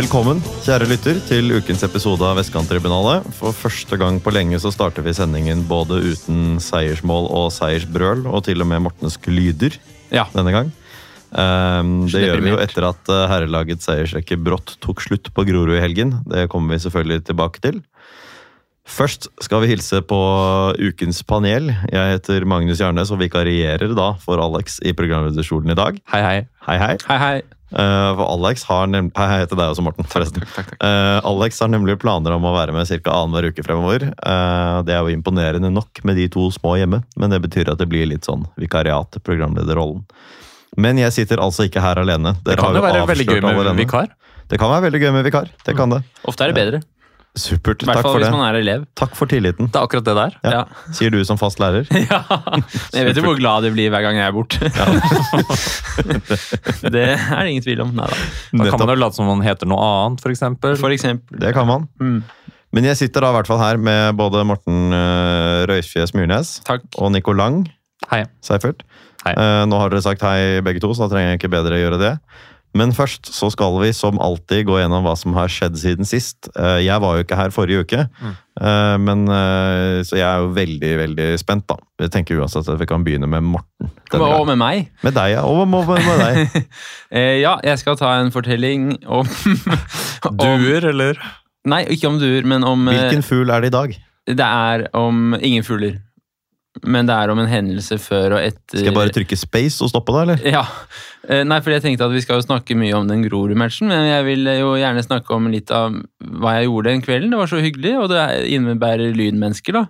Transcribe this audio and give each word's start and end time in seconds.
Velkommen, 0.00 0.38
kjære 0.64 0.86
lytter, 0.88 1.18
til 1.28 1.50
ukens 1.52 1.82
episode 1.84 2.24
av 2.24 2.38
Vestkanttribunalet. 2.38 3.26
For 3.36 3.52
første 3.52 3.98
gang 4.00 4.16
på 4.24 4.32
lenge 4.32 4.56
så 4.62 4.70
starter 4.72 5.04
vi 5.04 5.12
sendingen 5.12 5.66
både 5.68 5.98
uten 6.14 6.54
seiersmål 6.64 7.28
og 7.28 7.50
seiersbrøl, 7.52 8.22
og 8.30 8.46
til 8.46 8.64
og 8.64 8.70
med 8.70 8.80
Mortens 8.86 9.18
lyder 9.28 9.76
Ja. 10.08 10.24
denne 10.32 10.54
gang. 10.56 10.72
Um, 11.36 12.08
det 12.08 12.24
gjør 12.24 12.40
vi 12.40 12.48
jo 12.54 12.62
etter 12.64 12.88
at 12.88 13.12
eh, 13.12 13.26
herrelagets 13.28 13.84
seiersrekke 13.84 14.40
brått 14.40 14.78
tok 14.80 15.04
slutt 15.04 15.34
på 15.36 15.44
Grorud 15.44 15.76
i 15.76 15.84
helgen. 15.84 16.16
Det 16.24 16.48
kommer 16.48 16.78
vi 16.78 16.80
selvfølgelig 16.86 17.26
tilbake 17.28 17.60
til. 17.60 17.82
Først 18.88 19.28
skal 19.44 19.60
vi 19.60 19.74
hilse 19.74 20.00
på 20.00 20.16
ukens 20.80 21.20
panel. 21.28 21.74
Jeg 21.92 22.16
heter 22.16 22.48
Magnus 22.48 22.80
Jarnes 22.80 23.12
og 23.12 23.20
vikarierer 23.20 23.92
da 23.92 24.14
for 24.16 24.40
Alex 24.40 24.80
i 24.80 24.96
programlederstolen 24.96 25.76
i 25.76 25.78
dag. 25.78 26.00
Hei, 26.08 26.22
hei. 26.24 26.46
Hei, 26.64 26.78
hei. 26.88 26.94
Hei, 27.04 27.18
hei. 27.20 27.40
Eh, 27.70 28.10
for 28.18 28.26
Alex 28.26 28.64
har 28.66 28.88
nemlig 28.90 29.14
Hei, 29.14 29.26
hei 29.30 29.46
til 29.46 29.58
deg 29.58 29.70
også, 29.72 29.84
Morten. 29.86 30.06
forresten. 30.10 30.42
Takk, 30.42 30.72
takk. 30.72 30.72
Eh, 30.82 31.18
Alex 31.30 31.60
har 31.62 31.70
nemlig 31.70 31.98
planer 32.02 32.34
om 32.34 32.46
å 32.48 32.54
være 32.56 32.74
med 32.74 32.88
ca. 32.90 33.14
annenhver 33.14 33.50
uke 33.50 33.64
fremover. 33.66 34.08
Uh, 34.24 34.82
det 34.86 34.96
er 34.96 35.04
jo 35.04 35.14
imponerende 35.14 35.70
nok 35.72 36.02
med 36.04 36.18
de 36.18 36.28
to 36.32 36.48
små 36.54 36.76
hjemme, 36.80 37.02
men 37.16 37.30
det 37.30 37.40
betyr 37.46 37.70
at 37.72 37.78
det 37.78 37.88
blir 37.90 38.08
litt 38.10 38.26
sånn 38.26 38.46
vikariat, 38.60 39.20
programlederrollen. 39.26 40.04
Men 40.80 40.98
jeg 40.98 41.14
sitter 41.14 41.42
altså 41.42 41.66
ikke 41.66 41.82
her 41.82 41.98
alene. 42.02 42.36
Det 42.46 42.56
kan 42.58 42.74
jo 42.74 42.82
være 42.84 43.06
veldig 43.10 43.26
gøy 43.26 43.40
med 43.42 43.52
allerede. 43.52 43.78
vikar. 43.82 44.10
Det 44.50 44.58
kan 44.58 44.70
være 44.70 44.88
veldig 44.88 45.02
gøy 45.02 45.12
med 45.14 45.26
vikar. 45.26 45.50
Det 45.66 45.76
kan 45.78 45.92
det. 45.94 46.02
Ofte 46.26 46.46
er 46.46 46.52
det 46.52 46.58
bedre. 46.58 46.82
Supert. 47.38 47.78
Takk 47.86 48.00
for 48.02 48.18
hvis 48.18 48.26
det. 48.26 48.34
man 48.34 48.42
er 48.48 48.56
elev. 48.58 48.82
Takk 48.98 49.12
for 49.14 49.30
tilliten. 49.30 49.68
Det 49.70 49.78
er 49.78 49.84
akkurat 49.86 50.02
det 50.08 50.14
der. 50.18 50.32
Ja. 50.42 50.50
Ja. 50.56 50.62
Sier 50.96 51.10
du 51.14 51.20
som 51.26 51.38
fast 51.38 51.60
lærer. 51.62 51.84
ja. 52.10 52.18
Jeg 52.96 53.04
vet 53.06 53.16
jo 53.20 53.24
hvor 53.28 53.38
glad 53.38 53.62
de 53.66 53.70
blir 53.74 53.88
hver 53.94 54.02
gang 54.02 54.14
jeg 54.18 54.26
er 54.26 54.34
borte. 54.34 54.58
det 56.90 57.06
er 57.14 57.38
det 57.38 57.48
ingen 57.52 57.62
tvil 57.64 57.80
om. 57.86 57.90
Neida. 57.94 58.16
Da 58.50 58.66
kan 58.72 58.82
man 58.82 58.90
jo 58.96 59.00
late 59.04 59.16
som 59.20 59.26
man 59.30 59.40
heter 59.46 59.66
noe 59.70 59.78
annet, 59.78 60.18
eksempel. 60.32 60.74
For 60.80 60.90
eksempel. 60.94 61.38
Det 61.42 61.50
kan 61.54 61.66
man. 61.70 61.82
Mm. 62.02 62.20
Men 62.74 62.82
jeg 62.90 62.96
sitter 62.98 63.20
da 63.22 63.28
i 63.32 63.36
hvert 63.38 63.50
fall 63.50 63.62
her 63.62 63.76
med 63.82 64.14
både 64.18 64.42
Morten 64.46 64.78
uh, 64.94 65.66
Røisfjes 65.70 66.14
Myrnes 66.18 66.48
Takk. 66.66 66.82
og 66.98 67.08
Nico 67.14 67.32
Lang. 67.34 67.56
Hei. 68.10 68.24
Seifert. 68.42 68.82
Hei. 69.24 69.34
Eh, 69.36 69.62
nå 69.68 69.76
har 69.76 69.90
dere 69.92 70.00
sagt 70.04 70.22
hei 70.24 70.60
begge 70.64 70.80
to, 70.80 70.88
så 70.96 71.04
da 71.04 71.10
trenger 71.12 71.34
jeg 71.34 71.40
ikke 71.42 71.52
bedre 71.52 71.80
gjøre 71.80 71.98
det. 72.00 72.14
Men 72.78 72.92
først 72.94 73.26
så 73.34 73.48
skal 73.50 73.74
vi 73.82 73.88
som 73.96 74.18
alltid 74.22 74.66
gå 74.68 74.76
gjennom 74.78 75.02
hva 75.02 75.16
som 75.18 75.34
har 75.34 75.50
skjedd 75.50 75.74
siden 75.80 76.06
sist. 76.06 76.46
Eh, 76.54 76.78
jeg 76.84 77.02
var 77.02 77.16
jo 77.18 77.24
ikke 77.24 77.38
her 77.40 77.50
forrige 77.50 77.82
uke, 77.82 78.04
Mm. 78.22 78.36
eh, 78.60 78.96
men, 79.02 79.24
eh, 79.28 80.02
så 80.06 80.14
jeg 80.14 80.26
er 80.28 80.38
jo 80.44 80.52
veldig 80.54 80.92
veldig 81.00 81.26
spent. 81.42 81.66
da. 81.66 81.76
Jeg 81.98 82.10
tenker 82.14 82.38
uansett 82.38 82.68
at 82.68 82.78
vi 82.78 82.86
kan 82.86 83.02
begynne 83.04 83.26
med 83.28 83.42
Morten. 83.42 83.90
Og 84.14 84.46
med 84.46 84.58
meg. 84.58 84.88
Med 85.02 85.14
deg, 85.14 85.32
ja. 85.32 85.42
Og 85.42 85.66
med, 85.66 85.86
med, 85.88 86.20
deg. 86.20 86.68
Ja, 87.42 87.58
jeg 87.64 87.78
skal 87.82 87.96
ta 87.96 88.12
en 88.20 88.30
fortelling 88.30 89.04
om, 89.06 89.26
om 90.30 90.36
Duer, 90.38 90.86
eller? 90.92 91.18
Nei, 91.66 91.82
ikke 91.92 92.08
om 92.08 92.18
duer, 92.18 92.46
men 92.48 92.62
om 92.64 92.86
Hvilken 92.88 93.22
fugl 93.26 93.50
er 93.52 93.60
det 93.60 93.68
i 93.72 93.76
dag? 93.76 93.98
Det 94.30 94.46
er 94.46 94.86
om 94.96 95.34
ingen 95.34 95.62
fugler. 95.66 95.98
Men 96.86 97.04
det 97.08 97.12
er 97.18 97.32
om 97.32 97.38
en 97.42 97.48
hendelse 97.50 97.98
før 97.98 98.36
og 98.36 98.44
etter 98.46 98.78
Skal 98.78 98.86
jeg 98.92 98.94
bare 98.94 99.12
trykke 99.12 99.36
space 99.36 99.82
og 99.82 99.90
stoppe 99.90 100.14
da, 100.14 100.20
eller? 100.22 100.44
Ja. 100.46 100.62
Eh, 101.30 101.44
Nei, 101.46 101.60
fordi 101.62 101.76
jeg 101.78 101.84
tenkte 101.84 102.06
at 102.08 102.14
vi 102.14 102.20
skal 102.24 102.40
jo 102.40 102.44
snakke 102.48 102.74
mye 102.74 102.94
om 102.98 103.06
den 103.06 103.20
Grorud-matchen, 103.22 103.86
men 103.92 104.08
jeg 104.08 104.24
vil 104.26 104.48
jo 104.58 104.72
gjerne 104.80 105.04
snakke 105.06 105.30
om 105.36 105.46
litt 105.52 105.70
av 105.70 105.94
hva 106.42 106.56
jeg 106.58 106.66
gjorde 106.66 106.90
den 106.90 107.02
kvelden. 107.06 107.30
Det 107.30 107.38
var 107.38 107.50
så 107.52 107.60
hyggelig, 107.62 107.92
og 108.02 108.08
det 108.10 108.24
innebærer 108.56 109.12
lynmennesker, 109.14 109.78
da. 109.78 109.84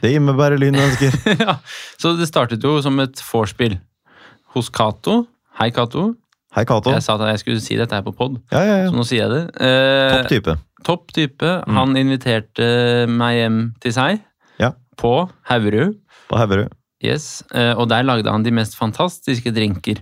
Det 0.00 0.14
innebærer 0.16 0.56
lynmennesker. 0.62 1.18
ja. 1.46 1.58
Så 2.00 2.14
det 2.16 2.30
startet 2.30 2.64
jo 2.64 2.78
som 2.84 2.96
et 3.04 3.20
vorspiel 3.28 3.76
hos 4.56 4.70
Cato. 4.72 5.26
Hei, 5.60 5.68
Cato. 5.76 6.14
Hei, 6.56 6.64
Cato. 6.64 6.94
Jeg 6.94 7.04
sa 7.04 7.18
at 7.18 7.26
jeg 7.34 7.42
skulle 7.44 7.60
si 7.60 7.76
dette 7.76 7.92
her 7.92 8.04
på 8.06 8.14
pod, 8.16 8.38
Ja, 8.54 8.62
ja, 8.64 8.76
så 8.88 8.96
nå 8.96 9.04
sier 9.04 9.26
jeg 9.26 9.34
det. 9.34 9.42
Eh, 9.60 10.14
Topp 10.16 10.30
type. 10.32 10.56
Topp 10.86 11.12
type. 11.12 11.52
Han 11.76 11.92
inviterte 12.00 12.70
meg 13.10 13.42
hjem 13.42 13.60
til 13.84 13.92
seg 13.92 14.22
Ja. 14.62 14.72
på 14.96 15.12
Haugerud. 15.50 15.98
På 16.30 16.40
Haugerud. 16.40 16.72
Yes, 17.04 17.42
eh, 17.52 17.74
og 17.76 17.90
der 17.90 18.06
lagde 18.08 18.30
han 18.32 18.42
de 18.42 18.50
mest 18.56 18.72
fantastiske 18.78 19.52
drinker. 19.52 19.98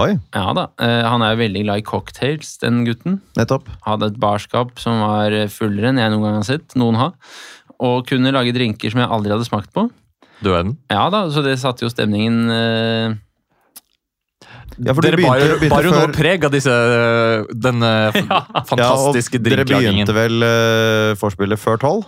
Oi, 0.00 0.14
Ja 0.34 0.46
da, 0.56 0.68
eh, 0.80 1.02
Han 1.04 1.20
er 1.22 1.34
jo 1.34 1.42
veldig 1.42 1.62
glad 1.66 1.78
i 1.82 1.84
cocktails, 1.84 2.54
den 2.62 2.84
gutten. 2.86 3.20
nettopp. 3.36 3.68
Hadde 3.84 4.06
et 4.12 4.16
barskap 4.18 4.78
som 4.80 5.00
var 5.04 5.30
fullere 5.52 5.90
enn 5.92 5.98
jeg 6.00 6.10
noen 6.14 6.22
gang 6.24 6.38
har 6.40 6.48
sett 6.48 6.74
noen 6.74 6.96
ha. 6.96 7.10
Og 7.78 8.06
kunne 8.08 8.32
lage 8.32 8.54
drinker 8.56 8.90
som 8.90 9.00
jeg 9.04 9.08
aldri 9.12 9.30
hadde 9.36 9.44
smakt 9.46 9.72
på. 9.76 9.90
Du 10.42 10.52
er 10.54 10.62
den. 10.64 10.78
Ja 10.90 11.10
da, 11.10 11.26
så 11.30 11.42
det 11.44 11.58
satte 11.60 11.84
jo 11.84 11.90
stemningen 11.92 12.48
eh, 12.50 13.14
Ja, 14.78 14.94
for 14.94 15.02
Dere 15.02 15.18
bar, 15.18 15.36
begynte, 15.36 15.48
jo- 15.48 15.58
begynte 15.58 15.70
bar 15.74 15.82
jo 15.82 15.90
før- 15.92 16.08
nå 16.08 16.14
preg 16.14 16.44
av 16.46 16.52
disse, 16.54 16.74
denne 17.58 17.92
fantastiske 18.70 19.34
ja, 19.36 19.40
og 19.40 19.48
Dere 19.50 19.64
begynte 19.66 20.14
vel 20.14 20.42
uh, 20.46 21.14
vorspielet 21.18 21.58
før 21.58 21.80
tolv? 21.82 22.06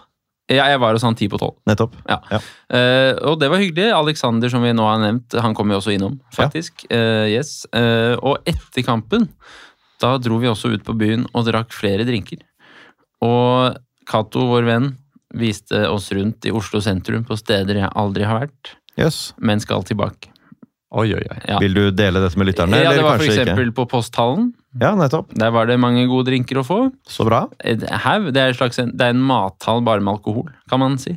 Ja, 0.50 0.66
jeg 0.66 0.80
var 0.82 0.96
hos 0.96 1.04
han 1.06 1.14
ti 1.18 1.28
på 1.30 1.38
tolv. 1.38 1.54
Nettopp. 1.70 1.94
Eh, 2.10 3.12
og 3.28 3.36
det 3.38 3.50
var 3.52 3.62
hyggelig. 3.62 3.90
Alexander, 3.94 4.50
som 4.50 4.64
vi 4.66 4.72
nå 4.74 4.86
har 4.86 4.98
nevnt, 5.02 5.36
han 5.38 5.54
kom 5.54 5.70
jo 5.70 5.78
også 5.78 5.94
innom, 5.94 6.16
faktisk. 6.34 6.84
Uh, 6.90 7.28
yes. 7.30 7.62
Uh, 7.70 8.16
og 8.18 8.42
etter 8.50 8.82
kampen, 8.86 9.28
da 10.02 10.16
dro 10.18 10.40
vi 10.42 10.50
også 10.50 10.72
ut 10.74 10.82
på 10.86 10.96
byen 10.98 11.28
og 11.30 11.46
drakk 11.46 11.76
flere 11.76 12.06
drinker. 12.08 12.42
Og 13.22 13.78
Cato, 14.10 14.48
vår 14.50 14.66
venn, 14.66 14.90
viste 15.38 15.84
oss 15.86 16.10
rundt 16.16 16.48
i 16.48 16.52
Oslo 16.56 16.80
sentrum 16.82 17.22
på 17.28 17.38
steder 17.38 17.84
jeg 17.84 17.94
aldri 17.94 18.26
har 18.26 18.42
vært, 18.42 18.74
Yes. 18.98 19.30
men 19.38 19.62
skal 19.62 19.86
tilbake. 19.86 20.32
Oi, 20.90 21.06
oi, 21.14 21.22
oi. 21.22 21.38
Ja. 21.46 21.58
Vil 21.62 21.74
du 21.76 21.84
dele 21.94 22.18
dette 22.18 22.36
med 22.40 22.48
lytterne, 22.48 22.80
Ja, 22.82 22.90
det 22.90 23.02
var 23.04 23.22
eksempel 23.22 23.70
på 23.76 23.84
Posthallen. 23.88 24.48
Ja, 24.80 24.90
nettopp. 24.98 25.30
Der 25.38 25.50
var 25.54 25.66
det 25.70 25.76
mange 25.78 26.02
gode 26.10 26.26
drinker 26.32 26.58
å 26.58 26.64
få. 26.66 26.78
Så 27.06 27.24
bra. 27.28 27.44
Haug. 27.62 28.32
Det 28.34 28.42
er, 28.42 28.48
en 28.50 28.58
slags, 28.58 28.76
det 28.82 29.00
er 29.06 29.14
en 29.14 29.22
mathall 29.22 29.84
bare 29.86 30.02
med 30.02 30.16
alkohol, 30.16 30.48
kan 30.68 30.80
man 30.82 30.98
si. 30.98 31.16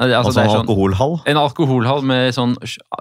Altså, 0.00 0.16
Altså, 0.20 0.32
det 0.32 0.40
er 0.40 0.44
en 0.44 0.50
sånn- 0.52 0.60
alkoholhall. 0.66 1.16
En 1.26 1.36
alkoholhall 1.40 2.02
med 2.02 2.32
sånn 2.36 2.54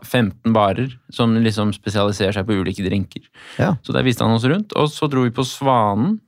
15 0.03 0.53
barer 0.55 0.95
som 1.11 1.35
liksom 1.35 1.73
spesialiserer 1.75 2.33
seg 2.33 2.47
på 2.47 2.55
ulike 2.63 2.83
drinker. 2.87 3.21
Ja. 3.59 3.75
Så 3.83 3.93
der 3.93 4.03
viste 4.03 4.23
han 4.25 4.35
oss 4.35 4.43
rundt. 4.47 4.71
Og 4.75 4.87
så 4.89 5.07
dro 5.09 5.23
vi 5.23 5.31
på 5.35 5.43
Svanen, 5.45 6.19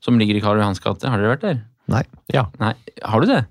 som 0.00 0.18
ligger 0.18 0.36
i 0.36 0.40
Karl 0.44 0.60
Johans 0.60 0.78
gate. 0.80 1.08
Har 1.08 1.18
dere 1.18 1.36
vært 1.36 1.40
der? 1.48 1.62
Nei. 1.88 2.04
Ja. 2.32 2.46
Nei, 2.60 2.74
Har 3.02 3.20
du 3.20 3.26
det? 3.26 3.46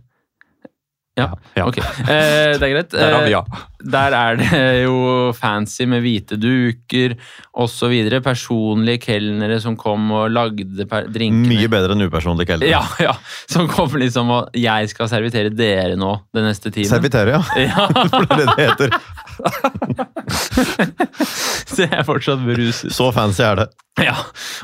Ja. 1.20 1.28
Ja. 1.60 1.66
Ok, 1.70 1.78
eh, 1.80 2.56
det 2.56 2.64
er 2.64 2.74
greit. 2.74 2.94
Der 2.96 3.14
har 3.16 3.26
vi 3.28 3.34
ja. 3.36 3.44
Eh, 3.44 3.66
Der 3.90 4.16
er 4.18 4.36
det 4.40 4.62
jo 4.84 4.96
fancy 5.38 5.86
med 5.88 6.04
hvite 6.04 6.36
duker 6.40 7.16
osv. 7.56 7.94
Personlige 8.26 9.00
kelnere 9.06 9.60
som 9.64 9.78
kom 9.80 10.12
og 10.12 10.32
lagde 10.36 10.66
drinkene. 10.84 11.48
Mye 11.48 11.70
bedre 11.72 11.96
enn 11.96 12.04
upersonlige 12.08 12.52
kelnere. 12.52 12.74
Ja, 12.74 12.84
ja. 13.00 13.16
Som 13.48 13.70
kom 13.72 13.96
liksom 14.00 14.30
og 14.36 14.50
'Jeg 14.54 14.90
skal 14.92 15.10
servitere 15.10 15.50
dere 15.50 15.96
nå 15.96 16.12
den 16.36 16.44
neste 16.50 16.72
timen'. 16.72 16.92
Servitere, 16.92 17.40
ja. 17.40 17.44
Ja. 17.56 17.88
For 18.12 18.26
det 18.26 18.32
er 18.32 18.46
det 18.46 18.48
det 18.58 18.68
heter. 18.68 18.90
Så 21.70 21.84
jeg 21.86 21.94
er 21.94 22.06
fortsatt 22.08 22.42
beruset. 22.46 22.92
Så 22.96 23.10
fancy 23.16 23.44
er 23.46 23.64
det. 23.64 23.70
Ja, 24.00 24.14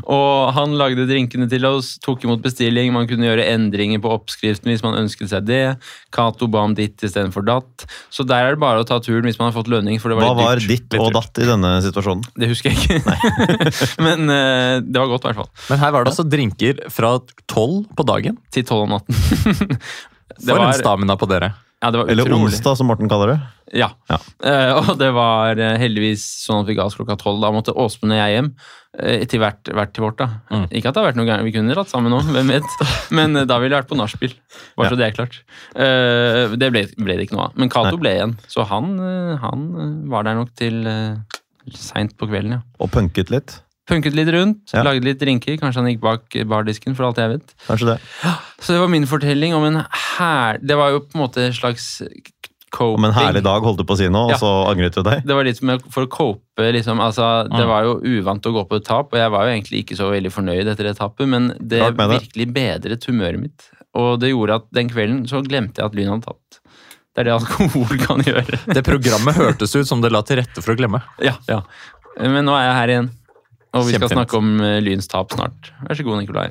og 0.08 0.54
han 0.56 0.78
lagde 0.80 1.04
drinkene 1.10 1.48
til 1.52 1.66
oss, 1.68 1.96
tok 2.04 2.24
imot 2.24 2.40
bestilling, 2.44 2.94
man 2.96 3.08
kunne 3.10 3.28
gjøre 3.28 3.44
endringer 3.52 4.00
på 4.00 4.14
oppskriften 4.16 4.72
hvis 4.72 4.84
man 4.86 4.96
ønsket 5.02 5.32
seg 5.34 5.44
det. 5.50 5.60
Cato 6.16 6.48
ba 6.52 6.62
om 6.64 6.76
ditt 6.78 7.04
istedenfor 7.04 7.44
datt. 7.48 7.84
Så 8.14 8.24
der 8.28 8.48
er 8.48 8.56
det 8.56 8.62
bare 8.64 8.84
å 8.84 8.88
ta 8.88 9.02
turen 9.04 9.28
hvis 9.28 9.40
man 9.42 9.50
har 9.50 9.58
fått 9.58 9.72
lønning, 9.72 10.00
for 10.00 10.14
det 10.14 10.20
var 10.22 10.30
Hva 10.32 10.36
litt 10.38 10.48
var 10.48 10.64
ditt 10.72 10.98
og 11.02 11.12
datt 11.18 11.44
i 11.44 11.50
denne 11.52 11.74
situasjonen? 11.84 12.24
Det 12.40 12.52
husker 12.54 12.72
jeg 12.72 12.80
ikke. 12.86 13.20
Men 14.08 14.26
uh, 14.32 14.80
det 14.86 15.04
var 15.04 15.12
godt, 15.12 15.28
i 15.28 15.32
hvert 15.34 15.42
fall. 15.44 15.52
Men 15.74 15.84
her 15.84 15.96
var 15.98 16.06
det 16.08 16.16
altså 16.16 16.28
drinker 16.32 16.86
fra 16.96 17.18
tolv 17.52 17.84
på 17.98 18.08
dagen. 18.08 18.40
Til 18.56 18.68
tolv 18.68 18.88
om 18.88 18.96
natten. 18.98 19.76
Det 20.36 20.52
For 20.52 20.58
var- 20.60 20.74
en 20.74 20.80
stamina 20.80 21.16
på 21.20 21.28
dere. 21.32 21.54
Ja, 21.86 22.06
Eller 22.10 22.32
onsdag, 22.34 22.78
som 22.80 22.88
Morten 22.90 23.10
kaller 23.12 23.36
det. 23.36 23.38
Ja. 23.78 23.92
Ja. 24.10 24.18
Uh, 24.42 24.72
og 24.80 24.96
det 24.98 25.12
var 25.14 25.60
uh, 25.60 25.76
heldigvis 25.82 26.24
sånn 26.46 26.64
at 26.64 26.70
vi 26.70 26.78
ga 26.78 26.88
oss 26.88 26.98
klokka 26.98 27.18
tolv. 27.22 27.44
Da 27.44 27.52
måtte 27.54 27.76
Åsmund 27.76 28.16
og 28.16 28.20
jeg 28.20 28.36
hjem. 28.36 28.50
Uh, 28.96 29.26
til 29.30 29.42
hvert, 29.44 29.70
hvert 29.70 29.94
til 29.94 30.06
vårt, 30.06 30.18
da. 30.22 30.28
Mm. 30.50 30.66
Ikke 30.72 30.90
at 30.90 30.98
det 30.98 31.04
har 31.04 31.08
vært 31.10 31.20
noe 31.20 31.28
gærent, 31.30 31.48
vi 31.48 31.54
kunne 31.54 31.76
dratt 31.76 31.92
sammen 31.92 32.14
nå, 32.14 32.22
hvem 32.32 32.54
vet. 32.56 32.78
Men 33.18 33.38
da 33.44 33.60
ville 33.62 33.76
jeg 33.76 33.84
vært 33.84 33.92
på 33.92 34.00
nachspiel. 34.00 34.34
Bare 34.80 34.94
så 34.94 35.00
det 35.00 35.10
er 35.10 35.18
klart. 35.18 35.42
Det 35.76 36.72
ble, 36.74 36.86
ble 36.98 37.20
det 37.20 37.28
ikke 37.28 37.38
noe 37.38 37.50
av. 37.50 37.60
Men 37.60 37.74
Cato 37.74 38.00
ble 38.02 38.16
igjen, 38.18 38.38
så 38.50 38.66
han, 38.70 38.96
han 39.42 39.68
var 40.12 40.26
der 40.28 40.40
nok 40.40 40.56
til 40.58 40.82
seint 41.74 42.16
på 42.18 42.30
kvelden, 42.30 42.58
ja. 42.60 42.66
Og 42.82 42.92
punket 42.94 43.34
litt. 43.34 43.60
Punket 43.88 44.16
litt 44.18 44.30
rundt, 44.34 44.72
Ja. 44.74 44.82
lagde 44.84 45.04
litt 45.06 45.20
drinker. 45.22 45.58
Kanskje 45.62 45.82
han 45.84 45.90
gikk 45.92 46.00
bak 46.02 46.30
bardisken, 46.50 46.96
for 46.98 47.06
alt 47.06 47.18
jeg 47.22 47.30
vet. 47.36 47.54
Kanskje 47.68 47.86
det. 47.94 48.00
Så 48.60 48.74
det 48.74 48.80
var 48.82 48.88
min 48.90 49.06
fortelling 49.06 49.54
om 49.54 49.64
en 49.68 49.84
her... 50.18 50.58
Det 50.62 50.76
var 50.80 50.90
jo 50.96 51.00
på 51.06 51.16
en 51.20 51.22
måte 51.28 51.44
en 51.46 51.54
slags 51.54 52.02
coping. 52.74 52.96
Om 52.98 53.06
en 53.06 53.14
herlig 53.14 53.44
dag, 53.46 53.62
holdt 53.64 53.78
du 53.78 53.86
på 53.88 53.94
å 53.94 53.98
si 54.00 54.08
nå, 54.10 54.24
og 54.26 54.32
Ja. 54.34 54.38
så 54.42 54.50
angret 54.72 54.96
du 54.98 55.04
deg? 55.06 55.22
Det 55.26 55.36
var 55.38 55.46
litt 55.46 55.60
for 55.94 56.04
å 56.04 56.10
cope, 56.10 56.66
liksom. 56.74 57.00
Altså, 57.00 57.44
det 57.48 57.62
Mm. 57.62 57.68
var 57.70 57.84
jo 57.84 57.94
uvant 58.02 58.42
å 58.50 58.52
gå 58.58 58.68
på 58.68 58.76
et 58.82 58.86
tap, 58.86 59.14
og 59.14 59.20
jeg 59.20 59.30
var 59.32 59.46
jo 59.46 59.54
egentlig 59.54 59.86
ikke 59.86 59.96
så 59.96 60.10
veldig 60.12 60.32
fornøyd 60.34 60.68
etter 60.68 60.84
det 60.90 60.98
tapet, 60.98 61.28
men 61.30 61.50
det, 61.62 61.80
det. 61.96 61.96
virkelig 61.96 62.48
bedret 62.54 63.06
humøret 63.06 63.40
mitt. 63.40 63.70
Og 63.96 64.20
det 64.20 64.32
gjorde 64.34 64.56
at 64.56 64.66
den 64.74 64.90
kvelden 64.90 65.24
så 65.30 65.40
glemte 65.46 65.78
jeg 65.80 65.86
at 65.86 65.96
Lyn 65.96 66.10
hadde 66.10 66.26
tapt. 66.26 66.60
Det 67.16 67.22
er 67.22 67.30
det 67.30 67.34
alkohol 67.38 67.98
kan 68.02 68.20
gjøre. 68.26 68.60
Det 68.74 68.84
programmet 68.84 69.36
hørtes 69.38 69.76
ut 69.78 69.88
som 69.88 70.02
det 70.02 70.12
la 70.12 70.22
til 70.24 70.42
rette 70.42 70.60
for 70.62 70.74
å 70.74 70.76
glemme. 70.76 71.02
ja, 71.22 71.38
ja. 71.48 71.62
Men 72.20 72.44
nå 72.46 72.52
er 72.58 72.66
jeg 72.66 72.76
her 72.82 72.88
igjen. 72.96 73.10
Og 73.76 73.88
vi 73.90 73.98
skal 73.98 74.12
snakke 74.12 74.40
om 74.40 74.54
eh, 74.64 74.78
Lyns 74.84 75.10
tap 75.12 75.34
snart. 75.36 75.72
Vær 75.84 75.98
så 76.00 76.06
god, 76.08 76.22
Nikolai. 76.24 76.50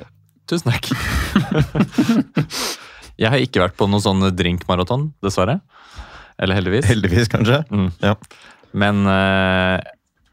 Tusen 0.49 0.69
takk. 0.69 0.91
jeg 3.21 3.31
har 3.33 3.41
ikke 3.41 3.63
vært 3.63 3.77
på 3.79 3.87
noen 3.89 4.03
sånn 4.03 4.27
drinkmaraton, 4.37 5.09
dessverre. 5.25 5.57
Eller 6.37 6.59
heldigvis. 6.59 6.85
Heldigvis, 6.91 7.31
kanskje. 7.31 7.63
Mm. 7.71 7.89
Ja. 8.03 8.13
Men 8.75 9.01
uh, 9.07 9.79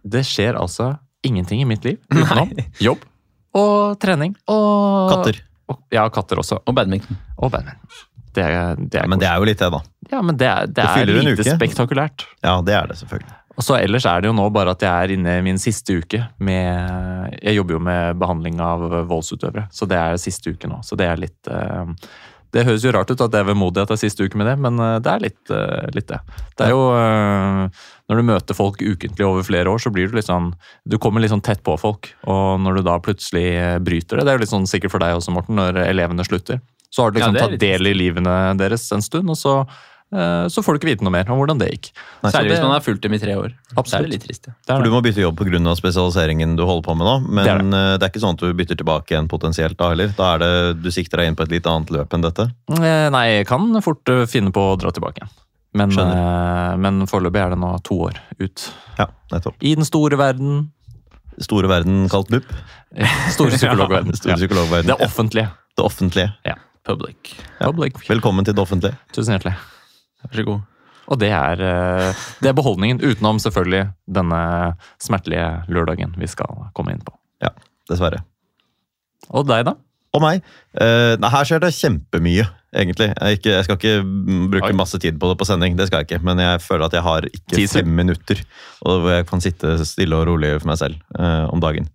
det 0.03 0.25
skjer 0.29 0.59
altså 0.59 0.97
ingenting 1.23 1.63
i 1.63 1.69
mitt 1.69 1.85
liv 1.87 2.01
utenom 2.11 2.51
jobb 2.83 3.05
og 3.57 3.99
trening. 4.03 4.35
Og 4.51 5.13
Katter. 5.13 5.43
Og, 5.71 5.79
ja, 5.95 6.07
katter 6.13 6.41
også. 6.43 6.59
Og 6.67 6.75
badminton. 6.77 7.19
Og 7.39 7.53
badminton. 7.53 8.03
Det 8.33 8.45
er, 8.45 8.79
det 8.81 8.97
er 8.97 9.05
Ja, 9.05 9.09
men 9.13 9.21
det 9.21 9.29
er 9.29 9.41
jo 9.41 9.47
litt 9.47 9.61
det, 9.61 9.69
da. 9.73 9.81
Ja, 10.11 10.21
men 10.25 10.39
det 10.41 10.49
er, 10.49 10.67
det 10.67 10.75
Det 10.81 11.03
er 11.03 11.11
lite 11.13 11.35
uke. 11.37 11.57
spektakulært. 11.57 12.25
Ja, 12.43 12.55
det 12.65 12.75
er 12.75 12.89
det, 12.89 12.97
selvfølgelig. 13.03 13.35
Og 13.53 13.65
så 13.65 13.77
ellers 13.79 14.07
er 14.09 14.23
det 14.23 14.31
jo 14.31 14.37
nå 14.37 14.49
bare 14.55 14.73
at 14.73 14.83
jeg 14.85 14.91
er 14.93 15.15
inne 15.17 15.37
i 15.39 15.45
min 15.45 15.61
siste 15.61 15.99
uke 16.01 16.23
med 16.43 17.39
Jeg 17.43 17.57
jobber 17.59 17.77
jo 17.77 17.85
med 17.85 18.21
behandling 18.21 18.61
av 18.65 18.85
voldsutøvere, 19.11 19.69
så 19.73 19.89
det 19.89 19.99
er 19.99 20.21
siste 20.21 20.55
uke 20.55 20.71
nå. 20.71 20.81
Så 20.87 20.97
det 20.99 21.09
er 21.09 21.21
litt 21.21 21.51
eh, 21.51 21.93
Det 22.53 22.65
høres 22.69 22.85
jo 22.85 22.93
rart 22.97 23.13
ut 23.13 23.21
at 23.21 23.33
det 23.33 23.43
er 23.43 23.51
vemodig 23.51 23.83
at 23.83 23.93
det 23.93 23.99
er 23.99 24.03
siste 24.05 24.25
uke 24.25 24.41
med 24.41 24.49
det, 24.49 24.57
men 24.65 24.81
eh, 24.81 24.99
det 25.05 25.13
er 25.13 25.25
litt, 25.27 25.43
eh, 25.53 25.93
litt 25.97 26.09
det. 26.09 26.21
Det 26.57 26.69
er 26.69 26.73
jo 26.73 26.83
Når 28.09 28.21
du 28.21 28.27
møter 28.33 28.57
folk 28.57 28.81
ukentlig 28.81 29.29
over 29.29 29.45
flere 29.45 29.69
år, 29.69 29.85
så 29.85 29.93
blir 29.93 30.09
du 30.09 30.17
litt 30.17 30.31
sånn 30.31 30.53
Du 30.89 30.97
kommer 30.99 31.21
litt 31.21 31.35
sånn 31.35 31.45
tett 31.45 31.65
på 31.65 31.77
folk, 31.81 32.15
og 32.25 32.61
når 32.65 32.81
du 32.81 32.87
da 32.89 32.99
plutselig 33.05 33.47
bryter 33.85 34.17
det 34.17 34.27
Det 34.27 34.33
er 34.33 34.41
jo 34.41 34.47
litt 34.47 34.57
sånn 34.57 34.71
sikkert 34.71 34.97
for 34.97 35.05
deg 35.05 35.19
også, 35.19 35.35
Morten, 35.37 35.61
når 35.61 35.85
elevene 35.85 36.25
slutter. 36.25 36.65
Så 36.93 37.05
har 37.05 37.13
du 37.13 37.21
liksom 37.21 37.37
er 37.37 37.47
tatt 37.47 37.61
del 37.61 37.89
i 37.89 37.97
livene 37.97 38.35
deres 38.61 38.85
en 38.93 39.05
stund, 39.05 39.31
og 39.33 39.39
så, 39.41 39.63
så 40.13 40.61
får 40.63 40.75
du 40.75 40.79
ikke 40.81 40.91
vite 40.93 41.05
noe 41.07 41.11
mer 41.15 41.25
om 41.33 41.39
hvordan 41.41 41.59
det 41.59 41.71
gikk. 41.73 41.87
Nei, 42.23 42.31
Særlig 42.31 42.51
det- 42.51 42.59
hvis 42.59 42.63
man 42.67 42.71
har 42.75 42.81
fulgt 42.85 43.01
dem 43.03 43.15
i 43.15 43.19
tre 43.19 43.33
år. 43.35 43.47
Er 43.55 43.77
Absolutt. 43.81 44.03
det 44.11 44.11
litt 44.13 44.25
trist. 44.27 44.47
Ja. 44.47 44.53
Er 44.69 44.77
For 44.77 44.85
du 44.85 44.91
må 44.93 45.01
bytte 45.03 45.23
jobb 45.25 45.37
pga. 45.39 45.75
spesialiseringen 45.77 46.57
du 46.57 46.65
holder 46.67 46.83
på 46.85 46.97
med 46.97 47.07
nå. 47.07 47.29
Men 47.29 47.45
Det 47.45 47.53
er 47.53 47.59
det. 47.59 48.01
det 48.01 48.03
er 48.03 48.11
ikke 48.13 48.23
sånn 48.27 48.35
at 48.35 48.41
du 48.45 48.53
bytter 48.53 48.77
tilbake 48.77 49.07
igjen 49.17 49.29
potensielt 49.29 49.77
da 49.79 49.89
heller. 49.89 50.09
Da 50.17 50.35
er 50.35 50.39
det, 50.39 50.83
du 50.83 50.91
sikter 50.91 51.17
deg 51.19 51.29
inn 51.29 51.37
på 51.37 51.43
et 51.45 51.51
litt 51.51 51.65
annet 51.67 51.89
løp 51.91 52.13
enn 52.13 52.23
dette. 52.23 52.53
Eh, 52.71 53.09
Nei, 53.11 53.27
jeg 53.39 53.47
kan 53.47 53.81
fort 53.81 54.05
eh, 54.09 54.27
finne 54.27 54.53
på 54.53 54.61
å 54.75 54.79
dra 54.79 54.91
tilbake 54.91 55.17
igjen. 55.23 55.31
Men, 55.75 55.91
eh, 55.99 56.77
men 56.77 57.07
foreløpig 57.07 57.41
er 57.41 57.49
det 57.51 57.59
nå 57.59 57.83
to 57.83 57.95
år 58.11 58.19
ut. 58.39 58.71
Ja, 58.99 59.07
nettopp. 59.33 59.55
I 59.63 59.75
den 59.75 59.85
store 59.85 60.19
verden. 60.19 60.71
Store 61.41 61.67
verden 61.67 62.11
kalt 62.11 62.29
BUP. 62.29 62.45
eh, 62.95 63.07
Store 63.31 63.49
psykologverden. 63.57 64.15
Store 64.15 64.37
Ja. 64.37 64.97
Det 64.97 65.01
offentlige. 65.01 65.49
Det 65.75 65.85
offentlige. 65.87 66.35
Public. 66.85 67.35
Ja. 67.61 67.67
Public. 67.71 67.95
Velkommen 68.09 68.45
til 68.45 68.53
det 68.55 68.61
offentlige. 68.61 68.99
Tusen 69.15 69.39
hjertelig. 69.39 69.57
Vær 70.23 70.39
så 70.39 70.47
god. 70.47 70.69
Og 71.13 71.19
det 71.19 71.33
er, 71.35 71.61
eh, 71.61 72.25
det 72.41 72.51
er 72.51 72.57
beholdningen, 72.57 73.03
utenom 73.03 73.41
selvfølgelig 73.43 73.89
denne 74.07 74.43
smertelige 75.03 75.49
lørdagen 75.69 76.15
vi 76.17 76.29
skal 76.31 76.69
komme 76.77 76.95
inn 76.95 77.03
på. 77.05 77.15
Ja, 77.43 77.51
Dessverre. 77.91 78.23
Og 79.31 79.47
deg, 79.49 79.67
da? 79.67 79.75
Og 80.13 80.21
meg. 80.21 80.43
Eh, 80.77 81.15
nei, 81.21 81.31
her 81.33 81.49
skjer 81.49 81.63
det 81.63 81.73
kjempemye, 81.75 82.45
egentlig. 82.77 83.09
Jeg, 83.17 83.39
ikke, 83.39 83.53
jeg 83.57 83.67
skal 83.67 83.79
ikke 83.79 83.95
bruke 84.53 84.71
Oi. 84.71 84.77
masse 84.77 85.01
tid 85.01 85.19
på 85.21 85.31
det 85.31 85.39
på 85.41 85.49
sending, 85.49 85.77
det 85.79 85.89
skal 85.89 86.03
jeg 86.03 86.11
ikke. 86.11 86.25
Men 86.29 86.43
jeg 86.43 86.61
føler 86.65 86.87
at 86.87 86.97
jeg 86.99 87.07
har 87.07 87.29
ikke 87.31 87.57
Teaser. 87.57 87.81
fem 87.81 87.95
minutter 87.97 88.43
hvor 88.85 89.09
jeg 89.11 89.27
kan 89.31 89.45
sitte 89.45 89.75
stille 89.89 90.19
og 90.19 90.29
rolig 90.29 90.53
for 90.61 90.69
meg 90.71 90.81
selv 90.83 91.01
eh, 91.19 91.47
om 91.49 91.65
dagen. 91.65 91.89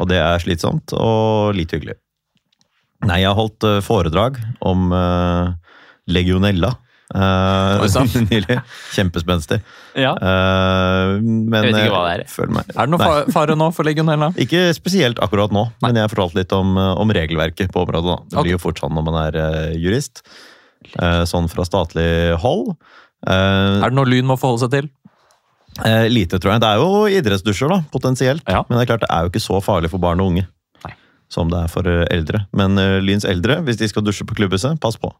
Og 0.00 0.08
det 0.12 0.20
er 0.20 0.44
slitsomt 0.44 0.92
og 0.96 1.56
litt 1.56 1.72
hyggelig. 1.72 1.96
Nei, 3.08 3.22
jeg 3.24 3.32
har 3.32 3.38
holdt 3.38 3.64
eh, 3.66 3.80
foredrag 3.84 4.38
om 4.60 4.92
eh, 4.94 5.74
legionella. 6.12 6.74
Eh, 7.14 7.86
sann. 7.92 8.08
nylig. 8.30 8.56
Kjempespenstig. 8.94 9.58
Ja. 9.98 10.12
Uh, 10.16 11.18
men 11.22 11.58
Jeg 11.58 11.72
vet 11.74 11.80
ikke 11.82 11.92
hva 11.96 12.04
det 12.08 12.14
er. 12.14 12.24
føler 12.32 12.54
meg 12.56 12.70
Er 12.72 12.86
det 12.88 12.92
noe 12.94 13.02
Nei. 13.02 13.32
fare 13.34 13.56
nå 13.58 13.68
for 13.76 13.84
legionella? 13.88 14.30
Ikke 14.44 14.62
spesielt 14.76 15.20
akkurat 15.22 15.52
nå, 15.52 15.66
men 15.84 16.00
jeg 16.00 16.12
fortalte 16.14 16.40
litt 16.40 16.52
om, 16.56 16.72
eh, 16.80 16.94
om 17.02 17.12
regelverket 17.12 17.72
på 17.74 17.82
området. 17.84 18.08
Da. 18.08 18.16
Det 18.32 18.38
Ok. 18.40 18.46
blir 18.48 18.56
jo 18.56 18.62
fort 18.62 18.80
sånn 18.80 18.94
når 18.96 19.06
man 19.10 19.18
er 19.26 19.38
uh, 19.42 19.76
jurist. 19.76 20.24
Eh, 20.98 21.22
sånn 21.30 21.46
fra 21.52 21.62
statlig 21.68 22.08
hold. 22.42 22.72
Eh, 23.26 23.82
Er 23.84 23.90
det 23.92 23.94
noe 23.94 24.08
Lyn 24.08 24.26
må 24.26 24.34
forholde 24.40 24.64
seg 24.64 24.72
til? 24.78 24.88
eh, 25.86 26.08
lite, 26.10 26.36
tror 26.42 26.52
jeg. 26.56 26.60
Det 26.64 26.68
er 26.68 26.80
jo 26.82 27.04
idrettsdusjer, 27.08 27.68
da, 27.70 27.78
potensielt. 27.92 28.42
Ja. 28.50 28.64
Men 28.68 28.76
det 28.78 28.82
er 28.84 28.90
klart 28.96 29.04
det 29.06 29.12
er 29.14 29.22
jo 29.24 29.30
ikke 29.32 29.40
så 29.44 29.60
farlig 29.64 29.88
for 29.92 30.02
barn 30.02 30.20
og 30.20 30.32
unge 30.32 30.42
Nei. 30.84 30.92
som 31.32 31.48
det 31.52 31.60
er 31.62 31.68
for 31.72 31.86
eh, 31.88 32.02
eldre. 32.12 32.42
Men 32.52 32.76
eh, 32.82 32.98
Lyns 33.00 33.24
eldre, 33.24 33.60
hvis 33.64 33.78
de 33.80 33.88
skal 33.88 34.02
dusje 34.04 34.26
på 34.28 34.34
klubbhuset, 34.36 34.80
pass 34.82 34.98
på. 35.00 35.12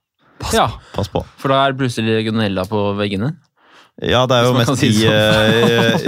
Ja, 0.56 0.68
Pass 0.94 1.10
på. 1.12 1.22
for 1.38 1.52
da 1.52 1.62
er 1.62 1.72
det 1.72 1.82
plutselig 1.82 2.18
legionella 2.18 2.66
på 2.68 2.84
veggene. 2.98 3.34
Ja, 4.02 4.24
det 4.26 4.38
er 4.38 4.48
jo 4.48 4.54
mest 4.56 4.78
si 4.80 4.88
i 4.88 5.06
eh, 5.06 6.06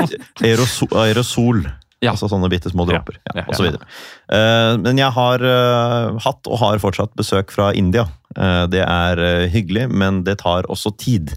aerosol, 0.48 0.88
aerosol. 1.04 1.64
Ja. 2.04 2.12
Altså 2.12 2.28
sånne 2.28 2.50
bitte 2.52 2.72
små 2.72 2.84
dråper. 2.88 3.16
ja, 3.20 3.32
Ja, 3.32 3.42
ja. 3.42 3.46
og 3.48 3.56
så 3.56 3.64
videre. 3.64 3.86
Eh, 4.32 4.72
men 4.80 4.98
jeg 5.00 5.12
har 5.16 5.44
uh, 5.44 6.18
hatt 6.20 6.50
og 6.50 6.58
har 6.60 6.80
fortsatt 6.82 7.14
besøk 7.16 7.52
fra 7.54 7.70
India. 7.76 8.06
Uh, 8.36 8.64
det 8.68 8.82
er 8.84 9.46
hyggelig, 9.52 9.86
men 9.92 10.24
det 10.26 10.40
tar 10.42 10.68
også 10.72 10.92
tid. 11.00 11.36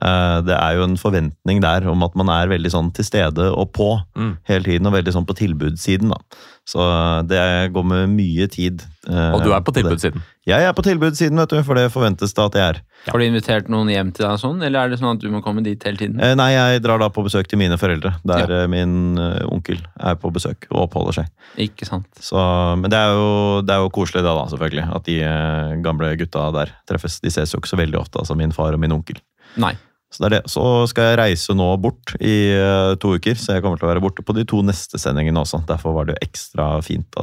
Eh, 0.00 0.38
det 0.46 0.56
er 0.56 0.78
jo 0.78 0.86
en 0.88 0.96
forventning 0.96 1.60
der 1.60 1.84
om 1.90 2.02
at 2.06 2.14
man 2.16 2.30
er 2.32 2.48
veldig 2.48 2.70
sånn 2.72 2.92
til 2.96 3.04
stede 3.04 3.50
og 3.52 3.72
på 3.76 3.90
Mm. 4.16 4.38
hele 4.48 4.64
tiden, 4.64 4.86
og 4.86 4.94
veldig 4.94 5.12
sånn 5.12 5.26
på 5.28 5.36
tilbudssiden. 5.36 6.08
da. 6.08 6.16
Så 6.64 6.78
det 7.26 7.72
går 7.74 7.84
med 7.84 8.08
mye 8.14 8.46
tid. 8.48 8.82
eh, 9.10 9.32
Og 9.34 9.42
du 9.42 9.52
er 9.52 9.60
på 9.60 9.72
tilbudssiden. 9.74 10.22
Jeg 10.46 10.62
er 10.62 10.72
på 10.72 10.82
tilbudssiden, 10.82 11.36
vet 11.36 11.48
du, 11.50 11.62
for 11.62 11.74
det 11.74 11.90
forventes 11.92 12.32
det 12.34 12.38
at 12.44 12.52
jeg 12.54 12.62
er. 12.74 12.80
Har 13.10 13.18
du 13.18 13.24
invitert 13.24 13.68
noen 13.68 13.88
hjem 13.90 14.12
til 14.14 14.26
deg, 14.26 14.38
sånn, 14.38 14.62
eller 14.62 14.84
er 14.86 14.88
det 14.90 14.98
sånn 15.00 15.16
at 15.16 15.20
du 15.20 15.28
må 15.30 15.42
komme 15.42 15.62
dit 15.62 15.82
hele 15.82 15.96
tiden? 15.98 16.20
Eh, 16.22 16.34
nei, 16.38 16.52
jeg 16.52 16.82
drar 16.82 16.98
da 17.02 17.08
på 17.10 17.24
besøk 17.26 17.46
til 17.50 17.58
mine 17.58 17.76
foreldre, 17.78 18.14
der 18.24 18.46
ja. 18.48 18.66
min 18.70 19.18
eh, 19.18 19.42
onkel 19.50 19.78
er 20.00 20.14
på 20.14 20.32
besøk 20.32 20.66
og 20.70 20.88
oppholder 20.88 21.12
seg. 21.20 21.26
Ikke 21.58 21.84
sant. 21.86 22.06
Så, 22.18 22.38
men 22.78 22.88
det 22.90 22.98
er, 22.98 23.10
jo, 23.12 23.60
det 23.66 23.74
er 23.74 23.82
jo 23.82 23.90
koselig 23.90 24.22
det 24.22 24.30
da, 24.30 24.46
selvfølgelig, 24.54 24.86
at 24.94 25.04
de 25.04 25.20
eh, 25.20 25.82
gamle 25.82 26.16
gutta 26.16 26.46
der 26.54 26.70
treffes. 26.88 27.20
De 27.20 27.30
ses 27.30 27.52
jo 27.52 27.58
ikke 27.58 27.68
så 27.74 27.76
veldig 27.82 27.98
ofte, 28.00 28.18
altså 28.22 28.36
min 28.38 28.52
far 28.54 28.72
og 28.72 28.80
min 28.80 28.92
onkel. 28.94 29.18
Nei. 29.60 29.74
Så 30.12 30.20
det 30.20 30.28
er 30.28 30.34
det. 30.34 30.42
Så 30.52 30.62
skal 30.90 31.06
jeg 31.10 31.18
reise 31.22 31.54
nå 31.56 31.70
bort 31.80 32.12
i 32.20 32.52
eh, 32.52 32.92
to 33.00 33.14
uker, 33.16 33.38
så 33.40 33.54
jeg 33.56 33.64
kommer 33.64 33.80
til 33.80 33.88
å 33.88 33.92
være 33.94 34.02
borte 34.04 34.24
på 34.28 34.34
de 34.36 34.44
to 34.48 34.60
neste 34.64 35.00
sendingene 35.00 35.40
også. 35.40 35.62
Derfor 35.68 35.94
var 35.96 36.08
det 36.08 36.16
jo 36.18 36.26
ekstra 36.28 36.66
fint 36.84 37.16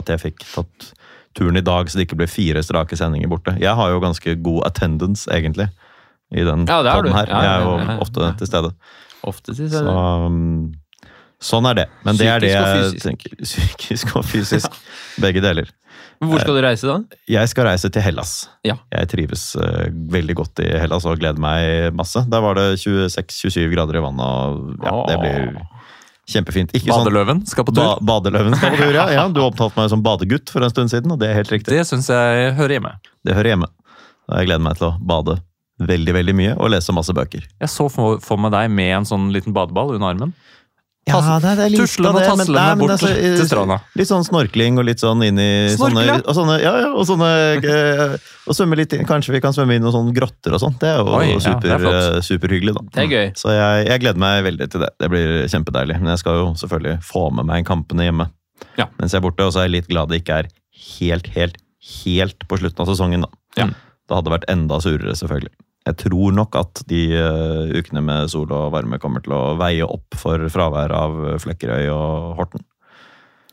at 0.00 0.08
jeg 0.08 0.22
fikk 0.22 0.46
tatt 0.54 0.90
turen 1.36 1.60
i 1.60 1.64
dag, 1.64 1.86
så 1.90 2.00
det 2.00 2.06
ikke 2.08 2.16
ble 2.22 2.26
fire 2.30 2.62
strake 2.64 2.96
sendinger 2.98 3.28
borte. 3.30 3.52
Jeg 3.60 3.76
har 3.76 3.92
jo 3.92 4.00
ganske 4.02 4.34
god 4.42 4.64
attendance, 4.70 5.28
egentlig, 5.30 5.68
i 6.32 6.46
den 6.46 6.64
Ja, 6.66 6.80
du. 6.82 7.10
her. 7.12 7.28
Ja, 7.28 7.42
jeg 7.44 7.50
er 7.52 7.66
jo 7.66 7.74
ja, 7.76 7.84
ja, 7.92 7.98
ofte 8.02 8.32
til 8.40 8.48
stede. 8.50 8.72
Ofte 9.28 9.54
til 9.54 9.68
stede. 9.68 9.92
Så, 9.92 11.50
sånn 11.50 11.68
er 11.70 11.76
det. 11.82 11.86
Men 12.08 12.18
det 12.18 12.28
er 12.30 12.42
det 12.42 12.50
jeg 12.54 12.98
tenker. 13.04 13.36
Psykisk 13.50 14.16
og 14.16 14.24
fysisk. 14.28 14.80
Begge 15.22 15.44
deler. 15.44 15.68
Hvor 16.20 16.42
skal 16.42 16.58
du 16.58 16.60
reise 16.60 16.84
da? 16.84 17.18
Jeg 17.32 17.48
skal 17.48 17.64
reise 17.70 17.88
til 17.92 18.04
Hellas. 18.04 18.34
Ja. 18.66 18.74
Jeg 18.92 19.08
trives 19.08 19.44
uh, 19.56 19.86
veldig 20.12 20.36
godt 20.42 20.60
i 20.60 20.68
Hellas 20.68 21.06
og 21.08 21.20
gleder 21.20 21.40
meg 21.40 21.94
masse. 21.96 22.20
Der 22.28 22.44
var 22.44 22.58
det 22.58 22.66
26-27 22.82 23.70
grader 23.72 23.96
i 23.96 24.02
vannet, 24.04 24.26
og 24.26 24.84
ja, 24.84 24.96
det 25.08 25.16
blir 25.22 25.46
kjempefint. 26.30 26.74
Ikke 26.76 26.90
sånn 26.92 27.06
Badeløven 27.06 27.40
skal 27.48 27.66
på 27.66 27.74
ba 27.74 27.86
tur. 27.94 28.04
Badeløven 28.10 28.56
skal 28.58 28.74
på 28.76 28.82
tur, 28.82 28.96
ja. 28.98 29.06
ja. 29.16 29.26
Du 29.32 29.40
omtalte 29.46 29.80
meg 29.80 29.88
som 29.92 30.04
badegutt 30.04 30.52
for 30.52 30.66
en 30.66 30.72
stund 30.72 30.92
siden, 30.92 31.14
og 31.14 31.22
det 31.22 31.30
er 31.30 31.40
helt 31.40 31.54
riktig. 31.56 31.72
Det 31.72 31.86
syns 31.88 32.10
jeg 32.12 32.52
hører 32.58 32.76
hjemme. 32.76 32.92
Det 33.26 33.36
hører 33.38 33.54
hjemme. 33.54 33.70
Og 34.28 34.36
jeg 34.36 34.50
gleder 34.50 34.66
meg 34.68 34.78
til 34.78 34.90
å 34.90 34.94
bade 35.00 35.40
veldig, 35.80 36.14
veldig 36.18 36.36
mye 36.36 36.54
og 36.58 36.74
lese 36.74 36.94
masse 36.94 37.14
bøker. 37.16 37.46
Jeg 37.48 37.72
så 37.72 37.88
for, 37.92 38.20
for 38.24 38.40
meg 38.40 38.52
deg 38.54 38.68
med 38.72 38.92
en 39.00 39.08
sånn 39.08 39.30
liten 39.34 39.56
badeball 39.56 39.94
under 39.96 40.12
armen. 40.12 40.34
Ja, 41.08 41.16
det, 41.40 41.54
det 41.56 41.64
er 41.64 41.70
litt 41.72 41.80
Tusle 41.80 42.10
og 42.10 42.18
tasle 42.20 42.44
men 42.60 42.80
bort 42.82 42.92
altså, 42.94 43.08
til 43.16 43.46
stranda. 43.48 43.78
Litt 43.98 44.08
sånn 44.10 44.24
snorkling 44.26 44.76
og 44.78 44.84
litt 44.86 45.00
sånn 45.00 45.24
inn 45.24 45.40
i 45.40 45.48
sånne, 45.72 46.04
og 46.20 46.36
sånne, 46.36 46.58
ja, 46.60 46.72
ja, 46.84 46.90
og 46.92 47.06
sånne 47.08 47.30
eh, 47.56 48.12
og 48.44 48.56
svømme 48.56 48.76
litt 48.78 48.92
inn, 48.94 49.06
Kanskje 49.08 49.32
vi 49.34 49.40
kan 49.42 49.56
svømme 49.56 49.74
inn 49.74 49.80
i 49.80 49.86
noen 49.86 49.96
sånne 49.96 50.14
grotter 50.14 50.54
og 50.54 50.62
sånt. 50.62 50.76
Det 50.82 50.90
er 50.92 51.00
jo 51.00 51.08
Oi, 51.16 51.24
ja, 51.32 51.54
det 51.62 51.72
er 51.72 51.80
super, 51.80 51.86
eh, 51.88 52.18
superhyggelig, 52.26 52.76
da. 52.76 52.84
Det 52.94 53.02
er 53.06 53.14
gøy. 53.14 53.32
Så 53.40 53.54
jeg, 53.56 53.86
jeg 53.88 54.04
gleder 54.04 54.22
meg 54.26 54.44
veldig 54.50 54.68
til 54.74 54.84
det. 54.84 54.90
Det 55.00 55.10
blir 55.14 55.32
kjempedeilig. 55.54 55.98
Men 56.02 56.12
jeg 56.12 56.22
skal 56.22 56.38
jo 56.42 56.46
selvfølgelig 56.60 56.96
få 57.08 57.24
med 57.38 57.48
meg 57.48 57.66
kampene 57.68 58.06
hjemme 58.10 58.28
Ja. 58.76 58.90
mens 59.00 59.14
jeg 59.16 59.22
er 59.22 59.24
borte. 59.24 59.48
Og 59.48 59.56
så 59.56 59.64
er 59.64 59.70
jeg 59.70 59.76
litt 59.78 59.90
glad 59.90 60.12
det 60.12 60.20
ikke 60.20 60.42
er 60.44 60.52
helt, 61.00 61.32
helt, 61.34 61.56
helt 62.04 62.46
på 62.46 62.60
slutten 62.60 62.84
av 62.84 62.92
sesongen, 62.92 63.24
da. 63.24 63.32
Ja. 63.58 63.70
Det 63.72 64.18
hadde 64.18 64.36
vært 64.36 64.48
enda 64.52 64.78
surere, 64.84 65.16
selvfølgelig. 65.16 65.54
Jeg 65.88 65.96
tror 66.02 66.34
nok 66.36 66.56
at 66.60 66.82
de 66.90 67.04
eh, 67.16 67.76
ukene 67.78 68.02
med 68.04 68.30
sol 68.32 68.50
og 68.52 68.72
varme 68.74 69.00
kommer 69.00 69.22
til 69.24 69.32
å 69.32 69.54
veie 69.60 69.86
opp 69.86 70.18
for 70.20 70.42
fravær 70.52 70.92
av 70.92 71.16
Flekkerøy 71.40 71.88
og 71.94 72.34
Horten. 72.40 72.66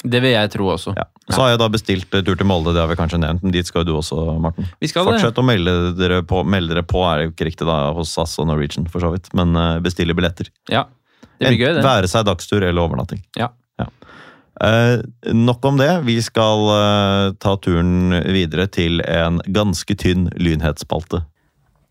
Det 0.04 0.20
vil 0.22 0.36
jeg 0.36 0.52
tro 0.54 0.68
også. 0.70 0.94
Ja. 0.98 1.08
Så 1.28 1.42
har 1.42 1.54
jeg 1.54 1.62
da 1.62 1.70
bestilt 1.74 2.14
eh, 2.16 2.24
tur 2.26 2.38
til 2.38 2.48
Molde, 2.48 2.74
det 2.76 2.84
har 2.84 2.92
vi 2.92 2.98
kanskje 3.00 3.20
nevnt, 3.24 3.46
men 3.46 3.56
dit 3.56 3.68
skal 3.68 3.88
du 3.88 3.96
også, 3.98 4.26
det. 4.44 4.92
Fortsett 4.94 5.40
å 5.42 5.46
melde 5.46 5.78
dere 5.98 6.22
på. 6.28 6.44
Melde 6.48 6.76
dere 6.76 6.86
på 6.88 7.02
er 7.08 7.26
jo 7.26 7.32
ikke 7.34 7.50
riktig 7.50 7.68
da 7.68 7.80
hos 7.98 8.14
SAS 8.14 8.38
og 8.44 8.50
Norwegian, 8.52 8.88
for 8.92 9.04
så 9.04 9.14
vidt, 9.16 9.32
men 9.38 9.56
eh, 9.58 9.78
bestille 9.84 10.16
billetter. 10.18 10.52
Ja. 10.72 10.86
Det 11.38 11.52
blir 11.52 11.60
gøy, 11.62 11.72
det. 11.78 11.86
Være 11.86 12.10
seg 12.10 12.26
dagstur 12.28 12.64
eller 12.64 12.82
overnatting. 12.84 13.22
Ja. 13.38 13.52
Eh, 14.64 15.00
nok 15.34 15.66
om 15.66 15.78
det. 15.78 15.92
Vi 16.08 16.18
skal 16.26 16.64
eh, 16.74 17.34
ta 17.42 17.58
turen 17.62 18.16
videre 18.34 18.66
til 18.74 19.04
en 19.06 19.42
ganske 19.54 19.98
tynn 20.00 20.32
lynhetsspalte. 20.38 21.22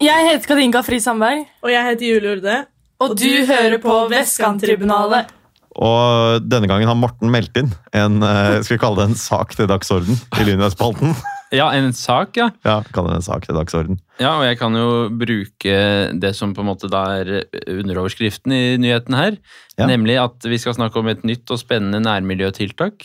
Jeg 0.03 0.27
heter 0.29 0.51
Kadinka 0.51 0.83
Fri 0.85 0.99
Sandberg, 1.01 1.47
Og 1.65 1.71
jeg 1.73 1.87
heter 1.91 2.11
Julie 2.11 2.35
Urde. 2.37 2.57
og 3.01 3.17
du 3.17 3.31
hører 3.49 3.79
på 3.81 3.95
Vestkanttribunalet. 4.13 5.33
Og 5.77 6.41
denne 6.49 6.69
gangen 6.69 6.89
har 6.89 6.97
Morten 6.97 7.29
meldt 7.33 7.57
inn 7.61 7.69
en 7.93 8.23
eh, 8.25 8.63
skal 8.65 8.77
vi 8.77 8.81
kalle 8.81 8.97
det 9.03 9.11
en 9.11 9.19
sak 9.21 9.53
til 9.57 9.69
dagsorden 9.69 10.17
i 10.41 10.47
Lynespalten. 10.49 11.13
Ja, 11.53 11.69
en 11.77 11.93
sak, 11.95 12.33
ja. 12.41 12.49
Ja, 12.65 12.79
kan 12.93 13.07
det 13.07 13.19
en 13.19 13.23
sak 13.27 13.45
til 13.47 13.55
dagsorden. 13.55 13.99
Ja, 14.19 14.33
og 14.41 14.47
jeg 14.49 14.57
kan 14.59 14.75
jo 14.75 14.87
bruke 15.13 15.77
det 16.19 16.33
som 16.35 16.55
på 16.57 16.65
en 16.65 16.71
måte 16.73 16.89
da 16.91 17.03
er 17.21 17.31
underoverskriften 17.69 18.53
i 18.57 18.63
nyheten 18.83 19.15
her. 19.17 19.37
Ja. 19.79 19.87
Nemlig 19.93 20.17
at 20.19 20.49
vi 20.49 20.59
skal 20.59 20.75
snakke 20.75 20.99
om 20.99 21.13
et 21.13 21.23
nytt 21.29 21.53
og 21.55 21.61
spennende 21.61 22.01
nærmiljøtiltak 22.03 23.05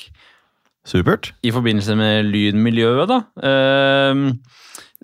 Supert. 0.88 1.34
i 1.46 1.52
forbindelse 1.54 1.94
med 2.00 2.32
lynmiljøet, 2.32 3.12
da. 3.12 3.20
Ehm, 3.46 4.26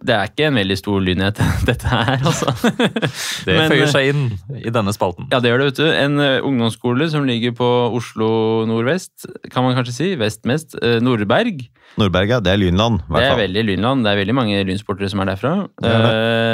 det 0.05 0.13
er 0.13 0.29
ikke 0.29 0.45
en 0.51 0.57
veldig 0.59 0.75
stor 0.77 1.01
lynhet, 1.01 1.39
dette 1.69 1.89
her, 1.89 2.19
altså. 2.21 2.51
Det 3.47 3.55
Men, 3.55 3.71
føyer 3.71 3.85
eh, 3.87 3.91
seg 3.93 4.09
inn 4.11 4.25
i 4.61 4.73
denne 4.73 4.93
spalten. 4.93 5.25
Ja, 5.31 5.39
det 5.41 5.49
gjør 5.49 5.63
det, 5.63 5.69
vet 5.71 5.79
du. 5.79 5.87
En 5.89 6.21
eh, 6.21 6.37
ungdomsskole 6.45 7.07
som 7.09 7.25
ligger 7.27 7.55
på 7.57 7.69
Oslo 7.97 8.29
nordvest, 8.69 9.25
kan 9.49 9.65
man 9.65 9.73
kanskje 9.77 9.95
si. 9.95 10.11
Vest 10.19 10.45
mest. 10.49 10.77
eh, 10.81 10.99
Nordberg. 11.01 11.65
Nordberg, 11.97 12.35
ja. 12.35 12.39
Det 12.43 12.53
er 12.53 12.61
Lynland. 12.61 13.01
i 13.07 13.17
Det 13.17 13.25
er 13.25 13.41
veldig 13.41 13.65
lynland. 13.71 14.05
Det 14.05 14.13
er 14.13 14.21
veldig 14.21 14.37
mange 14.37 14.61
lynsportere 14.69 15.09
som 15.09 15.23
er 15.23 15.31
derfra. 15.33 15.55
Det 15.81 15.93
er 15.95 16.07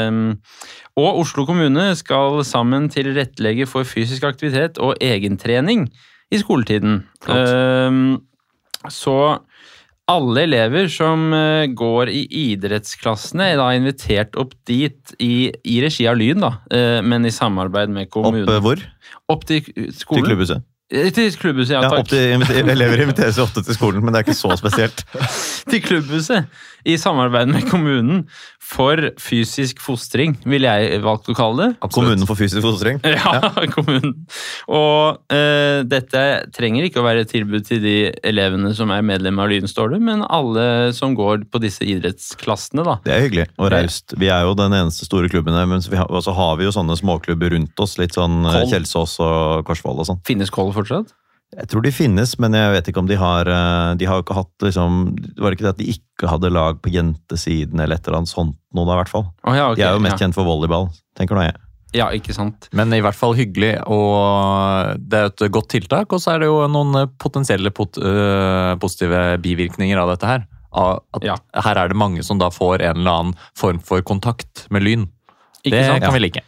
Ehm, 0.08 0.26
og 1.00 1.20
Oslo 1.24 1.46
kommune 1.50 1.90
skal 1.98 2.44
sammen 2.46 2.88
tilrettelegge 2.94 3.66
for 3.68 3.84
fysisk 3.88 4.24
aktivitet 4.30 4.78
og 4.78 4.96
egentrening 5.02 5.88
i 6.32 6.40
skoletiden. 6.42 7.02
Ehm, 7.28 8.22
så 8.88 9.18
alle 10.12 10.44
elever 10.44 10.90
som 10.92 11.32
eh, 11.36 11.70
går 11.72 12.12
i 12.12 12.24
idrettsklassene, 12.52 13.54
er 13.54 13.62
da 13.62 13.70
invitert 13.78 14.36
opp 14.40 14.56
dit 14.68 15.16
i, 15.24 15.48
i 15.64 15.80
regi 15.84 16.08
av 16.10 16.20
Lyn, 16.20 16.44
da, 16.44 16.56
eh, 16.74 17.00
men 17.06 17.28
i 17.28 17.32
samarbeid 17.34 17.94
med 17.94 18.12
kommunen. 18.14 18.50
Opp 18.50 18.66
hvor? 18.66 18.84
Opp 19.32 19.48
til 19.48 19.64
skolen. 19.96 20.24
Til 20.24 20.30
klubbhuset. 20.32 20.68
Eh, 20.92 21.10
Til 21.16 21.32
klubbhuset, 21.40 21.74
ja, 21.74 21.82
Ja, 21.82 21.90
takk. 21.90 22.00
opp 22.00 22.10
til, 22.12 22.70
elever 22.70 23.02
inviteres 23.06 23.40
ofte 23.40 23.64
til 23.64 23.74
skolen, 23.76 24.04
men 24.04 24.14
det 24.14 24.22
er 24.22 24.28
ikke 24.28 24.38
så 24.38 24.58
spesielt. 24.60 25.04
til 25.72 25.82
klubbhuset 25.82 26.46
i 26.86 26.98
samarbeid 27.00 27.48
med 27.48 27.70
kommunen 27.70 28.26
for 28.64 29.00
fysisk 29.22 29.80
fostring, 29.84 30.36
ville 30.48 30.68
jeg 30.68 31.00
valgt 31.04 31.30
å 31.32 31.36
kalle 31.36 31.70
det. 31.70 31.90
Kommunen 31.94 32.28
for 32.28 32.40
fysisk 32.40 32.64
fostring. 32.66 33.00
Ja, 33.14 33.40
kommunen. 33.72 34.16
Og 34.72 35.20
uh, 35.32 35.84
dette 35.88 36.24
trenger 36.56 36.88
ikke 36.88 37.00
å 37.02 37.06
være 37.06 37.24
et 37.24 37.32
tilbud 37.32 37.68
til 37.68 37.80
de 37.84 37.96
elevene 38.26 38.74
som 38.76 38.92
er 38.96 39.06
medlem 39.06 39.40
av 39.40 39.52
Lyn, 39.52 39.70
står 39.70 39.94
det, 39.96 40.00
men 40.04 40.26
alle 40.28 40.66
som 40.96 41.16
går 41.16 41.46
på 41.52 41.62
disse 41.64 41.86
idrettsklassene, 41.88 42.84
da. 42.88 42.98
Det 43.06 43.14
er 43.14 43.24
hyggelig 43.28 43.48
og 43.60 43.72
raust. 43.74 44.16
Vi 44.20 44.32
er 44.34 44.48
jo 44.48 44.56
den 44.58 44.76
eneste 44.76 45.08
store 45.08 45.32
klubben 45.32 45.56
her, 45.56 45.68
men 45.70 45.84
så 45.84 46.36
har, 46.36 46.58
vi 46.60 46.68
jo 46.68 46.74
sånne 46.76 46.98
småklubber 47.00 47.54
rundt 47.56 47.84
oss. 47.84 47.96
Litt 48.02 48.18
sånn 48.18 48.44
eh, 48.50 48.64
Kjelsås 48.72 49.16
og 49.24 49.64
Korsvoll 49.68 50.02
og 50.04 50.10
sånn. 50.10 50.22
Finnes 50.28 50.52
Koll 50.54 50.73
fortsatt? 50.76 51.14
Jeg 51.54 51.70
tror 51.70 51.84
de 51.86 51.92
finnes, 51.94 52.32
men 52.42 52.56
jeg 52.58 52.72
vet 52.74 52.88
ikke 52.90 53.02
om 53.04 53.10
de 53.10 53.18
har 53.20 53.46
eh, 53.46 53.92
De 54.02 54.08
har 54.10 54.18
jo 54.18 54.24
ikke 54.24 54.38
hatt 54.40 54.64
liksom 54.66 55.04
Var 55.38 55.52
det 55.52 55.58
ikke 55.58 55.66
det 55.68 55.74
at 55.76 55.82
de 55.84 55.90
ikke 55.94 56.30
hadde 56.32 56.50
lag 56.50 56.80
på 56.82 56.90
jentesiden 56.94 57.84
eller 57.84 58.00
et 58.00 58.08
eller 58.08 58.24
annet 58.24 58.32
sånt 58.32 58.58
noe 58.74 58.88
da, 58.90 58.96
i 58.96 59.02
hvert 59.04 59.12
fall. 59.12 59.28
Oh, 59.46 59.54
ja, 59.54 59.68
okay, 59.70 59.84
De 59.84 59.86
er 59.86 59.94
jo 59.94 60.02
mest 60.02 60.16
ja. 60.18 60.24
kjent 60.26 60.38
for 60.38 60.48
volleyball, 60.50 60.88
tenker 61.20 61.38
nå 61.38 61.44
jeg. 61.46 61.60
ja, 61.94 62.08
ikke 62.18 62.34
sant. 62.34 62.70
Men 62.74 62.90
i 62.98 63.04
hvert 63.06 63.18
fall 63.18 63.36
hyggelig, 63.38 63.76
og 63.86 64.98
det 64.98 65.20
er 65.20 65.30
et 65.30 65.44
godt 65.54 65.70
tiltak. 65.76 66.10
Og 66.16 66.24
så 66.24 66.34
er 66.34 66.42
det 66.42 66.48
jo 66.50 66.64
noen 66.74 67.04
potensielle 67.22 67.70
pot 67.70 68.00
øh, 68.02 68.74
positive 68.82 69.20
bivirkninger 69.44 70.02
av 70.02 70.10
dette 70.16 70.32
her. 70.32 70.48
Av 70.74 71.04
At 71.14 71.28
Ja. 71.28 71.36
Her 71.68 71.84
er 71.84 71.94
det 71.94 72.00
mange 72.02 72.26
som 72.26 72.42
da 72.42 72.50
får 72.50 72.82
en 72.82 73.04
eller 73.04 73.20
annen 73.20 73.36
form 73.54 73.78
for 73.78 74.02
kontakt 74.02 74.66
med 74.74 74.88
lyn. 74.88 75.06
Ikke 75.62 75.78
det 75.78 75.86
sant? 75.86 76.08
kan 76.08 76.18
vi 76.18 76.24
like. 76.26 76.42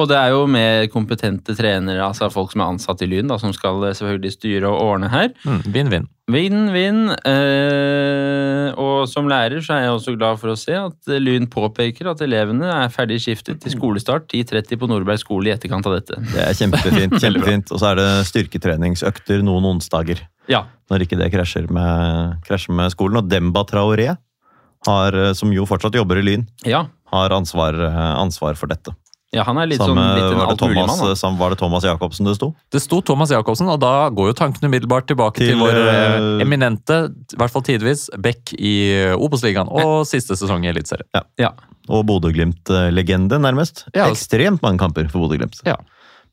Og 0.00 0.08
det 0.08 0.16
er 0.16 0.30
jo 0.32 0.46
med 0.48 0.88
kompetente 0.92 1.52
trenere, 1.52 2.00
altså 2.00 2.30
folk 2.32 2.54
som 2.54 2.62
er 2.64 2.70
ansatt 2.72 3.02
i 3.04 3.08
Lyn, 3.10 3.28
da, 3.28 3.36
som 3.40 3.52
skal 3.52 3.82
eh, 3.84 3.94
selvfølgelig 3.98 4.32
styre 4.38 4.70
og 4.70 4.80
ordne 4.86 5.10
her. 5.12 5.28
Mm, 5.44 5.58
Vinn-vinn. 5.74 6.06
Vinn-vinn. 6.32 7.02
Eh, 7.28 8.70
og 8.80 9.04
som 9.10 9.28
lærer 9.28 9.60
så 9.60 9.76
er 9.76 9.84
jeg 9.84 9.98
også 9.98 10.14
glad 10.16 10.40
for 10.40 10.54
å 10.54 10.56
se 10.56 10.78
at 10.78 11.12
Lyn 11.20 11.44
påpeker 11.52 12.08
at 12.08 12.24
elevene 12.24 12.70
er 12.72 12.94
ferdig 12.94 13.20
skiftet 13.20 13.60
til 13.60 13.76
skolestart 13.76 14.32
10.30 14.32 14.80
på 14.80 14.88
Nordberg 14.88 15.20
skole 15.20 15.50
i 15.50 15.54
etterkant 15.54 15.90
av 15.90 15.98
dette. 15.98 16.22
Det 16.32 16.40
er 16.40 16.56
kjempefint. 16.56 17.18
kjempefint. 17.26 17.76
Og 17.76 17.82
så 17.82 17.92
er 17.92 18.00
det 18.00 18.08
styrketreningsøkter 18.32 19.44
noen 19.44 19.74
onsdager. 19.74 20.24
Ja. 20.48 20.64
Når 20.88 21.04
ikke 21.04 21.20
det 21.20 21.28
krasjer 21.36 21.68
med, 21.68 22.40
krasjer 22.48 22.80
med 22.80 22.96
skolen. 22.96 23.20
Og 23.20 23.28
Demba 23.28 23.66
Traoré, 23.68 24.14
har, 24.86 25.14
eh, 25.14 25.32
som 25.38 25.52
jo 25.54 25.68
fortsatt 25.68 25.94
jobber 25.94 26.18
i 26.18 26.26
Lyn, 26.26 26.48
Ja, 26.64 26.86
har 27.12 27.30
ansvar, 27.30 27.74
eh, 27.74 28.14
ansvar 28.16 28.56
for 28.56 28.66
dette. 28.66 28.94
Ja 29.32 29.44
han 29.48 29.56
er 29.62 29.66
litt 29.70 29.80
Samme, 29.80 29.94
sånn 29.96 30.16
litt 30.18 30.26
en 30.32 30.38
var, 30.38 30.50
det 30.52 30.58
Thomas, 30.60 30.90
altmuligmann. 30.92 31.16
sam- 31.16 31.38
var 31.40 31.50
det 31.54 31.58
Thomas 31.62 31.84
Jacobsen 31.88 32.26
det 32.28 32.34
sto? 32.36 32.50
Det 32.70 32.82
sto 32.84 33.00
Thomas 33.00 33.30
Jacobsen, 33.32 33.68
og 33.72 33.80
da 33.80 34.08
går 34.12 34.28
jo 34.30 34.34
tankene 34.36 34.68
umiddelbart 34.68 35.06
tilbake 35.08 35.40
til, 35.40 35.54
Til, 35.54 35.58
vår 35.62 35.78
eh, 35.80 36.00
eh, 36.18 36.42
eminente, 36.44 36.98
i 37.32 37.36
hvert 37.40 37.50
fall 37.54 37.62
tidvis, 37.64 38.08
Beck 38.20 38.52
i 38.58 38.74
eh, 38.92 39.14
Obos-ligaen 39.16 39.68
og 39.72 40.04
siste 40.06 40.36
sesong 40.36 40.64
i 40.66 40.68
Eliteserien. 40.74 41.08
Ja. 41.40 41.50
Og 41.88 42.04
Bodø-Glimt-legende, 42.06 43.38
nærmest. 43.42 43.86
Ja. 43.96 44.10
Ekstremt 44.12 44.62
mange 44.62 44.78
kamper 44.78 45.08
for 45.10 45.24
Bodø-Glimt. 45.24 45.62
Ja. 45.66 45.76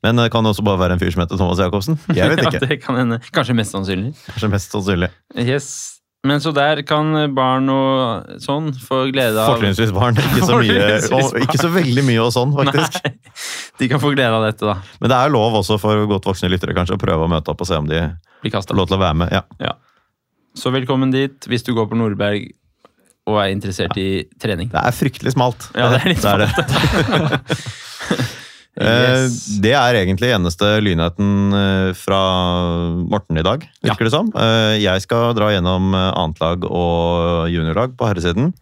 Men 0.04 0.16
det 0.16 0.30
kan 0.32 0.46
også 0.48 0.64
bare 0.64 0.80
være 0.80 0.96
en 0.96 1.00
fyr 1.02 1.12
som 1.12 1.24
heter 1.26 1.36
Thomas 1.40 1.60
Jacobsen. 1.60 1.98
Jeg 2.16 2.30
vet 2.32 2.40
ikke. 2.46 2.60
Ja, 2.62 2.68
det 2.70 2.78
kan 2.84 2.96
hende. 2.96 3.18
Kanskje 3.36 3.56
mest 3.58 3.74
sannsynlig. 3.76 4.14
Kanskje 4.30 4.50
mest 4.54 4.72
sannsynlig. 4.72 5.10
Yes. 5.36 5.99
Men 6.28 6.42
så 6.44 6.52
der 6.52 6.82
kan 6.84 7.14
barn 7.32 7.70
og 7.72 8.40
sånn 8.44 8.74
få 8.76 9.06
glede 9.14 9.40
av 9.40 9.54
Fortrinnsvis 9.54 9.94
barn. 9.96 10.18
Ikke 10.20 10.44
så, 10.44 10.58
mye, 10.60 10.88
og 11.16 11.38
ikke 11.46 11.60
så 11.62 11.70
veldig 11.72 12.04
mye 12.10 12.26
og 12.26 12.34
sånn, 12.36 12.52
faktisk. 12.58 12.98
Nei, 13.06 13.14
de 13.80 13.88
kan 13.94 14.02
få 14.04 14.12
glede 14.18 14.36
av 14.36 14.44
dette, 14.44 14.68
da. 14.68 14.76
Men 15.00 15.14
det 15.14 15.20
er 15.20 15.32
lov 15.32 15.56
også 15.62 15.78
for 15.80 16.04
godt 16.12 16.28
voksne 16.28 16.52
lyttere 16.52 16.76
kanskje 16.76 16.98
å 16.98 17.02
prøve 17.02 17.24
å 17.24 17.32
møte 17.32 17.54
opp 17.54 17.64
og 17.64 17.70
se 17.70 17.80
om 17.80 17.88
de 17.88 18.02
får 18.52 18.76
lov 18.76 18.92
til 18.92 19.00
å 19.00 19.04
være 19.06 19.20
med. 19.22 19.32
Ja. 19.64 19.78
Så 20.60 20.74
velkommen 20.76 21.16
dit 21.16 21.48
hvis 21.48 21.64
du 21.64 21.72
går 21.78 21.88
på 21.88 22.00
Nordberg 22.00 22.50
og 23.30 23.40
er 23.40 23.54
interessert 23.54 23.96
i 24.02 24.26
trening. 24.42 24.74
Det 24.74 24.82
er 24.82 24.96
fryktelig 24.96 25.38
smalt. 25.38 25.70
Ja, 25.78 25.88
det 25.94 26.02
er 26.04 26.12
litt 26.12 26.26
det. 26.44 27.48
Eh, 28.10 28.28
Yes. 28.80 29.58
Det 29.60 29.74
er 29.76 29.98
egentlig 30.00 30.30
eneste 30.32 30.68
lynheten 30.86 31.54
eh, 31.58 31.90
fra 31.98 32.20
Morten 33.12 33.40
i 33.42 33.44
dag, 33.44 33.66
virker 33.84 34.08
det 34.08 34.14
som. 34.14 34.30
Eh, 34.38 34.78
Jeg 34.80 35.02
skal 35.04 35.34
dra 35.36 35.50
gjennom 35.52 35.90
eh, 35.98 36.12
annetlag 36.16 36.64
og 36.70 37.50
juniorlag 37.52 37.98
på 38.00 38.08
herresiden. 38.08 38.54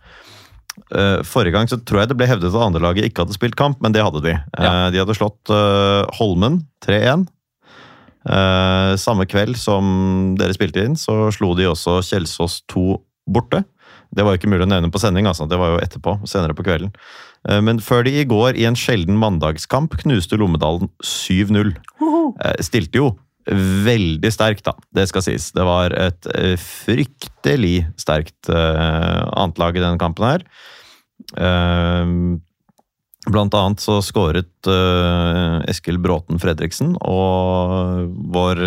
Eh, 0.89 1.19
Forrige 1.27 1.53
gang 1.53 1.69
så 1.69 1.77
tror 1.83 2.01
jeg 2.01 2.09
det 2.13 2.17
ble 2.17 2.29
hevdet 2.31 2.49
at 2.49 2.65
andrelaget 2.65 3.05
ikke 3.11 3.25
hadde 3.25 3.37
spilt 3.37 3.57
kamp, 3.59 3.77
men 3.83 3.93
det 3.93 4.01
hadde 4.07 4.23
de. 4.25 4.33
Eh, 4.39 4.63
Ja. 4.63 4.89
De 4.95 5.03
hadde 5.03 5.17
slått 5.19 5.53
eh, 5.53 6.07
Holmen 6.17 6.63
3-1. 6.87 7.27
Eh, 8.27 8.95
Samme 8.99 9.27
kveld 9.29 9.57
som 9.59 10.35
dere 10.39 10.55
spilte 10.57 10.83
inn, 10.87 10.97
så 10.99 11.27
slo 11.35 11.53
de 11.55 11.69
også 11.69 11.99
Kjelsås 12.03 12.61
2 12.73 12.87
borte. 13.29 13.63
Det 14.15 14.23
var 14.23 14.33
jo 14.33 14.39
ikke 14.39 14.49
mulig 14.49 14.63
å 14.65 14.71
nevne 14.71 14.89
på 14.89 14.99
sending, 15.03 15.27
altså. 15.27 15.45
det 15.51 15.57
var 15.59 15.75
jo 15.75 15.81
etterpå, 15.83 16.17
senere 16.27 16.55
på 16.55 16.63
kvelden. 16.63 16.93
Eh, 17.47 17.61
Men 17.61 17.79
før 17.83 18.05
de 18.07 18.15
i 18.21 18.25
går, 18.27 18.57
i 18.57 18.65
en 18.69 18.77
sjelden 18.77 19.17
mandagskamp, 19.19 19.97
knuste 20.03 20.37
Lommedalen 20.39 20.89
7-0. 21.03 21.75
Eh, 22.43 22.57
Stilte 22.65 23.01
jo 23.01 23.13
veldig 23.47 24.27
sterkt, 24.33 24.65
da. 24.67 24.73
Det 24.91 25.07
skal 25.07 25.23
sies. 25.23 25.51
Det 25.55 25.63
var 25.63 25.93
et 25.95 26.27
eh, 26.35 26.57
fryktelig 26.59 27.87
sterkt 27.99 28.49
annet 28.51 29.61
lag 29.61 29.77
i 29.77 29.83
denne 29.83 30.01
kampen 30.01 30.27
her. 30.27 30.43
Blant 33.27 33.55
annet 33.59 33.83
så 33.83 33.97
skåret 34.03 34.67
Eskil 35.67 35.97
Bråten 36.03 36.39
Fredriksen, 36.39 36.93
og 36.99 38.11
vår 38.35 38.61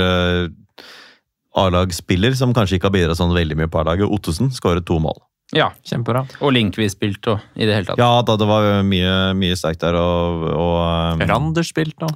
A-lagsspiller, 1.60 2.32
som 2.36 2.54
kanskje 2.56 2.78
ikke 2.78 2.88
har 2.88 2.96
bidratt 2.96 3.20
sånn 3.20 3.36
veldig 3.36 3.56
mye 3.60 3.70
på 3.72 3.80
A-laget, 3.82 4.08
Ottesen, 4.08 4.48
skåret 4.54 4.86
to 4.88 4.96
mål. 5.02 5.18
Ja, 5.56 5.72
Kjempebra. 5.86 6.24
og 6.40 6.52
Linkvi 6.54 6.86
spilte 6.92 7.34
og 7.34 7.58
i 7.58 7.66
det 7.66 7.74
hele 7.74 7.88
tatt. 7.88 7.98
Ja 7.98 8.22
da, 8.22 8.36
det 8.38 8.46
var 8.46 8.82
mye, 8.86 9.14
mye 9.38 9.56
sterkt 9.58 9.82
der, 9.82 9.98
og, 9.98 10.44
og 10.54 10.76
um, 11.18 11.24
Randers 11.26 11.72
spilt 11.72 11.96
da. 11.98 12.10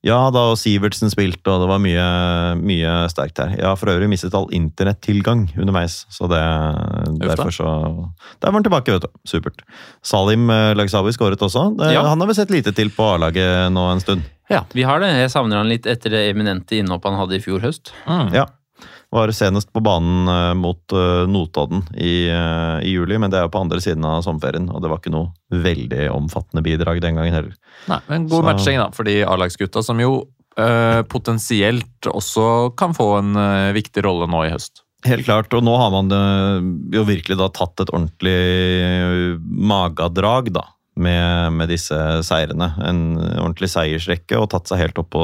Ja 0.00 0.30
da, 0.32 0.46
og 0.48 0.56
Sivertsen 0.56 1.12
spilte, 1.12 1.44
og 1.52 1.60
det 1.60 1.68
var 1.68 1.80
mye, 1.84 2.04
mye 2.56 2.92
sterkt 3.12 3.36
der. 3.36 3.50
Jeg 3.58 3.66
har 3.68 3.76
for 3.76 3.92
øvrig 3.92 4.08
mistet 4.08 4.32
all 4.36 4.48
internettilgang 4.56 5.42
underveis, 5.60 6.06
så 6.08 6.24
det 6.30 6.40
derfor 7.20 7.52
så 7.52 7.68
Der 8.40 8.48
var 8.48 8.56
han 8.56 8.64
tilbake, 8.64 8.94
vet 8.96 9.04
du. 9.04 9.10
Supert. 9.28 9.60
Salim 10.00 10.48
Lagsabi 10.48 10.78
Lagsawi 10.80 11.12
skåret 11.12 11.44
også. 11.44 11.66
Det, 11.76 11.92
Ja. 11.92 12.06
Han 12.08 12.20
har 12.20 12.28
vi 12.32 12.38
sett 12.38 12.50
lite 12.50 12.72
til 12.72 12.88
på 12.88 13.10
A-laget 13.14 13.68
nå 13.72 13.90
en 13.92 14.00
stund. 14.00 14.24
Ja, 14.50 14.64
Vi 14.72 14.82
har 14.82 15.00
det. 15.00 15.12
Jeg 15.20 15.30
savner 15.30 15.60
han 15.60 15.68
litt 15.68 15.84
etter 15.86 16.10
det 16.10 16.24
eminente 16.32 16.80
innhoppet 16.80 17.12
han 17.12 17.20
hadde 17.20 17.36
i 17.36 17.44
fjor 17.44 17.60
høst. 17.60 17.92
Mm. 18.08 18.32
Ja. 18.34 18.46
Var 19.10 19.32
senest 19.34 19.72
på 19.74 19.80
banen 19.82 20.28
eh, 20.30 20.52
mot 20.54 20.92
eh, 20.94 21.24
Notodden 21.26 21.80
i, 21.98 22.28
eh, 22.30 22.76
i 22.86 22.92
juli, 22.94 23.16
men 23.18 23.32
det 23.32 23.40
er 23.40 23.48
jo 23.48 23.52
på 23.56 23.62
andre 23.64 23.80
siden 23.82 24.04
av 24.06 24.20
sommerferien, 24.22 24.68
og 24.70 24.84
det 24.84 24.90
var 24.92 25.00
ikke 25.02 25.10
noe 25.14 25.32
veldig 25.50 26.04
omfattende 26.14 26.62
bidrag 26.62 27.00
den 27.02 27.18
gangen 27.18 27.34
heller. 27.34 27.56
Nei, 27.90 27.98
men 28.06 28.28
God 28.30 28.44
Så- 28.44 28.46
matching 28.46 28.78
da, 28.78 28.90
for 28.94 29.08
de 29.08 29.16
A-lagsgutta, 29.26 29.82
som 29.82 29.98
jo 29.98 30.12
øh, 30.60 31.02
potensielt 31.10 32.06
også 32.06 32.76
kan 32.78 32.94
få 32.94 33.08
en 33.18 33.34
øh, 33.34 33.72
viktig 33.74 34.04
rolle 34.06 34.30
nå 34.30 34.44
i 34.46 34.52
høst. 34.54 34.84
Helt 35.08 35.24
klart, 35.26 35.50
og 35.56 35.64
nå 35.64 35.74
har 35.80 35.90
man 35.94 36.10
jo 36.92 37.02
virkelig 37.08 37.38
da 37.40 37.46
tatt 37.56 37.80
et 37.80 37.88
ordentlig 37.88 39.40
magadrag, 39.40 40.52
da. 40.52 40.66
Med, 41.00 41.54
med 41.56 41.70
disse 41.72 41.96
seirene. 42.26 42.66
En 42.84 42.98
ordentlig 43.16 43.70
seiersrekke, 43.72 44.36
og 44.36 44.50
tatt 44.52 44.68
seg 44.68 44.82
helt 44.82 44.98
opp 45.00 45.08
på, 45.14 45.22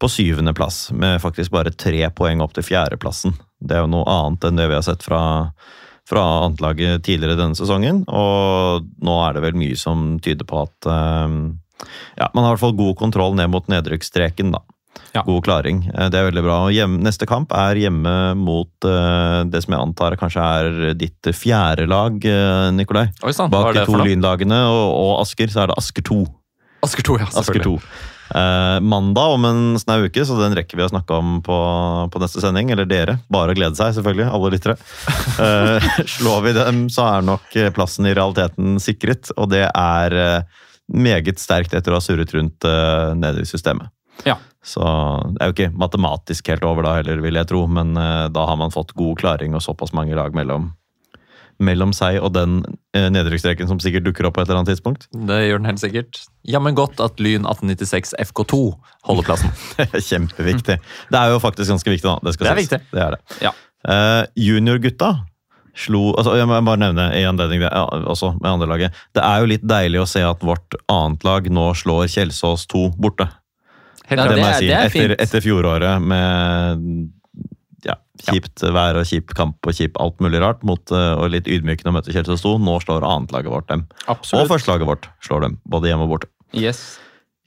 på 0.00 0.08
syvendeplass, 0.08 0.90
med 0.96 1.20
faktisk 1.22 1.52
bare 1.52 1.72
tre 1.76 2.06
poeng 2.16 2.40
opp 2.40 2.54
til 2.56 2.64
fjerdeplassen. 2.64 3.36
Det 3.60 3.76
er 3.76 3.84
jo 3.84 3.92
noe 3.92 4.08
annet 4.08 4.46
enn 4.48 4.60
det 4.60 4.70
vi 4.70 4.78
har 4.78 4.84
sett 4.86 5.04
fra, 5.04 5.22
fra 6.08 6.24
annetlaget 6.46 7.04
tidligere 7.04 7.36
denne 7.38 7.58
sesongen. 7.58 8.02
Og 8.08 8.86
nå 9.04 9.16
er 9.26 9.36
det 9.36 9.44
vel 9.44 9.58
mye 9.60 9.76
som 9.78 10.14
tyder 10.24 10.48
på 10.48 10.62
at 10.64 10.88
eh, 10.88 11.36
ja, 12.16 12.30
man 12.32 12.44
har 12.44 12.52
i 12.52 12.54
hvert 12.56 12.64
fall 12.64 12.78
god 12.80 12.96
kontroll 13.00 13.36
ned 13.36 13.52
mot 13.52 13.68
nedrykksstreken, 13.72 14.54
da. 14.56 14.64
Ja. 15.14 15.22
God 15.26 15.44
klaring. 15.44 15.84
Eh, 15.94 16.08
Det 16.10 16.18
er 16.18 16.28
veldig 16.30 16.44
bra. 16.44 16.56
Og 16.68 16.74
hjem, 16.74 16.96
neste 17.04 17.26
kamp 17.28 17.52
er 17.56 17.78
hjemme 17.78 18.14
mot 18.38 18.70
uh, 18.86 19.42
det 19.46 19.62
som 19.64 19.74
jeg 19.74 19.82
antar 19.82 20.16
kanskje 20.20 20.44
er 20.60 20.94
ditt 20.98 21.30
fjerde 21.36 21.86
lag, 21.90 22.16
uh, 22.16 22.70
Nikolai. 22.74 23.08
Oi 23.26 23.34
sant. 23.36 23.52
Bak 23.52 23.74
de 23.76 23.84
to 23.88 23.98
lynlagene 24.00 24.62
og, 24.70 24.86
og 24.94 25.12
Asker, 25.24 25.50
så 25.52 25.64
er 25.64 25.72
det 25.72 25.78
Asker 25.82 26.06
2. 26.06 26.20
Asker 26.86 27.06
2, 27.10 27.18
ja. 27.20 27.28
Asker 27.28 27.60
selvfølgelig. 27.60 27.80
2. 27.84 28.09
Eh, 28.30 28.78
mandag 28.80 29.34
om 29.34 29.44
en 29.44 29.62
snau 29.80 30.04
uke, 30.06 30.24
så 30.26 30.38
den 30.38 30.54
rekker 30.58 30.78
vi 30.78 30.86
å 30.86 30.90
snakke 30.92 31.18
om 31.18 31.38
på, 31.44 31.58
på 32.12 32.22
neste 32.22 32.42
sending. 32.44 32.72
Eller 32.74 32.88
dere. 32.90 33.18
Bare 33.32 33.54
å 33.54 33.58
glede 33.58 33.78
seg, 33.78 33.94
selvfølgelig. 33.98 34.28
Alle 34.30 34.52
lyttere. 34.54 34.76
Eh, 35.40 35.90
slår 36.16 36.42
vi 36.46 36.56
dem, 36.58 36.82
så 36.92 37.06
er 37.10 37.30
nok 37.30 37.56
eh, 37.58 37.72
plassen 37.74 38.08
i 38.10 38.14
realiteten 38.16 38.78
sikret. 38.82 39.32
Og 39.36 39.50
det 39.54 39.66
er 39.68 40.18
eh, 40.20 40.60
meget 40.90 41.42
sterkt 41.42 41.74
etter 41.74 41.94
å 41.94 42.00
ha 42.00 42.04
surret 42.04 42.32
rundt 42.34 42.66
uh, 42.66 43.12
nede 43.14 43.44
i 43.44 43.48
systemet. 43.48 43.90
Ja. 44.26 44.36
Så 44.64 44.82
det 45.32 45.40
er 45.40 45.50
jo 45.50 45.54
ikke 45.54 45.78
matematisk 45.80 46.50
helt 46.52 46.64
over 46.68 46.84
da 46.84 46.98
heller, 46.98 47.22
vil 47.24 47.38
jeg 47.38 47.48
tro, 47.48 47.62
men 47.70 47.94
eh, 47.96 48.26
da 48.32 48.44
har 48.50 48.58
man 48.60 48.74
fått 48.74 48.92
god 48.98 49.16
klaring 49.22 49.56
og 49.56 49.64
såpass 49.64 49.94
mange 49.96 50.16
lag 50.18 50.36
mellom, 50.36 50.70
mellom 51.60 51.92
seg 51.96 52.18
og 52.24 52.32
den 52.34 52.60
eh, 52.96 53.06
nedrykksstreken 53.12 53.68
som 53.70 53.80
sikkert 53.82 54.06
dukker 54.08 54.26
opp 54.28 54.34
på 54.38 54.42
et 54.42 54.48
eller 54.48 54.62
annet 54.62 54.72
tidspunkt. 54.74 55.06
Det 55.12 55.38
gjør 55.46 55.60
den 55.62 55.68
helt 55.70 55.82
sikkert. 55.82 56.22
Jammen 56.48 56.74
godt 56.78 57.00
at 57.04 57.20
Lyn 57.22 57.44
1896 57.44 58.14
FK2 58.30 58.60
holder 59.08 59.26
plassen. 59.28 59.52
Kjempeviktig. 60.10 60.78
Det 61.12 61.20
er 61.20 61.34
jo 61.34 61.40
faktisk 61.42 61.70
ganske 61.74 61.92
viktig, 61.92 62.08
da. 62.08 62.16
Det, 62.24 62.34
skal 62.36 62.48
Det 62.48 62.52
er 62.54 62.60
viktig. 62.62 62.80
Det 62.94 63.02
er 63.06 63.16
det. 63.16 63.20
Ja. 63.44 63.52
Eh, 63.88 64.22
juniorgutta 64.36 65.14
slo 65.80 66.10
altså 66.18 66.32
Jeg 66.36 66.48
må 66.50 66.56
bare 66.66 66.80
nevne 66.82 67.04
i 67.16 67.20
anledning 67.24 67.60
det, 67.62 67.68
ja, 67.70 67.84
også 68.10 68.32
med 68.40 68.48
andrelaget. 68.50 68.96
Det 69.16 69.22
er 69.24 69.38
jo 69.40 69.46
litt 69.52 69.62
deilig 69.70 70.00
å 70.02 70.08
se 70.10 70.20
at 70.26 70.42
vårt 70.44 70.74
annet 70.90 71.22
lag 71.24 71.46
nå 71.54 71.68
slår 71.78 72.08
Kjelsås 72.10 72.66
2 72.72 72.82
borte. 73.00 73.28
Helt 74.10 74.18
Ja, 74.18 74.26
klart. 74.26 74.34
det 74.34 74.42
må 74.42 74.48
jeg 74.50 74.58
si. 74.58 74.66
det 74.66 74.74
er 74.76 74.90
Etter, 74.90 75.14
etter 75.22 75.44
fjoråret 75.44 76.02
med 76.02 76.82
ja, 77.86 77.96
kjipt 78.24 78.64
vær 78.74 78.98
og 79.00 79.06
kjip 79.08 79.32
kamp 79.36 79.66
og 79.66 79.76
kjip 79.76 79.96
alt 80.02 80.18
mulig 80.24 80.42
rart, 80.42 80.64
mot, 80.66 80.82
eh, 80.94 81.12
og 81.16 81.32
litt 81.34 81.48
ydmykende 81.50 81.92
å 81.92 81.96
møte 81.98 82.14
Kjelsås 82.14 82.44
2. 82.44 82.56
Nå 82.64 82.76
slår 82.84 83.06
annetlaget 83.06 83.54
vårt 83.54 83.70
dem. 83.70 83.86
Absolutt. 84.06 84.44
Og 84.44 84.52
førstelaget 84.54 84.90
vårt 84.90 85.08
slår 85.24 85.48
dem, 85.48 85.56
både 85.70 85.92
hjemme 85.92 86.06
og 86.08 86.14
borte. 86.16 86.30
Yes. 86.56 86.98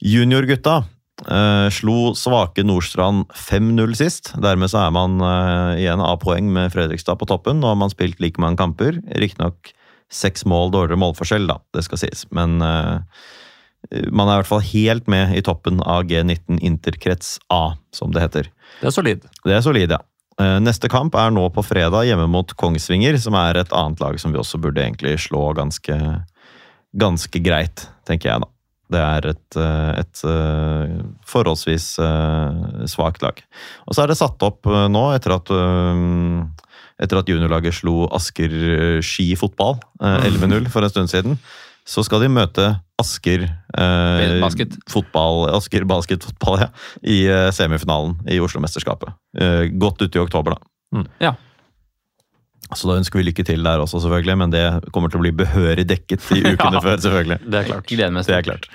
Juniorgutta 0.04 0.82
eh, 1.22 1.68
slo 1.72 2.12
svake 2.18 2.64
Nordstrand 2.66 3.28
5-0 3.36 3.94
sist. 3.98 4.32
Dermed 4.40 4.72
så 4.72 4.86
er 4.86 4.96
man 4.96 5.16
eh, 5.22 5.84
igjen 5.84 6.02
av 6.02 6.18
poeng 6.24 6.50
med 6.54 6.74
Fredrikstad 6.74 7.20
på 7.20 7.28
toppen. 7.30 7.60
Nå 7.62 7.70
har 7.70 7.80
man 7.80 7.92
spilt 7.92 8.20
like 8.22 8.42
mange 8.42 8.60
kamper. 8.60 8.98
Riktignok 9.14 9.72
seks 10.12 10.44
mål 10.48 10.72
dårligere 10.74 11.00
målforskjell, 11.00 11.48
da. 11.50 11.58
Det 11.74 11.84
skal 11.86 12.02
sies. 12.04 12.26
Men 12.34 12.58
eh, 12.64 13.00
man 14.10 14.28
er 14.28 14.38
i 14.38 14.42
hvert 14.42 14.50
fall 14.50 14.66
helt 14.66 15.08
med 15.10 15.36
i 15.36 15.44
toppen 15.44 15.82
av 15.84 16.06
G19 16.08 16.60
Interkrets 16.64 17.36
A, 17.52 17.76
som 17.94 18.14
det 18.14 18.24
heter. 18.24 18.50
Det 18.80 18.90
er 18.90 18.94
solid. 18.94 19.24
Det 19.44 19.56
er 19.56 19.64
solid, 19.64 19.96
ja. 19.96 20.00
Eh, 20.40 20.56
Neste 20.64 20.90
kamp 20.90 21.14
er 21.18 21.30
nå 21.34 21.44
på 21.54 21.62
fredag 21.62 22.08
hjemme 22.08 22.26
mot 22.30 22.50
Kongsvinger, 22.58 23.18
som 23.22 23.36
er 23.38 23.60
et 23.60 23.74
annet 23.76 24.02
lag 24.02 24.18
som 24.20 24.34
vi 24.34 24.40
også 24.40 24.58
burde 24.62 24.82
egentlig 24.82 25.16
slå 25.22 25.52
ganske, 25.54 25.98
ganske 26.98 27.42
greit, 27.44 27.86
tenker 28.08 28.32
jeg 28.32 28.42
da. 28.42 28.50
Det 28.94 29.00
er 29.00 29.28
et, 29.30 29.56
eh, 29.56 29.92
et 30.02 30.24
eh, 30.28 30.96
forholdsvis 31.30 31.86
svakt 32.90 33.22
lag. 33.24 33.40
Og 33.86 33.96
så 33.96 34.04
er 34.04 34.10
det 34.10 34.18
satt 34.20 34.42
opp 34.44 34.66
nå, 34.68 35.04
etter 35.16 35.36
at, 35.38 35.50
etter 37.02 37.20
at 37.20 37.30
juniorlaget 37.30 37.78
slo 37.78 38.04
Asker 38.14 39.00
ski 39.06 39.32
fotball 39.40 39.78
eh, 40.02 40.26
11-0 40.30 40.68
for 40.74 40.84
en 40.84 40.92
stund 40.92 41.14
siden, 41.14 41.38
så 41.86 42.04
skal 42.04 42.24
de 42.24 42.32
møte 42.32 42.68
Asker 43.02 43.42
eh, 43.48 44.40
Basket. 44.42 44.76
fotball, 44.90 45.48
Asker 45.56 45.84
basketfotball 45.90 46.60
ja, 46.62 46.68
i 47.02 47.24
eh, 47.26 47.48
semifinalen 47.54 48.14
i 48.30 48.38
Oslo-mesterskapet. 48.44 49.16
Eh, 49.40 49.64
godt 49.82 50.04
ute 50.04 50.20
i 50.20 50.22
oktober, 50.22 50.54
da. 50.54 51.02
Ja. 51.20 51.32
Så 52.74 52.88
da 52.88 52.94
ønsker 53.00 53.18
vi 53.20 53.26
lykke 53.28 53.44
til 53.46 53.62
der 53.66 53.82
også, 53.82 53.98
selvfølgelig, 54.02 54.36
men 54.40 54.54
det 54.54 54.62
kommer 54.94 55.10
til 55.12 55.20
å 55.20 55.24
bli 55.26 55.34
behørig 55.42 55.84
dekket 55.90 56.22
i 56.38 56.40
ukene 56.54 56.78
Ja. 56.78 56.84
før, 56.86 57.02
selvfølgelig. 57.02 57.40
Det 57.50 57.60
er 57.60 57.68
klart. 57.72 57.86
Gleder 57.90 58.14
meg 58.14 58.26
Det 58.30 58.38
er 58.38 58.46
klart. 58.46 58.70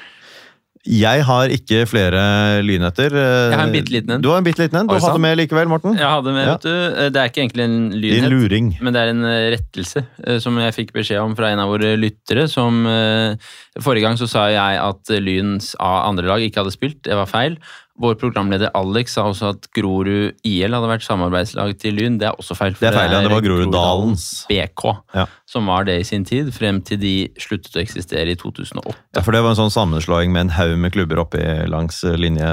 Jeg 0.90 1.22
har 1.28 1.52
ikke 1.54 1.84
flere 1.86 2.22
lynheter. 2.66 3.14
Jeg 3.14 3.54
har 3.60 3.68
en 3.68 3.74
bitte 3.76 3.94
liten 3.94 4.16
en. 4.16 4.22
Du 4.26 4.30
har 4.32 4.40
en 4.42 4.46
bitte 4.48 4.64
liten 4.64 4.80
en. 4.80 4.88
Du 4.90 4.96
Oi, 4.96 5.02
hadde 5.04 5.22
med 5.22 5.36
likevel, 5.38 5.70
Morten. 5.70 5.94
Jeg 6.00 6.08
hadde 6.10 6.34
med, 6.34 6.48
Ja. 6.48 6.54
vet 6.56 6.64
du, 6.66 6.74
eh, 6.74 7.10
Det 7.14 7.20
er 7.22 7.30
ikke 7.30 7.44
egentlig 7.46 7.64
en 7.68 7.92
lynhet, 7.94 8.30
luring. 8.34 8.72
men 8.82 8.94
det 8.94 9.02
er 9.04 9.10
en 9.14 9.24
eh, 9.24 9.52
rettelse 9.56 10.06
eh, 10.26 10.40
som 10.40 10.58
jeg 10.58 10.74
fikk 10.74 10.92
beskjed 10.94 11.22
om 11.22 11.36
fra 11.38 11.52
en 11.54 11.60
av 11.60 11.70
våre 11.70 11.94
lyttere. 11.96 12.48
som 12.50 12.86
eh, 12.88 13.36
Forrige 13.80 14.02
gang 14.02 14.18
så 14.18 14.28
sa 14.28 14.48
jeg 14.50 14.80
at 14.82 15.10
eh, 15.14 15.22
Lyns 15.22 15.76
A 15.80 16.08
andre 16.10 16.26
lag 16.26 16.42
ikke 16.42 16.64
hadde 16.64 16.74
spilt. 16.74 17.04
Det 17.04 17.14
var 17.14 17.28
feil. 17.30 17.58
Vår 18.00 18.16
programleder 18.16 18.70
Alex 18.80 19.18
sa 19.18 19.26
også 19.28 19.50
at 19.52 19.66
Grorud 19.76 20.38
IL 20.48 20.72
hadde 20.72 20.88
vært 20.88 21.04
samarbeidslag 21.04 21.74
til 21.82 21.98
Lyn. 21.98 22.18
Det 22.22 22.30
er 22.30 22.38
også 22.40 22.56
feil. 22.56 22.74
for 22.78 22.86
Det 22.86 22.94
er 22.94 22.98
feil, 22.98 23.12
ja. 23.12 23.20
Det 23.26 23.32
var 23.34 23.42
Groruddalens. 23.44 24.46
BK, 24.48 24.84
Ja. 25.18 25.26
som 25.46 25.66
var 25.68 25.84
det 25.84 25.98
i 26.00 26.04
sin 26.08 26.24
tid, 26.24 26.54
frem 26.56 26.80
til 26.82 26.98
de 27.02 27.28
sluttet 27.38 27.76
å 27.76 27.82
eksistere 27.84 28.32
i 28.32 28.36
2008. 28.40 28.96
Ja, 29.18 29.22
for 29.22 29.32
det 29.36 29.42
var 29.44 29.50
en 29.52 29.60
sånn 29.60 29.74
sammenslåing 29.76 30.32
med 30.32 30.46
en 30.48 30.54
haug 30.56 30.78
med 30.80 30.94
klubber 30.96 31.20
oppi 31.26 31.44
langs 31.68 32.04
eh, 32.08 32.16
linje 32.16 32.48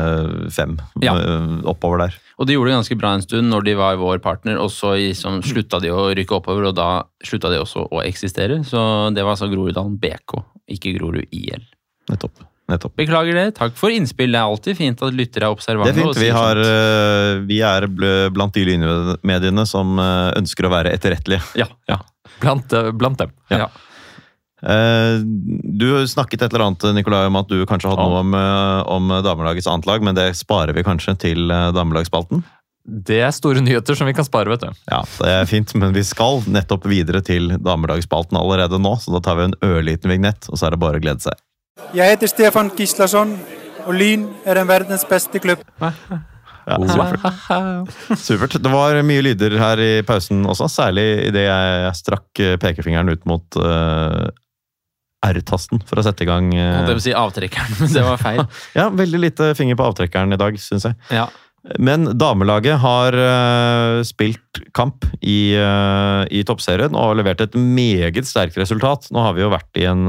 fem. 0.50 0.78
Ja. 1.00 1.14
eh, 1.14 1.62
Oppover 1.70 1.98
der. 1.98 2.18
Og 2.38 2.46
de 2.48 2.54
gjorde 2.59 2.72
det 2.72 2.78
ganske 2.80 2.98
bra 2.98 3.14
en 3.14 3.22
stund 3.22 3.48
når 3.48 3.64
de 3.64 3.74
var 3.78 3.96
vår 4.02 4.18
partner, 4.18 4.59
og 4.59 4.68
så 4.74 4.96
liksom 4.98 5.42
slutta 5.46 5.78
de 5.80 5.88
å 5.94 6.11
rykke 6.12 6.40
oppover, 6.40 6.66
og 6.68 6.74
da 6.74 7.04
slutta 7.24 7.50
de 7.54 7.62
også 7.62 7.87
å 7.92 8.02
eksistere. 8.04 8.64
Så 8.66 9.14
det 9.14 9.22
var 9.22 9.37
altså 9.37 9.48
Groruddalen 9.48 9.94
BK, 10.02 10.42
ikke 10.74 10.98
Grorud 10.98 11.24
IL. 11.30 11.62
Nettopp. 12.11 12.42
Nettopp. 12.66 12.96
Beklager 12.98 13.37
det. 13.38 13.46
Takk 13.55 13.76
for 13.79 13.94
innspill. 13.94 14.33
Det 14.35 14.40
er 14.40 14.50
alltid 14.50 14.76
fint 14.79 15.02
at 15.07 15.14
lyttere 15.14 15.46
er 15.46 15.55
observante. 15.55 15.92
Det 15.94 16.02
er 16.02 16.09
fint. 16.09 16.18
Vi, 16.18 16.31
har, 16.35 16.59
eh, 16.59 17.33
vi 17.46 17.61
er 17.62 17.87
blant 18.35 18.55
de 18.57 18.64
lynmediene 18.66 19.66
som 19.70 19.94
eh, 20.02 20.33
ønsker 20.40 20.66
å 20.66 20.72
være 20.74 20.94
etterrettelige. 20.96 21.44
Ja. 21.62 21.68
ja. 21.90 22.00
Blant, 22.42 22.72
eh, 22.74 22.90
blant 22.92 23.22
dem. 23.22 23.31
ja. 23.55 23.66
Ja. 23.66 23.68
Du 24.66 25.85
snakket 26.09 26.42
et 26.42 26.55
eller 26.55 26.64
annet 26.64 26.83
Nikolai, 26.96 27.26
om 27.29 27.37
at 27.38 27.46
du 27.48 27.59
kanskje 27.68 27.90
hadde 27.92 28.02
Ja. 28.02 28.09
noe 28.09 28.22
om, 28.24 28.33
om 28.96 29.12
damelagets 29.22 29.68
annetlag, 29.70 30.02
men 30.02 30.16
det 30.16 30.31
sparer 30.35 30.72
vi 30.74 30.83
kanskje 30.83 31.12
til 31.22 31.52
damelagsspalten? 31.76 32.40
Det 32.87 33.20
er 33.20 33.35
store 33.37 33.61
nyheter 33.62 33.94
som 33.98 34.09
vi 34.09 34.14
kan 34.16 34.24
spare, 34.26 34.48
vet 34.50 34.64
du. 34.64 34.70
Ja, 34.90 35.02
det 35.20 35.33
er 35.42 35.46
fint, 35.50 35.74
men 35.79 35.92
vi 35.94 36.02
skal 36.09 36.40
nettopp 36.48 36.88
videre 36.88 37.20
til 37.22 37.52
damelagsspalten 37.61 38.38
allerede 38.40 38.81
nå, 38.81 38.96
så 39.02 39.12
da 39.14 39.20
tar 39.22 39.38
vi 39.40 39.48
en 39.50 39.57
ørliten 39.66 40.11
vignett, 40.11 40.48
og 40.48 40.59
så 40.59 40.66
er 40.68 40.74
det 40.76 40.83
bare 40.83 40.98
å 40.98 41.05
glede 41.05 41.24
seg. 41.29 41.37
Jeg 41.97 42.12
heter 42.12 42.31
Stefan 42.31 42.71
Gislason, 42.77 43.37
og 43.87 43.95
Lyn 43.97 44.27
er 44.49 44.59
en 44.61 44.69
verdens 44.69 45.05
beste 45.09 45.41
klubb. 45.43 45.62
Ja, 46.67 46.77
supert. 46.83 47.93
supert. 48.19 48.57
Det 48.59 48.73
var 48.73 48.99
mye 49.07 49.23
lyder 49.23 49.55
her 49.61 49.81
i 49.81 49.91
pausen 50.07 50.43
også, 50.49 50.67
særlig 50.73 51.05
idet 51.29 51.45
jeg 51.47 51.93
strakk 51.95 52.43
eh, 52.43 52.57
pekefingeren 52.61 53.12
ut 53.12 53.23
mot 53.31 53.59
eh, 53.61 54.25
R-tasten 55.27 55.85
for 55.87 56.01
å 56.01 56.05
sette 56.05 56.27
i 56.27 56.29
gang 56.29 56.51
Det 56.51 56.65
Holdt 56.65 56.93
jeg 56.97 57.05
si 57.07 57.15
avtrekkeren, 57.17 57.77
men 57.79 57.93
det 57.97 58.07
var 58.09 58.21
feil. 58.21 58.43
Ja, 58.75 58.89
veldig 58.91 59.21
lite 59.23 59.51
finger 59.59 59.79
på 59.79 59.87
avtrekkeren 59.93 60.35
i 60.35 60.41
dag, 60.41 60.59
syns 60.62 60.89
jeg. 60.89 60.99
Ja. 61.15 61.29
Men 61.83 62.09
damelaget 62.19 62.81
har 62.83 63.15
uh, 63.19 64.01
spilt 64.07 64.61
kamp 64.77 65.07
i, 65.19 65.55
uh, 65.59 66.23
i 66.31 66.45
toppserien 66.47 66.95
og 66.95 67.11
har 67.11 67.21
levert 67.21 67.43
et 67.43 67.57
meget 67.59 68.29
sterkt 68.29 68.59
resultat. 68.61 69.09
Nå 69.15 69.25
har 69.25 69.35
vi 69.39 69.43
jo 69.43 69.55
vært 69.55 69.81
i 69.83 69.87
en 69.91 70.05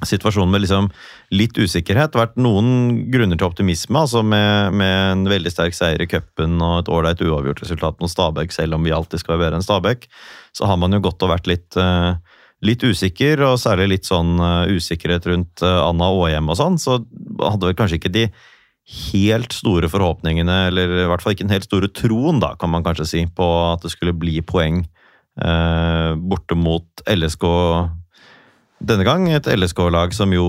eh, 0.00 0.06
situasjon 0.08 0.50
med 0.52 0.64
liksom 0.64 0.88
litt 1.34 1.58
usikkerhet. 1.58 2.14
Har 2.14 2.28
vært 2.28 2.40
noen 2.40 3.08
grunner 3.12 3.38
til 3.38 3.48
optimisme, 3.48 3.98
altså 3.98 4.22
med, 4.26 4.76
med 4.76 4.96
en 5.12 5.26
veldig 5.30 5.52
sterk 5.52 5.76
seier 5.76 6.02
i 6.02 6.08
cupen 6.10 6.60
og 6.60 6.82
et 6.82 6.92
ålreit 6.92 7.22
uavgjort 7.24 7.64
resultat 7.64 8.00
mot 8.02 8.12
Stabæk, 8.12 8.54
selv 8.54 8.78
om 8.78 8.86
vi 8.86 8.94
alltid 8.94 9.22
skal 9.22 9.36
være 9.36 9.46
bedre 9.46 9.60
enn 9.60 9.66
Stabæk. 9.66 10.08
Så 10.56 10.68
har 10.68 10.80
man 10.80 10.96
jo 10.96 11.04
gått 11.04 11.22
og 11.24 11.32
vært 11.34 11.50
litt 11.50 11.78
eh, 11.80 12.14
Litt 12.64 12.80
usikker, 12.80 13.42
og 13.44 13.58
særlig 13.60 13.90
litt 13.90 14.06
sånn 14.08 14.38
eh, 14.40 14.76
usikkerhet 14.78 15.26
rundt 15.28 15.60
eh, 15.60 15.80
Anna 15.84 16.06
Aahjem 16.08 16.48
og 16.48 16.56
sånn, 16.56 16.78
så 16.80 17.02
hadde 17.42 17.68
vel 17.68 17.76
kanskje 17.76 17.98
ikke 18.00 18.14
de 18.14 18.22
helt 19.12 19.52
store 19.52 19.90
forhåpningene, 19.92 20.56
eller 20.70 20.94
i 21.02 21.08
hvert 21.10 21.20
fall 21.20 21.34
ikke 21.34 21.44
den 21.44 21.52
helt 21.52 21.66
store 21.66 21.90
troen, 21.92 22.40
da, 22.40 22.54
kan 22.56 22.72
man 22.72 22.86
kanskje 22.86 23.08
si, 23.10 23.22
på 23.28 23.46
at 23.74 23.84
det 23.84 23.92
skulle 23.92 24.16
bli 24.16 24.40
poeng 24.46 24.84
eh, 25.42 26.10
borte 26.16 26.56
mot 26.56 27.04
LSK 27.04 27.44
denne 28.84 29.06
gang. 29.06 29.26
Et 29.32 29.48
LSK-lag 29.56 30.14
som 30.16 30.32
jo 30.34 30.46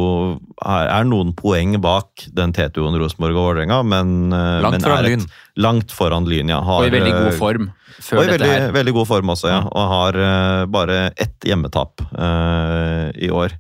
er, 0.65 1.05
noen 1.07 1.33
poeng 1.37 1.77
bak 1.83 2.27
den 2.35 2.53
T2-en 2.55 2.97
Rosenborg 2.99 3.37
og 3.37 3.45
Vålerenga, 3.49 3.81
men, 3.87 4.33
eh, 4.33 4.61
Langt 4.63 4.77
men 4.77 4.85
foran 4.85 4.97
er 4.99 5.09
Lyn. 5.09 5.21
et 5.21 5.61
langt 5.67 5.91
foran 5.95 6.27
Lyn, 6.27 6.49
ja. 6.49 6.61
Har, 6.61 6.83
Og 6.83 6.87
i 6.87 6.95
veldig 6.97 7.13
god 7.13 7.33
eh, 7.33 7.37
form 7.39 7.69
før 7.97 8.17
og 8.17 8.23
i 8.23 8.27
dette 8.27 8.43
veldig, 8.43 8.49
her. 8.61 8.71
veldig 8.75 8.93
god 8.93 9.07
form 9.07 9.29
også, 9.33 9.47
ja. 9.49 9.61
Og 9.65 9.93
har 9.93 10.19
uh, 10.21 10.65
bare 10.69 10.97
ett 11.17 11.47
hjemmetap 11.47 12.03
uh, 12.13 13.09
i 13.15 13.31
år. 13.33 13.55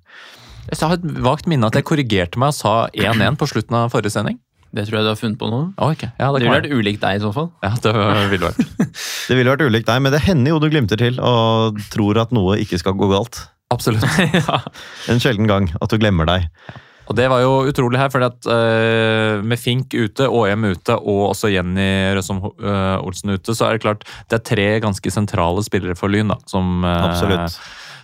Jeg 0.67 0.83
har 0.83 0.97
et 0.99 1.07
vagt 1.23 1.47
minne 1.47 1.65
at 1.65 1.77
jeg 1.79 1.87
korrigerte 1.87 2.37
meg 2.37 2.51
og 2.51 2.57
sa 2.57 2.75
1-1 2.91 3.39
på 3.39 3.47
slutten 3.47 3.79
av 3.79 3.89
forrige 3.93 4.11
sending. 4.11 4.37
Det 4.75 4.83
tror 4.83 4.99
jeg 4.99 5.05
du 5.07 5.09
har 5.13 5.17
funnet 5.17 5.39
på 5.39 5.47
nå. 5.47 5.59
Oh, 5.79 5.93
okay. 5.93 6.11
Ja, 6.19 6.27
Det 6.27 6.41
det 6.41 6.49
ville 6.49 6.57
vært 6.59 6.73
ulikt 6.75 7.01
deg 7.01 7.17
i 7.17 7.23
så 7.23 7.31
fall. 7.33 7.47
Ja, 7.63 7.71
det 7.81 7.93
ville 8.33 8.49
vært. 8.51 8.59
Det 9.27 9.35
ville 9.35 9.51
vært 9.51 9.63
ulikt 9.63 9.87
deg, 9.87 10.01
men 10.03 10.13
det 10.13 10.21
hender 10.23 10.53
jo 10.53 10.59
du 10.59 10.67
glimter 10.71 10.99
til 10.99 11.17
og 11.23 11.79
tror 11.91 12.19
at 12.21 12.31
noe 12.35 12.55
ikke 12.61 12.79
skal 12.79 12.95
gå 12.99 13.09
galt. 13.11 13.39
Absolutt. 13.73 14.05
ja. 14.33 14.59
En 15.11 15.21
sjelden 15.23 15.49
gang 15.49 15.71
at 15.79 15.91
du 15.91 15.97
glemmer 15.99 16.29
deg. 16.29 16.47
Og 17.07 17.15
det 17.15 17.29
var 17.31 17.39
jo 17.39 17.61
utrolig 17.69 17.99
her, 18.01 18.11
fordi 18.11 18.27
at 18.27 18.47
eh, 18.51 19.43
med 19.47 19.59
Fink 19.59 19.95
ute, 19.95 20.27
ÅM 20.27 20.65
ute 20.73 20.97
og 20.97 21.29
også 21.29 21.51
Jenny 21.53 21.87
Røsom 22.17 22.41
uh, 22.43 22.99
Olsen 22.99 23.31
ute, 23.37 23.55
så 23.55 23.67
er 23.67 23.77
det 23.77 23.85
klart 23.85 24.03
det 24.27 24.41
er 24.41 24.47
tre 24.49 24.67
ganske 24.83 25.13
sentrale 25.13 25.63
spillere 25.63 25.95
for 25.95 26.11
Lyn 26.11 26.33
da, 26.33 26.39
som, 26.51 26.83
uh, 26.83 27.47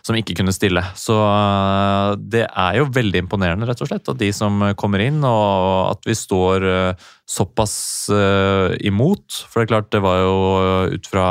som 0.03 0.17
ikke 0.19 0.35
kunne 0.35 0.53
stille. 0.55 0.83
Så 0.99 1.15
eh, 1.15 2.13
det 2.33 2.43
er 2.47 2.79
jo 2.79 2.89
veldig 2.91 3.23
imponerende, 3.23 3.67
rett 3.69 3.83
og 3.83 3.89
slett, 3.89 4.09
at 4.11 4.19
de 4.19 4.31
som 4.35 4.59
kommer 4.79 5.03
inn, 5.03 5.21
og 5.23 5.93
at 5.93 6.09
vi 6.09 6.15
står 6.17 6.67
eh, 6.67 7.05
såpass 7.29 7.75
eh, 8.11 8.75
imot. 8.89 9.45
For 9.47 9.61
det 9.61 9.67
er 9.67 9.71
klart, 9.71 9.91
det 9.95 10.03
var 10.03 10.19
jo 10.19 10.35
eh, 10.59 10.97
ut 10.97 11.07
fra 11.07 11.27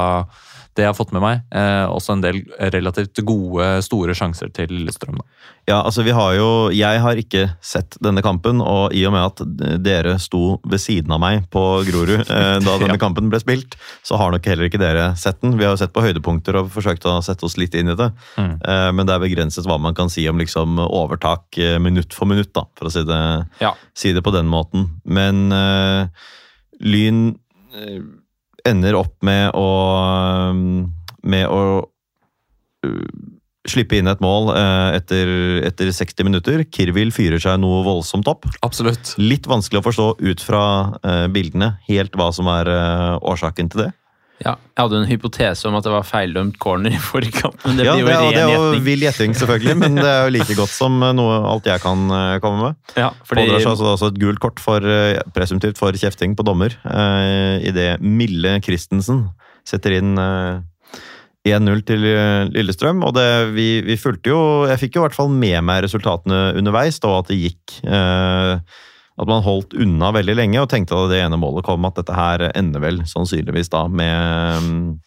det 0.77 0.85
jeg 0.87 0.89
har 0.89 0.97
fått 0.97 1.13
med 1.13 1.21
meg, 1.21 1.41
eh, 1.53 1.85
også 1.93 2.15
en 2.17 2.23
del 2.25 2.39
relativt 2.73 3.19
gode, 3.29 3.67
store 3.85 4.15
sjanser 4.17 4.49
til 4.57 4.71
Lillestrøm. 4.73 5.19
Ja, 5.69 5.83
altså 5.87 6.03
vi 6.03 6.11
har 6.17 6.33
jo 6.35 6.71
Jeg 6.75 7.01
har 7.01 7.15
ikke 7.21 7.43
sett 7.63 7.95
denne 8.03 8.23
kampen, 8.25 8.61
og 8.65 8.95
i 8.97 9.05
og 9.07 9.13
med 9.13 9.23
at 9.23 9.83
dere 9.85 10.17
sto 10.19 10.61
ved 10.67 10.81
siden 10.83 11.13
av 11.13 11.21
meg 11.23 11.45
på 11.53 11.61
Grorud 11.87 12.25
eh, 12.25 12.57
da 12.67 12.79
denne 12.81 12.97
Ja. 12.97 13.03
kampen 13.05 13.29
ble 13.31 13.39
spilt, 13.43 13.77
så 14.03 14.17
har 14.19 14.33
nok 14.33 14.45
heller 14.49 14.67
ikke 14.71 14.81
dere 14.81 15.11
sett 15.17 15.41
den. 15.45 15.59
Vi 15.59 15.65
har 15.65 15.77
jo 15.77 15.83
sett 15.85 15.93
på 15.95 16.03
høydepunkter 16.03 16.57
og 16.63 16.73
forsøkt 16.75 17.05
å 17.07 17.19
sette 17.23 17.45
oss 17.47 17.59
litt 17.61 17.75
inn 17.79 17.93
i 17.93 17.99
det. 17.99 18.09
Mm. 18.39 18.57
Eh, 18.65 18.89
men 18.97 19.07
det 19.07 19.15
er 19.15 19.23
begrenset 19.27 19.69
hva 19.69 19.79
man 19.79 19.95
kan 19.95 20.09
si 20.11 20.25
om 20.29 20.39
liksom 20.41 20.81
overtak 20.89 21.59
eh, 21.59 21.79
minutt 21.79 22.13
for 22.17 22.27
minutt, 22.27 22.53
da, 22.57 22.65
for 22.79 22.89
å 22.89 22.93
si 22.97 23.05
det, 23.07 23.21
Ja. 23.61 23.75
si 23.95 24.13
det 24.17 24.25
på 24.25 24.33
den 24.35 24.49
måten. 24.51 24.89
Men 25.05 25.53
eh, 25.53 26.09
Lyn 26.83 27.37
eh, 27.77 28.01
ender 28.68 28.98
opp 28.98 29.16
med 29.27 29.51
å 29.59 29.68
med 31.22 31.46
å 31.46 31.62
uh, 31.83 33.07
slippe 33.68 33.94
inn 33.98 34.11
et 34.11 34.18
mål 34.18 34.48
eh, 34.57 34.96
etter, 34.96 35.29
etter 35.68 35.90
60 35.94 36.27
minutter. 36.27 36.64
Kirvil 36.75 37.12
fyrer 37.14 37.38
seg 37.38 37.61
noe 37.62 37.85
voldsomt 37.87 38.27
opp. 38.27 38.48
Absolutt. 38.66 39.12
Litt 39.22 39.46
vanskelig 39.46 39.79
å 39.79 39.85
forstå 39.87 40.07
ut 40.18 40.42
fra 40.42 40.64
eh, 41.07 41.27
bildene 41.31 41.77
helt 41.87 42.18
hva 42.18 42.33
som 42.35 42.51
er 42.51 42.66
årsaken 43.22 43.70
til 43.70 43.85
det. 43.85 43.90
Ja, 44.43 44.57
jeg 44.75 44.81
hadde 44.83 44.97
en 45.03 45.07
hypotese 45.07 45.69
om 45.69 45.77
at 45.79 45.85
det 45.87 45.93
var 45.95 46.03
feildømt 46.09 46.57
corner 46.63 46.91
i 46.95 46.99
forkant. 46.99 47.59
men 47.67 47.77
det 47.79 47.85
ja, 47.87 47.93
blir 47.95 48.03
jo 48.03 48.09
det, 48.09 48.15
er- 48.17 48.23
ren 48.25 48.35
det 48.35 48.43
er 48.43 48.55
jo 48.57 48.81
vill 48.89 49.05
gjetting, 49.07 49.37
selvfølgelig, 49.39 49.77
men 49.79 50.01
det 50.01 50.09
er 50.11 50.25
jo 50.27 50.33
like 50.35 50.57
godt 50.59 50.73
som 50.75 50.97
eh, 51.07 51.13
noe 51.15 51.37
alt 51.53 51.69
jeg 51.71 51.83
kan 51.85 52.03
eh, 52.11 52.35
komme 52.43 52.59
med. 52.67 52.81
Ja, 52.99 53.13
fordi, 53.29 53.45
Pådrar 53.47 53.63
seg 53.63 53.87
altså 53.87 54.11
et 54.11 54.19
gult 54.23 54.43
kort 54.43 54.59
for, 54.65 54.83
eh, 54.83 55.21
presumptivt 55.37 55.79
for 55.79 55.95
kjefting 55.95 56.35
på 56.39 56.47
dommer 56.49 56.75
eh, 56.83 57.63
idet 57.71 57.95
Mille 58.03 58.57
Christensen 58.67 59.29
setter 59.69 59.95
inn 60.01 60.17
eh, 60.19 60.61
1-0 61.47 61.81
til 61.87 62.05
Lillestrøm. 62.55 63.01
Og 63.07 63.15
det, 63.17 63.27
vi, 63.57 63.69
vi 63.83 63.97
fulgte 63.99 64.31
jo 64.31 64.41
Jeg 64.71 64.79
fikk 64.79 64.95
jo 64.95 65.01
i 65.03 65.07
hvert 65.09 65.17
fall 65.17 65.31
med 65.35 65.59
meg 65.67 65.81
resultatene 65.87 66.53
underveis, 66.61 67.01
da, 67.03 67.17
at 67.19 67.31
det 67.33 67.39
gikk 67.41 67.79
eh, 67.83 68.59
At 69.20 69.29
man 69.29 69.42
holdt 69.44 69.75
unna 69.77 70.09
veldig 70.16 70.35
lenge, 70.38 70.61
og 70.62 70.70
tenkte 70.72 70.96
da 70.96 71.09
det 71.11 71.20
ene 71.22 71.37
målet 71.40 71.64
kom, 71.66 71.85
at 71.85 71.98
dette 72.01 72.14
her 72.16 72.46
ender 72.57 72.81
vel 72.81 73.03
sannsynligvis 73.05 73.68
da 73.75 73.87
med 73.88 74.62
um, 74.62 75.01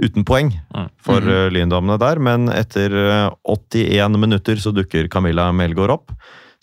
uten 0.00 0.24
poeng 0.24 0.52
Mm. 0.74 0.88
for 1.02 1.20
mm 1.20 1.28
-hmm. 1.28 1.50
Lyndommene 1.50 1.98
der. 1.98 2.18
Men 2.18 2.48
etter 2.48 2.90
eh, 2.94 3.30
81 3.44 4.16
minutter 4.18 4.54
så 4.56 4.70
dukker 4.72 5.08
Camilla 5.08 5.52
Melgaard 5.52 5.90
opp. 5.90 6.12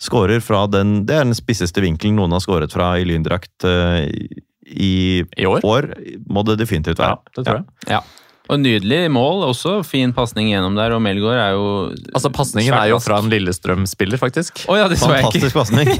Skårer 0.00 0.40
fra 0.40 0.66
den 0.66 1.04
Det 1.06 1.14
er 1.14 1.24
den 1.24 1.34
spisseste 1.34 1.80
vinkelen 1.80 2.16
noen 2.16 2.32
har 2.32 2.40
skåret 2.40 2.72
fra 2.72 2.96
i 2.98 3.04
lyndrakt 3.04 3.64
uh, 3.64 4.06
i 4.66 5.24
I 5.36 5.44
år? 5.46 5.60
år. 5.64 5.94
Må 6.28 6.42
det 6.44 6.58
definitivt 6.58 6.98
Ja, 6.98 7.04
være. 7.08 7.18
det 7.36 7.44
tror 7.44 7.54
jeg. 7.56 7.64
ja. 7.88 8.00
Og 8.48 8.60
nydelig 8.62 9.10
mål 9.12 9.42
også. 9.50 9.78
Fin 9.84 10.14
pasning 10.16 10.48
gjennom 10.48 10.76
der, 10.78 10.94
og 10.96 11.02
Melgaard 11.04 11.36
er 11.42 11.52
jo 11.52 11.66
Altså, 12.16 12.30
Pasningen 12.32 12.72
er 12.72 12.88
jo 12.94 12.98
fra 13.02 13.18
en 13.20 13.28
Lillestrøm-spiller, 13.28 14.16
faktisk. 14.20 14.62
Oh, 14.68 14.78
ja, 14.78 14.86
det 14.88 14.96
så 15.00 15.10
jeg 15.12 15.20
ikke. 15.26 15.42
Fantastisk 15.42 15.58
pasning. 15.58 15.90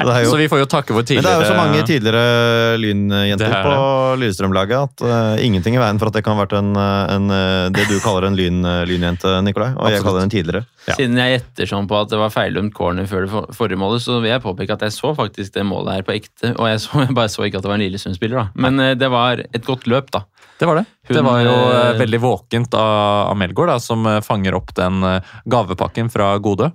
Det 0.00 0.08
er 0.08 0.22
jo- 0.24 0.30
Så 0.32 0.38
vi 0.40 0.46
får 0.48 0.60
jo 0.62 0.66
takke 0.70 0.94
for 0.96 1.04
tidligere 1.04 1.28
Men 1.28 1.40
det 1.42 1.44
er 1.44 1.44
jo 1.44 1.52
så 1.52 1.60
mange 1.60 1.80
tidligere 1.84 2.78
lynjenter 2.80 3.52
er 3.52 3.66
på 3.66 3.80
Lillestrøm-laget 4.22 4.78
at 4.86 5.02
uh, 5.04 5.44
ingenting 5.44 5.76
i 5.76 5.80
veien 5.82 5.98
for 6.00 6.08
at 6.08 6.16
det 6.16 6.22
kan 6.24 6.38
ha 6.38 6.44
vært 6.44 6.54
en, 6.56 6.70
en, 6.78 7.26
eh, 7.34 7.66
det 7.74 7.84
du 7.90 7.98
kaller 8.00 8.28
en 8.30 8.38
lyn, 8.38 8.62
eh, 8.64 8.84
lynjente, 8.88 9.34
Nikolai. 9.44 9.74
Og 9.74 9.90
jeg 9.90 10.00
Absolutt. 10.00 10.06
kaller 10.06 10.24
den 10.24 10.32
tidligere. 10.32 10.64
Ja. 10.88 10.94
Siden 10.96 11.20
jeg 11.20 11.34
gjetter 11.34 11.68
sånn 11.74 11.88
på 11.90 11.98
at 12.00 12.08
det 12.14 12.20
var 12.22 12.32
feildømt 12.32 12.72
corner 12.76 13.04
før 13.10 13.26
det 13.26 13.56
forrige 13.58 13.80
målet, 13.82 14.00
så 14.06 14.16
vil 14.22 14.32
jeg 14.32 14.42
påpeke 14.46 14.78
at 14.78 14.86
jeg 14.86 14.96
så 14.96 15.12
faktisk 15.18 15.52
det 15.58 15.66
målet 15.68 15.98
her 15.98 16.06
på 16.06 16.16
ekte. 16.16 16.54
Og 16.56 16.70
jeg, 16.70 16.80
så, 16.86 17.02
jeg 17.04 17.16
bare 17.18 17.32
så 17.34 17.44
ikke 17.44 17.60
at 17.60 17.66
det 17.66 17.72
var 17.74 17.76
en 17.80 17.84
Lillestrøm-spiller, 17.84 18.40
da. 18.40 18.46
Men 18.56 18.80
uh, 18.80 18.94
det 18.96 19.10
var 19.12 19.44
et 19.44 19.66
godt 19.66 19.84
løp, 19.90 20.08
da. 20.16 20.24
Det 20.60 20.66
var 20.66 20.76
det. 20.76 20.84
Hun, 21.08 21.16
det 21.16 21.22
var 21.24 21.38
jo 21.40 21.52
eh, 21.54 21.78
eh, 21.88 21.94
veldig 21.96 22.18
våkent 22.20 22.74
av, 22.76 23.30
av 23.30 23.36
Melgaard, 23.40 23.70
da, 23.72 23.78
som 23.80 24.04
eh, 24.06 24.18
fanger 24.20 24.58
opp 24.58 24.74
den 24.76 25.00
gavepakken 25.48 26.10
fra 26.12 26.34
Gode. 26.36 26.68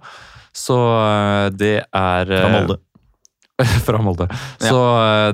Så 0.56 0.78
det 1.54 1.76
er 1.84 2.32
Fra 2.32 2.50
Molde. 2.50 2.80
fra 3.86 4.02
Molde. 4.02 4.28
Ja. 4.32 4.71
Så 4.71 4.80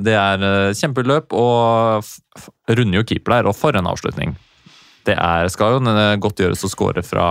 det 0.04 0.18
er 0.18 0.74
kjempeløp, 0.76 1.32
og 1.32 2.04
runder 2.68 3.00
jo 3.00 3.08
keeper 3.08 3.38
der, 3.38 3.48
og 3.48 3.56
for 3.56 3.78
en 3.78 3.88
avslutning. 3.88 4.36
Det 5.08 5.16
er, 5.16 5.48
skal 5.54 5.78
jo 5.78 5.96
godt 6.22 6.44
gjøres 6.44 6.66
å 6.68 6.72
score 6.74 7.06
fra 7.06 7.26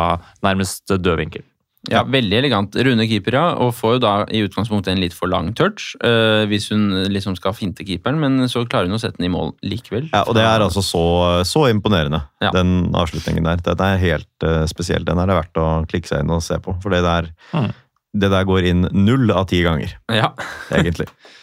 nærmest 0.47 0.89
død 0.89 1.21
vinkel. 1.21 1.45
Ja, 1.89 2.03
Veldig 2.05 2.37
elegant. 2.37 2.75
Runde 2.77 3.07
keeper, 3.09 3.33
ja. 3.39 3.45
Og 3.65 3.71
får 3.73 3.95
jo 3.95 4.01
da 4.05 4.11
i 4.29 4.43
utgangspunktet 4.45 4.93
en 4.93 5.01
litt 5.01 5.15
for 5.17 5.31
lang 5.33 5.55
touch 5.57 5.95
eh, 6.05 6.43
hvis 6.51 6.67
hun 6.75 6.91
liksom 7.09 7.39
skal 7.39 7.55
finte 7.57 7.87
keeperen, 7.89 8.19
men 8.21 8.37
så 8.53 8.67
klarer 8.69 8.91
hun 8.91 8.99
å 8.99 9.01
sette 9.01 9.17
den 9.17 9.31
i 9.31 9.33
mål 9.33 9.55
likevel. 9.65 10.11
Ja, 10.13 10.27
og 10.29 10.37
det 10.37 10.45
er 10.45 10.61
altså 10.67 10.83
så, 10.85 11.05
så 11.49 11.65
imponerende, 11.73 12.21
Ja. 12.45 12.51
den 12.53 12.91
avslutningen 12.93 13.49
der. 13.49 13.63
Den 13.65 13.81
er 13.87 13.97
helt 14.03 14.45
uh, 14.45 14.67
spesiell. 14.69 15.05
Den 15.09 15.19
er 15.23 15.27
det 15.33 15.39
verdt 15.41 15.57
å 15.63 15.69
klikke 15.89 16.09
seg 16.13 16.21
inn 16.27 16.31
og 16.37 16.43
se 16.45 16.59
på. 16.61 16.77
For 16.85 16.93
det 16.93 17.01
der, 17.07 17.31
Mm. 17.57 17.73
det 18.21 18.31
der 18.31 18.45
går 18.45 18.69
inn 18.75 18.89
null 18.93 19.31
av 19.33 19.47
ti 19.49 19.63
ganger, 19.65 19.97
Ja. 20.13 20.35
egentlig. 20.71 21.09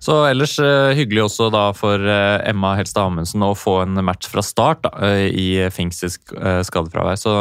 Så 0.00 0.14
ellers 0.24 0.54
eh, 0.64 0.94
hyggelig 0.96 1.26
også 1.26 1.50
da 1.52 1.66
for 1.76 2.00
eh, 2.00 2.38
Emma 2.48 2.72
Helstad 2.78 3.10
Amundsen 3.10 3.44
å 3.44 3.52
få 3.58 3.82
en 3.82 4.00
match 4.06 4.30
fra 4.32 4.40
start 4.44 4.80
da, 4.86 4.94
eh, 5.04 5.26
i 5.28 5.48
Finks 5.74 6.00
eh, 6.06 6.62
skadefravær. 6.64 7.18
Så, 7.20 7.34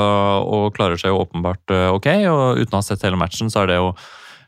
og 0.44 0.74
klarer 0.76 1.00
seg 1.00 1.14
jo 1.14 1.22
åpenbart 1.24 1.72
ok, 1.96 2.10
og 2.28 2.60
uten 2.60 2.76
å 2.76 2.82
ha 2.82 2.86
sett 2.86 3.06
hele 3.08 3.20
matchen, 3.20 3.52
så 3.52 3.64
er 3.64 3.72
det 3.72 3.80
jo 3.80 3.94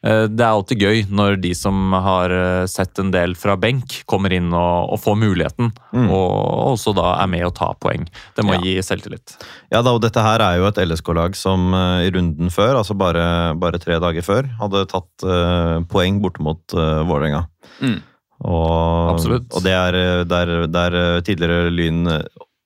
det 0.01 0.41
er 0.41 0.49
alltid 0.49 0.81
gøy 0.81 1.01
når 1.13 1.35
de 1.43 1.51
som 1.53 1.93
har 1.93 2.33
eh, 2.33 2.65
sett 2.71 2.97
en 3.01 3.11
del 3.13 3.35
fra 3.37 3.53
benk, 3.61 3.99
kommer 4.09 4.33
inn 4.33 4.47
og, 4.49 4.89
og 4.95 5.01
får 5.03 5.17
muligheten. 5.21 5.69
Mm. 5.93 6.07
Og 6.09 6.71
også 6.73 6.95
da 6.97 7.11
er 7.21 7.29
med 7.29 7.45
å 7.45 7.53
ta 7.53 7.71
poeng. 7.77 8.07
Det 8.37 8.45
må 8.47 8.55
Ja. 8.57 8.63
gi 8.65 8.75
selvtillit. 8.85 9.35
Ja, 9.69 9.83
da, 9.85 9.93
og 9.93 10.01
Dette 10.01 10.23
her 10.25 10.41
er 10.41 10.57
jo 10.57 10.69
et 10.71 10.81
LSK-lag 10.81 11.37
som 11.37 11.69
eh, 11.77 12.07
i 12.07 12.13
runden 12.15 12.49
før, 12.53 12.79
altså 12.81 12.97
bare, 12.97 13.53
bare 13.61 13.81
tre 13.81 13.99
dager 14.01 14.25
før, 14.25 14.49
hadde 14.61 14.87
tatt 14.89 15.27
uh, 15.27 15.81
poeng 15.91 16.17
borte 16.23 16.41
mot 16.41 16.61
uh, 16.73 17.03
Vålerenga. 17.05 17.45
Mm. 17.81 17.99
Og, 18.41 19.21
og 19.21 19.61
det 19.61 19.73
er 19.75 19.97
eh, 19.99 20.23
der, 20.25 20.53
der 20.71 20.97
eh, 20.97 21.21
tidligere 21.25 21.69
Lyn 21.69 22.07
eh, 22.09 22.23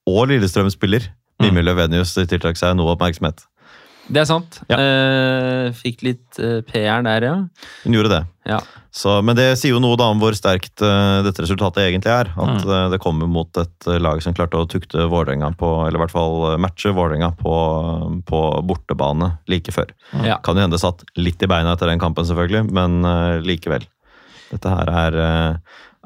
og 0.07 0.27
Lillestrøm-spiller 0.31 1.11
Mm. 1.35 1.49
Mimmi 1.49 1.63
Løvenius 1.65 2.13
tiltrakk 2.15 2.55
seg 2.55 2.77
noe 2.79 2.93
oppmerksomhet. 2.93 3.41
Det 4.07 4.21
er 4.21 4.27
sant. 4.29 4.59
Ja. 4.69 4.77
Eh, 4.77 5.67
fikk 5.73 6.03
litt 6.05 6.37
eh, 6.39 6.59
PR 6.67 7.01
der, 7.05 7.23
ja. 7.25 7.35
Hun 7.85 7.95
gjorde 7.97 8.11
det. 8.19 8.23
ja. 8.51 8.59
Så, 8.95 9.17
men 9.27 9.35
det 9.35 9.57
sier 9.59 9.73
jo 9.73 9.81
noe 9.83 9.97
da 9.99 10.05
om 10.07 10.21
hvor 10.21 10.31
sterkt 10.37 10.79
eh, 10.79 11.17
dette 11.25 11.43
resultatet 11.43 11.81
egentlig 11.83 12.13
er. 12.13 12.29
At 12.31 12.61
Mm. 12.63 12.69
eh, 12.71 12.83
det 12.93 12.99
kommer 13.03 13.27
mot 13.27 13.49
et 13.59 13.87
eh, 13.91 13.97
lag 13.99 14.21
som 14.23 14.31
klarte 14.37 14.55
å 14.61 14.67
tukte 14.71 15.03
Vålerenga 15.11 15.49
på, 15.59 15.67
eller 15.83 15.97
i 15.99 16.03
hvert 16.05 16.13
fall 16.13 16.53
eh, 16.53 16.57
matche 16.63 16.93
Vålerenga 16.95 17.33
på, 17.35 17.55
på 18.29 18.39
bortebane 18.69 19.33
like 19.51 19.73
før. 19.75 19.91
Ja. 20.23 20.37
Kan 20.45 20.55
jo 20.55 20.63
hende 20.63 20.79
satt 20.79 21.03
litt 21.19 21.43
i 21.43 21.49
beina 21.51 21.73
etter 21.75 21.91
den 21.91 21.99
kampen, 21.99 22.23
selvfølgelig, 22.29 22.69
men 22.71 23.01
likevel. 23.43 23.83
Dette 24.53 24.71
her 24.77 24.93
er, 24.93 25.19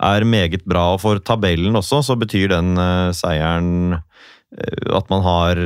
er 0.10 0.26
meget 0.26 0.66
bra. 0.66 0.88
Og 0.96 1.04
for 1.06 1.22
tabellen 1.22 1.78
også, 1.78 2.02
så 2.10 2.18
betyr 2.18 2.56
den 2.56 2.74
seieren 3.14 4.00
at 4.90 5.10
man 5.14 5.22
har 5.22 5.62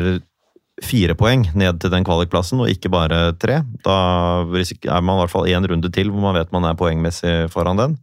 fire 0.84 1.16
poeng 1.18 1.46
ned 1.58 1.80
til 1.82 1.92
den 1.94 2.06
kvalikplassen, 2.06 2.62
og 2.64 2.72
ikke 2.72 2.92
bare 2.94 3.22
tre. 3.42 3.62
Da 3.86 3.96
er 4.44 5.02
man 5.02 5.18
i 5.18 5.22
hvert 5.24 5.34
fall 5.34 5.50
én 5.50 5.68
runde 5.70 5.92
til 5.94 6.12
hvor 6.12 6.24
man 6.26 6.38
vet 6.38 6.52
man 6.56 6.68
er 6.70 6.78
poengmessig 6.80 7.34
foran 7.54 7.80
den. 7.80 7.96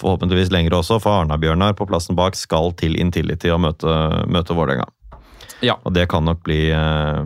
Forhåpentligvis 0.00 0.52
lengre 0.54 0.80
også, 0.80 1.00
for 1.02 1.24
Arna-Bjørnar 1.24 1.76
på 1.78 1.88
plassen 1.90 2.18
bak 2.18 2.38
skal 2.38 2.72
til 2.78 2.96
Intility 3.00 3.50
og 3.54 3.62
møte, 3.66 3.98
møte 4.30 4.56
Vålerenga. 4.56 4.88
Ja. 5.64 5.76
Og 5.82 5.94
det 5.94 6.06
kan 6.12 6.24
nok 6.24 6.44
bli, 6.46 6.68
eh, 6.70 7.24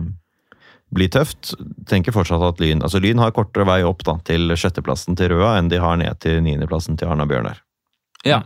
bli 0.93 1.09
tøft. 1.13 1.53
Tenker 1.89 2.15
fortsatt 2.15 2.41
at 2.47 2.63
Lyn 2.63 2.81
altså 2.81 3.01
Lyn 3.01 3.21
har 3.21 3.35
kortere 3.35 3.67
vei 3.69 3.81
opp 3.85 4.03
da, 4.07 4.17
til 4.25 4.55
sjetteplassen 4.57 5.17
til 5.19 5.33
Røa 5.35 5.57
enn 5.59 5.69
de 5.69 5.81
har 5.81 5.99
ned 6.01 6.19
til 6.19 6.41
niendeplassen 6.41 6.97
til 6.97 7.13
Arna-Bjørnar. 7.13 7.61
ja. 8.25 8.41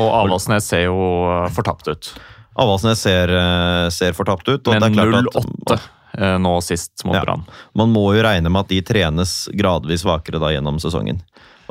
Og 0.00 0.08
Avaldsnes 0.08 0.64
ser 0.64 0.86
jo 0.86 1.00
eh, 1.28 1.50
fortapt 1.52 1.88
ut. 1.88 2.12
Avaldsnes 2.56 3.00
ser, 3.00 3.32
eh, 3.32 3.88
ser 3.90 4.12
fortapt 4.16 4.48
ut. 4.48 4.68
og 4.68 4.72
Men 4.72 4.80
det 4.80 4.90
er 4.90 5.10
klart 5.10 5.14
at 5.18 5.34
0-8 5.34 5.76
eh, 5.76 5.90
nå 6.18 6.56
sist 6.60 7.04
mot 7.04 7.16
Ja. 7.16 7.22
Brann. 7.24 7.44
Man 7.78 7.92
må 7.94 8.10
jo 8.16 8.22
regne 8.24 8.50
med 8.52 8.66
at 8.66 8.72
de 8.72 8.82
trenes 8.84 9.48
gradvis 9.56 10.04
svakere 10.04 10.40
da 10.42 10.52
gjennom 10.52 10.80
sesongen. 10.82 11.22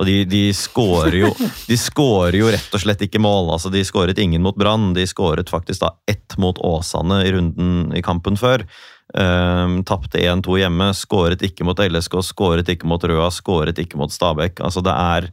Og 0.01 0.07
de, 0.07 0.23
de 0.25 0.49
skårer 0.55 1.19
jo 1.19 1.29
jo 2.41 2.49
rett 2.49 2.73
og 2.73 2.81
slett 2.81 3.03
ikke 3.05 3.21
mål. 3.21 3.51
altså 3.53 3.69
De 3.69 3.83
skåret 3.85 4.17
ingen 4.17 4.41
mot 4.41 4.57
Brann. 4.57 4.93
De 4.97 5.05
skåret 5.07 5.51
faktisk 5.51 5.83
da 5.83 5.93
ett 6.09 6.37
mot 6.41 6.57
Åsane 6.57 7.21
i 7.27 7.31
runden 7.35 7.93
i 7.93 8.01
kampen 8.01 8.39
før. 8.39 8.65
Um, 9.13 9.81
Tapte 9.83 10.21
1-2 10.23 10.61
hjemme, 10.61 10.93
skåret 10.95 11.41
ikke 11.43 11.65
mot 11.67 11.79
LSK, 11.79 12.21
skåret 12.23 12.69
ikke 12.71 12.87
mot 12.87 13.03
Røa, 13.03 13.27
skåret 13.33 13.81
ikke 13.83 13.99
mot 13.99 14.11
Stabæk. 14.11 14.61
Altså 14.63 14.81
Det 14.81 14.93
er 14.95 15.27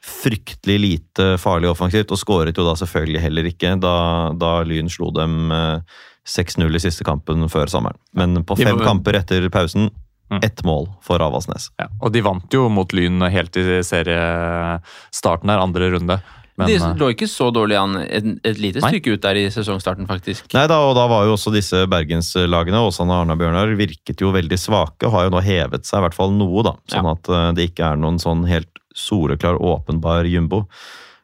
fryktelig 0.00 0.78
lite 0.80 1.26
farlig 1.38 1.68
offensivt, 1.70 2.10
og 2.10 2.18
skåret 2.18 2.56
jo 2.56 2.64
da 2.66 2.74
selvfølgelig 2.80 3.20
heller 3.20 3.48
ikke 3.50 3.74
da, 3.80 3.94
da 4.34 4.52
Lyn 4.66 4.88
slo 4.90 5.10
dem 5.14 5.52
eh, 5.52 5.98
6-0 6.28 6.74
i 6.76 6.82
siste 6.82 7.04
kampen 7.04 7.46
før 7.48 7.66
sommeren. 7.72 7.96
Men 8.14 8.42
på 8.44 8.56
fem 8.60 8.78
kamper 8.84 9.18
etter 9.22 9.48
pausen, 9.50 9.90
Mm. 10.30 10.44
ett 10.46 10.60
mål 10.62 10.84
for 11.02 11.18
Avaldsnes. 11.18 11.72
Ja, 11.80 11.88
og 12.00 12.12
de 12.14 12.20
vant 12.22 12.52
jo 12.54 12.68
mot 12.70 12.92
Lyn 12.94 13.18
helt 13.34 13.56
i 13.58 13.80
seriestarten 13.82 15.50
her, 15.50 15.58
andre 15.58 15.88
runde. 15.90 16.20
Men 16.60 16.68
de 16.68 16.76
eh, 16.76 16.94
lå 17.00 17.08
ikke 17.14 17.26
så 17.30 17.48
dårlig 17.54 17.74
an 17.80 17.96
et, 18.04 18.26
et 18.46 18.58
lite 18.60 18.78
Nei. 18.84 18.92
stykke 18.92 19.14
ut 19.16 19.22
der 19.24 19.40
i 19.40 19.44
sesongstarten, 19.50 20.06
faktisk. 20.06 20.46
Nei 20.54 20.66
da, 20.70 20.76
og 20.86 20.94
da 20.98 21.06
var 21.10 21.24
jo 21.26 21.34
også 21.34 21.50
disse 21.54 21.82
bergenslagene, 21.90 22.82
Åsane 22.84 23.10
og 23.16 23.24
Arna-Bjørnar, 23.24 23.72
virket 23.78 24.20
jo 24.22 24.30
veldig 24.34 24.58
svake, 24.60 25.08
og 25.08 25.14
har 25.16 25.26
jo 25.26 25.34
nå 25.34 25.42
hevet 25.46 25.88
seg 25.88 25.98
i 25.98 26.04
hvert 26.06 26.18
fall 26.18 26.30
noe, 26.36 26.62
da. 26.68 26.74
Sånn 26.92 27.08
Ja. 27.10 27.16
at 27.16 27.28
eh, 27.34 27.52
det 27.58 27.70
ikke 27.72 27.90
er 27.92 27.96
noen 28.02 28.20
sånn 28.22 28.46
helt 28.50 28.70
soleklar, 28.94 29.58
åpenbar 29.58 30.28
jumbo. 30.30 30.66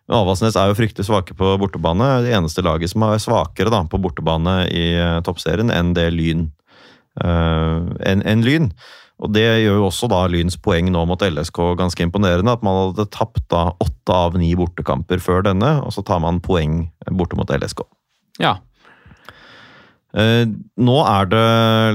Men 0.07 0.21
Avaldsnes 0.21 0.57
er 0.59 0.71
jo 0.71 0.77
fryktelig 0.79 1.09
svake 1.09 1.35
på 1.37 1.55
bortebane. 1.61 2.09
Det 2.25 2.35
eneste 2.37 2.63
laget 2.63 2.93
som 2.93 3.05
er 3.07 3.23
svakere 3.23 3.73
da, 3.75 3.83
på 3.91 3.99
bortebane 4.03 4.61
i 4.71 4.87
eh, 4.95 5.19
toppserien 5.27 5.73
enn 5.75 5.95
det 5.97 6.13
Lyn. 6.15 6.47
Uh, 7.17 7.91
enn 8.05 8.23
en 8.29 8.45
Lyn. 8.45 8.71
Og 9.25 9.33
det 9.33 9.45
gjør 9.65 9.81
jo 9.81 9.87
også 9.89 10.11
da 10.13 10.21
Lyns 10.29 10.59
poeng 10.61 10.91
nå 10.93 11.07
mot 11.09 11.23
LSK 11.25 11.59
ganske 11.81 12.05
imponerende. 12.05 12.53
At 12.53 12.65
man 12.67 12.79
hadde 12.83 13.09
tapt 13.15 13.47
da 13.51 13.71
åtte 13.83 14.15
av 14.15 14.37
ni 14.39 14.53
bortekamper 14.59 15.23
før 15.25 15.43
denne, 15.49 15.79
og 15.83 15.95
så 15.97 16.05
tar 16.07 16.21
man 16.23 16.43
poeng 16.45 16.85
borte 17.17 17.39
mot 17.39 17.51
LSK. 17.51 17.83
Ja. 18.43 18.59
Uh, 20.17 20.45
nå 20.79 21.01
er 21.03 21.33
det 21.33 21.47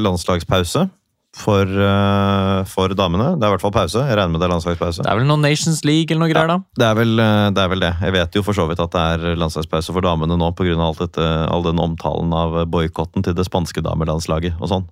landslagspause 0.02 0.90
for, 1.38 1.64
eh, 1.64 2.64
for 2.68 2.92
damene. 2.98 3.32
Det 3.40 3.46
er 3.46 3.52
i 3.52 3.56
hvert 3.56 3.64
fall 3.64 3.76
pause. 3.76 4.04
Jeg 4.04 4.18
regner 4.18 4.34
med 4.34 4.42
det 4.42 4.50
er 4.50 4.54
landslagspause. 4.54 5.06
det 5.06 5.12
er 5.12 5.20
vel 5.20 5.30
noen 5.30 5.46
Nations 5.46 5.84
League 5.88 6.12
eller 6.12 6.26
noe 6.26 6.34
greier, 6.34 6.52
da? 6.52 6.58
Det 6.78 6.88
er, 6.88 6.98
vel, 7.00 7.14
eh, 7.24 7.48
det 7.56 7.64
er 7.64 7.72
vel 7.72 7.86
det. 7.86 7.94
Jeg 8.02 8.16
vet 8.18 8.36
jo 8.36 8.44
for 8.44 8.58
så 8.58 8.68
vidt 8.68 8.84
at 8.84 8.92
det 8.92 9.06
er 9.16 9.40
landslagspause 9.40 9.96
for 9.96 10.04
damene 10.06 10.38
nå 10.40 10.52
pga. 10.58 10.76
All 10.82 11.64
den 11.64 11.80
omtalen 11.80 12.36
av 12.36 12.60
boikotten 12.72 13.24
til 13.24 13.38
det 13.38 13.48
spanske 13.48 13.84
damelandslaget 13.86 14.60
og 14.60 14.72
sånn. 14.72 14.86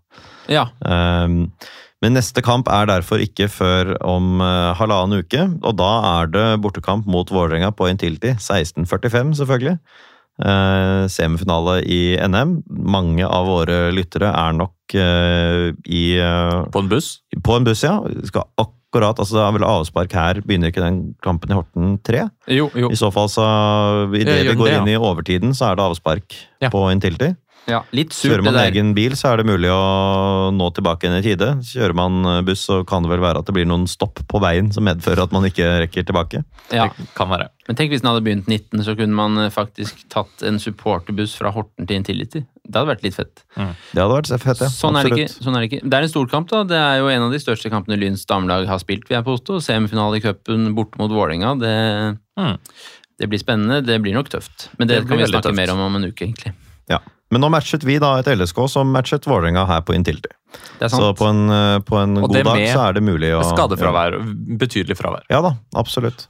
ja. 0.48 0.70
Um, 0.82 1.52
men 2.00 2.16
neste 2.16 2.40
kamp 2.40 2.70
er 2.72 2.88
derfor 2.88 3.20
ikke 3.20 3.50
før 3.52 3.92
om 4.08 4.40
eh, 4.40 4.72
halvannen 4.80 5.20
uke, 5.20 5.42
og 5.68 5.76
da 5.82 5.90
er 6.22 6.30
det 6.32 6.46
bortekamp 6.64 7.10
mot 7.12 7.28
Vålerenga 7.28 7.74
på 7.76 7.90
Intility. 7.92 8.38
16.45, 8.40 9.34
selvfølgelig. 9.42 9.76
Eh, 10.40 11.04
semifinale 11.12 11.82
i 11.84 12.16
NM. 12.24 12.62
Mange 12.70 13.28
av 13.28 13.48
våre 13.50 13.80
lyttere 13.92 14.30
er 14.32 14.54
nok 14.56 14.96
eh, 14.96 15.72
i, 15.92 16.04
eh, 16.16 16.60
På 16.72 16.80
en 16.80 16.88
buss? 16.92 17.18
på 17.44 17.58
en 17.58 17.66
buss, 17.68 17.84
ja. 17.84 17.98
Skal 18.24 18.46
akkurat, 18.58 19.20
altså 19.20 19.36
Det 19.36 19.44
er 19.44 19.58
vel 19.58 19.68
avspark 19.68 20.14
her. 20.16 20.40
Begynner 20.48 20.72
ikke 20.72 20.86
den 20.86 21.02
kampen 21.22 21.52
i 21.52 21.58
Horten 21.60 21.98
3? 22.08 22.24
Jo, 22.56 22.70
jo. 22.74 22.88
I 22.90 22.96
så 22.98 23.12
fall, 23.14 23.28
så 23.30 23.44
idet 24.16 24.40
vi 24.48 24.56
går 24.56 24.66
det, 24.70 24.74
ja. 24.78 24.80
inn 24.82 24.94
i 24.94 24.98
overtiden, 24.98 25.52
så 25.54 25.72
er 25.72 25.76
det 25.76 25.86
avspark 25.90 26.40
Ja. 26.64 26.70
på 26.72 26.88
Intility. 26.94 27.34
Ja, 27.68 27.84
litt 27.94 28.14
surt, 28.16 28.32
Kjører 28.32 28.44
man 28.44 28.54
det 28.56 28.62
der. 28.64 28.72
egen 28.72 28.94
bil, 28.98 29.12
så 29.20 29.30
er 29.34 29.38
det 29.38 29.46
mulig 29.46 29.70
å 29.70 30.50
nå 30.56 30.70
tilbake 30.74 31.06
igjen 31.06 31.20
i 31.20 31.22
tide. 31.22 31.50
Kjører 31.70 31.94
man 31.94 32.26
eh, 32.26 32.42
buss, 32.48 32.64
så 32.66 32.80
kan 32.88 33.04
det 33.04 33.12
vel 33.12 33.20
være 33.22 33.40
at 33.44 33.46
det 33.46 33.54
blir 33.54 33.68
noen 33.70 33.86
stopp 33.88 34.22
på 34.28 34.42
veien 34.42 34.72
som 34.74 34.84
medfører 34.88 35.22
at 35.28 35.32
man 35.36 35.46
ikke 35.46 35.68
rekker 35.84 36.08
tilbake. 36.08 36.42
Ja. 36.74 36.88
Det 36.98 37.10
kan 37.18 37.30
være. 37.30 37.50
Men 37.68 37.78
tenk 37.78 37.92
hvis 37.94 38.02
den 38.02 38.10
hadde 38.10 38.24
begynt 38.26 38.48
19, 38.50 38.82
så 38.88 38.96
kunne 38.98 39.14
man 39.14 39.38
eh, 39.44 39.52
faktisk 39.54 40.02
tatt 40.10 40.42
en 40.50 40.58
supporterbuss 40.58 41.36
fra 41.38 41.52
Horten 41.54 41.86
til 41.86 42.00
Intility. 42.02 42.42
Det 42.70 42.74
hadde 42.80 42.90
vært 42.96 43.04
litt 43.06 43.16
fett. 43.18 43.44
Det 43.58 44.02
hadde 44.02 44.14
vært 44.16 44.32
fett, 44.42 44.64
ja. 44.66 44.70
Sånn 44.74 44.98
er, 44.98 45.06
det 45.10 45.18
ikke, 45.28 45.44
sånn 45.44 45.56
er 45.58 45.62
det 45.66 45.70
ikke. 45.72 45.84
Det 45.90 46.00
er 46.00 46.06
en 46.08 46.12
storkamp, 46.16 46.50
da. 46.50 46.64
Det 46.70 46.78
er 46.80 46.98
jo 47.04 47.08
en 47.14 47.28
av 47.28 47.32
de 47.34 47.40
største 47.42 47.70
kampene 47.74 47.98
Lyns 48.02 48.26
damelag 48.30 48.66
har 48.70 48.82
spilt, 48.82 49.06
vil 49.10 49.18
jeg 49.20 49.26
påstå. 49.30 49.60
Semifinale 49.66 50.18
i 50.18 50.24
cupen 50.26 50.72
borte 50.78 50.98
mot 51.02 51.10
Vålerenga. 51.14 51.54
Det, 51.62 51.76
Mm. 52.40 52.58
det 53.20 53.28
blir 53.30 53.42
spennende. 53.42 53.82
Det 53.86 53.98
blir 54.02 54.14
nok 54.16 54.30
tøft. 54.30 54.70
Men 54.80 54.88
det, 54.88 55.02
Det 55.02 55.08
kan 55.10 55.18
vi 55.18 55.26
snakke 55.30 55.50
tøft. 55.50 55.56
mer 55.58 55.72
om 55.74 55.80
om 55.86 55.96
en 55.98 56.06
uke, 56.12 56.26
egentlig. 56.30 56.54
Ja. 56.90 57.00
Men 57.32 57.44
nå 57.44 57.50
matchet 57.54 57.84
vi 57.86 58.00
da 58.02 58.16
et 58.20 58.28
LSK 58.32 58.64
som 58.72 58.90
matchet 58.94 59.28
Vålerenga 59.30 59.68
her 59.70 59.84
på 59.86 59.94
Intility. 59.94 60.32
Så 60.90 61.12
på 61.18 61.28
en, 61.30 61.44
eh, 61.54 61.80
på 61.86 61.98
en 62.02 62.16
god 62.24 62.34
dag 62.44 62.64
så 62.72 62.88
er 62.88 62.94
det 62.98 63.04
mulig 63.06 63.30
å 63.38 63.44
Skadefravær. 63.52 64.18
Betydelig 64.58 64.98
fravær. 64.98 65.28
Ja 65.30 65.42
da, 65.46 65.54
absolutt. 65.78 66.26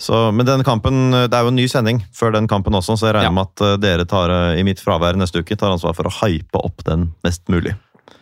Så, 0.00 0.30
men 0.32 0.46
den 0.48 0.64
kampen, 0.64 1.10
Det 1.12 1.32
er 1.36 1.44
jo 1.44 1.48
en 1.52 1.56
ny 1.56 1.66
sending 1.68 2.02
før 2.16 2.32
den 2.32 2.48
kampen 2.48 2.72
også, 2.72 2.96
så 2.96 3.08
jeg 3.10 3.14
regner 3.18 3.28
Ja. 3.28 3.36
med 3.36 3.48
at 3.48 3.60
eh, 3.60 3.76
dere 3.76 4.04
tar, 4.08 4.30
eh, 4.32 4.58
i 4.60 4.62
mitt 4.64 4.80
fravær 4.80 5.16
neste 5.16 5.40
uke 5.40 5.56
tar 5.56 5.72
ansvar 5.72 5.94
for 5.94 6.04
å 6.08 6.12
hype 6.24 6.56
opp 6.56 6.84
den 6.84 7.14
mest 7.24 7.44
mulig. 7.48 7.76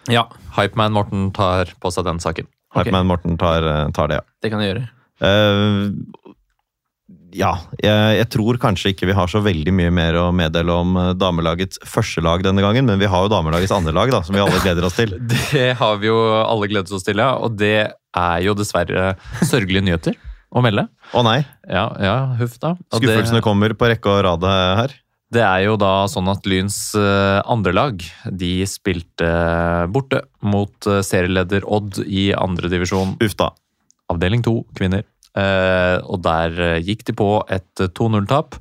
Ja, 0.08 0.26
Hypeman 0.56 0.92
Morten 0.92 1.30
tar 1.32 1.66
på 1.80 1.92
seg 1.92 2.04
den 2.04 2.18
saken. 2.18 2.46
Ok. 2.74 2.84
Hypeman 2.86 3.06
Morten 3.06 3.38
tar, 3.38 3.90
tar 3.92 4.08
det, 4.08 4.18
ja. 4.18 4.26
det 4.42 4.50
kan 4.50 4.60
jeg 4.60 4.74
gjøre. 4.74 4.88
Eh, 5.20 6.32
ja, 7.36 7.50
jeg, 7.82 8.16
jeg 8.18 8.28
tror 8.32 8.58
kanskje 8.62 8.92
ikke 8.94 9.08
vi 9.10 9.16
har 9.16 9.28
så 9.30 9.40
veldig 9.44 9.72
mye 9.76 9.90
mer 9.94 10.16
å 10.20 10.26
meddele 10.32 10.72
om 10.72 10.94
eh, 11.00 11.10
damelagets 11.18 11.80
første 11.88 12.22
lag 12.24 12.42
denne 12.46 12.62
gangen, 12.64 12.86
men 12.88 13.00
vi 13.00 13.10
har 13.10 13.26
jo 13.26 13.32
damelagets 13.32 13.74
andre 13.74 13.92
lag, 13.96 14.12
da, 14.14 14.22
som 14.24 14.36
vi 14.36 14.42
alle 14.44 14.60
gleder 14.64 14.86
oss 14.88 14.96
til. 14.98 15.12
Det 15.52 15.72
har 15.80 15.98
vi 16.00 16.08
jo 16.10 16.16
alle 16.40 16.70
gledet 16.70 16.92
oss 16.94 17.04
til, 17.06 17.20
ja. 17.20 17.34
Og 17.42 17.58
det 17.60 17.74
er 17.90 18.38
jo 18.46 18.54
dessverre 18.58 19.12
sørgelige 19.44 19.84
nyheter 19.88 20.16
å 20.48 20.62
melde. 20.64 20.86
Å 21.12 21.24
nei, 21.26 21.42
Ja, 21.68 21.84
ja, 22.00 22.16
huff 22.40 22.56
da. 22.62 22.72
Og 22.92 23.00
det- 23.02 23.10
skuffelsene 23.10 23.44
kommer 23.44 23.74
på 23.76 23.90
rekke 23.92 24.08
og 24.14 24.24
rad 24.24 24.48
her. 24.48 24.94
Det 25.28 25.42
er 25.44 25.66
jo 25.66 25.74
da 25.76 26.06
sånn 26.08 26.30
at 26.32 26.46
Lyns 26.48 26.94
eh, 26.96 27.42
andre 27.44 27.74
lag 27.76 28.00
de 28.32 28.52
spilte 28.64 29.28
borte 29.92 30.22
mot 30.40 30.72
eh, 30.88 31.02
serieleder 31.04 31.66
Odd 31.68 32.00
i 32.06 32.30
andredivisjon, 32.32 33.18
Uff 33.20 33.36
da. 33.36 33.50
avdeling 34.08 34.40
to, 34.46 34.62
kvinner. 34.78 35.04
Eh, 35.38 35.96
og 36.04 36.22
der 36.26 36.60
eh, 36.64 36.78
gikk 36.84 37.06
de 37.08 37.14
på 37.18 37.32
et 37.54 37.82
eh, 37.82 37.90
2-0-tap. 37.94 38.58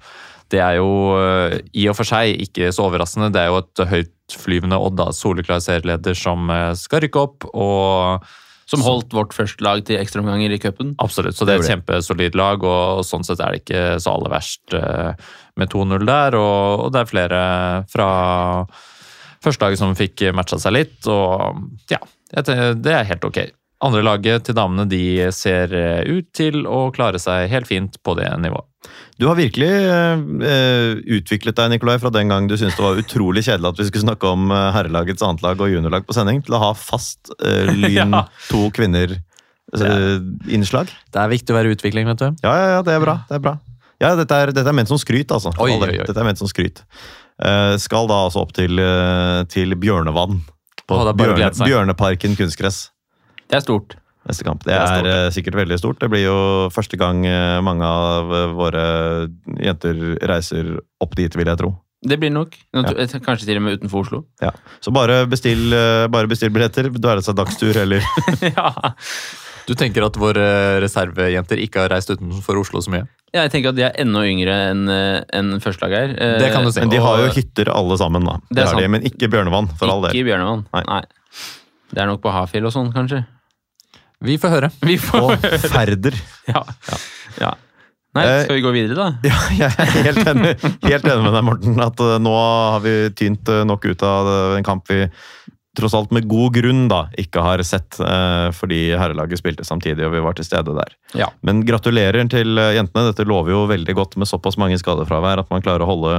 Det 0.52 0.60
er 0.64 0.78
jo 0.80 0.90
eh, 1.20 1.60
i 1.76 1.88
og 1.92 1.98
for 1.98 2.08
seg 2.08 2.40
ikke 2.48 2.72
så 2.76 2.88
overraskende. 2.88 3.32
Det 3.36 3.44
er 3.44 3.52
jo 3.52 3.62
et 3.64 3.84
høytflyvende 3.92 4.80
Odd, 4.80 4.98
da, 5.00 5.10
soleklar 5.16 5.64
serieleder, 5.64 6.16
som 6.18 6.52
eh, 6.54 6.74
skal 6.80 7.04
rykke 7.04 7.24
opp. 7.24 7.48
og 7.52 8.28
Som 8.70 8.86
holdt 8.86 9.16
vårt 9.16 9.36
første 9.36 9.64
lag 9.66 9.84
til 9.88 10.00
ekstraomganger 10.00 10.56
i 10.56 10.62
cupen. 10.64 10.94
Absolutt, 11.04 11.36
så 11.38 11.48
det 11.48 11.58
er 11.58 11.66
et 11.66 11.72
kjempesolid 11.74 12.38
lag, 12.40 12.64
og 12.64 13.04
sånn 13.08 13.28
sett 13.28 13.44
er 13.44 13.56
det 13.56 13.64
ikke 13.66 13.86
så 14.04 14.16
aller 14.16 14.36
verst 14.38 14.78
eh, 14.78 15.32
med 15.60 15.74
2-0 15.74 16.08
der. 16.08 16.40
Og, 16.40 16.86
og 16.88 16.94
det 16.96 17.04
er 17.04 17.12
flere 17.12 17.42
fra 17.92 18.10
førstelaget 19.44 19.80
som 19.80 19.96
fikk 19.98 20.30
matcha 20.36 20.58
seg 20.60 20.74
litt, 20.76 21.00
og 21.12 21.60
ja, 21.92 22.00
det 22.34 22.92
er 22.92 23.08
helt 23.08 23.28
ok. 23.28 23.44
Andre 23.86 24.02
laget 24.02 24.48
til 24.48 24.56
damene 24.58 24.88
de 24.90 25.28
ser 25.36 25.70
eh, 25.78 26.00
ut 26.10 26.26
til 26.34 26.64
å 26.66 26.88
klare 26.96 27.20
seg 27.22 27.46
helt 27.52 27.68
fint 27.70 28.00
på 28.02 28.16
det 28.18 28.26
nivået. 28.42 28.66
Du 29.22 29.28
har 29.28 29.38
virkelig 29.38 29.70
eh, 29.70 30.98
utviklet 31.18 31.58
deg, 31.60 31.70
Nikolai, 31.76 31.98
fra 32.02 32.10
den 32.14 32.32
gang 32.32 32.48
du 32.50 32.56
syntes 32.58 32.78
det 32.78 32.86
var 32.86 32.98
utrolig 33.02 33.44
kjedelig 33.46 33.70
at 33.74 33.82
vi 33.82 33.86
skulle 33.90 34.06
snakke 34.08 34.32
om 34.34 34.50
eh, 34.50 34.70
herrelagets 34.74 35.22
annetlag 35.26 35.62
og 35.62 35.70
juniorlag 35.74 36.08
på 36.10 36.16
sending, 36.18 36.42
til 36.48 36.58
å 36.58 36.62
ha 36.64 36.72
fast 36.78 37.30
eh, 37.38 37.70
Lyn 37.84 38.18
Ja. 38.18 38.24
to 38.50 38.64
kvinner-innslag. 38.74 40.90
Det 41.14 41.22
er 41.22 41.30
viktig 41.34 41.54
å 41.54 41.58
være 41.60 41.70
i 41.70 41.78
utvikling, 41.78 42.10
vet 42.10 42.22
du. 42.24 42.28
ja, 42.46 42.54
ja, 42.58 42.68
ja, 42.78 42.82
det 42.88 42.98
er 42.98 43.06
bra. 43.06 43.20
det 43.30 43.38
er 43.40 43.46
bra. 43.46 43.56
Ja, 44.02 44.12
dette 44.18 44.34
er, 44.38 44.54
dette 44.54 44.70
er 44.70 44.78
ment 44.78 44.90
som 44.90 44.98
skryt, 45.02 45.30
altså. 45.34 45.50
Oi, 45.58 45.72
oi, 45.74 45.90
oi. 45.90 46.04
Dette 46.06 46.22
er 46.22 46.26
ment 46.28 46.38
som 46.42 46.50
skryt. 46.50 46.84
Eh, 47.42 47.74
skal 47.82 48.10
da 48.10 48.24
altså 48.28 48.44
opp 48.46 48.54
til, 48.58 48.78
eh, 48.82 49.42
til 49.54 49.74
Bjørnevann. 49.78 50.40
På 50.88 51.02
Å, 51.02 51.06
det 51.06 51.14
er 51.14 51.18
bare 51.18 51.34
å 51.34 51.40
Bjørne. 51.42 51.66
Bjørneparken 51.70 52.38
kunstgress. 52.38 52.88
Det 53.50 53.58
er 53.60 53.64
stort. 53.66 53.96
Neste 54.28 54.44
kamp. 54.44 54.64
Det, 54.66 54.74
Det 54.74 54.76
er 54.76 54.82
er, 54.84 54.98
stort. 55.00 55.08
eh, 55.08 55.30
sikkert 55.38 55.56
veldig 55.56 55.78
stort. 55.80 56.00
Det 56.04 56.10
blir 56.12 56.26
jo 56.26 56.38
første 56.76 56.98
gang 57.00 57.22
eh, 57.26 57.60
mange 57.64 57.86
av 57.88 58.34
eh, 58.36 58.48
våre 58.58 58.86
jenter 59.64 60.18
reiser 60.28 60.74
opp 61.00 61.16
dit, 61.16 61.32
vil 61.40 61.48
jeg 61.48 61.58
tro. 61.62 61.74
Det 62.08 62.20
blir 62.22 62.30
nok. 62.30 62.54
Kanskje 62.76 63.48
til 63.48 63.58
og 63.58 63.64
med 63.66 63.80
utenfor 63.80 64.04
Oslo. 64.04 64.20
Ja. 64.44 64.52
Så 64.84 64.92
bare 64.94 65.22
bestill, 65.32 65.72
bare 66.14 66.28
bestill 66.30 66.52
billetter. 66.54 66.92
Da 66.94 67.16
er 67.16 67.22
det 67.22 67.26
seg 67.26 67.38
dagstur 67.40 67.80
eller 67.82 68.04
ja. 68.52 68.68
Du 69.68 69.74
tenker 69.76 70.06
at 70.06 70.16
våre 70.16 70.44
reservejenter 70.84 71.60
ikke 71.60 71.82
har 71.86 71.90
reist 71.92 72.12
utenfor 72.14 72.60
Oslo 72.62 72.80
så 72.86 72.94
mye? 72.94 73.08
Ja, 73.34 73.42
jeg 73.48 73.52
tenker 73.56 73.74
at 73.74 73.80
de 73.80 73.84
er 73.88 73.98
enda 74.00 74.22
yngre 74.30 74.54
enn 74.70 74.84
en 74.88 75.26
enn 75.56 75.64
førstelaget 75.64 75.98
er. 75.98 76.14
Eh, 76.16 76.36
Det 76.44 76.52
kan 76.54 76.64
du 76.68 76.72
si. 76.72 76.80
Men 76.84 76.94
de 76.94 77.02
har 77.04 77.24
jo 77.26 77.32
hytter 77.36 77.72
alle 77.74 77.98
sammen, 78.00 78.24
da. 78.30 78.38
Det 78.52 78.64
er 78.64 78.70
har 78.72 78.80
de, 78.84 78.92
men 78.94 79.08
ikke 79.10 79.28
Bjørnevann, 79.34 79.68
for 79.80 79.92
all 79.92 80.06
Ikke 80.06 80.14
del. 80.14 80.22
i 80.22 80.28
Bjørnevann. 80.30 80.64
Nei. 80.78 80.84
Nei. 80.88 81.02
Det 81.96 82.04
er 82.04 82.08
nok 82.14 82.22
på 82.24 82.32
Hafjell 82.36 82.68
og 82.70 82.76
sånn, 82.78 82.94
kanskje. 82.96 83.24
Vi 84.26 84.38
får 84.42 84.54
høre. 84.56 84.70
Vi 84.82 84.98
får 84.98 85.32
Og 85.36 85.48
Færder. 85.70 86.18
ja. 86.54 86.64
ja. 87.42 87.54
Nei, 88.18 88.24
Eh, 88.26 88.44
skal 88.48 88.58
vi 88.58 88.64
gå 88.66 88.72
videre, 88.74 88.98
da? 88.98 89.10
Ja, 89.30 89.42
jeg 89.54 89.70
er 89.70 89.92
helt 90.08 90.30
enig, 90.32 90.54
helt 90.88 91.06
enig 91.06 91.26
med 91.28 91.36
deg, 91.36 91.44
Morten. 91.46 91.76
At 91.84 92.02
eh, 92.02 92.16
nå 92.24 92.34
har 92.34 92.82
vi 92.86 92.96
tynt 93.18 93.52
eh, 93.54 93.66
nok 93.68 93.86
ut 93.86 94.06
av 94.08 94.32
en 94.58 94.66
kamp 94.66 94.90
vi 94.90 95.04
tross 95.78 95.94
alt 95.94 96.10
med 96.16 96.26
god 96.26 96.56
grunn 96.56 96.88
da, 96.90 97.04
ikke 97.22 97.44
har 97.46 97.62
sett, 97.62 98.00
eh, 98.02 98.48
fordi 98.58 98.96
herrelaget 98.98 99.38
spilte 99.38 99.68
samtidig 99.68 100.08
og 100.08 100.16
vi 100.16 100.24
var 100.26 100.34
til 100.34 100.48
stede 100.48 100.74
der. 100.74 100.96
Ja. 101.14 101.28
Men 101.46 101.62
gratulerer 101.68 102.26
til 102.34 102.58
jentene. 102.58 103.12
Dette 103.12 103.28
lover 103.30 103.54
jo 103.54 103.60
veldig 103.70 103.94
godt 104.00 104.18
med 104.18 104.26
såpass 104.26 104.58
mange 104.58 104.80
skadefravær 104.82 105.44
at 105.44 105.54
man 105.54 105.62
klarer 105.62 105.86
å 105.86 105.92
holde 105.92 106.16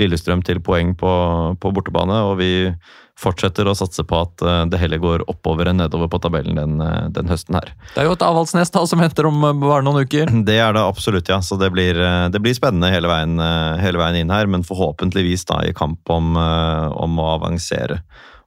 Lillestrøm 0.00 0.42
til 0.46 0.60
poeng 0.64 0.94
på, 0.98 1.10
på 1.60 1.72
bortebane. 1.74 2.20
Og 2.28 2.38
vi 2.40 2.52
fortsetter 3.20 3.68
å 3.70 3.74
satse 3.78 4.02
på 4.06 4.18
at 4.18 4.42
eh, 4.42 4.60
det 4.70 4.80
heller 4.82 5.00
går 5.02 5.24
oppover 5.30 5.70
enn 5.70 5.78
nedover 5.78 6.10
på 6.10 6.18
tabellen 6.22 6.58
den, 6.58 6.80
eh, 6.82 7.06
den 7.14 7.30
høsten 7.30 7.58
her. 7.58 7.70
Det 7.94 8.02
er 8.02 8.08
jo 8.08 8.16
et 8.16 8.26
Avaldsnes 8.26 8.74
da, 8.74 8.82
som 8.90 9.02
henter 9.02 9.28
om 9.30 9.38
eh, 9.46 9.56
bare 9.62 9.84
noen 9.86 10.02
uker. 10.02 10.32
Det 10.48 10.58
er 10.58 10.74
det 10.74 10.82
absolutt, 10.82 11.30
ja. 11.30 11.38
Så 11.44 11.58
det 11.60 11.70
blir, 11.74 11.98
det 12.30 12.40
blir 12.42 12.56
spennende 12.56 12.90
hele 12.92 13.08
veien, 13.10 13.38
hele 13.80 14.00
veien 14.00 14.18
inn 14.18 14.32
her. 14.34 14.50
Men 14.50 14.66
forhåpentligvis 14.66 15.46
da 15.50 15.62
i 15.64 15.74
kamp 15.76 16.10
om, 16.10 16.34
om 16.36 17.20
å 17.22 17.30
avansere 17.36 18.00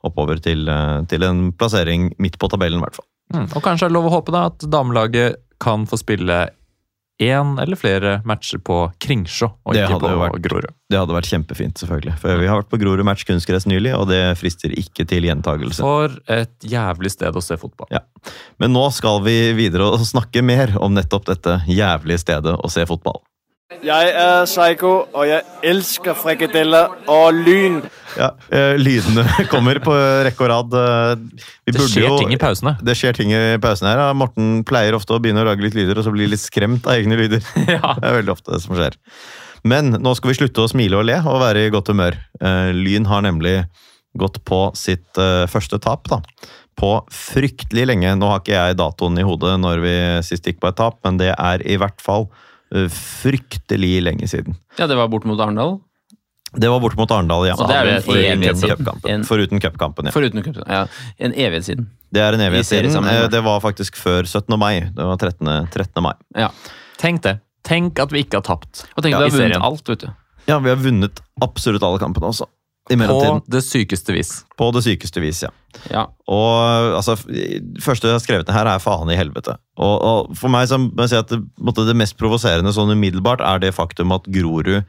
oppover 0.06 0.40
til, 0.44 0.70
til 1.10 1.26
en 1.26 1.48
plassering 1.58 2.12
midt 2.22 2.38
på 2.40 2.50
tabellen, 2.52 2.80
i 2.80 2.86
hvert 2.86 3.00
fall. 3.00 3.08
Mm. 3.34 3.48
Og 3.50 3.64
kanskje 3.64 3.88
er 3.88 3.92
det 3.92 3.98
lov 3.98 4.08
å 4.08 4.14
håpe 4.14 4.36
da 4.36 4.46
at 4.52 4.68
damelaget 4.72 5.42
kan 5.64 5.88
få 5.90 6.00
spille 6.00 6.46
én 7.20 7.56
eller 7.62 7.76
flere 7.80 8.22
matcher 8.26 8.60
på 8.62 8.92
Kringsjå, 9.02 9.48
og 9.66 9.74
Det 9.74 9.84
ikke 9.88 10.00
på 10.00 10.10
vært- 10.20 10.42
Grorud. 10.42 10.68
Det 10.90 11.00
hadde 11.00 11.16
vært 11.16 11.30
kjempefint, 11.32 11.74
selvfølgelig. 11.82 12.18
For 12.20 12.38
vi 12.38 12.48
har 12.48 12.62
vært 12.62 12.70
på 12.70 12.80
Grorud 12.80 13.04
match 13.04 13.26
kunstgress 13.26 13.66
nylig, 13.66 13.94
og 13.98 14.08
det 14.08 14.38
frister 14.38 14.70
ikke 14.70 15.06
til 15.08 15.24
gjentagelse. 15.24 15.82
For 15.82 16.14
et 16.30 16.60
jævlig 16.62 17.12
sted 17.12 17.34
å 17.34 17.42
se 17.42 17.58
fotball. 17.58 17.88
Ja. 17.92 18.00
Men 18.60 18.74
nå 18.74 18.92
skal 18.94 19.22
vi 19.26 19.54
videre 19.58 19.92
og 19.92 20.00
snakke 20.00 20.44
mer 20.44 20.78
om 20.80 20.94
nettopp 20.94 21.26
dette 21.26 21.62
jævlige 21.68 22.20
stedet 22.20 22.56
å 22.60 22.70
se 22.70 22.86
fotball. 22.86 23.22
Jeg 23.68 24.12
er 24.16 24.46
Psycho, 24.48 24.90
og 25.12 25.26
jeg 25.28 25.42
elsker 25.68 26.16
frikadeller 26.16 26.94
og 27.12 27.36
lyn. 27.36 27.82
Ja, 28.16 28.30
eh, 28.48 28.78
Lydene 28.80 29.26
kommer 29.52 29.76
på 29.84 29.92
rekke 30.24 30.46
og 30.46 30.52
rad. 30.54 30.78
eh, 30.80 31.42
Vi 31.68 31.74
Det 31.74 31.82
burde 31.82 31.90
skjer 31.92 32.06
jo- 32.08 32.20
ting 32.22 32.32
i 32.32 32.40
pausene. 32.40 32.78
Det 32.80 32.96
skjer 32.96 33.18
ting 33.18 33.34
i 33.36 33.42
pausene 33.60 33.92
her. 33.92 34.00
ja. 34.06 34.14
Morten 34.16 34.64
pleier 34.64 34.96
ofte 34.96 35.12
å 35.12 35.20
begynne 35.20 35.44
å 35.44 35.50
lage 35.50 35.66
litt 35.68 35.76
lyder, 35.76 36.00
og 36.00 36.08
så 36.08 36.14
blir 36.16 36.32
litt 36.32 36.40
skremt 36.40 36.88
av 36.88 36.96
egne 36.96 37.20
lyder. 37.20 37.44
Ja. 37.68 37.92
Det 38.00 38.08
er 38.08 38.16
veldig 38.22 38.32
ofte 38.38 38.56
det 38.56 38.62
som 38.64 38.78
skjer. 38.80 38.96
Men 39.68 39.92
nå 40.00 40.16
skal 40.16 40.32
vi 40.32 40.38
slutte 40.40 40.64
å 40.64 40.72
smile 40.72 41.02
og 41.02 41.06
le 41.12 41.20
og 41.20 41.42
være 41.44 41.68
i 41.68 41.74
godt 41.76 41.92
humør. 41.92 42.16
Eh, 42.40 42.72
Lyn 42.72 43.06
har 43.12 43.22
nemlig 43.28 43.66
gått 44.18 44.40
på 44.48 44.72
sitt 44.80 45.12
eh, 45.20 45.44
første 45.52 45.76
tap, 45.84 46.08
da. 46.08 46.22
På 46.80 47.02
fryktelig 47.12 47.84
lenge. 47.92 48.16
Nå 48.16 48.32
har 48.32 48.40
ikke 48.40 48.56
jeg 48.56 48.80
datoen 48.80 49.20
i 49.20 49.28
hodet 49.28 49.58
når 49.60 49.84
vi 49.84 49.96
sist 50.24 50.48
gikk 50.48 50.62
på 50.64 50.72
et 50.72 50.80
tap, 50.80 51.02
men 51.04 51.20
det 51.20 51.34
er 51.36 51.68
i 51.68 51.76
hvert 51.76 52.00
fall 52.00 52.30
fryktelig 52.92 54.02
lenge 54.04 54.28
siden. 54.28 54.56
ja, 54.78 54.88
det 54.88 54.96
var 54.98 55.08
bort 55.08 55.26
mot 55.26 55.40
Arendal. 55.40 55.80
Det 56.56 56.70
var 56.72 56.80
bort 56.80 56.96
mot 56.98 57.12
Arendal, 57.12 57.46
ja. 57.48 57.56
Så 57.60 57.68
det 57.68 57.76
er 57.76 57.86
jo 57.86 57.96
en 57.98 58.02
Foruten 58.06 58.32
evighet 58.32 58.58
siden. 58.58 58.78
cupkampen. 58.78 59.12
En- 59.12 59.24
Foruten 59.28 59.60
cupkampen, 59.62 60.06
ja. 60.06 60.12
Foruten 60.16 60.44
cupen. 60.44 60.64
Ja, 60.68 60.86
en 61.20 61.34
evighet 61.34 61.66
siden. 61.66 61.90
Det 62.12 62.22
er 62.24 62.34
en 62.34 62.40
evighet 62.40 62.66
siden. 62.66 63.06
Eh, 63.06 63.28
Det 63.30 63.42
var 63.44 63.60
faktisk 63.60 63.96
før 64.00 64.24
17. 64.26 64.58
mai. 64.60 64.80
Det 64.80 65.04
var 65.06 65.18
13. 65.18 65.68
13. 65.72 66.02
mai. 66.04 66.14
Ja. 66.36 66.50
Tenk 66.98 67.22
det. 67.24 67.40
Tenk 67.64 68.00
at 68.00 68.12
vi 68.12 68.24
ikke 68.24 68.38
har 68.40 68.42
tapt 68.48 68.86
Og 68.96 69.04
tenk 69.04 69.12
Ja, 69.12 69.20
vi 69.20 69.30
har 69.30 69.40
vunnet 69.50 69.62
alt, 69.62 69.88
vet 69.90 70.00
du. 70.00 70.08
Ja, 70.48 70.60
vi 70.60 70.70
har 70.70 70.78
vunnet 70.78 71.20
absolutt 71.42 71.84
alle 71.84 72.00
kampene 72.00 72.28
også. 72.32 72.46
På 72.88 73.52
det 73.52 73.64
sykeste 73.66 74.16
vis. 74.16 74.32
På 74.58 74.70
det 74.76 74.84
sykeste 74.86 75.24
vis, 75.24 75.44
ja. 75.44 75.52
Ja. 75.92 76.06
Og 76.32 76.96
altså, 76.98 77.18
første 77.84 78.10
jeg 78.10 78.16
har 78.16 78.24
skrevet 78.24 78.48
ned 78.48 78.56
her, 78.56 78.70
er 78.72 78.84
faen 78.84 79.12
i 79.14 79.20
helvete. 79.20 79.58
Og, 79.78 79.96
og 79.98 80.40
for 80.40 80.54
meg 80.54 80.70
så 80.72 80.80
må 80.82 81.06
jeg 81.06 81.14
si 81.14 81.20
at 81.20 81.34
det, 81.34 81.76
det 81.92 81.98
mest 82.00 82.18
provoserende 82.20 82.74
sånn 82.76 82.96
umiddelbart 82.96 83.44
er 83.46 83.62
det 83.64 83.76
faktum 83.78 84.16
at 84.16 84.28
Grorud 84.32 84.82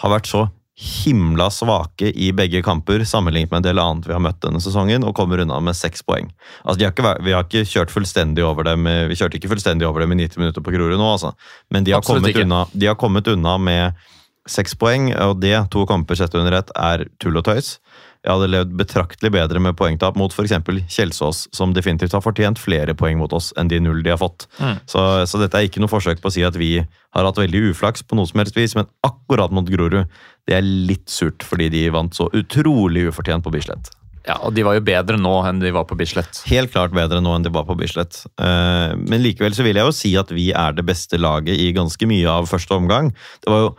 har 0.00 0.14
vært 0.14 0.30
så 0.30 0.46
himla 0.80 1.50
svake 1.52 2.08
i 2.16 2.30
begge 2.32 2.62
kamper 2.64 3.02
sammenlignet 3.04 3.50
med 3.50 3.58
en 3.60 3.66
del 3.66 3.80
annet 3.82 4.06
vi 4.08 4.14
har 4.16 4.22
møtt 4.24 4.38
denne 4.40 4.62
sesongen, 4.64 5.04
og 5.04 5.12
kommer 5.18 5.42
unna 5.42 5.58
med 5.60 5.76
seks 5.76 6.00
poeng. 6.06 6.30
Altså, 6.64 6.78
de 6.80 6.86
har 6.86 6.94
ikke, 6.94 7.16
vi 7.26 7.34
har 7.36 7.44
ikke 7.44 7.66
kjørt 7.68 7.92
fullstendig 7.92 8.46
over 8.46 8.64
dem 8.70 8.88
eh, 8.88 9.02
Vi 9.10 9.18
kjørte 9.18 9.36
ikke 9.36 9.50
fullstendig 9.52 9.88
over 9.88 10.04
dem 10.04 10.14
i 10.14 10.22
90 10.22 10.40
minutter 10.40 10.64
på 10.64 10.72
Grorud 10.72 10.96
nå, 10.96 11.10
altså. 11.18 11.34
Men 11.68 11.84
de 11.84 11.92
har, 11.92 12.06
unna, 12.06 12.62
de 12.72 12.88
har 12.88 12.96
kommet 13.00 13.28
unna 13.28 13.58
med 13.60 14.08
seks 14.48 14.74
poeng, 14.78 15.10
og 15.20 15.40
det, 15.42 15.56
to 15.72 15.84
kamper 15.88 16.16
sett 16.18 16.34
under 16.38 16.56
ett, 16.60 16.70
er 16.76 17.08
tull 17.20 17.36
og 17.40 17.44
tøys. 17.48 17.78
Jeg 18.20 18.34
hadde 18.34 18.50
levd 18.52 18.72
betraktelig 18.76 19.30
bedre 19.32 19.60
med 19.64 19.76
poengtap 19.78 20.16
mot 20.20 20.32
f.eks. 20.34 20.52
Kjelsås, 20.92 21.46
som 21.56 21.72
definitivt 21.72 22.12
har 22.12 22.20
fortjent 22.24 22.60
flere 22.60 22.92
poeng 22.98 23.16
mot 23.20 23.32
oss 23.32 23.48
enn 23.56 23.70
de 23.72 23.78
null 23.80 24.02
de 24.04 24.12
har 24.12 24.20
fått. 24.20 24.44
Mm. 24.60 24.76
Så, 24.84 25.04
så 25.30 25.40
dette 25.40 25.56
er 25.56 25.68
ikke 25.70 25.80
noe 25.80 25.92
forsøk 25.92 26.20
på 26.20 26.28
å 26.28 26.34
si 26.34 26.44
at 26.44 26.58
vi 26.60 26.74
har 26.82 27.24
hatt 27.30 27.40
veldig 27.40 27.70
uflaks 27.70 28.04
på 28.04 28.18
noe 28.18 28.28
som 28.28 28.42
helst 28.42 28.58
vis, 28.58 28.76
men 28.76 28.90
akkurat 29.06 29.54
mot 29.56 29.68
Grorud, 29.72 30.04
det 30.48 30.58
er 30.58 30.66
litt 30.66 31.08
surt, 31.08 31.46
fordi 31.46 31.70
de 31.72 31.86
vant 31.94 32.12
så 32.16 32.28
utrolig 32.36 33.08
ufortjent 33.08 33.46
på 33.46 33.54
Bislett. 33.56 33.88
Ja, 34.28 34.36
Og 34.44 34.52
de 34.52 34.62
var 34.66 34.76
jo 34.76 34.84
bedre 34.84 35.16
nå 35.16 35.32
enn 35.48 35.62
de 35.62 35.72
var 35.72 35.86
på 35.88 35.96
Bislett. 35.96 36.42
Helt 36.50 36.74
klart 36.74 36.92
bedre 36.92 37.22
nå 37.24 37.32
enn 37.38 37.46
de 37.46 37.52
var 37.54 37.64
på 37.64 37.76
Bislett. 37.78 38.20
Eh, 38.36 38.92
Men 39.00 39.24
likevel 39.24 39.56
så 39.56 39.64
vil 39.64 39.80
jeg 39.80 39.88
jo 39.88 39.96
si 39.96 40.12
at 40.20 40.28
vi 40.34 40.50
er 40.52 40.76
det 40.76 40.84
beste 40.84 41.16
laget 41.16 41.56
i 41.56 41.70
ganske 41.72 42.04
mye 42.06 42.28
av 42.28 42.50
første 42.50 42.76
omgang. 42.76 43.14
Det 43.40 43.48
var 43.48 43.64
jo 43.64 43.70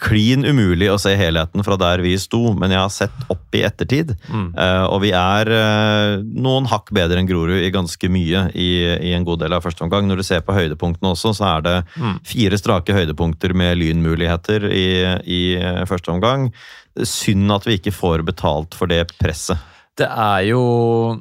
klin 0.00 0.42
umulig 0.42 0.88
å 0.90 0.96
se 0.98 1.12
helheten 1.14 1.62
fra 1.62 1.76
der 1.78 2.00
vi 2.02 2.16
sto, 2.18 2.52
men 2.58 2.72
jeg 2.74 2.80
har 2.82 2.90
sett 2.90 3.28
opp 3.30 3.54
i 3.54 3.62
ettertid. 3.62 4.14
Mm. 4.26 4.48
Eh, 4.58 4.84
og 4.90 4.98
vi 5.04 5.12
er 5.14 5.50
eh, 5.54 6.16
noen 6.34 6.66
hakk 6.66 6.90
bedre 6.96 7.20
enn 7.22 7.28
Grorud 7.28 7.62
i 7.62 7.70
ganske 7.74 8.10
mye 8.10 8.48
i, 8.58 8.68
i 9.10 9.12
en 9.14 9.26
god 9.26 9.44
del 9.44 9.54
av 9.54 9.62
første 9.62 9.84
omgang. 9.86 10.08
Når 10.10 10.18
du 10.18 10.24
ser 10.26 10.42
på 10.42 10.56
høydepunktene 10.56 11.12
også, 11.14 11.34
så 11.38 11.50
er 11.56 11.66
det 11.68 11.76
Mm. 11.94 12.16
fire 12.26 12.58
strake 12.58 12.94
høydepunkter 12.96 13.52
med 13.54 13.78
lynmuligheter 13.78 14.64
i, 14.66 14.88
i 15.30 15.40
eh, 15.60 15.84
første 15.86 16.10
omgang. 16.10 16.48
Synd 16.98 17.52
at 17.54 17.66
vi 17.66 17.78
ikke 17.78 17.94
får 17.94 18.24
betalt 18.26 18.74
for 18.74 18.90
det 18.90 19.04
presset. 19.20 19.58
Det 19.94 20.08
er 20.10 20.48
jo 20.48 20.62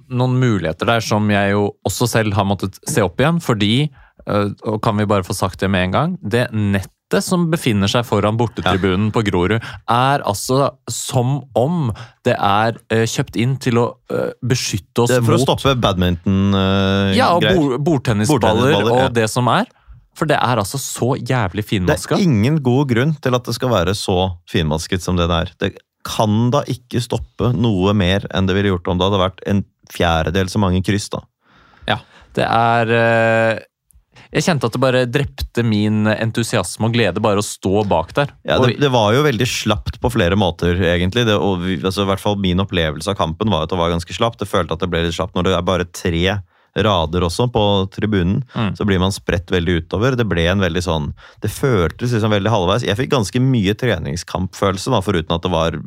noen 0.09 0.39
muligheter 0.41 0.89
der 0.89 1.03
som 1.05 1.29
jeg 1.29 1.51
jo 1.53 1.67
også 1.85 2.07
selv 2.09 2.33
har 2.33 2.47
måttet 2.49 2.79
se 2.89 3.03
opp 3.05 3.21
igjen, 3.21 3.37
fordi, 3.43 3.89
øh, 4.25 4.49
og 4.65 4.81
kan 4.81 4.97
vi 4.97 5.05
bare 5.05 5.25
få 5.27 5.35
sagt 5.37 5.61
det 5.61 5.69
med 5.69 5.91
en 5.91 5.91
gang, 5.93 6.17
det 6.25 6.47
nettet 6.53 6.89
som 7.21 7.45
befinner 7.51 7.91
seg 7.91 8.05
foran 8.07 8.37
bortetribunen 8.39 9.11
på 9.13 9.21
Grorud, 9.27 9.59
er 9.61 10.23
altså 10.25 10.71
som 10.89 11.41
om 11.59 11.91
det 12.25 12.33
er 12.33 12.79
øh, 12.93 13.05
kjøpt 13.09 13.37
inn 13.39 13.55
til 13.61 13.77
å 13.81 13.85
øh, 14.13 14.31
beskytte 14.41 15.05
oss 15.05 15.13
er 15.13 15.21
for 15.21 15.35
å 15.35 15.39
mot 15.41 15.45
stoppe 15.45 15.75
badminton-greier. 15.83 17.15
ja, 17.17 17.29
og 17.35 17.45
bord, 17.45 17.77
bordtennisballer 17.85 18.77
og 18.81 18.99
ja. 19.05 19.07
det 19.21 19.29
som 19.31 19.49
er. 19.51 19.69
For 20.17 20.29
det 20.29 20.37
er 20.37 20.61
altså 20.61 20.77
så 20.77 21.15
jævlig 21.17 21.65
Det 21.65 21.97
er 21.97 22.21
ingen 22.21 22.59
god 22.63 22.91
grunn 22.91 23.15
til 23.21 23.33
at 23.33 23.47
det 23.49 23.55
skal 23.57 23.71
være 23.73 23.95
så 23.97 24.17
finmasket 24.49 25.01
som 25.01 25.17
det 25.17 25.25
der. 25.31 25.49
Det 25.57 25.73
kan 26.05 26.51
da 26.53 26.61
ikke 26.69 27.01
stoppe 27.01 27.49
noe 27.55 27.95
mer 27.97 28.27
enn 28.35 28.45
det 28.45 28.55
ville 28.57 28.73
gjort 28.75 28.91
om 28.91 28.99
det 28.99 29.07
hadde 29.07 29.21
vært 29.23 29.45
en 29.49 29.63
fjerdedel 29.93 30.51
så 30.51 30.61
mange 30.61 30.83
kryss, 30.85 31.09
da. 31.13 31.23
Ja, 31.89 31.97
Det 32.33 32.45
er 32.45 32.89
Jeg 34.33 34.45
kjente 34.47 34.65
at 34.65 34.73
det 34.73 34.81
bare 34.81 35.03
drepte 35.05 35.61
min 35.65 36.07
entusiasme 36.09 36.87
og 36.87 36.95
glede 36.95 37.21
bare 37.21 37.41
å 37.41 37.45
stå 37.45 37.83
bak 37.85 38.15
der. 38.17 38.31
Ja, 38.47 38.57
det, 38.63 38.79
det 38.81 38.89
var 38.93 39.11
jo 39.13 39.25
veldig 39.27 39.45
slapt 39.49 39.99
på 40.01 40.09
flere 40.13 40.37
måter, 40.39 40.79
egentlig. 40.89 41.27
Det, 41.29 41.35
og 41.37 41.67
altså, 41.75 42.05
i 42.05 42.09
hvert 42.09 42.23
fall 42.23 42.39
Min 42.41 42.63
opplevelse 42.63 43.13
av 43.13 43.19
kampen 43.19 43.53
var 43.53 43.67
at 43.67 43.73
det 43.73 43.77
var 43.77 43.93
ganske 43.93 44.15
slapt. 44.15 44.41
Jeg 44.41 44.49
følte 44.49 44.73
at 44.73 44.81
det 44.81 44.89
ble 44.89 45.03
litt 45.05 45.15
slapt 45.15 45.37
når 45.37 45.47
det 45.47 45.53
er 45.57 45.69
bare 45.69 45.87
tre 45.93 46.23
rader 46.73 47.25
også 47.27 47.47
på 47.53 47.63
tribunen. 47.93 48.41
Mm. 48.55 48.73
Så 48.75 48.85
blir 48.89 49.01
man 49.01 49.13
spredt 49.13 49.53
veldig 49.53 49.83
utover. 49.83 50.17
Det 50.17 50.25
ble 50.25 50.47
en 50.49 50.63
veldig 50.63 50.81
sånn 50.81 51.11
Det 51.43 51.51
føltes 51.53 52.15
liksom 52.15 52.33
veldig 52.33 52.53
halvveis. 52.53 52.87
Jeg 52.87 52.97
fikk 52.97 53.13
ganske 53.13 53.43
mye 53.43 53.77
treningskampfølelse, 53.77 54.93
da, 54.93 55.03
foruten 55.05 55.37
at 55.37 55.45
det 55.45 55.53
var 55.53 55.77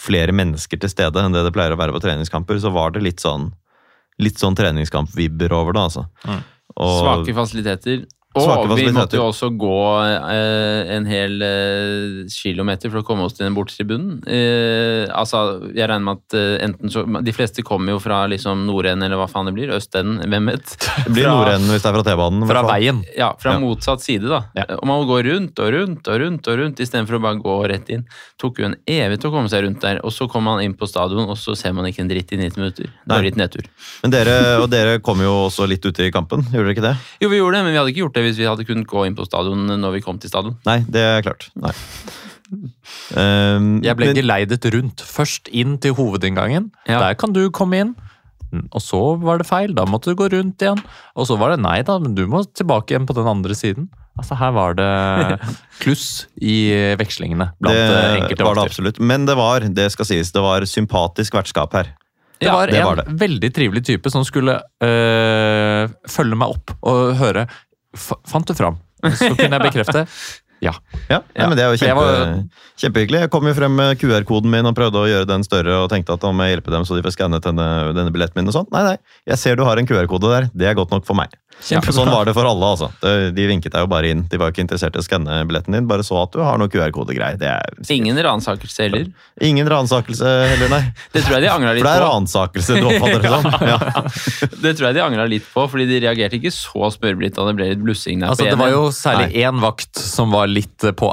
flere 0.00 0.36
mennesker 0.36 0.80
til 0.80 0.92
stede 0.92 1.20
enn 1.20 1.32
det 1.32 1.44
det 1.44 1.52
pleier 1.56 1.72
å 1.72 1.80
være 1.80 1.96
på 1.96 2.04
treningskamper. 2.04 2.60
Så 2.60 2.72
var 2.76 2.92
det 2.96 3.04
litt 3.06 3.24
sånn 3.24 3.52
Litt 4.20 4.36
sånn 4.36 4.52
treningskampvibber 4.52 5.48
over 5.56 5.72
det, 5.72 5.80
altså. 5.80 6.02
Mm. 6.28 6.42
Og- 6.76 7.00
Svake 7.00 7.34
fasiliteter. 7.34 8.04
Og 8.38 8.70
vi 8.78 8.84
måtte 8.94 9.18
jo 9.18 9.24
også 9.26 9.48
gå 9.58 9.78
eh, 10.30 10.90
en 10.94 11.06
hel 11.10 11.32
eh, 11.42 12.28
kilometer 12.30 12.92
for 12.92 13.00
å 13.00 13.06
komme 13.08 13.24
oss 13.26 13.34
til 13.34 13.42
den 13.48 13.56
bortetribunen. 13.56 14.20
Eh, 14.22 15.08
altså, 15.10 15.40
jeg 15.74 15.88
regner 15.90 16.04
med 16.06 16.20
at 16.20 16.36
eh, 16.38 16.52
enten 16.68 16.92
så 16.94 17.02
De 17.26 17.34
fleste 17.34 17.64
kommer 17.66 17.96
jo 17.96 17.98
fra 18.04 18.20
liksom 18.30 18.62
nordenden, 18.68 19.02
eller 19.08 19.18
hva 19.18 19.26
faen 19.32 19.50
det 19.50 19.54
blir. 19.56 19.72
Østenden, 19.74 20.20
hvem 20.30 20.46
vet. 20.52 20.76
Det 21.10 21.16
blir 21.16 21.26
nordenden 21.26 21.72
hvis 21.74 21.82
det 21.82 21.90
er 21.90 21.96
fra 21.98 22.04
T-banen. 22.06 22.46
Fra 22.52 22.62
veien. 22.70 23.00
Ja, 23.18 23.32
fra 23.40 23.56
Ja. 23.56 23.62
motsatt 23.64 24.04
side, 24.04 24.30
da. 24.30 24.44
Ja. 24.54 24.68
Og 24.78 24.86
man 24.86 25.02
må 25.02 25.08
gå 25.10 25.18
rundt 25.26 25.58
og 25.64 25.72
rundt 25.74 26.06
og 26.12 26.20
rundt 26.22 26.46
og 26.52 26.60
rundt 26.62 26.84
istedenfor 26.86 27.18
å 27.18 27.22
bare 27.26 27.40
gå 27.42 27.56
rett 27.72 27.90
inn. 27.90 28.06
Tok 28.38 28.62
jo 28.62 28.68
en 28.70 28.78
evighet 28.86 29.26
å 29.26 29.32
komme 29.34 29.50
seg 29.50 29.64
rundt 29.66 29.82
der, 29.82 29.98
og 30.06 30.14
så 30.14 30.28
kommer 30.30 30.54
man 30.54 30.62
inn 30.68 30.78
på 30.78 30.86
stadion, 30.86 31.26
og 31.26 31.34
så 31.40 31.56
ser 31.58 31.74
man 31.74 31.90
ikke 31.90 32.04
en 32.06 32.12
dritt 32.14 32.30
i 32.30 32.38
90 32.38 32.62
minutter. 32.62 32.86
Det 32.94 33.10
var 33.16 33.26
litt 33.26 33.40
nedtur. 33.42 33.66
Men 34.04 34.14
dere, 34.14 34.38
og 34.62 34.70
dere 34.70 35.00
kom 35.02 35.18
jo 35.26 35.34
også 35.48 35.66
litt 35.66 35.82
ute 35.84 36.06
i 36.06 36.14
kampen, 36.14 36.46
gjorde 36.46 36.62
dere 36.70 36.76
ikke 36.78 36.86
det? 36.86 36.94
Jo, 37.26 37.32
vi 37.34 37.42
gjorde 37.42 37.58
det, 37.58 37.64
men 37.66 37.74
vi 37.74 37.80
hadde 37.82 37.94
ikke 37.96 38.04
gjort 38.06 38.16
det 38.19 38.19
hvis 38.26 38.38
vi 38.40 38.46
hadde 38.48 38.64
kunnet 38.68 38.86
gå 38.90 39.06
inn 39.06 39.14
på 39.18 39.26
stadion 39.28 39.66
når 39.80 39.92
vi 39.98 40.00
kom 40.04 40.18
til 40.22 40.30
stadion. 40.32 40.56
Nei, 40.66 40.80
det 40.88 41.00
er 41.04 41.22
klart. 41.26 41.48
Nei. 41.60 41.72
Um, 43.14 43.80
Jeg 43.84 43.96
ble 43.98 44.06
men- 44.10 44.16
geleidet 44.18 44.64
rundt. 44.74 45.02
Først 45.06 45.48
inn 45.52 45.78
til 45.78 45.94
hovedinngangen. 45.94 46.70
Ja. 46.88 46.98
Der 47.00 47.14
kan 47.14 47.32
du 47.32 47.48
komme 47.50 47.78
inn. 47.80 47.94
Mm, 48.52 48.66
Og 48.74 48.80
så 48.82 49.00
var 49.22 49.38
det 49.38 49.46
feil. 49.46 49.72
Da 49.74 49.84
måtte 49.86 50.10
du 50.10 50.16
gå 50.18 50.26
rundt 50.32 50.58
igjen. 50.58 50.82
Og 51.14 51.26
så 51.28 51.38
var 51.38 51.50
det 51.54 51.60
nei, 51.62 51.82
da, 51.82 51.98
men 52.02 52.14
du 52.16 52.26
må 52.26 52.42
tilbake 52.52 52.90
igjen 52.96 53.06
på 53.06 53.14
den 53.14 53.26
andre 53.30 53.54
siden. 53.54 53.88
Altså 54.18 54.36
Her 54.36 54.50
var 54.52 54.74
det 54.74 55.38
kluss 55.80 56.26
i 56.42 56.72
vekslingene 56.98 57.52
blant 57.60 57.76
eh, 57.76 57.86
det 57.88 58.22
enkelte 58.24 58.44
var 58.44 58.54
det 58.54 58.64
vakter. 58.64 58.70
absolutt. 58.74 58.98
Men 59.00 59.24
det 59.26 59.36
var, 59.38 59.60
det 59.60 59.86
skal 59.94 60.04
sies, 60.10 60.32
det 60.34 60.42
var 60.42 60.66
sympatisk 60.66 61.32
vertskap 61.38 61.72
her. 61.78 61.94
Det 62.40 62.48
Ja, 62.48 62.54
var 62.56 62.66
det 62.66 62.80
en 62.80 62.86
var 62.86 62.96
det. 62.96 63.06
veldig 63.20 63.50
trivelig 63.54 63.84
type 63.86 64.10
som 64.10 64.24
skulle 64.24 64.58
øh, 64.82 65.88
følge 66.08 66.36
meg 66.40 66.48
opp 66.56 66.74
og 66.82 67.14
høre. 67.20 67.46
Fant 67.96 68.46
du 68.46 68.54
fram? 68.54 68.78
Så 69.02 69.32
kunne 69.34 69.56
jeg 69.58 69.66
bekrefte. 69.70 70.06
Ja. 70.60 70.74
Ja, 71.08 71.22
ja, 71.32 71.46
men 71.48 71.56
Det 71.56 71.62
er 71.64 71.70
jo 71.72 71.76
kjempe, 71.80 72.02
var- 72.04 72.32
kjempehyggelig. 72.76 73.20
Jeg 73.22 73.30
kom 73.32 73.46
jo 73.48 73.54
frem 73.56 73.72
med 73.78 73.94
QR-koden 73.96 74.50
min 74.52 74.66
og 74.68 74.74
prøvde 74.76 75.00
å 75.00 75.06
gjøre 75.08 75.24
den 75.30 75.40
større 75.46 75.78
og 75.80 75.86
tenkte 75.88 76.12
at 76.12 76.26
om 76.28 76.36
jeg 76.44 76.52
hjelper 76.52 76.74
dem 76.76 76.84
så 76.84 76.98
de 76.98 77.04
får 77.06 77.14
skannet 77.16 77.46
denne, 77.46 77.64
denne 77.96 78.12
billetten 78.12 78.36
min. 78.36 78.50
og 78.52 78.52
sånt. 78.58 78.68
Nei, 78.74 78.82
nei, 78.84 78.98
jeg 79.32 79.40
ser 79.40 79.56
du 79.56 79.64
har 79.64 79.80
en 79.80 79.88
QR-kode 79.88 80.28
der. 80.28 80.50
Det 80.52 80.68
er 80.68 80.76
godt 80.76 80.92
nok 80.92 81.06
for 81.08 81.16
meg. 81.16 81.32
Og 81.60 81.92
sånn 81.94 82.08
var 82.10 82.24
det 82.28 82.34
for 82.36 82.48
alle, 82.48 82.70
altså. 82.74 82.88
De 83.36 83.46
vinket 83.50 83.74
deg 83.74 83.84
jo 83.84 83.90
bare 83.90 84.10
inn. 84.14 84.22
De 84.30 84.38
var 84.40 84.48
jo 84.48 84.54
ikke 84.56 84.64
interessert 84.64 84.96
i 84.96 85.02
å 85.02 85.04
skanne 85.04 85.40
billetten 85.48 85.76
din, 85.76 85.86
bare 85.90 86.04
så 86.06 86.22
at 86.22 86.32
du 86.32 86.40
har 86.44 86.56
noe 86.60 86.70
QR-kodegreier. 86.72 87.36
Det 87.40 87.50
er 87.50 87.94
Ingen 87.94 88.16
ransakelse 88.24 88.86
heller. 88.86 89.10
ingen 89.44 89.68
ransakelse 89.68 90.30
heller, 90.54 90.72
nei. 90.72 90.82
Det 91.14 91.24
tror 91.26 91.36
jeg 91.36 91.44
de 91.46 91.50
angra 91.52 91.74
For 91.74 91.82
det 91.84 91.92
er 91.92 92.04
på. 92.04 92.08
ransakelse 92.08 92.78
du 92.80 92.88
oppfatter 92.88 93.20
det 93.26 93.34
som. 93.34 93.50
Ja. 93.70 93.78
Det 94.64 94.74
tror 94.78 94.88
jeg 94.90 94.96
de 94.96 95.04
angra 95.04 95.26
litt 95.28 95.46
på, 95.52 95.66
fordi 95.70 95.86
de 95.90 96.00
reagerte 96.06 96.38
ikke 96.40 96.52
så 96.54 96.90
smørblidt 96.96 97.36
da 97.36 97.46
det 97.50 97.56
ble 97.58 97.68
litt 97.74 97.84
blussing 97.84 98.20
der. 98.24 98.32
Altså, 98.32 98.46
på 98.46 98.54
det 98.54 98.60
var 98.60 98.72
jo 98.74 98.86
særlig 98.94 99.30
én 99.44 99.60
vakt 99.62 100.00
som 100.00 100.32
var 100.32 100.48
litt 100.50 100.88
på 100.96 101.00
på 101.00 101.08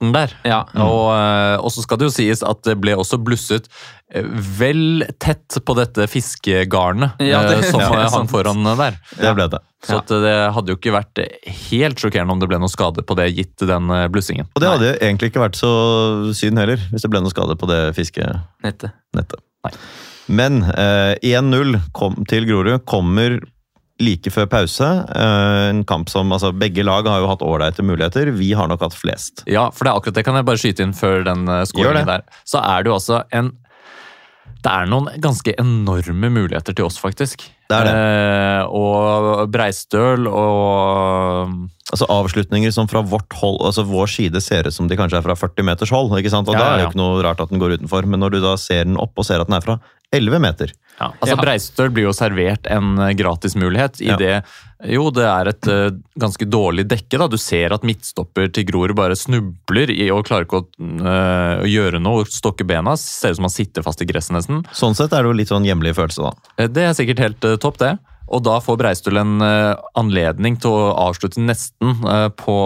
alerten 0.00 0.12
der. 0.12 0.32
Ja. 0.44 0.64
Og, 0.74 1.10
eh, 1.14 1.58
og 1.60 1.70
så 1.72 1.82
skal 1.82 1.98
det 1.98 2.06
jo 2.08 2.14
sies 2.14 2.42
at 2.42 2.62
det 2.64 2.78
ble 2.80 2.94
også 2.96 3.18
blusset 3.22 3.68
eh, 4.14 4.22
vel 4.58 5.04
tett 5.18 5.58
på 5.64 5.74
dette 5.76 6.06
fiskegarnet 6.08 7.18
Ja, 7.20 7.42
det- 7.42 7.64
eh, 7.64 7.70
som 7.70 7.80
ja, 7.82 8.08
hang 8.10 8.28
foran 8.28 8.62
der. 8.64 8.98
Det 9.16 9.34
ble 9.34 9.48
det. 9.48 9.60
Så 9.84 9.98
at 10.00 10.08
det 10.08 10.52
hadde 10.54 10.72
jo 10.72 10.76
ikke 10.76 10.90
vært 10.92 11.18
helt 11.70 11.98
sjokkerende 11.98 12.32
om 12.32 12.40
det 12.40 12.48
ble 12.50 12.58
noe 12.58 12.68
skade 12.68 13.02
på 13.06 13.14
det, 13.14 13.28
gitt 13.36 13.56
den 13.62 13.86
blussingen. 14.10 14.48
Og 14.56 14.60
det 14.62 14.68
hadde 14.72 14.96
egentlig 14.98 15.30
ikke 15.30 15.44
vært 15.44 15.54
så 15.58 15.70
synd 16.34 16.58
heller, 16.58 16.78
hvis 16.90 17.02
det 17.02 17.10
ble 17.12 17.20
noe 17.22 17.30
skade 17.30 17.54
på 17.58 17.68
det 17.70 17.94
fiskenettet. 17.94 18.90
Nettet. 19.14 19.38
Men 20.28 20.62
eh, 20.74 21.14
1-0 21.22 21.78
kom 21.96 22.18
til 22.28 22.44
Grorud 22.48 22.82
kommer 22.90 23.38
like 24.02 24.30
før 24.30 24.46
pause. 24.50 24.88
Eh, 24.88 25.62
en 25.70 25.84
kamp 25.88 26.10
som 26.12 26.32
altså 26.34 26.52
Begge 26.54 26.84
lag 26.86 27.06
har 27.10 27.22
jo 27.22 27.30
hatt 27.30 27.44
ålreite 27.44 27.84
muligheter. 27.86 28.30
Vi 28.36 28.52
har 28.56 28.70
nok 28.70 28.84
hatt 28.86 28.96
flest. 28.96 29.44
Ja, 29.50 29.68
for 29.74 29.84
det 29.84 29.92
er 29.92 30.00
akkurat 30.00 30.18
det 30.18 30.26
kan 30.26 30.38
jeg 30.38 30.48
bare 30.48 30.62
skyte 30.62 30.86
inn 30.86 30.96
før 30.96 31.24
den 31.26 31.46
uh, 31.50 31.64
skåringen 31.68 32.08
der. 32.08 32.26
Så 32.48 32.62
er 32.62 32.84
det 32.84 32.92
jo 32.92 32.98
altså 32.98 33.22
en 33.34 33.52
Det 34.58 34.70
er 34.72 34.88
noen 34.90 35.10
ganske 35.22 35.54
enorme 35.60 36.30
muligheter 36.34 36.74
til 36.74 36.88
oss, 36.88 36.98
faktisk. 36.98 37.46
Det 37.68 37.76
er 37.76 37.88
det. 37.88 37.96
Eh, 37.96 38.62
og 38.72 39.50
Breistøl 39.52 40.28
og 40.30 41.68
Altså 41.88 42.04
Avslutninger 42.12 42.68
som 42.68 42.84
fra 42.84 43.00
vårt 43.00 43.32
hold, 43.40 43.62
altså 43.64 43.80
vår 43.88 44.10
side 44.12 44.42
ser 44.44 44.66
ut 44.68 44.74
som 44.76 44.90
de 44.90 44.96
kanskje 44.98 45.22
er 45.22 45.24
fra 45.24 45.32
40 45.32 45.64
meters 45.64 45.92
hold. 45.94 46.12
ikke 46.18 46.32
sant? 46.34 46.48
Og 46.48 46.52
Ja, 46.52 46.60
Da 46.60 46.66
er 46.66 46.76
det 46.76 46.82
jo 46.84 46.90
ikke 46.90 47.00
noe 47.00 47.22
rart 47.24 47.40
at 47.40 47.48
den 47.48 47.62
går 47.62 47.78
utenfor. 47.78 48.04
Men 48.04 48.20
når 48.20 48.36
du 48.36 48.40
da 48.44 48.56
ser 48.60 48.84
den 48.84 48.98
opp 49.00 49.16
og 49.16 49.24
ser 49.24 49.40
at 49.40 49.48
den 49.48 49.56
er 49.56 49.64
fra 49.64 49.78
11 50.12 50.40
meter 50.40 50.72
ja, 50.98 51.12
altså 51.20 51.36
Ja. 51.36 51.42
Breistøl 51.42 51.90
blir 51.94 52.08
jo 52.08 52.14
servert 52.16 52.66
en 52.72 52.96
eh, 52.98 53.12
gratismulighet 53.14 54.00
i 54.02 54.08
Ja. 54.08 54.16
det 54.16 54.42
Jo, 54.86 55.10
det 55.10 55.24
er 55.26 55.48
et 55.50 55.66
uh, 55.66 55.90
ganske 56.14 56.46
dårlig 56.46 56.84
dekke. 56.86 57.18
da. 57.18 57.26
Du 57.26 57.36
ser 57.36 57.72
at 57.74 57.82
midtstopper 57.82 58.46
til 58.54 58.62
Grorud 58.64 58.94
bare 58.94 59.16
snubler 59.18 59.90
i 59.90 60.08
og 60.14 60.22
klarer 60.24 60.46
ikke 60.46 60.60
å, 60.62 60.66
uh, 61.02 61.66
gjøre 61.66 61.98
noe. 61.98 62.22
Stokke 62.30 62.62
bena. 62.62 62.94
Ser 62.96 63.34
ut 63.34 63.40
som 63.40 63.48
han 63.48 63.50
sitter 63.50 63.82
fast 63.82 64.00
i 64.02 64.06
gresset 64.06 64.36
nesten. 64.36 64.62
Sånn 64.70 64.94
sett 64.94 65.10
er 65.10 65.26
det 65.26 65.32
jo 65.32 65.34
litt 65.34 65.50
sånn 65.50 65.66
hjemlig 65.66 65.96
følelse, 65.98 66.30
da. 66.30 66.68
Det 66.70 66.84
er 66.86 66.94
sikkert 66.94 67.18
helt 67.24 67.42
eh, 67.42 67.57
topp, 67.62 67.78
det. 67.82 67.96
Og 68.28 68.44
da 68.44 68.58
får 68.60 68.78
Breistøl 68.80 69.20
en 69.20 69.40
eh, 69.44 69.74
anledning 69.98 70.58
til 70.60 70.74
å 70.74 70.92
avslutte 71.08 71.42
nesten 71.42 71.96
eh, 72.04 72.28
på, 72.36 72.56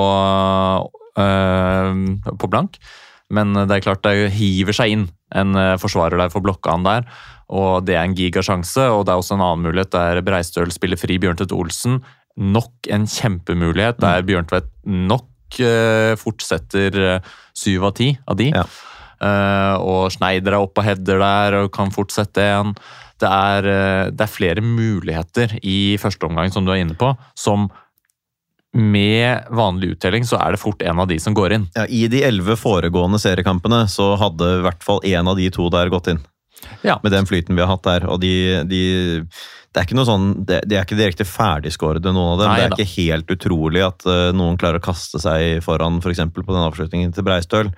eh, 1.23 1.91
på 2.43 2.51
blank. 2.51 2.79
Men 3.33 3.55
det 3.57 3.79
er 3.79 3.85
klart 3.85 4.03
det 4.05 4.33
hiver 4.35 4.77
seg 4.77 4.93
inn 4.93 5.05
en 5.33 5.57
forsvarer 5.81 6.21
der 6.21 6.33
for 6.35 6.45
blokka 6.45 6.75
han 6.75 6.83
der. 6.85 7.07
Og 7.49 7.87
det 7.89 7.95
er 7.97 8.05
en 8.05 8.17
gigasjanse. 8.19 8.91
Og 8.93 9.07
det 9.07 9.15
er 9.15 9.23
også 9.23 9.39
en 9.39 9.45
annen 9.47 9.65
mulighet 9.65 9.95
der 9.95 10.21
Breistøl 10.27 10.75
spiller 10.75 11.01
fri 11.01 11.17
Bjørntvedt 11.23 11.55
Olsen. 11.57 12.03
Nok 12.37 12.91
en 12.93 13.07
kjempemulighet 13.09 14.03
der 14.05 14.27
Bjørntvedt 14.29 14.69
nok 14.85 15.31
fortsetter 16.21 17.23
syv 17.57 17.89
av 17.89 17.97
ti 17.97 18.11
av 18.29 18.37
de. 18.37 18.51
Ja. 18.53 18.67
Og 19.81 20.13
Schneider 20.13 20.59
er 20.59 20.67
oppe 20.67 20.85
og 20.85 20.89
header 20.91 21.25
der 21.25 21.59
og 21.63 21.73
kan 21.73 21.93
fortsette 21.95 22.45
en. 22.53 22.77
Det 23.23 23.31
er, 23.31 23.71
eh, 23.71 24.11
det 24.11 24.27
er 24.27 24.33
flere 24.33 24.65
muligheter 24.65 25.57
i 25.63 25.97
første 26.03 26.27
omgang, 26.27 26.53
som 26.53 26.67
du 26.67 26.73
er 26.75 26.83
inne 26.83 26.99
på, 26.99 27.13
som 27.39 27.71
med 28.73 29.53
vanlig 29.53 29.95
uttelling 29.95 30.25
så 30.25 30.39
er 30.41 30.55
det 30.55 30.63
fort 30.63 30.81
en 30.83 31.03
av 31.03 31.09
de 31.11 31.19
som 31.21 31.35
går 31.37 31.59
inn. 31.59 31.67
Ja, 31.77 31.85
I 31.85 32.07
de 32.09 32.23
elleve 32.25 32.57
foregående 32.57 33.21
seriekampene 33.21 33.85
så 33.93 34.15
hadde 34.21 34.49
i 34.59 34.63
hvert 34.65 34.85
fall 34.85 35.03
én 35.05 35.29
av 35.29 35.37
de 35.37 35.51
to 35.53 35.69
der 35.73 35.93
gått 35.93 36.09
inn. 36.09 36.23
Ja. 36.81 36.99
Med 37.03 37.13
den 37.13 37.27
flyten 37.29 37.57
vi 37.57 37.63
har 37.63 37.71
hatt 37.73 37.85
der. 37.85 38.07
Og 38.09 38.21
de, 38.23 38.63
de 38.69 38.83
Det 39.73 39.81
er 39.81 39.87
ikke 39.87 39.97
noe 39.99 40.07
sånn 40.07 40.27
Det, 40.47 40.61
de 40.69 40.77
er 40.77 40.87
ikke 40.87 40.99
direkte 40.99 41.27
ferdigskårede, 41.27 42.15
noen 42.15 42.35
av 42.37 42.41
dem. 42.43 42.53
Nei 42.53 42.57
det 42.61 42.65
er 42.65 42.73
da. 42.73 42.79
ikke 42.79 43.03
helt 43.03 43.35
utrolig 43.37 43.85
at 43.87 44.07
uh, 44.09 44.31
noen 44.37 44.59
klarer 44.61 44.81
å 44.81 44.85
kaste 44.85 45.21
seg 45.23 45.61
foran, 45.65 46.01
f.eks. 46.01 46.25
på 46.33 46.49
den 46.49 46.65
avslutningen 46.65 47.13
til 47.13 47.27
Breistøl. 47.27 47.73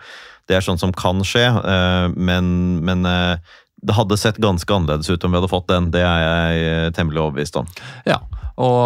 Det 0.45 0.59
er 0.59 0.65
sånt 0.65 0.83
som 0.83 0.93
kan 0.95 1.25
skje, 1.25 1.47
uh, 1.57 2.13
men, 2.13 2.49
men 2.85 3.07
eh, 3.09 3.55
det 3.85 3.97
hadde 3.99 4.17
sett 4.21 4.41
ganske 4.43 4.73
annerledes 4.75 5.11
ut 5.13 5.25
om 5.27 5.35
vi 5.35 5.41
hadde 5.43 5.53
fått 5.53 5.69
den. 5.69 5.91
Det 5.95 6.01
er 6.05 6.25
jeg 6.25 6.65
eh, 6.71 6.89
temmelig 6.97 7.21
overbevist 7.27 7.61
om. 7.61 7.69
Ja, 8.09 8.19
og, 8.55 8.83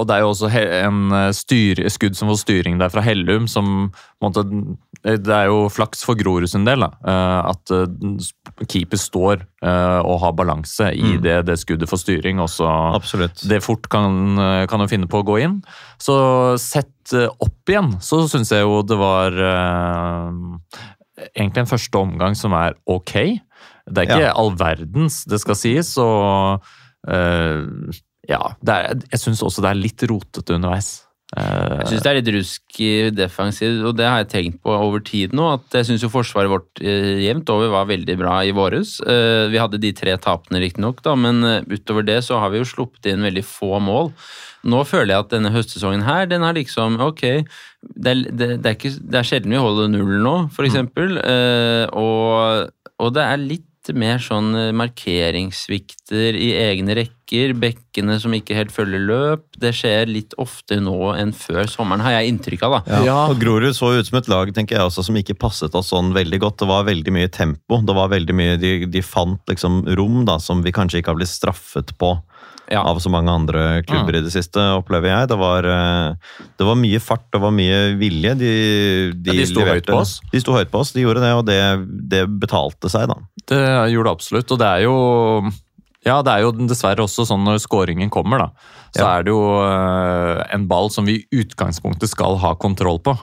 og 0.00 0.06
det 0.10 0.16
er 0.16 0.24
jo 0.24 0.30
også 0.32 0.48
en 0.50 1.12
eh, 1.14 1.28
styr, 1.36 1.78
skudd 1.94 2.16
som 2.18 2.28
får 2.32 2.40
styring 2.42 2.80
der 2.80 2.90
fra 2.90 3.04
Hellum, 3.06 3.46
som 3.50 3.92
måtte, 4.22 4.42
Det 5.02 5.30
er 5.34 5.46
jo 5.50 5.68
flaks 5.70 6.02
for 6.06 6.18
Grorud 6.18 6.50
sin 6.50 6.66
del, 6.66 6.82
da, 6.84 6.90
eh, 7.06 7.50
at 7.52 7.72
eh, 7.74 8.66
keeper 8.66 8.98
står 9.00 9.44
eh, 9.62 10.00
og 10.02 10.20
har 10.24 10.34
balanse 10.38 10.90
i 10.94 11.02
Mm. 11.12 11.22
det, 11.22 11.36
det 11.48 11.58
skuddet 11.62 11.90
får 11.90 12.02
styring, 12.02 12.40
Også 12.42 12.66
Absolutt. 12.96 13.42
det 13.48 13.62
fort 13.62 13.88
kan, 13.90 14.36
kan 14.70 14.80
jo 14.82 14.90
finne 14.90 15.08
på 15.10 15.22
å 15.22 15.26
gå 15.26 15.38
inn. 15.42 15.60
Så 16.02 16.14
sett 16.62 17.14
eh, 17.14 17.30
opp 17.42 17.70
igjen, 17.70 17.94
så 18.02 18.24
syns 18.30 18.50
jeg 18.54 18.66
jo 18.66 18.82
det 18.86 18.98
var 18.98 19.38
eh, 19.38 20.28
egentlig 21.36 21.62
en 21.64 21.72
første 21.72 21.98
omgang 22.02 22.34
som 22.38 22.54
er 22.58 22.74
ok. 22.90 23.14
Det 23.92 24.02
er 24.04 24.08
ikke 24.10 24.22
Ja. 24.24 24.32
all 24.40 24.50
verdens, 24.56 25.22
det 25.28 25.38
skal 25.44 25.58
sies, 25.60 25.94
og 26.00 26.64
uh, 27.08 27.62
ja, 28.28 28.42
det 28.62 28.74
er, 28.76 29.00
jeg 29.12 29.20
syns 29.24 29.42
også 29.42 29.64
det 29.64 29.72
er 29.72 29.80
litt 29.82 30.04
rotete 30.10 30.54
underveis. 30.56 30.92
Eh, 31.32 31.78
Jeg 31.80 31.86
syns 31.88 32.02
det 32.04 32.10
er 32.10 32.16
litt 32.18 32.28
rusk 32.34 32.80
i 32.84 32.90
defensiv, 33.16 33.78
og 33.88 33.96
det 33.96 34.04
har 34.04 34.18
jeg 34.20 34.28
tenkt 34.28 34.58
på 34.62 34.74
over 34.76 35.00
tid 35.00 35.32
nå. 35.32 35.46
At 35.56 35.72
jeg 35.78 35.86
syns 35.88 36.02
jo 36.04 36.10
forsvaret 36.12 36.50
vårt 36.52 36.82
eh, 36.84 37.22
jevnt 37.24 37.48
over 37.54 37.70
var 37.72 37.88
veldig 37.88 38.16
bra 38.20 38.34
i 38.44 38.52
våres. 38.52 38.98
Eh, 39.00 39.48
vi 39.48 39.56
hadde 39.58 39.80
de 39.80 39.94
tre 39.96 40.14
tapene, 40.20 40.60
riktignok, 40.60 41.00
da, 41.02 41.14
men 41.16 41.40
utover 41.72 42.04
det 42.04 42.18
så 42.28 42.36
har 42.42 42.52
vi 42.52 42.60
jo 42.60 42.68
sluppet 42.68 43.08
inn 43.14 43.24
veldig 43.24 43.44
få 43.48 43.80
mål. 43.80 44.12
Nå 44.68 44.84
føler 44.86 45.14
jeg 45.16 45.24
at 45.24 45.32
denne 45.32 45.50
høstsesongen 45.56 46.04
her, 46.06 46.28
den 46.30 46.44
har 46.46 46.54
liksom 46.54 47.00
Ok, 47.02 47.24
det 47.24 48.12
er, 48.12 48.22
det, 48.28 48.50
det 48.62 48.68
er, 48.68 48.76
ikke, 48.76 48.92
det 49.00 49.18
er 49.18 49.26
sjelden 49.26 49.56
vi 49.56 49.64
holder 49.64 49.88
null 49.90 50.20
nå, 50.22 50.36
for 50.54 50.68
eksempel. 50.68 51.16
Eh, 51.18 51.88
og, 51.96 52.68
og 53.02 53.16
det 53.16 53.24
er 53.24 53.40
litt 53.48 53.66
mer 53.98 54.20
sånn 54.22 54.52
eh, 54.54 54.70
markeringssvikter 54.78 56.36
i 56.38 56.52
egne 56.54 56.94
rekker, 57.00 57.54
bekkene 57.58 58.18
som 58.22 58.34
ikke 58.36 58.54
helt 58.54 58.72
følger 58.74 59.02
løp. 59.02 59.44
Det 59.58 59.72
skjer 59.74 60.10
litt 60.10 60.36
oftere 60.40 60.84
nå 60.84 61.12
enn 61.16 61.34
før 61.34 61.66
sommeren, 61.70 62.04
har 62.04 62.18
jeg 62.18 62.32
inntrykk 62.32 62.66
av, 62.68 62.76
da. 62.76 62.82
Ja. 62.92 63.02
Ja. 63.08 63.18
Og 63.32 63.40
Grorud 63.42 63.74
så 63.76 63.90
ut 63.98 64.08
som 64.08 64.20
et 64.20 64.30
lag 64.30 64.52
tenker 64.54 64.78
jeg 64.78 64.90
også, 64.90 65.06
som 65.08 65.18
ikke 65.18 65.38
passet 65.40 65.74
oss 65.78 65.90
sånn 65.90 66.12
veldig 66.14 66.42
godt. 66.44 66.60
Det 66.62 66.70
var 66.70 66.86
veldig 66.86 67.16
mye 67.18 67.32
tempo. 67.32 67.80
Det 67.82 67.96
var 67.98 68.12
veldig 68.14 68.36
mye, 68.38 68.58
De, 68.62 68.74
de 68.86 69.02
fant 69.02 69.42
liksom 69.50 69.82
rom 69.98 70.22
da, 70.28 70.38
som 70.38 70.62
vi 70.62 70.74
kanskje 70.74 71.02
ikke 71.02 71.14
har 71.14 71.18
blitt 71.18 71.32
straffet 71.32 71.96
på 71.98 72.14
Ja. 72.72 72.82
av 72.88 72.98
så 73.04 73.10
mange 73.12 73.28
andre 73.30 73.82
klubber 73.84 74.16
i 74.16 74.22
det 74.24 74.32
siste, 74.32 74.62
opplever 74.78 75.10
jeg. 75.12 75.28
Det 75.28 75.36
var, 75.38 75.66
eh, 75.68 76.14
det 76.58 76.66
var 76.66 76.78
mye 76.80 77.00
fart, 77.04 77.26
det 77.34 77.40
var 77.42 77.52
mye 77.52 77.80
vilje. 78.00 78.32
De, 78.40 78.52
Ja, 79.28 79.32
de 79.36 79.44
sto 79.50 79.60
høyt 79.68 79.86
på 79.86 79.98
oss. 80.00 80.14
De 80.32 80.40
sto 80.40 80.54
høyt 80.56 80.70
på 80.72 80.80
oss, 80.80 80.92
de 80.96 81.04
gjorde 81.04 81.20
det, 81.20 81.32
og 81.36 81.44
det, 81.46 81.58
det 82.08 82.22
betalte 82.40 82.88
seg, 82.92 83.08
da. 83.12 83.18
Det 83.52 83.60
gjorde 83.92 84.08
det 84.08 84.16
absolutt, 84.16 84.50
og 84.56 84.58
det 84.64 84.70
er 84.72 84.86
jo 84.86 84.96
ja, 86.02 86.16
det 86.26 86.32
er 86.32 86.40
jo 86.42 86.50
dessverre 86.66 87.04
også 87.04 87.22
sånn 87.28 87.44
når 87.46 87.60
scoringen 87.62 88.10
kommer, 88.10 88.38
da. 88.42 88.48
Så 88.96 89.04
Ja. 89.04 89.10
er 89.18 89.22
det 89.22 89.30
jo 89.30 89.42
eh, 89.62 90.40
en 90.56 90.66
ball 90.66 90.90
som 90.90 91.04
vi 91.06 91.20
i 91.30 91.42
utgangspunktet 91.44 92.08
skal 92.10 92.40
ha 92.42 92.54
kontroll 92.58 92.98
på. 92.98 93.14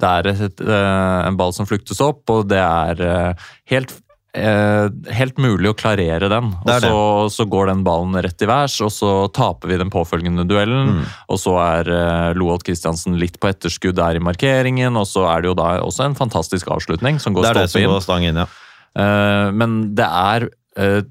Det 0.00 0.08
er 0.08 0.26
et, 0.32 0.60
eh, 0.60 1.20
en 1.28 1.36
ball 1.38 1.52
som 1.54 1.68
fluktes 1.68 2.00
opp, 2.02 2.24
og 2.34 2.48
det 2.48 2.58
er 2.58 3.36
helt, 3.70 3.94
eh, 4.36 4.86
helt 5.16 5.40
mulig 5.42 5.72
å 5.72 5.76
klarere 5.78 6.28
den. 6.32 6.52
Det 6.66 6.76
Og 6.76 6.84
så, 6.84 6.98
så 7.38 7.46
går 7.50 7.72
den 7.72 7.82
ballen 7.86 8.14
rett 8.22 8.44
i 8.44 8.50
værs, 8.50 8.76
og 8.84 8.92
så 8.94 9.12
taper 9.34 9.72
vi 9.72 9.80
den 9.80 9.92
påfølgende 9.92 10.46
duellen. 10.48 10.98
Mm. 10.98 11.08
Og 11.32 11.40
så 11.42 11.56
er 11.62 11.90
uh, 11.90 12.30
Loholt 12.38 12.66
Kristiansen 12.66 13.18
litt 13.20 13.40
på 13.42 13.50
etterskudd 13.50 13.98
der 13.98 14.20
i 14.20 14.22
markeringen, 14.22 14.96
og 15.00 15.08
så 15.08 15.26
er 15.32 15.42
det 15.42 15.52
jo 15.52 15.58
da 15.58 15.72
også 15.82 16.06
en 16.06 16.18
fantastisk 16.18 16.70
avslutning 16.72 17.20
som 17.22 17.36
går 17.36 17.50
stolpe 17.50 17.82
inn. 17.82 17.92
går 17.96 18.04
stang 18.04 18.28
inn, 18.28 18.44
ja. 18.44 18.48
Eh, 18.96 19.48
men 19.56 19.76
det 19.96 20.06
er 20.06 20.48
eh, 20.80 21.02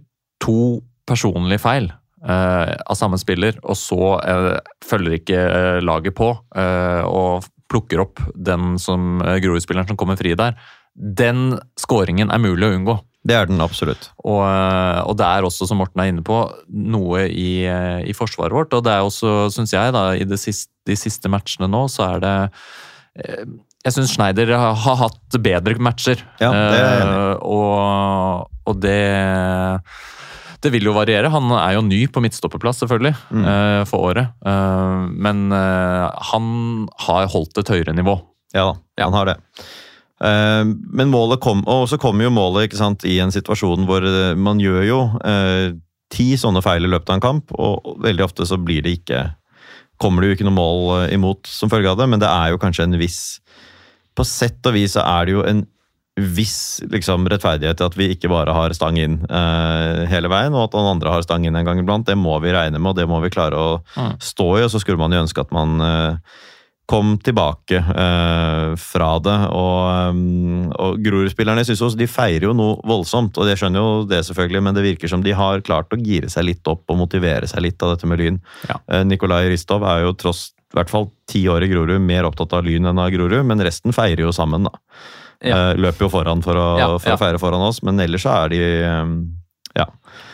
to 0.44 0.60
personlige 1.06 1.62
feil 1.62 1.90
eh, 2.26 2.72
av 2.74 2.98
samme 2.98 3.20
spiller, 3.22 3.60
og 3.64 3.78
så 3.80 4.16
eh, 4.22 4.54
følger 4.86 5.20
ikke 5.20 5.42
eh, 5.44 5.82
laget 5.86 6.18
på 6.18 6.32
eh, 6.58 7.04
og 7.06 7.46
plukker 7.72 8.04
opp 8.04 8.22
den 8.38 8.76
som 8.82 9.18
Grorud-spilleren 9.20 9.90
som 9.90 9.98
kommer 9.98 10.18
fri 10.20 10.36
der. 10.38 10.54
Den 10.96 11.58
skåringen 11.82 12.30
er 12.32 12.40
mulig 12.40 12.68
å 12.68 12.76
unngå. 12.78 12.96
Det 13.26 13.34
er 13.34 13.48
den 13.50 13.62
absolutt. 13.64 14.12
Og, 14.22 14.44
eh, 14.46 15.00
og 15.10 15.16
det 15.18 15.26
er 15.26 15.46
også, 15.48 15.66
som 15.66 15.80
Morten 15.82 16.02
er 16.04 16.12
inne 16.12 16.24
på, 16.26 16.38
noe 16.70 17.24
i, 17.26 17.66
eh, 17.66 18.04
i 18.06 18.14
forsvaret 18.14 18.54
vårt. 18.54 18.74
Og 18.78 18.84
det 18.86 18.94
er 18.94 19.06
også, 19.06 19.48
syns 19.56 19.74
jeg, 19.74 19.94
da, 19.96 20.12
i 20.14 20.28
siste, 20.38 20.70
de 20.86 20.98
siste 21.00 21.32
matchene 21.34 21.70
nå, 21.72 21.88
så 21.90 22.06
er 22.14 22.22
det 22.22 22.34
eh, 23.24 23.46
Jeg 23.86 23.96
syns 23.96 24.14
Schneider 24.14 24.54
har, 24.54 24.78
hatt 25.02 25.40
bedre 25.42 25.78
matcher. 25.82 26.22
Ja, 26.42 26.52
det 26.54 26.78
er 26.78 26.86
jeg 26.86 27.02
enig 27.06 27.24
og, 27.46 28.52
og 28.66 28.80
det 28.82 29.00
det 30.66 30.72
vil 30.74 30.88
jo 30.88 30.96
variere. 30.96 31.30
Han 31.30 31.52
er 31.54 31.76
jo 31.76 31.84
ny 31.86 32.00
på 32.10 32.22
midtstopperplass, 32.24 32.80
selvfølgelig, 32.82 33.12
Mm. 33.30 33.44
for 33.86 34.08
året. 34.08 34.32
Men 35.14 35.52
han 35.54 36.48
har 37.06 37.28
holdt 37.30 37.60
et 37.62 37.70
høyere 37.70 37.94
nivå. 37.94 38.16
Ja 38.56 38.72
han 38.98 39.14
har 39.14 39.30
det. 39.30 39.36
Eh, 40.24 40.64
men 40.66 41.10
målet 41.12 41.42
kom, 41.44 41.64
og 41.68 41.90
så 41.92 41.98
kommer 42.00 42.24
jo 42.28 42.32
målet 42.36 42.70
ikke 42.70 42.80
sant, 42.80 43.04
i 43.04 43.18
en 43.20 43.34
situasjon 43.36 43.84
hvor 43.90 44.06
eh, 44.08 44.36
man 44.40 44.62
gjør 44.64 44.84
jo 44.88 45.00
eh, 45.28 45.74
ti 46.14 46.30
sånne 46.40 46.62
feil 46.64 46.86
i 46.86 46.92
løpet 46.92 47.10
av 47.12 47.18
en 47.18 47.26
kamp, 47.26 47.52
og 47.60 47.98
veldig 48.06 48.24
ofte 48.24 48.46
så 48.48 48.60
blir 48.62 48.84
det 48.86 49.00
ikke 49.02 49.26
Kommer 49.96 50.20
det 50.22 50.28
jo 50.28 50.36
ikke 50.36 50.46
noe 50.50 50.56
mål 50.58 50.82
eh, 51.06 51.14
imot 51.16 51.48
som 51.48 51.70
følge 51.72 51.88
av 51.88 51.96
det, 52.02 52.08
men 52.12 52.20
det 52.20 52.28
er 52.28 52.50
jo 52.52 52.58
kanskje 52.60 52.84
en 52.84 52.98
viss 53.00 53.40
På 54.16 54.26
sett 54.28 54.60
og 54.68 54.74
vis 54.76 54.92
så 54.98 55.04
er 55.08 55.26
det 55.30 55.36
jo 55.38 55.44
en 55.48 55.62
viss 56.16 56.80
liksom, 56.92 57.26
rettferdighet 57.28 57.76
til 57.80 57.88
at 57.90 57.96
vi 58.00 58.06
ikke 58.14 58.30
bare 58.32 58.54
har 58.56 58.72
stang 58.76 58.96
inn 59.00 59.18
eh, 59.28 60.06
hele 60.08 60.30
veien, 60.32 60.54
og 60.56 60.70
at 60.70 60.76
noen 60.78 60.94
andre 60.94 61.12
har 61.12 61.24
stang 61.26 61.44
inn 61.44 61.56
en 61.60 61.68
gang 61.68 61.82
iblant. 61.82 62.06
Det 62.08 62.16
må 62.16 62.38
vi 62.40 62.54
regne 62.56 62.80
med, 62.80 62.94
og 62.94 62.96
det 63.02 63.08
må 63.12 63.18
vi 63.24 63.32
klare 63.36 63.60
å 63.60 63.74
Mm. 64.00 64.14
stå 64.24 64.46
i. 64.60 64.62
Og 64.64 64.72
så 64.72 64.80
skulle 64.80 65.00
man 65.02 65.12
jo 65.12 65.20
ønske 65.26 65.44
at 65.44 65.52
man 65.52 65.76
eh, 65.84 66.16
kom 66.86 67.16
tilbake 67.18 67.78
eh, 67.78 68.76
fra 68.78 69.10
det. 69.24 69.38
Og, 69.58 70.10
um, 70.14 70.68
og 70.70 71.00
Grorud-spillerne 71.02 71.66
også 71.66 71.92
de 71.98 72.08
feirer 72.10 72.48
jo 72.48 72.54
noe 72.58 72.78
voldsomt, 72.86 73.38
og 73.38 73.50
det 73.50 73.58
skjønner 73.60 73.82
jo 73.82 74.04
det 74.10 74.22
selvfølgelig, 74.28 74.64
men 74.68 74.78
det 74.78 74.86
virker 74.86 75.12
som 75.12 75.24
de 75.26 75.34
har 75.36 75.64
klart 75.66 75.94
å 75.94 76.00
gire 76.00 76.30
seg 76.32 76.48
litt 76.50 76.70
opp 76.70 76.86
og 76.92 77.00
motivere 77.02 77.50
seg 77.50 77.66
litt 77.66 77.82
av 77.82 77.96
dette 77.96 78.10
med 78.10 78.22
Lyn. 78.22 78.40
Ja. 78.70 78.80
Eh, 78.92 79.06
Nikolai 79.08 79.48
Ristov 79.50 79.86
er 79.90 80.06
jo 80.06 80.14
tross 80.20 80.52
i 80.76 80.78
hvert 80.78 80.92
fall 80.92 81.10
ti 81.30 81.46
år 81.48 81.64
i 81.64 81.70
Grorud 81.72 82.04
mer 82.04 82.28
opptatt 82.28 82.54
av 82.58 82.66
Lyn 82.66 82.90
enn 82.90 83.00
av 83.02 83.10
Grorud, 83.14 83.42
men 83.48 83.64
resten 83.64 83.96
feirer 83.96 84.26
jo 84.28 84.34
sammen, 84.36 84.68
da. 84.68 84.76
Ja. 85.42 85.72
Eh, 85.72 85.78
løper 85.80 86.08
jo 86.08 86.12
foran 86.14 86.42
for 86.46 86.58
å, 86.58 86.68
Ja, 86.80 86.92
for 87.00 87.16
å 87.16 87.22
feire 87.22 87.42
foran 87.42 87.66
oss, 87.66 87.82
men 87.86 88.00
ellers 88.02 88.26
så 88.26 88.34
er 88.44 88.54
de 88.54 88.62
um, 88.86 89.18
ja. 89.76 89.86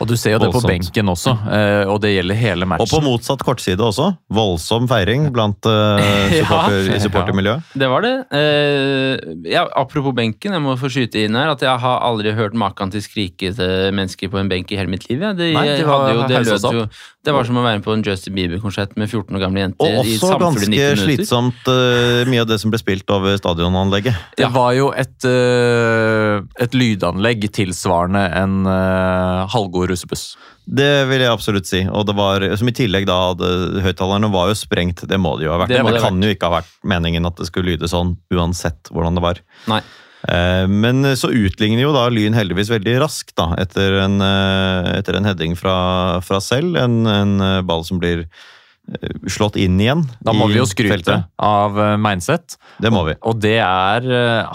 Og 0.02 0.08
du 0.10 0.16
ser 0.18 0.36
jo 0.36 0.39
det 0.42 0.50
på 0.54 0.62
benken 0.66 1.10
også, 1.10 1.32
eh, 1.50 1.89
og 1.89 2.00
det 2.04 2.12
gjelder 2.16 2.38
hele 2.38 2.66
matchen. 2.70 2.86
Og 2.86 2.89
på 2.94 3.00
motsatt 3.06 3.42
kortside 3.46 3.82
også. 3.82 4.12
Voldsom 4.34 4.88
feiring 4.89 5.28
blant 5.34 5.62
supporter, 6.38 6.88
Ja. 6.89 6.96
i 6.96 7.00
supportermiljøet. 7.02 7.72
Det 7.82 7.89
var 7.89 8.06
det. 8.06 8.14
Eh, 8.38 9.34
ja, 9.54 9.66
apropos 9.78 10.14
benken, 10.18 10.54
jeg 10.58 10.62
må 10.64 10.76
få 10.80 10.89
skyte 10.94 11.24
inn 11.26 11.38
her 11.38 11.54
at 11.54 11.62
jeg 11.66 11.82
har 11.84 12.02
aldri 12.06 12.34
hørt 12.38 12.54
maken 12.58 12.94
til 12.94 13.02
skrikete 13.06 13.89
mennesker 13.98 14.30
på 14.34 14.42
en 14.42 14.50
benk 14.52 14.72
i 14.74 14.78
hele 14.80 14.89
mitt 14.94 15.08
liv. 15.10 15.22
Ja. 15.22 15.34
Det, 15.38 15.52
Nei, 15.58 15.66
de 15.78 15.86
var- 15.89 16.10
jo, 16.14 16.28
det, 16.30 16.44
lød 16.46 16.68
jo, 16.78 16.86
det 17.22 17.34
var 17.36 17.45
som 17.45 17.57
å 17.59 17.61
være 17.61 17.78
med 17.78 17.86
på 17.86 17.93
en 17.93 18.01
Justin 18.01 18.34
Bieber-konsert 18.34 18.95
med 18.97 19.05
14 19.05 19.36
år 19.38 19.41
gamle 19.43 19.61
jenter 19.61 19.97
Og 19.99 20.07
i 20.09 20.15
også 20.15 20.39
ganske 20.41 20.65
90 20.65 20.72
minutter. 20.72 21.01
slitsomt 21.03 21.67
uh, 21.69 22.22
mye 22.26 22.41
av 22.41 22.47
det 22.49 22.57
som 22.63 22.74
ble 22.74 22.80
spilt 22.82 23.13
over 23.13 23.38
stadionanlegget. 23.38 24.17
Det 24.39 24.49
var 24.55 24.72
jo 24.74 24.88
et, 24.97 25.28
uh, 25.30 26.41
et 26.65 26.74
lydanlegg 26.74 27.45
tilsvarende 27.53 28.24
en 28.41 28.57
uh, 28.65 29.45
halvgod 29.53 29.93
russebuss. 29.93 30.32
Det 30.65 30.89
vil 31.11 31.22
jeg 31.22 31.30
absolutt 31.30 31.69
si. 31.69 31.84
Og 31.86 32.09
det 32.09 32.17
var, 32.17 32.47
som 32.57 32.74
i 32.74 32.74
tillegg 32.74 33.05
da, 33.09 33.19
høyttalerne 33.86 34.32
var 34.34 34.49
jo 34.49 34.57
sprengt. 34.57 35.05
Det 35.05 35.22
må 35.22 35.36
det 35.38 35.45
jo 35.45 35.53
ha 35.53 35.61
vært. 35.61 35.76
Det 35.76 35.86
Det, 35.86 36.01
kan 36.01 36.17
jo 36.26 36.34
ikke 36.34 36.49
ha 36.49 36.57
vært 36.61 36.74
meningen 36.89 37.30
at 37.30 37.38
det 37.38 37.51
skulle 37.51 37.76
lyde 37.76 37.89
sånn, 37.91 38.15
uansett 38.34 38.89
hvordan 38.89 39.19
det 39.19 39.30
var. 39.30 39.45
Nei. 39.69 39.84
Eh, 40.30 40.67
Men 40.69 41.03
så 41.17 41.32
utligner 41.34 41.86
jo 41.88 41.93
da 41.95 42.05
Lyn 42.13 42.36
heldigvis 42.38 42.69
veldig 42.69 42.99
raskt, 43.01 43.34
da, 43.39 43.51
etter 43.61 43.99
en, 44.03 44.19
eh, 44.22 44.91
etter 44.99 45.17
en 45.17 45.26
heading 45.26 45.55
fra, 45.57 46.22
fra 46.26 46.41
selv. 46.43 46.78
En, 46.78 47.05
en 47.09 47.38
eh, 47.41 47.61
ball 47.65 47.86
som 47.88 48.01
blir 48.01 48.28
slått 49.30 49.55
inn 49.61 49.78
igjen. 49.80 50.01
Da 50.26 50.34
må 50.36 50.47
i 50.49 50.55
vi 50.55 50.57
jo 50.59 50.65
skryte 50.67 50.95
feltet. 50.97 51.28
av 51.38 51.78
Meinseth. 52.01 52.57
Det 52.82 52.89
må 52.91 53.05
vi. 53.07 53.13
Og 53.30 53.38
det 53.39 53.59
er 53.61 54.07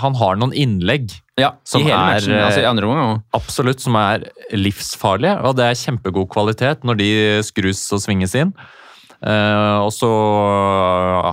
Han 0.02 0.16
har 0.18 0.36
noen 0.36 0.52
innlegg 0.52 1.14
Ja, 1.38 1.52
Som 1.64 1.80
i 1.80 1.86
hele 1.86 1.96
er, 1.96 2.18
matchen. 2.18 2.34
Altså 2.42 2.60
i 2.60 2.66
andre 2.68 2.88
omgang 2.90 3.22
absolutt 3.38 3.80
som 3.80 3.96
er 3.96 4.26
livsfarlige, 4.52 5.38
og 5.46 5.56
det 5.56 5.70
er 5.70 5.78
kjempegod 5.78 6.28
kvalitet 6.34 6.84
når 6.84 6.98
de 7.00 7.08
skrus 7.46 7.80
og 7.94 8.02
svinges 8.02 8.34
inn. 8.36 8.50
Eh, 9.22 9.76
og 9.80 9.94
så 9.94 10.10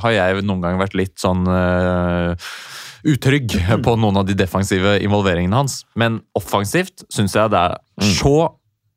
har 0.05 0.13
jeg 0.15 0.45
noen 0.45 0.61
ganger 0.63 0.86
vært 0.86 0.95
litt 0.95 1.17
sånn 1.19 1.43
utrygg 3.04 3.56
på 3.86 3.95
noen 3.99 4.22
av 4.22 4.28
de 4.28 4.36
defensive 4.38 4.97
involveringene 5.04 5.64
hans. 5.64 5.82
Men 5.99 6.22
offensivt 6.38 7.06
syns 7.14 7.36
jeg 7.38 7.54
det 7.54 7.62
er 7.62 8.12
så 8.20 8.38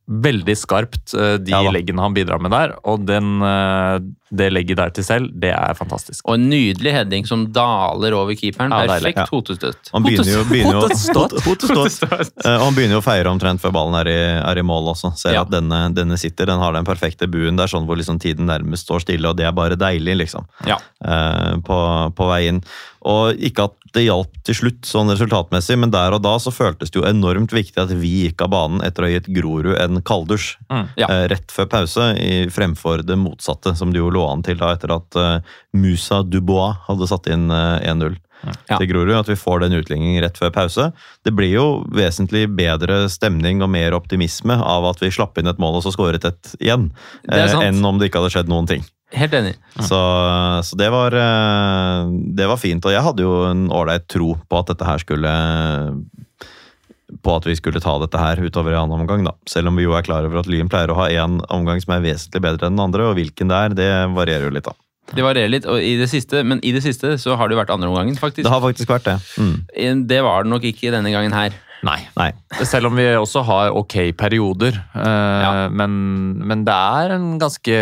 veldig 0.06 0.54
skarpt, 0.54 1.14
eh, 1.18 1.34
de 1.42 1.50
Ja 1.50 1.64
leggene 1.66 2.02
han 2.02 2.14
bidrar 2.14 2.38
med 2.38 2.52
der. 2.54 2.76
Og 2.86 3.06
den, 3.06 3.42
eh, 3.42 3.98
det 4.30 4.48
legget 4.52 4.76
der 4.80 4.90
til 4.90 5.04
selv, 5.06 5.28
det 5.38 5.52
er 5.54 5.74
fantastisk. 5.78 6.24
Og 6.26 6.34
en 6.34 6.48
nydelig 6.50 6.92
heading 6.92 7.26
som 7.28 7.44
daler 7.54 8.12
over 8.18 8.34
keeperen. 8.34 8.72
Ja. 8.74 8.86
Perfekt 8.90 9.18
Ja. 9.20 9.26
hotestøtt. 9.30 9.90
Han 9.92 10.02
begynner 10.02 10.32
jo, 10.32 10.44
begynner 10.50 10.80
Hotestøtt. 10.82 11.36
Hotestøtt. 11.46 12.32
Eh, 12.44 12.56
og 12.56 12.64
han 12.66 12.74
begynner 12.74 12.98
jo 12.98 13.02
å 13.02 13.06
feire 13.06 13.30
omtrent 13.30 13.60
før 13.62 13.72
ballen 13.76 13.94
er 14.00 14.10
i, 14.10 14.18
er 14.40 14.58
i 14.58 14.66
mål 14.66 14.90
også. 14.94 15.12
Ser 15.16 15.34
Ja. 15.36 15.42
at 15.46 15.50
denne, 15.50 15.92
denne 15.94 16.18
sitter, 16.18 16.46
den 16.46 16.58
har 16.58 16.72
den 16.72 16.84
perfekte 16.84 17.28
buen. 17.30 17.56
Det 17.56 17.64
er 17.68 17.76
sånn 17.76 17.86
hvor 17.86 17.96
liksom 17.96 18.18
tiden 18.20 18.46
nærmest 18.50 18.86
står 18.88 19.00
stille, 19.06 19.28
og 19.30 19.36
det 19.36 19.46
er 19.46 19.52
bare 19.52 19.76
deilig, 19.78 20.16
liksom. 20.26 20.46
Ja. 20.66 20.78
Uh, 21.04 21.56
på, 21.62 21.78
på 22.16 22.28
vei 22.28 22.48
inn. 22.48 22.62
Og 23.06 23.36
ikke 23.38 23.68
at 23.70 23.74
det 23.94 24.02
hjalp 24.08 24.32
til 24.44 24.54
slutt 24.58 24.82
sånn 24.88 25.08
resultatmessig, 25.12 25.76
men 25.78 25.92
der 25.94 26.12
og 26.12 26.22
da 26.24 26.34
så 26.42 26.50
føltes 26.52 26.90
det 26.90 26.98
jo 26.98 27.06
enormt 27.06 27.52
viktig 27.54 27.78
at 27.80 27.92
vi 27.94 28.26
gikk 28.26 28.42
av 28.42 28.50
banen 28.50 28.82
etter 28.84 29.04
å 29.04 29.06
ha 29.08 29.12
gitt 29.14 29.30
Grorud 29.32 29.76
en 29.78 30.02
kalddusj 30.02 30.56
Mm. 30.66 30.88
Ja. 30.98 31.06
uh, 31.06 31.28
rett 31.30 31.52
før 31.54 31.68
pause, 31.70 32.08
i, 32.18 32.46
fremfor 32.50 33.04
det 33.06 33.16
motsatte, 33.16 33.76
som 33.78 33.92
det 33.92 34.00
jo 34.02 34.10
lå 34.16 34.24
an 34.32 34.42
til 34.46 34.58
da 34.60 34.72
etter 34.74 34.96
at 34.96 35.18
eh, 35.20 35.56
Musa 35.78 36.22
Dubois 36.26 36.80
hadde 36.88 37.08
satt 37.12 37.28
inn 37.32 37.50
eh, 37.52 37.84
1-0 37.92 38.16
Ja. 38.68 38.76
til 38.78 38.86
Grorud. 38.90 39.14
At 39.16 39.30
vi 39.30 39.34
får 39.40 39.62
den 39.64 39.72
utligningen 39.78 40.20
rett 40.22 40.36
før 40.38 40.50
pause. 40.54 40.90
Det 41.24 41.32
blir 41.34 41.54
jo 41.54 41.62
vesentlig 41.96 42.44
bedre 42.54 43.06
stemning 43.10 43.62
og 43.64 43.70
mer 43.72 43.96
optimisme 43.96 44.54
av 44.60 44.84
at 44.90 45.00
vi 45.02 45.08
slapp 45.10 45.40
inn 45.40 45.48
et 45.50 45.58
mål 45.58 45.78
og 45.80 45.86
så 45.86 45.90
skåret 45.94 46.26
et 46.28 46.52
igjen, 46.60 46.90
eh, 47.32 47.56
enn 47.64 47.80
om 47.88 47.98
det 47.98 48.10
ikke 48.10 48.20
hadde 48.20 48.34
skjedd 48.36 48.52
noen 48.52 48.68
ting. 48.70 48.84
Helt 49.16 49.34
enig. 49.38 49.54
Så, 49.80 49.98
så 50.68 50.78
det, 50.78 50.90
var, 50.92 51.16
eh, 51.16 52.12
det 52.38 52.46
var 52.52 52.60
fint. 52.60 52.84
Og 52.86 52.92
jeg 52.94 53.02
hadde 53.08 53.24
jo 53.24 53.34
en 53.48 53.66
ålreit 53.72 54.06
tro 54.12 54.34
på 54.36 54.60
at 54.60 54.70
dette 54.74 54.84
her 54.92 55.02
skulle 55.02 55.32
på 57.22 57.36
at 57.36 57.44
vi 57.46 57.54
skulle 57.58 57.80
ta 57.82 57.98
dette 58.02 58.18
her 58.18 58.40
utover 58.42 58.74
i 58.74 58.78
annen 58.80 58.98
omgang, 59.00 59.22
da. 59.26 59.32
Selv 59.46 59.70
om 59.70 59.76
vi 59.78 59.84
jo 59.86 59.94
er 59.94 60.02
klar 60.06 60.26
over 60.26 60.40
at 60.42 60.48
Lyn 60.50 60.68
pleier 60.72 60.90
å 60.90 60.96
ha 60.98 61.06
én 61.12 61.38
omgang 61.54 61.78
som 61.82 61.94
er 61.94 62.02
vesentlig 62.02 62.42
bedre 62.42 62.66
enn 62.66 62.74
den 62.78 62.82
andre, 62.88 63.10
og 63.10 63.14
hvilken 63.18 63.52
det 63.52 63.60
er, 63.62 63.76
det 63.78 63.90
varierer 64.16 64.48
jo 64.48 64.54
litt, 64.56 64.66
da. 64.66 64.74
Det 65.14 65.22
varierer 65.22 65.52
litt, 65.52 65.66
og 65.70 65.78
i 65.78 65.92
det 66.00 66.08
siste, 66.10 66.40
men 66.42 66.58
i 66.66 66.72
det 66.74 66.82
siste 66.82 67.12
så 67.22 67.36
har 67.38 67.46
det 67.46 67.54
jo 67.54 67.60
vært 67.62 67.70
andre 67.70 67.92
omgangen, 67.92 68.16
faktisk. 68.18 68.42
Det 68.42 68.50
har 68.50 68.64
faktisk 68.64 68.90
vært 68.90 69.06
det. 69.06 69.14
Mm. 69.38 70.02
Det 70.10 70.18
var 70.26 70.42
det 70.42 70.50
nok 70.50 70.66
ikke 70.66 70.90
denne 70.90 71.12
gangen 71.14 71.36
her. 71.36 71.54
Nei. 71.86 72.00
Nei. 72.18 72.30
Selv 72.66 72.88
om 72.88 72.96
vi 72.98 73.04
også 73.14 73.44
har 73.46 73.70
ok 73.76 73.94
perioder. 74.18 74.74
eh, 74.96 75.42
Ja. 75.44 75.68
men, 75.70 75.92
men 76.42 76.64
det 76.66 76.74
er 76.74 77.14
en 77.14 77.38
ganske 77.38 77.76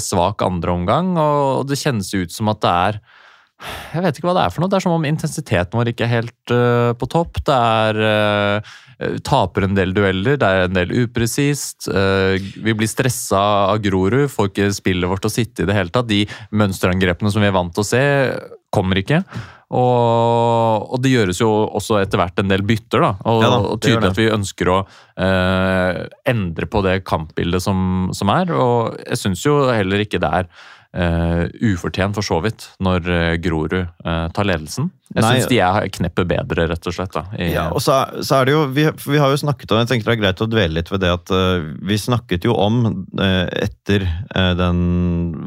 svak 0.00 0.40
andreomgang, 0.46 1.12
og 1.20 1.66
det 1.68 1.76
kjennes 1.82 2.08
ut 2.14 2.32
som 2.32 2.48
at 2.48 2.60
det 2.64 2.70
er 2.72 3.00
Jeg 3.94 4.04
vet 4.04 4.18
ikke 4.18 4.30
hva 4.30 4.36
det 4.38 4.44
er 4.46 4.54
for 4.54 4.62
noe. 4.62 4.70
Det 4.72 4.78
er 4.78 4.84
som 4.86 4.96
om 4.96 5.08
intensiteten 5.08 5.78
vår 5.80 5.92
ikke 5.92 6.06
er 6.06 6.14
helt 6.14 6.54
uh, 6.54 6.92
på 6.98 7.08
topp. 7.12 7.42
Det 7.46 7.56
er 7.56 8.00
uh, 8.00 8.72
Taper 9.24 9.64
en 9.64 9.76
del 9.76 9.94
dueller, 9.96 10.36
det 10.40 10.48
er 10.48 10.66
en 10.66 10.76
del 10.76 10.92
upresist. 11.04 11.88
Uh, 11.88 12.36
vi 12.36 12.76
blir 12.76 12.90
stressa 12.90 13.40
av 13.70 13.80
Grorud, 13.84 14.28
får 14.32 14.50
ikke 14.50 14.72
spillet 14.76 15.12
vårt 15.12 15.28
å 15.28 15.32
sitte 15.32 15.64
i 15.64 15.70
det 15.70 15.76
hele 15.76 15.92
tatt. 15.92 16.10
De 16.10 16.24
mønsterangrepene 16.56 17.32
som 17.32 17.44
vi 17.44 17.48
er 17.48 17.56
vant 17.56 17.72
til 17.76 17.84
å 17.84 17.90
se, 17.90 18.04
kommer 18.74 19.00
ikke. 19.00 19.22
Og, 19.70 20.86
og 20.90 20.98
det 21.02 21.12
gjøres 21.12 21.40
jo 21.42 21.48
også 21.78 22.00
etter 22.00 22.18
hvert 22.18 22.40
en 22.42 22.50
del 22.50 22.64
bytter, 22.66 23.04
da. 23.04 23.12
Og, 23.22 23.44
Ja 23.44 23.50
da, 23.52 23.60
og 23.70 23.78
tydelig 23.82 24.10
at 24.10 24.18
vi 24.18 24.26
ønsker 24.34 24.70
å 24.72 24.78
eh, 24.82 26.00
endre 26.32 26.66
på 26.70 26.82
det 26.86 26.96
kampbildet 27.06 27.62
som, 27.62 28.10
som 28.16 28.32
er. 28.34 28.50
Og 28.50 28.98
jeg 29.04 29.20
syns 29.20 29.46
jo 29.46 29.60
heller 29.70 30.02
ikke 30.02 30.22
det 30.22 30.32
er 30.40 30.50
eh, 30.96 31.44
ufortjent, 31.70 32.16
for 32.16 32.26
så 32.26 32.40
vidt, 32.44 32.66
når 32.82 33.10
eh, 33.10 33.34
Grorud 33.42 33.74
uh, 33.80 34.28
tar 34.34 34.48
ledelsen. 34.48 34.90
Jeg 35.10 35.24
syns 35.24 35.50
de 35.50 35.58
er 35.64 35.88
kneppet 35.90 36.28
bedre, 36.30 36.68
rett 36.70 36.86
og 36.86 36.94
slett. 36.94 37.12
Da, 37.14 37.24
i, 37.34 37.50
Ja, 37.54 37.68
og 37.74 37.82
så, 37.82 37.98
så 38.22 38.40
er 38.40 38.48
det 38.48 38.54
jo, 38.54 38.62
vi, 38.74 38.86
vi 39.06 39.20
har 39.20 39.32
jo 39.32 39.40
snakket 39.42 39.74
om, 39.74 39.82
jeg 39.82 39.90
tenker 39.90 40.10
det 40.10 40.16
er 40.16 40.22
greit 40.22 40.44
å 40.44 40.48
dvele 40.50 40.78
litt 40.78 40.90
ved 40.92 41.02
det 41.02 41.12
at 41.14 41.34
uh, 41.34 41.66
vi 41.86 41.98
snakket 41.98 42.46
jo 42.46 42.56
om 42.58 42.82
etter 43.10 44.06
den 44.58 44.80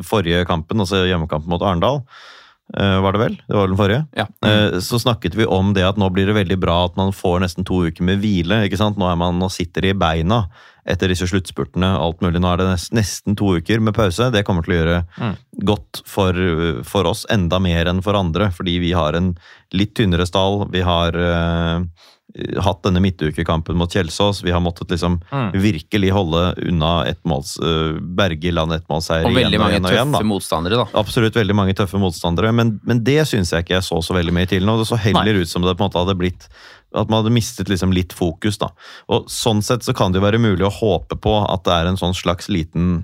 forrige 0.06 0.44
kampen, 0.48 0.82
altså 0.84 1.04
hjemmekampen 1.08 1.52
mot 1.52 1.64
Arendal, 1.64 2.02
var 2.74 3.14
det 3.14 3.20
vel? 3.20 3.34
Det 3.44 3.54
var 3.54 3.68
den 3.70 3.78
forrige? 3.78 4.04
Ja. 4.18 4.24
Mm. 4.42 4.80
Så 4.82 4.98
snakket 5.02 5.36
vi 5.38 5.46
om 5.46 5.74
det 5.76 5.84
at 5.86 6.00
nå 6.00 6.08
blir 6.16 6.30
det 6.30 6.36
veldig 6.38 6.58
bra 6.62 6.78
at 6.88 6.96
man 6.98 7.12
får 7.14 7.44
nesten 7.44 7.68
to 7.68 7.82
uker 7.86 8.06
med 8.08 8.22
hvile. 8.24 8.62
ikke 8.66 8.80
sant? 8.80 8.98
Nå, 8.98 9.06
er 9.12 9.20
man, 9.20 9.38
nå 9.38 9.50
sitter 9.54 9.86
de 9.86 9.92
i 9.92 9.98
beina 10.00 10.46
etter 10.86 11.08
disse 11.08 11.28
sluttspurtene. 11.30 11.94
alt 11.98 12.20
mulig. 12.22 12.42
Nå 12.44 12.54
er 12.54 12.58
det 12.64 12.68
nest, 12.74 12.92
nesten 12.94 13.38
to 13.40 13.54
uker 13.58 13.80
med 13.80 13.94
pause. 13.96 14.32
Det 14.32 14.44
kommer 14.46 14.64
til 14.66 14.74
å 14.74 14.80
gjøre 14.82 15.06
Mm. 15.20 15.36
godt 15.66 16.02
for, 16.06 16.34
for 16.84 17.06
oss, 17.08 17.26
enda 17.30 17.60
mer 17.60 17.86
enn 17.88 18.02
for 18.04 18.14
andre. 18.20 18.50
Fordi 18.52 18.80
vi 18.80 18.92
har 18.92 19.14
en 19.14 19.36
litt 19.74 19.94
tynnere 19.96 20.26
stall. 20.28 20.68
Vi 20.74 20.82
har 20.82 21.16
uh, 21.16 21.84
hatt 22.66 22.82
denne 22.84 23.00
midtukekampen 23.04 23.76
mot 23.78 23.92
Kjelsås. 23.94 24.42
Vi 24.44 24.52
har 24.52 24.60
måttet 24.60 24.90
liksom 24.90 25.22
Mm. 25.32 25.52
virkelig 25.62 26.12
holde 26.12 26.44
unna 26.68 27.06
ettmåls, 27.06 27.56
uh, 27.62 28.00
berge 28.02 28.46
i 28.50 28.52
land 28.52 28.72
ettmålseier 28.74 29.26
Og 29.26 29.32
igjen 29.32 29.44
veldig 29.52 29.60
og 29.60 29.64
mange 29.64 29.74
igjen 29.78 29.86
og 29.86 29.92
igjen. 29.92 30.12
da. 30.12 30.18
tøffe 30.20 30.28
motstandere, 30.34 30.78
da. 30.84 31.00
Absolutt 31.00 31.34
veldig 31.36 31.56
mange 31.56 31.74
tøffe 31.76 32.00
motstandere, 32.02 32.52
men, 32.54 32.80
men 32.84 33.04
det 33.04 33.22
syns 33.30 33.52
jeg 33.54 33.64
ikke 33.66 33.76
jeg 33.80 33.84
så 33.88 34.02
så 34.04 34.14
veldig 34.18 34.34
mye 34.34 34.48
til 34.50 34.66
nå. 34.66 34.78
Det 34.80 34.88
så 34.88 34.98
heller 35.00 35.42
ut 35.42 35.48
som 35.48 35.62
det 35.62 35.78
på 35.78 35.84
en 35.86 35.90
måte 35.92 36.02
hadde 36.04 36.18
blitt 36.18 36.48
at 36.94 37.10
man 37.10 37.24
hadde 37.24 37.34
mistet 37.34 37.70
liksom 37.72 37.94
litt 37.96 38.14
fokus. 38.14 38.60
da. 38.62 38.70
Og 39.12 39.30
Sånn 39.32 39.64
sett 39.66 39.86
så 39.86 39.96
kan 39.98 40.14
det 40.14 40.22
jo 40.22 40.28
være 40.28 40.42
mulig 40.42 40.66
å 40.68 40.74
håpe 40.74 41.18
på 41.20 41.36
at 41.50 41.66
det 41.66 41.76
er 41.76 41.90
en 41.90 42.00
sånn 42.00 42.16
slags 42.18 42.50
liten, 42.54 43.04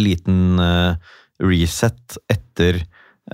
liten 0.00 0.60
uh, 0.60 0.94
reset 1.42 2.18
etter 2.32 2.82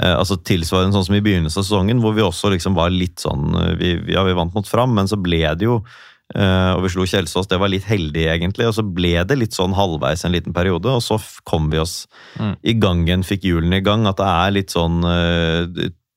uh, 0.00 0.16
altså 0.18 0.38
Tilsvarende 0.40 0.96
sånn 0.96 1.08
som 1.10 1.18
i 1.18 1.24
begynnelsen 1.24 1.60
av 1.60 1.66
sesongen, 1.68 2.00
hvor 2.02 2.16
vi 2.16 2.24
også 2.24 2.52
liksom 2.54 2.78
var 2.78 2.92
litt 2.94 3.20
sånn 3.22 3.52
uh, 3.54 3.74
vi, 3.78 3.96
vi, 4.00 4.16
Ja, 4.16 4.24
vi 4.26 4.36
vant 4.38 4.54
mot 4.56 4.68
Fram, 4.68 4.94
men 4.96 5.10
så 5.10 5.20
ble 5.20 5.44
det 5.54 5.68
jo 5.68 5.82
og 6.30 6.84
vi 6.84 6.88
slo 6.94 7.02
Kjelsås, 7.10 7.48
det 7.50 7.56
var 7.58 7.72
litt 7.72 7.88
heldig, 7.90 8.20
egentlig. 8.30 8.68
Og 8.68 8.76
så 8.76 8.84
ble 8.86 9.16
det 9.26 9.34
litt 9.34 9.56
sånn 9.56 9.72
halvveis 9.74 10.22
en 10.22 10.30
liten 10.30 10.54
periode, 10.54 10.86
og 10.86 11.02
så 11.02 11.16
kom 11.42 11.66
vi 11.72 11.80
oss 11.82 12.04
Mm. 12.38 12.52
i 12.62 12.74
gang 12.78 13.00
igjen, 13.02 13.24
fikk 13.26 13.48
hjulene 13.48 13.80
i 13.80 13.82
gang. 13.82 14.06
At 14.06 14.20
det 14.22 14.28
er 14.30 14.54
litt 14.54 14.70
sånn 14.70 15.02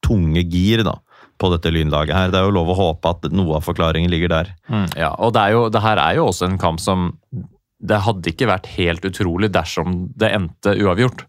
tunge 0.05 0.43
gir 0.45 0.83
da, 0.85 0.99
på 1.43 1.51
dette 1.53 1.71
lynlaget 1.75 2.15
her. 2.15 2.31
Det 2.31 2.39
er 2.39 2.47
jo 2.47 2.55
lov 2.55 2.71
å 2.71 2.77
håpe 2.79 3.11
at 3.11 3.27
noe 3.35 3.57
av 3.59 3.65
forklaringen 3.67 4.11
ligger 4.11 4.31
der. 4.31 4.53
Mm, 4.71 4.87
ja, 4.95 5.11
og 5.19 5.35
det, 5.35 5.43
er 5.43 5.57
jo, 5.57 5.65
det 5.73 5.83
her 5.83 5.99
er 6.01 6.21
jo 6.21 6.29
også 6.31 6.47
en 6.47 6.61
kamp 6.61 6.79
som 6.83 7.11
Det 7.83 7.99
hadde 8.05 8.31
ikke 8.31 8.47
vært 8.47 8.69
helt 8.77 9.03
utrolig 9.03 9.49
dersom 9.51 10.05
det 10.15 10.29
endte 10.31 10.71
uavgjort. 10.79 11.25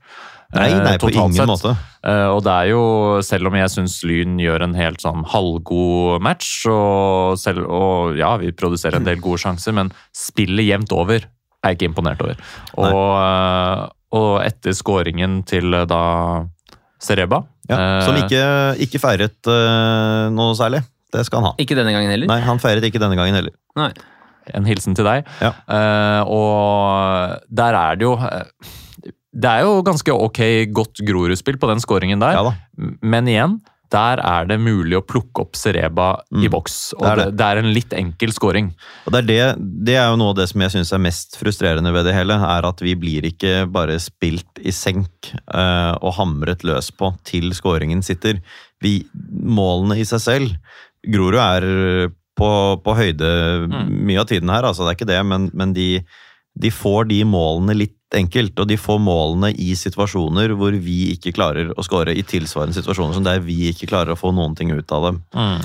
Nei, 0.54 0.68
Eh, 0.70 0.82
nei, 0.84 0.98
på 1.02 1.10
ingen 1.10 1.32
sett. 1.34 1.50
måte. 1.50 1.72
Eh, 2.06 2.28
og 2.30 2.44
det 2.46 2.52
er 2.52 2.68
jo, 2.70 2.82
selv 3.26 3.50
om 3.50 3.56
jeg 3.58 3.72
syns 3.72 3.96
Lyn 4.06 4.36
gjør 4.38 4.68
en 4.68 4.76
helt 4.78 5.02
sånn 5.02 5.24
halvgod 5.32 6.22
match, 6.22 6.66
og, 6.70 7.34
selv, 7.42 7.66
og 7.66 8.14
ja, 8.20 8.36
vi 8.38 8.52
produserer 8.54 9.00
en 9.00 9.08
del 9.08 9.18
gode 9.24 9.42
sjanser, 9.42 9.74
men 9.74 9.90
spillet 10.14 10.68
jevnt 10.68 10.94
over 10.94 11.24
er 11.24 11.72
jeg 11.72 11.78
ikke 11.80 11.90
imponert 11.90 12.22
over. 12.22 12.38
Og, 12.76 13.10
eh, 13.18 13.84
og 14.14 14.30
etter 14.44 14.76
skåringen 14.76 15.40
til 15.48 15.74
eh, 15.74 15.88
da 15.90 16.02
Sereba 17.02 17.42
Ja, 17.70 17.76
eh, 17.78 18.00
som 18.04 18.18
ikke, 18.18 18.42
ikke 18.84 19.00
feiret 19.02 19.48
uh, 19.48 20.30
noe 20.34 20.56
særlig. 20.58 20.82
Det 21.14 21.22
skal 21.28 21.40
han 21.40 21.52
ha. 21.52 21.54
Ikke 21.62 21.76
denne 21.78 21.94
gangen 21.94 22.10
heller. 22.10 22.28
Nei, 22.30 22.40
han 22.44 22.60
feiret 22.62 22.84
ikke 22.88 23.00
denne 23.02 23.16
gangen 23.18 23.36
heller. 23.38 23.54
Nei. 23.78 23.92
En 24.52 24.66
hilsen 24.68 24.96
til 24.96 25.06
deg. 25.08 25.28
Ja. 25.40 25.52
Uh, 25.64 26.32
og 26.34 27.44
der 27.48 27.78
er 27.78 27.96
det 27.96 28.04
jo 28.04 28.12
eh, 28.20 28.72
Det 29.32 29.48
er 29.48 29.64
jo 29.64 29.78
ganske 29.86 30.12
ok 30.26 30.40
godt 30.74 31.00
Grorud-spill 31.06 31.56
på 31.60 31.70
den 31.70 31.80
skåringen 31.80 32.20
der, 32.20 32.36
Ja 32.36 32.42
da. 32.50 32.52
men 33.00 33.30
igjen 33.30 33.56
der 33.94 34.20
er 34.26 34.48
det 34.50 34.58
mulig 34.60 34.96
å 34.98 35.04
plukke 35.06 35.44
opp 35.44 35.56
Sereba 35.58 36.08
i 36.34 36.44
Mm. 36.44 36.50
boks. 36.52 36.76
Og 36.98 37.04
Det 37.04 37.10
er 37.12 37.16
det, 37.20 37.24
det. 37.30 37.36
det 37.38 37.46
er 37.46 37.60
en 37.62 37.72
litt 37.76 37.94
enkel 37.96 38.34
scoring. 38.34 38.72
Og 39.06 39.14
det 39.14 39.20
er, 39.22 39.28
det, 39.28 39.38
det 39.86 39.96
er 40.00 40.08
jo 40.10 40.18
noe 40.20 40.34
av 40.34 40.40
det 40.40 40.48
som 40.50 40.64
jeg 40.64 40.74
syns 40.74 40.92
er 40.96 41.02
mest 41.06 41.38
frustrerende 41.40 41.92
ved 41.94 42.04
det 42.08 42.14
hele, 42.16 42.34
er 42.34 42.66
at 42.66 42.82
vi 42.82 42.94
blir 42.98 43.28
ikke 43.30 43.54
bare 43.70 43.96
spilt 44.02 44.60
i 44.60 44.74
senk 44.74 45.30
uh, 45.54 45.94
og 46.02 46.16
hamret 46.18 46.66
løs 46.66 46.90
på 46.90 47.12
til 47.24 47.52
skåringen 47.56 48.02
sitter. 48.04 48.42
Vi, 48.82 48.98
målene 49.30 49.96
i 50.02 50.04
seg 50.08 50.20
selv 50.20 50.56
Grorud 51.04 51.38
er 51.40 51.64
på, 52.34 52.50
på 52.82 52.94
høyde 52.98 53.28
mye 53.70 54.20
av 54.22 54.26
tiden 54.30 54.50
her, 54.50 54.64
altså 54.66 54.82
det 54.84 54.94
er 54.94 54.96
ikke 54.98 55.10
det, 55.12 55.18
men, 55.28 55.50
men 55.54 55.74
de, 55.76 55.88
de 56.58 56.70
får 56.74 57.06
de 57.12 57.20
målene 57.28 57.76
litt 57.76 57.94
enkelt, 58.16 58.58
og 58.62 58.68
de 58.70 58.76
får 58.80 59.00
målene 59.02 59.50
i 59.60 59.72
situasjoner 59.78 60.54
hvor 60.58 60.74
vi 60.82 61.12
ikke 61.14 61.32
klarer 61.36 61.72
å 61.74 61.84
skåre, 61.86 62.14
i 62.14 62.22
tilsvarende 62.26 62.76
situasjoner 62.76 63.16
som 63.18 63.26
der 63.26 63.42
vi 63.44 63.70
ikke 63.72 63.88
klarer 63.90 64.14
å 64.14 64.18
få 64.20 64.30
noen 64.36 64.54
ting 64.58 64.70
ut 64.74 64.94
av 64.94 65.08
dem. 65.10 65.18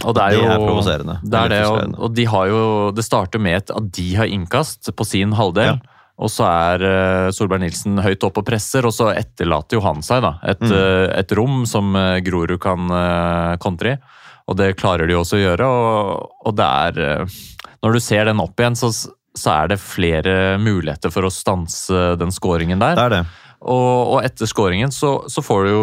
Og 0.03 0.15
det 0.17 0.23
er, 0.25 0.35
Det 0.35 0.41
jo, 0.41 0.49
er 0.49 0.65
provoserende. 0.65 1.15
Det, 1.23 1.39
er 1.45 1.53
det, 1.53 1.61
og, 1.69 1.95
og 2.07 2.13
de 2.17 2.25
har 2.33 2.49
jo, 2.51 2.59
det 2.97 3.05
starter 3.07 3.39
med 3.41 3.71
at 3.71 3.93
de 3.99 4.09
har 4.19 4.27
innkast 4.29 4.91
på 4.95 5.07
sin 5.07 5.33
halvdel. 5.37 5.77
Ja. 5.77 5.95
Og 6.19 6.27
så 6.27 6.43
er 6.49 6.81
uh, 6.83 7.31
Solberg 7.31 7.61
Nilsen 7.63 8.01
høyt 8.03 8.25
oppe 8.27 8.41
og 8.41 8.47
presser, 8.49 8.83
og 8.83 8.91
så 8.91 9.13
etterlater 9.15 9.77
jo 9.79 9.83
han 9.85 10.01
seg 10.03 10.25
da, 10.25 10.33
et, 10.43 10.59
Mm. 10.59 10.73
eh, 10.75 11.05
et 11.21 11.31
rom 11.37 11.61
som 11.69 11.95
eh, 11.95 12.17
Grorud 12.25 12.59
kan 12.59 12.89
kontre 13.63 13.93
i. 13.95 13.99
Og 14.49 14.57
det 14.57 14.73
klarer 14.81 15.07
de 15.07 15.13
også 15.15 15.37
å 15.37 15.41
gjøre. 15.43 15.65
Og, 15.69 16.29
og 16.49 16.55
det 16.57 16.65
er 16.65 16.99
eh, 17.05 17.37
Når 17.85 17.93
du 17.95 17.99
ser 18.03 18.25
den 18.27 18.41
opp 18.43 18.59
igjen, 18.59 18.75
så, 18.75 18.89
så 19.37 19.53
er 19.53 19.71
det 19.73 19.79
flere 19.81 20.57
muligheter 20.61 21.13
for 21.13 21.27
å 21.27 21.33
stanse 21.33 22.13
den 22.19 22.33
scoringen 22.33 22.81
der. 22.81 22.97
Det 22.97 23.05
er 23.05 23.15
det. 23.19 23.23
Og, 23.59 24.13
og 24.15 24.21
etter 24.23 24.47
scoringen 24.47 24.91
så, 24.95 25.25
så 25.27 25.43
får 25.43 25.67
jo 25.67 25.81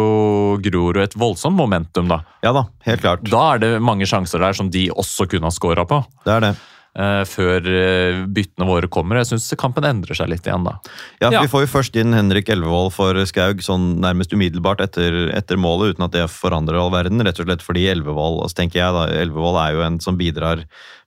Grorud 0.65 0.97
et 1.03 1.17
voldsomt 1.17 1.57
momentum, 1.57 2.09
da. 2.09 2.23
Ja 2.45 2.53
da, 2.55 2.65
helt 2.87 3.03
klart. 3.03 3.27
Da 3.29 3.43
er 3.53 3.61
det 3.61 3.71
mange 3.85 4.07
sjanser 4.09 4.41
der 4.41 4.57
som 4.57 4.71
de 4.73 4.87
også 4.89 5.27
kunne 5.29 5.51
ha 5.51 5.53
scora 5.53 5.85
på. 5.89 6.01
Det 6.25 6.33
er 6.39 6.45
det. 6.47 6.55
Eh, 6.97 7.21
før 7.29 7.69
eh, 7.71 8.19
byttene 8.25 8.67
våre 8.67 8.89
kommer. 8.91 9.21
Jeg 9.21 9.31
syns 9.31 9.47
kampen 9.59 9.87
endrer 9.87 10.17
seg 10.17 10.31
litt 10.31 10.47
igjen 10.47 10.67
da. 10.67 10.77
Ja, 11.21 11.31
Ja. 11.31 11.43
Vi 11.43 11.51
får 11.51 11.65
jo 11.65 11.71
først 11.77 11.97
inn 11.99 12.15
Henrik 12.17 12.49
Elvevold 12.49 12.93
for 12.95 13.17
Skaug 13.29 13.61
sånn 13.65 13.99
nærmest 14.01 14.33
umiddelbart 14.33 14.81
etter, 14.81 15.27
etter 15.37 15.59
målet, 15.61 15.95
uten 15.95 16.07
at 16.07 16.15
det 16.15 16.27
forandrer 16.33 16.79
all 16.81 16.93
verden. 16.93 17.21
Rett 17.23 17.39
og 17.39 17.49
slett 17.49 17.65
fordi 17.65 17.87
Elvevold 17.91 18.41
altså 18.43 18.63
tenker 18.63 18.81
jeg 18.81 18.95
da, 18.95 19.07
Elvevold 19.23 19.61
er 19.61 19.75
jo 19.77 19.85
en 19.87 19.99
som 20.03 20.17
bidrar 20.19 20.65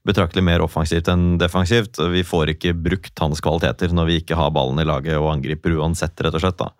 betraktelig 0.09 0.43
mer 0.47 0.62
offensivt 0.64 1.09
enn 1.12 1.34
defensivt. 1.41 1.99
Vi 2.12 2.22
får 2.24 2.55
ikke 2.55 2.72
brukt 2.72 3.20
hans 3.20 3.43
kvaliteter 3.45 3.93
når 3.93 4.09
vi 4.09 4.18
ikke 4.22 4.38
har 4.38 4.53
ballen 4.55 4.80
i 4.80 4.86
laget 4.88 5.18
og 5.18 5.28
angriper 5.34 5.74
uansett, 5.76 6.16
rett 6.24 6.36
og 6.36 6.41
slett. 6.45 6.61
da. 6.61 6.70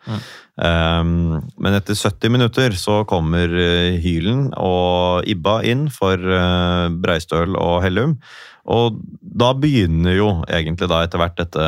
Um, 0.61 1.41
men 1.61 1.77
etter 1.77 1.97
70 1.97 2.33
minutter 2.33 2.77
så 2.77 3.01
kommer 3.09 3.49
eh, 3.49 3.97
Hylen 4.01 4.51
og 4.61 5.29
Ibba 5.29 5.61
inn 5.69 5.87
for 5.93 6.17
uh, 6.17 6.89
Breistøl 6.93 7.57
og 7.61 7.81
Hellum. 7.85 8.17
Og 8.69 9.01
da 9.21 9.53
begynner 9.57 10.17
jo 10.19 10.31
egentlig 10.49 10.91
da 10.91 11.03
etter 11.05 11.23
hvert 11.23 11.39
dette, 11.41 11.67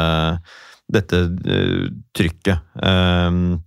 dette 0.93 1.22
eh, 1.49 1.86
trykket. 2.16 2.66
Um, 2.76 3.62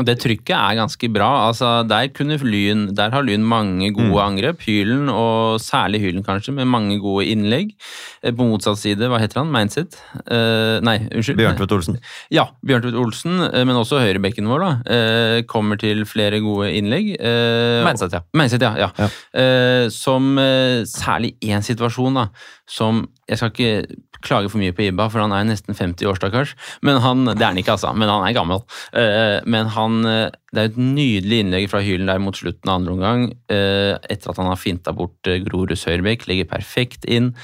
det 0.00 0.14
trykket 0.22 0.54
er 0.56 0.76
ganske 0.78 1.08
bra. 1.12 1.48
altså 1.50 1.86
Der, 1.86 2.08
kunne 2.08 2.38
lyn, 2.40 2.94
der 2.96 3.10
har 3.10 3.22
Lyn 3.22 3.42
mange 3.44 3.92
gode 3.92 4.08
Mm. 4.08 4.38
angrep. 4.38 4.60
Hylen, 4.64 5.08
og 5.10 5.60
særlig 5.60 6.00
Hylen 6.00 6.24
kanskje, 6.24 6.54
med 6.54 6.64
mange 6.66 6.98
gode 6.98 7.26
innlegg. 7.26 7.74
Eh, 8.22 8.32
På 8.32 8.46
motsatt 8.48 8.78
side, 8.78 9.04
hva 9.08 9.18
heter 9.20 9.42
han? 9.42 9.52
Mindset? 9.52 9.98
Uh, 10.30 10.80
nei, 10.80 10.96
unnskyld. 11.12 11.36
Bjørntvedt 11.36 11.72
Olsen. 11.76 11.98
Ja, 12.32 12.46
Bjørntvedt 12.64 12.96
Olsen, 12.96 13.40
eh, 13.52 13.64
men 13.64 13.76
også 13.76 14.00
høyrebekken 14.00 14.48
vår, 14.48 14.64
da. 14.64 14.72
Uh, 14.88 15.42
Kommer 15.42 15.76
til 15.76 16.06
flere 16.08 16.40
gode 16.40 16.72
innlegg. 16.72 17.12
Uh, 17.20 17.84
Meinseth, 17.84 18.14
ja. 18.16 18.22
Meinset, 18.32 18.62
ja. 18.62 18.72
ja. 18.78 18.90
Ja. 18.98 19.10
Eh, 19.36 19.88
som 19.92 20.38
eh, 20.38 20.82
særlig 20.88 21.34
én 21.44 21.60
situasjon, 21.62 22.14
da, 22.14 22.28
som 22.68 23.08
Jeg 23.28 23.38
skal 23.38 23.50
ikke 23.52 23.86
klage 24.24 24.50
for 24.52 24.58
mye 24.62 24.72
på 24.76 24.86
Ibba, 24.88 25.08
for 25.12 25.20
han 25.24 25.34
er 25.36 25.44
nesten 25.48 25.74
50 25.76 26.06
år, 26.10 26.18
stakkars. 26.20 26.54
Men 26.82 27.00
han, 27.04 27.24
Det 27.32 27.40
er 27.42 27.50
han 27.52 27.58
ikke, 27.62 27.74
altså, 27.76 27.90
men 27.94 28.08
han 28.12 28.24
er 28.28 28.36
gammel. 28.36 28.62
Eh, 28.94 29.40
men 29.46 29.66
han 29.74 29.98
eh, 30.06 30.30
Det 30.52 30.60
er 30.64 30.70
et 30.72 30.78
nydelig 30.78 31.42
innlegg 31.46 31.68
fra 31.72 31.80
Hylen 31.84 32.06
der 32.10 32.18
mot 32.22 32.36
slutten 32.36 32.68
av 32.70 32.80
andre 32.80 32.92
omgang. 32.96 33.26
eh, 33.52 33.98
etter 34.10 34.30
at 34.34 34.36
han 34.42 34.50
har 34.52 34.56
finta 34.60 34.92
bort 34.96 35.32
Grorus 35.48 35.84
høyrebekk, 35.88 36.26
legger 36.30 36.48
perfekt 36.50 37.04
inn. 37.08 37.34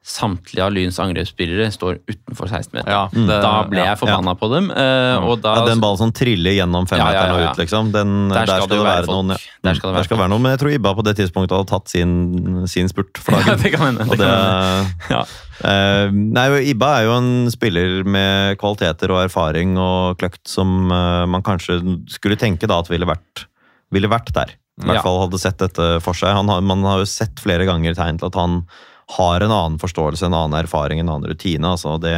Samtlige 0.00 0.64
av 0.64 0.70
Lyns 0.72 0.96
angrepsspillere 1.02 1.66
står 1.74 1.98
utenfor 2.08 2.48
16-meteren. 2.48 2.88
Ja, 2.88 3.02
da 3.42 3.50
ble 3.68 3.82
jeg 3.84 3.98
forbanna 4.00 4.32
på 4.40 4.48
dem. 4.48 4.70
eh, 4.72 5.16
og 5.28 5.42
da, 5.44 5.58
Ja, 5.58 5.66
den 5.68 5.82
ballen 5.82 6.00
som 6.00 6.12
triller 6.16 6.54
gjennom 6.56 6.88
femmeteren 6.88 7.12
Ja, 7.12 7.26
ja, 7.26 7.34
ja, 7.34 7.42
ja. 7.42 7.50
og 7.50 7.52
ut, 7.52 7.60
liksom. 7.60 7.90
Den, 7.92 8.14
der, 8.32 8.46
skal 8.48 8.70
det 8.72 8.78
være, 8.80 9.04
folk. 9.04 9.12
noen. 9.12 9.34
Ja. 9.36 9.36
Der 9.68 9.76
skal 9.76 9.90
det 9.92 9.96
være 9.98 10.08
skal 10.08 10.18
være 10.22 10.32
noen, 10.32 10.42
Men 10.46 10.54
jeg 10.56 10.60
tror 10.62 10.72
Ibba 10.78 10.94
på 10.96 11.04
det 11.04 11.14
tidspunktet 11.20 11.52
hadde 11.58 11.68
tatt 11.74 11.92
sin, 11.92 12.64
sin 12.66 12.88
spurt 12.88 13.20
for 13.20 13.32
Ja, 13.36 13.44
dagen. 13.44 13.60
det 13.66 13.74
kan 13.76 13.86
hende. 13.90 14.08
Det 14.08 14.18
det, 14.24 14.30
kan 14.30 15.20
hende. 15.20 15.26
Eh, 15.60 16.10
nei, 16.12 16.46
Ibba 16.72 16.90
er 16.98 17.06
jo 17.08 17.16
en 17.18 17.32
spiller 17.52 18.00
med 18.08 18.56
kvaliteter 18.60 19.12
og 19.12 19.24
erfaring 19.26 19.76
og 19.80 20.16
kløkt 20.20 20.42
som 20.48 20.88
uh, 20.88 21.26
man 21.28 21.44
kanskje 21.44 21.80
skulle 22.08 22.38
tenke 22.40 22.68
da 22.70 22.78
at 22.80 22.88
ville 22.92 23.08
vært, 23.08 23.44
ville 23.92 24.08
vært 24.10 24.32
der. 24.36 24.54
I 24.80 24.86
hvert 24.88 25.00
Ja. 25.00 25.04
fall 25.04 25.18
hadde 25.26 25.40
sett 25.42 25.58
dette 25.60 25.88
for 26.00 26.16
seg. 26.16 26.32
Han 26.32 26.48
har, 26.48 26.62
man 26.64 26.84
har 26.88 27.02
jo 27.02 27.08
sett 27.08 27.42
flere 27.42 27.66
ganger 27.68 27.92
tegn 27.98 28.20
til 28.20 28.30
at 28.30 28.38
han 28.40 28.62
har 29.10 29.42
en 29.42 29.52
annen 29.52 29.78
forståelse, 29.80 30.26
en 30.26 30.36
annen 30.36 30.58
erfaring, 30.60 31.00
en 31.00 31.08
annen 31.10 31.30
rutine. 31.30 31.66
altså 31.66 31.96
Det, 31.98 32.12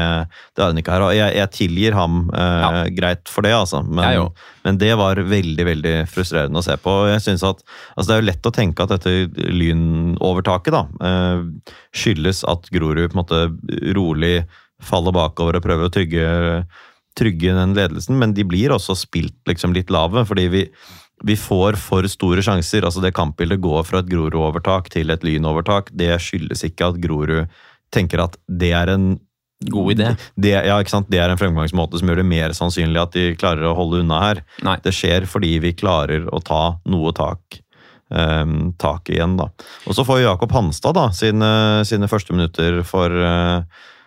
det 0.52 0.62
har 0.62 0.72
hun 0.72 0.80
ikke 0.80 0.92
her. 0.92 1.04
og 1.06 1.14
Jeg, 1.16 1.34
jeg 1.38 1.52
tilgir 1.56 1.96
ham 1.96 2.18
eh, 2.36 2.82
greit 2.96 3.32
for 3.32 3.46
det, 3.46 3.54
altså. 3.56 3.82
Men, 3.86 4.28
men 4.66 4.80
det 4.80 4.92
var 5.00 5.20
veldig 5.20 5.66
veldig 5.68 5.94
frustrerende 6.12 6.60
å 6.60 6.66
se 6.66 6.76
på. 6.76 6.96
jeg 7.12 7.24
synes 7.24 7.46
at, 7.48 7.62
altså 7.96 8.08
Det 8.08 8.16
er 8.16 8.22
jo 8.22 8.28
lett 8.30 8.50
å 8.50 8.54
tenke 8.54 8.84
at 8.84 8.94
dette 8.96 9.48
lynovertaket 9.52 10.76
da, 10.76 10.84
eh, 11.08 11.74
skyldes 11.96 12.44
at 12.50 12.68
Grorud 12.74 13.08
på 13.08 13.16
en 13.16 13.22
måte 13.22 13.42
rolig 13.96 14.42
faller 14.82 15.14
bakover 15.14 15.56
og 15.58 15.64
prøver 15.64 15.88
å 15.88 15.94
trygge, 15.94 16.26
trygge 17.18 17.54
den 17.54 17.76
ledelsen, 17.78 18.18
men 18.18 18.34
de 18.34 18.44
blir 18.48 18.74
også 18.74 18.96
spilt 18.98 19.38
liksom 19.48 19.74
litt 19.76 19.92
lave. 19.94 20.26
fordi 20.28 20.48
vi 20.50 20.66
vi 21.22 21.36
får 21.38 21.78
for 21.80 22.06
store 22.10 22.42
sjanser. 22.44 22.84
altså 22.84 23.02
Det 23.02 23.14
kampbildet 23.14 23.60
går 23.62 23.84
fra 23.86 24.02
et 24.02 24.10
Grorud-overtak 24.10 24.90
til 24.92 25.10
et 25.14 25.24
Lyn-overtak. 25.26 25.92
Det 25.94 26.10
skyldes 26.20 26.64
ikke 26.66 26.90
at 26.90 27.00
Grorud 27.02 27.46
tenker 27.92 28.24
at 28.24 28.38
det 28.48 28.72
er 28.74 28.90
en 28.92 29.12
god 29.70 29.92
idé. 29.94 30.12
Det, 30.34 30.54
ja, 30.54 30.78
ikke 30.80 30.94
sant? 30.96 31.10
det 31.12 31.20
er 31.22 31.30
en 31.30 31.40
fremgangsmåte 31.40 32.00
som 32.00 32.10
gjør 32.10 32.22
det 32.22 32.28
mer 32.28 32.54
sannsynlig 32.56 33.02
at 33.02 33.14
de 33.14 33.26
klarer 33.38 33.68
å 33.68 33.76
holde 33.78 34.02
unna 34.02 34.22
her. 34.24 34.42
Nei. 34.66 34.78
Det 34.82 34.94
skjer 34.96 35.28
fordi 35.30 35.56
vi 35.62 35.74
klarer 35.78 36.26
å 36.32 36.40
ta 36.42 36.78
noe 36.90 37.12
tak, 37.16 37.60
um, 38.10 38.72
tak 38.82 39.12
igjen, 39.12 39.36
da. 39.38 39.50
Og 39.86 39.96
så 39.98 40.06
får 40.08 40.24
Jakob 40.24 40.54
Hanstad 40.56 40.98
da, 40.98 41.08
sine, 41.14 41.52
sine 41.88 42.10
første 42.10 42.34
minutter 42.34 42.82
for, 42.88 43.14
uh, 43.14 43.62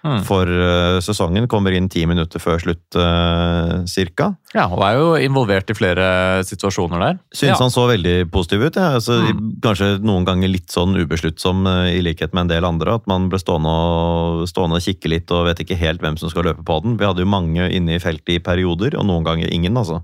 Mm. 0.06 0.20
for 0.22 0.46
uh, 0.46 1.00
sesongen. 1.02 1.48
Kommer 1.50 1.74
inn 1.74 1.88
ti 1.90 2.04
minutter 2.06 2.38
før 2.38 2.60
slutt, 2.62 2.94
uh, 2.94 3.82
cirka. 3.90 4.28
Ja, 4.54 4.68
og 4.70 4.84
er 4.86 5.00
jo 5.00 5.08
involvert 5.18 5.72
i 5.74 5.76
flere 5.76 6.44
situasjoner 6.46 7.02
der. 7.02 7.16
Syns 7.34 7.56
Ja. 7.56 7.64
han 7.64 7.74
så 7.74 7.88
veldig 7.90 8.30
positiv 8.30 8.68
ut. 8.68 8.76
Ja. 8.78 8.92
Altså, 9.00 9.16
Mm. 9.26 9.56
Kanskje 9.66 9.88
noen 10.06 10.24
ganger 10.28 10.48
litt 10.48 10.70
sånn 10.70 10.94
ubesluttsom, 10.94 11.66
uh, 11.66 11.90
i 11.90 12.02
likhet 12.06 12.36
med 12.38 12.42
en 12.46 12.54
del 12.54 12.66
andre. 12.70 12.94
At 13.00 13.08
man 13.08 13.30
ble 13.30 13.40
stående 13.42 13.66
og, 13.66 14.46
stående 14.48 14.78
og 14.78 14.86
kikke 14.86 15.10
litt 15.10 15.32
og 15.34 15.48
vet 15.50 15.66
ikke 15.66 15.80
helt 15.80 16.02
hvem 16.06 16.20
som 16.20 16.30
skal 16.30 16.44
løpe 16.44 16.64
på 16.64 16.84
den. 16.84 16.98
Vi 16.98 17.06
hadde 17.10 17.26
jo 17.26 17.32
mange 17.34 17.66
inne 17.74 17.96
i 17.96 18.00
feltet 18.00 18.36
i 18.36 18.40
perioder, 18.40 18.96
og 19.00 19.08
noen 19.10 19.26
ganger 19.26 19.50
ingen, 19.52 19.74
altså. 19.76 20.04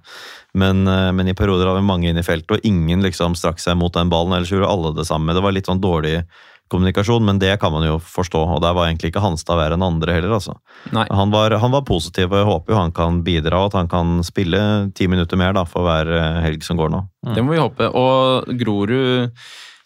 Men, 0.54 0.84
men 0.84 1.28
i 1.30 1.34
perioder 1.34 1.70
hadde 1.70 1.80
vi 1.80 1.88
mange 1.88 2.10
inne 2.10 2.20
i 2.20 2.28
feltet, 2.28 2.52
og 2.58 2.66
ingen 2.66 3.02
liksom 3.06 3.38
strakk 3.38 3.60
seg 3.62 3.78
mot 3.78 3.94
den 3.94 4.10
ballen. 4.10 4.34
Ellers 4.34 4.50
gjorde 4.52 4.68
alle 4.68 4.96
det 4.98 5.06
samme. 5.08 5.32
Det 5.34 5.44
var 5.46 5.54
litt 5.54 5.70
sånn 5.70 5.80
dårlig 5.80 6.26
kommunikasjon, 6.72 7.26
men 7.28 7.40
det 7.42 7.54
kan 7.62 7.74
man 7.74 7.86
jo 7.86 7.98
forstå. 8.02 8.44
Og 8.56 8.62
der 8.64 8.76
var 8.78 8.88
egentlig 8.88 9.12
ikke 9.12 9.24
Hanstad 9.24 9.60
verre 9.60 9.78
enn 9.78 9.86
andre 9.86 10.16
heller, 10.18 10.36
altså. 10.38 10.56
Han 10.94 11.34
var, 11.34 11.58
han 11.62 11.74
var 11.74 11.88
positiv, 11.88 12.32
og 12.32 12.40
jeg 12.42 12.50
håper 12.50 12.74
jo 12.74 12.80
han 12.80 12.96
kan 12.96 13.20
bidra, 13.28 13.60
og 13.64 13.72
at 13.72 13.82
han 13.82 13.92
kan 13.92 14.22
spille 14.28 14.62
ti 14.98 15.10
minutter 15.12 15.40
mer 15.40 15.56
da, 15.58 15.66
for 15.68 15.88
hver 15.88 16.12
eh, 16.18 16.40
helg 16.48 16.66
som 16.66 16.80
går 16.80 16.94
nå. 16.94 17.04
Det 17.36 17.44
må 17.46 17.56
vi 17.56 17.62
håpe. 17.62 17.92
Og 17.98 18.50
Grorud, 18.60 19.36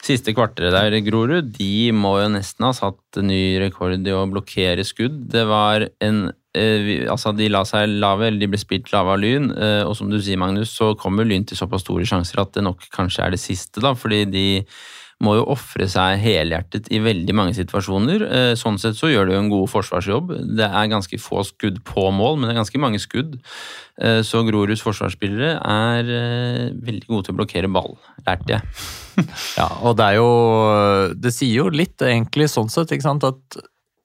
siste 0.05 0.35
kvarteret 0.37 0.75
der, 0.75 0.99
Grorud, 1.05 1.51
de 1.55 1.91
må 1.95 2.17
jo 2.21 2.31
nesten 2.35 2.67
ha 2.67 2.73
satt 2.77 3.21
ny 3.25 3.57
rekord 3.63 3.97
i 3.97 4.15
å 4.15 4.25
blokkere 4.29 4.85
skudd. 4.85 5.23
Det 5.33 5.45
var 5.49 5.87
en 6.05 6.27
eh, 6.29 7.05
Altså, 7.11 7.33
de 7.35 7.49
la 7.51 7.65
seg 7.67 7.97
lave, 7.99 8.29
eller 8.29 8.45
de 8.45 8.51
ble 8.53 8.61
spilt 8.61 8.93
lave 8.93 9.15
av 9.15 9.23
Lyn, 9.23 9.49
eh, 9.51 9.81
og 9.83 9.97
som 9.97 10.11
du 10.11 10.19
sier, 10.21 10.39
Magnus, 10.39 10.71
så 10.77 10.93
kommer 10.99 11.27
Lyn 11.27 11.47
til 11.47 11.59
såpass 11.59 11.83
store 11.83 12.07
sjanser 12.07 12.43
at 12.45 12.53
det 12.55 12.63
nok 12.63 12.85
kanskje 12.95 13.25
er 13.25 13.35
det 13.35 13.41
siste, 13.43 13.83
da, 13.83 13.95
fordi 13.97 14.23
de 14.29 14.45
må 15.23 15.37
jo 15.37 15.45
ofre 15.53 15.87
seg 15.87 16.19
helhjertet 16.19 16.89
i 16.91 16.99
veldig 16.99 17.35
mange 17.37 17.53
situasjoner. 17.55 18.23
Eh, 18.25 18.51
Sånn 18.59 18.79
sett 18.81 18.97
så 18.99 19.07
gjør 19.07 19.29
du 19.29 19.35
en 19.37 19.51
god 19.51 19.69
forsvarsjobb. 19.71 20.33
Det 20.59 20.67
er 20.67 20.91
ganske 20.91 21.19
få 21.23 21.45
skudd 21.47 21.79
på 21.87 22.09
mål, 22.11 22.35
men 22.37 22.49
det 22.49 22.55
er 22.55 22.59
ganske 22.59 22.81
mange 22.83 22.99
skudd. 22.99 23.37
Eh, 24.01 24.19
Så 24.27 24.43
Groruds 24.47 24.83
forsvarsspillere 24.83 25.55
er 25.61 26.11
eh, 26.17 26.75
veldig 26.75 27.07
gode 27.07 27.27
til 27.27 27.35
å 27.35 27.39
blokkere 27.39 27.71
ball, 27.71 27.95
lærte 28.27 28.57
jeg. 28.57 28.75
Ja, 29.55 29.69
og 29.87 29.95
det 29.95 30.09
er 30.11 30.17
jo 30.17 30.31
Det 31.15 31.31
sier 31.31 31.61
jo 31.61 31.69
litt, 31.71 31.95
egentlig, 32.03 32.49
sånn 32.51 32.67
sett, 32.67 32.91
ikke 32.91 33.07
sant, 33.07 33.23
at 33.23 33.59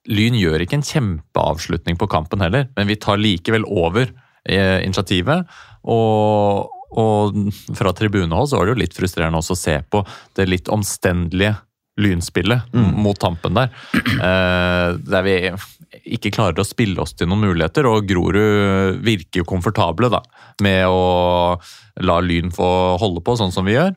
Lyn 0.07 0.37
gjør 0.39 0.63
ikke 0.63 0.79
en 0.79 0.87
kjempeavslutning 0.87 1.99
på 1.99 2.07
kampen 2.09 2.41
heller, 2.41 2.69
men 2.77 2.87
vi 2.87 2.95
tar 2.97 3.19
likevel 3.21 3.67
over 3.67 4.07
initiativet. 4.49 5.43
Og, 5.85 6.71
og 6.91 7.37
fra 7.77 7.93
tribunehold 7.95 8.49
så 8.51 8.57
var 8.59 8.67
det 8.67 8.75
jo 8.75 8.81
litt 8.83 8.95
frustrerende 8.97 9.39
også 9.39 9.55
å 9.55 9.61
se 9.61 9.77
på 9.91 10.03
det 10.35 10.47
litt 10.49 10.71
omstendelige 10.71 11.55
lynspillet 12.01 12.71
mot 12.73 13.17
tampen 13.19 13.53
der. 13.57 13.69
Eh, 13.93 14.87
der 15.11 15.25
vi 15.27 15.35
ikke 16.15 16.31
klarer 16.33 16.61
å 16.63 16.65
spille 16.65 17.01
oss 17.03 17.13
til 17.13 17.27
noen 17.27 17.43
muligheter, 17.43 17.85
og 17.85 18.07
Grorud 18.07 19.01
virker 19.03 19.41
jo 19.43 19.47
komfortable 19.49 20.09
da, 20.09 20.21
med 20.63 20.87
å 20.87 21.59
la 22.01 22.19
Lyn 22.23 22.51
få 22.55 22.97
holde 23.01 23.21
på 23.21 23.35
sånn 23.37 23.51
som 23.53 23.67
vi 23.67 23.75
gjør. 23.75 23.91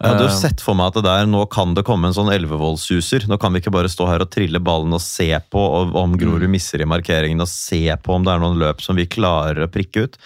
Jeg 0.00 0.08
hadde 0.14 0.24
jo 0.24 0.30
Eh, 0.30 0.38
sett 0.38 0.62
for 0.64 0.78
meg 0.78 0.86
at 0.88 0.94
det 0.94 1.02
der, 1.04 1.26
nå 1.28 1.42
kan 1.52 1.74
det 1.76 1.84
komme 1.84 2.08
en 2.08 2.14
sånn 2.16 2.30
elvevollsuser. 2.32 3.26
Nå 3.28 3.36
kan 3.38 3.52
vi 3.52 3.60
ikke 3.60 3.74
bare 3.74 3.90
stå 3.92 4.06
her 4.08 4.22
og 4.24 4.30
trille 4.32 4.62
ballen 4.64 4.94
og 4.96 5.02
se 5.04 5.28
på 5.52 5.60
om 5.92 6.16
Grorud 6.16 6.46
Mm. 6.48 6.54
misser 6.54 6.80
i 6.80 6.88
markeringen, 6.88 7.42
og 7.42 7.48
se 7.48 7.82
på 8.00 8.14
om 8.14 8.24
det 8.24 8.32
er 8.32 8.40
noen 8.40 8.56
løp 8.58 8.80
som 8.80 8.96
vi 8.96 9.04
klarer 9.04 9.66
å 9.66 9.68
prikke 9.68 10.04
ut. 10.06 10.16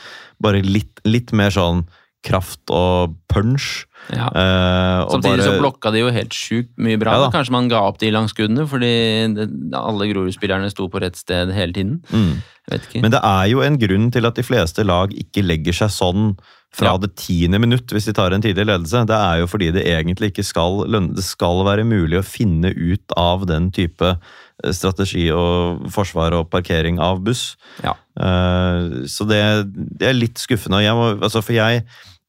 Bare 0.41 0.62
litt, 0.62 1.01
litt 1.05 1.33
mer 1.33 1.51
sånn 1.51 1.87
kraft 2.25 2.72
og 2.72 3.16
punch. 3.31 3.85
Ja. 4.12 4.29
Eh, 4.29 4.99
og 5.05 5.14
Samtidig 5.16 5.47
så 5.47 5.55
blokka 5.61 5.93
de 5.95 6.03
jo 6.03 6.11
helt 6.12 6.35
sjukt 6.37 6.72
mye 6.81 6.99
bra. 7.01 7.16
Ja. 7.20 7.31
Kanskje 7.33 7.55
man 7.57 7.70
ga 7.72 7.85
opp 7.89 8.01
de 8.03 8.11
langskuddene 8.12 8.66
fordi 8.68 8.93
det, 9.37 9.47
alle 9.79 10.11
Grorud-spillerne 10.11 10.68
sto 10.72 10.91
på 10.93 11.01
rett 11.05 11.16
sted 11.20 11.53
hele 11.57 11.77
tiden. 11.77 12.03
Mm. 12.12 12.43
Men 13.01 13.12
det 13.12 13.20
er 13.20 13.49
jo 13.53 13.64
en 13.64 13.79
grunn 13.81 14.11
til 14.12 14.29
at 14.29 14.37
de 14.39 14.45
fleste 14.45 14.85
lag 14.89 15.12
ikke 15.12 15.45
legger 15.45 15.77
seg 15.85 15.93
sånn 15.93 16.31
fra 16.75 16.95
Ja. 16.95 16.99
det 16.99 17.12
tiende 17.20 17.61
minutt 17.62 17.93
hvis 17.93 18.09
de 18.09 18.14
tar 18.16 18.33
en 18.35 18.43
tidlig 18.43 18.66
ledelse. 18.66 19.05
Det 19.07 19.14
er 19.16 19.43
jo 19.43 19.47
fordi 19.47 19.70
det 19.72 19.85
egentlig 19.87 20.33
ikke 20.33 20.45
skal 20.45 20.81
lønne 20.91 21.14
Det 21.14 21.22
skal 21.22 21.62
være 21.64 21.85
mulig 21.87 22.18
å 22.18 22.25
finne 22.27 22.72
ut 22.75 23.14
av 23.16 23.47
den 23.47 23.70
type 23.70 24.16
eh, 24.16 24.72
strategi 24.72 25.31
og 25.31 25.87
forsvar 25.95 26.35
og 26.35 26.51
parkering 26.51 26.99
av 26.99 27.22
buss. 27.22 27.55
Ja. 27.85 27.95
Uh, 28.18 29.07
Så 29.07 29.27
det, 29.27 29.43
det 29.75 30.09
er 30.09 30.18
litt 30.18 30.39
skuffende. 30.39 30.83
Jeg 30.83 30.95
må, 30.95 31.14
altså 31.20 31.43
for 31.43 31.55
jeg 31.55 31.85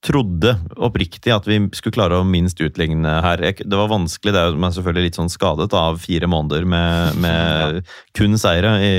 trodde 0.06 0.52
oppriktig 0.78 1.32
at 1.34 1.48
vi 1.50 1.58
skulle 1.74 1.96
klare 1.96 2.20
å 2.22 2.26
minst 2.28 2.60
utligne 2.62 3.16
her. 3.26 3.42
Det 3.58 3.74
var 3.80 3.90
vanskelig, 3.90 4.34
det 4.36 4.42
er 4.44 4.54
er 4.54 4.76
selvfølgelig 4.76 5.08
litt 5.10 5.18
sånn 5.18 5.32
skadet 5.34 5.74
av 5.74 5.98
fire 6.04 6.30
måneder 6.30 6.68
med, 6.70 7.18
med 7.24 7.82
kun 8.18 8.38
seire 8.38 8.76
i, 8.86 8.92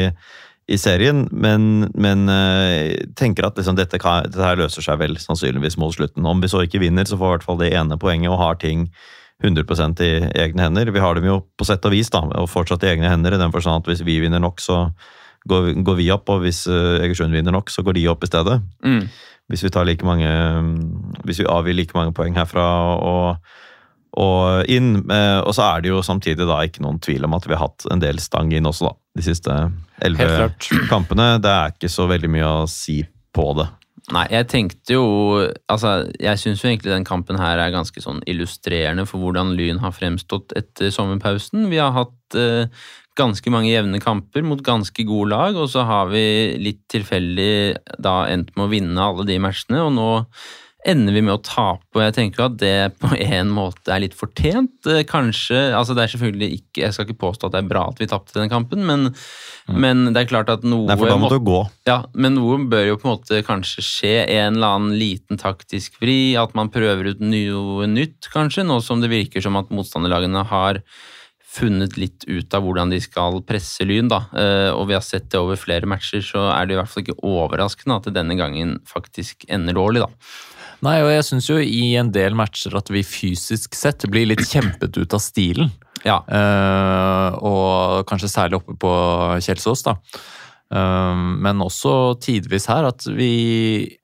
i 0.67 0.79
serien, 0.83 1.29
men, 1.31 1.87
men 1.95 2.27
eh, 2.33 2.97
tenker 3.15 3.47
at 3.47 3.59
liksom 3.61 3.79
dette, 3.79 4.01
kan, 4.03 4.27
dette 4.27 4.43
her 4.43 4.59
løser 4.59 4.83
seg 4.83 4.99
vel 4.99 5.15
sannsynligvis 5.23 5.79
mot 5.79 5.95
slutten. 5.95 6.27
Om 6.27 6.43
vi 6.43 6.51
så 6.51 6.65
ikke 6.67 6.83
vinner, 6.83 7.07
så 7.07 7.15
får 7.21 7.27
vi 7.27 7.31
i 7.31 7.37
hvert 7.37 7.47
fall 7.47 7.63
det 7.63 7.71
ene 7.79 8.01
poenget 8.03 8.33
og 8.35 8.41
har 8.43 8.59
ting 8.63 8.89
100% 9.45 10.01
i 10.03 10.11
egne 10.43 10.65
hender. 10.65 10.91
Vi 10.91 11.03
har 11.05 11.15
dem 11.19 11.27
jo 11.29 11.39
på 11.61 11.67
sett 11.69 11.85
og 11.87 11.93
vis, 11.95 12.11
da, 12.11 12.23
og 12.41 12.49
fortsatt 12.51 12.83
i 12.87 12.95
egne 12.95 13.11
hender, 13.13 13.37
i 13.37 13.41
den 13.41 13.53
forstand 13.55 13.85
at 13.85 13.91
hvis 13.93 14.03
vi 14.07 14.19
vinner 14.25 14.41
nok, 14.43 14.59
så 14.65 14.89
går, 15.47 15.63
vi- 15.69 15.75
går 15.87 15.99
vi 16.01 16.11
opp, 16.15 16.29
og 16.33 16.43
hvis 16.43 16.65
eh, 16.67 16.99
Egersund 17.05 17.37
vinner 17.37 17.55
nok, 17.55 17.71
så 17.71 17.85
går 17.87 17.99
de 17.99 18.07
opp 18.11 18.25
i 18.27 18.31
stedet. 18.33 18.59
Mm. 18.83 19.05
Hvis 19.51 19.63
vi 19.63 19.71
tar 19.71 19.87
like 19.87 20.03
mange 20.07 20.27
Hvis 21.25 21.39
vi 21.43 21.47
avgir 21.47 21.77
like 21.79 21.95
mange 21.95 22.13
poeng 22.17 22.35
herfra 22.35 22.65
og, 22.99 23.37
og 24.19 24.71
inn. 24.73 25.05
eh, 25.11 25.41
Og 25.45 25.55
så 25.55 25.63
er 25.77 25.85
det 25.85 25.93
jo 25.93 26.03
samtidig 26.03 26.47
da 26.49 26.61
ikke 26.67 26.83
noen 26.83 26.99
tvil 27.03 27.25
om 27.29 27.35
at 27.39 27.47
vi 27.47 27.55
har 27.55 27.67
hatt 27.69 27.87
en 27.93 28.03
del 28.03 28.19
stang 28.23 28.51
inn 28.57 28.67
også, 28.67 28.89
da. 28.91 28.95
De 29.17 29.23
siste 29.25 29.57
elleve 30.03 30.51
kampene. 30.91 31.37
Det 31.43 31.53
er 31.53 31.75
ikke 31.77 31.93
så 31.93 32.09
veldig 32.11 32.31
mye 32.33 32.49
å 32.63 32.69
si 32.71 33.01
på 33.37 33.51
det. 33.61 33.69
Nei, 34.15 34.23
jeg 34.31 34.47
tenkte 34.47 34.95
jo 34.95 35.07
Altså, 35.73 36.07
jeg 36.23 36.39
syns 36.39 36.61
jo 36.63 36.69
egentlig 36.69 36.93
den 36.93 37.07
kampen 37.09 37.39
her 37.41 37.59
er 37.59 37.73
ganske 37.75 37.99
sånn 38.03 38.21
illustrerende 38.31 39.03
for 39.09 39.19
hvordan 39.19 39.55
Lyn 39.59 39.81
har 39.83 39.95
fremstått 39.97 40.55
etter 40.59 40.93
sommerpausen. 40.95 41.67
Vi 41.73 41.81
har 41.83 41.91
hatt 41.97 42.39
eh, 42.39 42.69
ganske 43.17 43.51
mange 43.53 43.73
jevne 43.73 44.01
kamper 44.03 44.45
mot 44.47 44.61
ganske 44.67 45.07
gode 45.09 45.33
lag, 45.33 45.57
og 45.57 45.71
så 45.73 45.87
har 45.89 46.13
vi 46.13 46.27
litt 46.61 46.85
tilfeldig 46.93 47.97
da 48.03 48.23
endt 48.33 48.53
med 48.57 48.67
å 48.69 48.71
vinne 48.73 49.09
alle 49.11 49.27
de 49.29 49.41
matchene, 49.43 49.83
og 49.89 49.93
nå 49.97 50.11
ender 50.87 51.17
vi 51.17 51.23
med 51.27 51.35
å 51.35 51.41
tape, 51.43 51.89
og 51.97 52.03
jeg 52.05 52.15
tenker 52.15 52.39
jo 52.39 52.45
at 52.47 52.59
det 52.61 52.75
på 53.03 53.09
en 53.19 53.49
måte 53.51 53.91
er 53.91 54.05
litt 54.05 54.15
fortjent. 54.15 54.87
Eh, 54.87 55.01
Kanskje 55.09 55.73
Altså, 55.75 55.97
det 55.99 56.05
er 56.05 56.13
selvfølgelig 56.13 56.49
ikke 56.61 56.85
Jeg 56.85 56.95
skal 56.95 57.09
ikke 57.09 57.25
påstå 57.25 57.49
at 57.49 57.57
det 57.57 57.63
er 57.65 57.71
bra 57.73 57.83
at 57.91 57.99
vi 57.99 58.07
tapte 58.07 58.37
den 58.39 58.53
kampen, 58.53 58.85
men, 58.87 59.09
men 59.67 60.05
det 60.15 60.23
er 60.23 60.31
klart 60.31 60.53
at 60.53 60.63
noe 60.63 60.87
Nei, 60.87 60.95
for 61.01 61.11
da 61.11 61.17
må 61.19 61.33
du 61.33 61.41
gå. 61.43 61.59
ja, 61.91 61.97
men 62.15 62.37
noe 62.39 62.61
bør 62.71 62.87
jo 62.93 63.01
på 63.03 63.09
en 63.09 63.17
måte 63.17 63.43
kanskje 63.49 63.83
skje. 63.83 64.15
En 64.37 64.61
eller 64.61 64.77
annen 64.77 64.95
liten 65.01 65.43
taktisk 65.43 65.99
vri. 65.99 66.37
At 66.39 66.55
man 66.55 66.71
prøver 66.71 67.11
ut 67.17 67.25
noe 67.35 67.91
nytt, 67.91 68.31
kanskje. 68.31 68.63
Nå 68.69 68.79
som 68.87 69.03
det 69.03 69.11
virker 69.11 69.43
som 69.43 69.59
at 69.59 69.75
motstanderlagene 69.75 70.47
har 70.53 70.85
funnet 71.57 71.97
litt 72.01 72.27
ut 72.29 72.55
av 72.57 72.65
hvordan 72.67 72.93
de 72.93 73.01
skal 73.03 73.41
presse 73.47 73.87
Lyn. 73.87 74.11
da. 74.13 74.27
Eh, 74.37 74.71
Og 74.75 74.89
vi 74.91 74.97
har 74.99 75.05
sett 75.05 75.31
det 75.33 75.41
over 75.41 75.57
flere 75.57 75.89
matcher, 75.89 76.21
så 76.25 76.51
er 76.53 76.67
det 76.67 76.77
i 76.77 76.81
hvert 76.81 76.93
fall 76.93 77.05
ikke 77.05 77.23
overraskende 77.25 77.97
at 77.97 78.09
det 78.09 78.17
denne 78.19 78.37
gangen 78.37 78.79
faktisk 78.87 79.49
ender 79.49 79.75
dårlig, 79.75 80.05
da. 80.05 80.11
Nei, 80.85 81.01
og 81.01 81.09
jeg 81.09 81.25
syns 81.25 81.49
jo 81.49 81.57
i 81.57 81.97
en 81.97 82.11
del 82.13 82.37
matcher 82.37 82.75
at 82.77 82.91
vi 82.93 83.01
fysisk 83.07 83.75
sett 83.75 84.05
blir 84.13 84.29
litt 84.29 84.45
kjempet 84.45 84.99
ut 85.01 85.17
av 85.17 85.23
stilen. 85.25 85.71
Ja. 86.05 86.21
Uh, 86.29 87.33
og 87.41 88.05
kanskje 88.11 88.31
særlig 88.31 88.61
oppe 88.61 88.77
på 88.79 88.93
Kjelsås, 89.43 89.87
da. 89.87 89.97
Uh, 90.69 91.17
men 91.17 91.65
også 91.65 92.17
tidvis 92.21 92.69
her 92.69 92.91
at 92.91 93.07
vi 93.09 93.97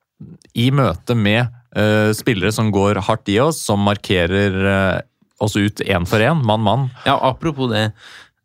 i 0.57 0.69
møte 0.73 1.15
med 1.15 1.45
uh, 1.77 2.09
spillere 2.15 2.51
som 2.55 2.71
går 2.73 3.03
hardt 3.05 3.29
i 3.29 3.37
oss, 3.43 3.61
som 3.67 3.83
markerer 3.85 5.03
oss 5.45 5.57
ut 5.59 5.83
én 5.85 6.07
for 6.09 6.23
én, 6.23 6.43
mann-mann. 6.45 6.89
Ja, 7.07 7.17
apropos 7.21 7.71
det. 7.71 7.89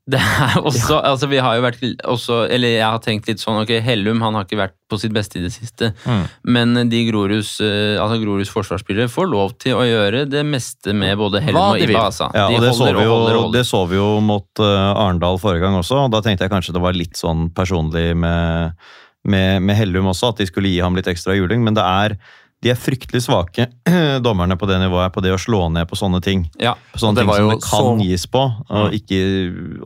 Det 0.08 0.16
er 0.16 0.54
også, 0.64 0.96
altså 1.04 1.28
vi 1.28 1.40
har 1.42 1.58
jo 1.58 1.64
vært 1.66 1.82
også, 2.08 2.38
eller 2.48 2.70
Jeg 2.78 2.84
har 2.86 3.00
tenkt 3.04 3.26
litt 3.28 3.42
sånn 3.42 3.58
ok, 3.60 3.74
Hellum 3.84 4.22
han 4.24 4.38
har 4.38 4.46
ikke 4.46 4.60
vært 4.60 4.74
på 4.88 4.96
sitt 5.00 5.12
beste 5.12 5.36
i 5.36 5.42
det 5.44 5.50
siste. 5.52 5.90
Mm. 6.08 6.22
Men 6.48 6.78
de 6.88 7.02
Groruds, 7.10 7.58
eh, 7.60 7.98
altså 8.00 8.16
Groruds 8.22 8.52
forsvarsspillere 8.54 9.12
får 9.12 9.28
lov 9.28 9.52
til 9.60 9.76
å 9.76 9.84
gjøre 9.84 10.24
det 10.30 10.46
meste 10.48 10.94
med 10.96 11.18
både 11.20 11.42
Hellum 11.44 11.60
Hva 11.60 11.66
og 11.74 11.82
de 11.82 11.90
vil. 11.90 12.00
Altså. 12.00 12.30
Ja, 12.32 12.46
de 12.48 12.56
og 12.56 12.64
det 12.64 12.72
så, 12.78 12.88
vi 12.88 13.04
jo, 13.04 13.12
holder 13.12 13.36
og 13.36 13.42
holder. 13.42 13.58
det 13.58 13.66
så 13.68 13.82
vi 13.90 14.00
jo 14.00 14.08
mot 14.24 14.64
eh, 14.64 14.88
Arendal 15.04 15.40
forrige 15.42 15.66
gang 15.66 15.76
også, 15.82 16.00
og 16.06 16.16
da 16.16 16.24
tenkte 16.24 16.48
jeg 16.48 16.54
kanskje 16.56 16.76
det 16.78 16.84
var 16.88 16.96
litt 16.96 17.20
sånn 17.20 17.50
personlig 17.56 18.08
med, 18.16 18.80
med, 19.28 19.60
med 19.60 19.80
Hellum 19.82 20.08
også, 20.14 20.32
at 20.32 20.40
de 20.40 20.48
skulle 20.48 20.72
gi 20.72 20.80
ham 20.80 20.96
litt 20.96 21.10
ekstra 21.10 21.36
juling, 21.36 21.60
men 21.66 21.76
det 21.76 21.84
er 21.84 22.16
de 22.62 22.70
er 22.72 22.78
fryktelig 22.80 23.22
svake, 23.22 23.68
dommerne 24.26 24.56
på 24.58 24.66
det 24.66 24.80
nivået, 24.82 25.12
på 25.14 25.22
det 25.22 25.30
å 25.34 25.38
slå 25.38 25.68
ned 25.72 25.86
på 25.88 25.96
sånne 25.98 26.20
ting. 26.24 26.48
Ja, 26.58 26.74
På 26.92 26.98
sånne 26.98 27.22
ting 27.22 27.30
som 27.34 27.50
det 27.52 27.60
kan 27.62 27.84
så- 27.84 27.98
gis 28.02 28.26
på, 28.26 28.46
og 28.70 28.92
ikke, 28.96 29.20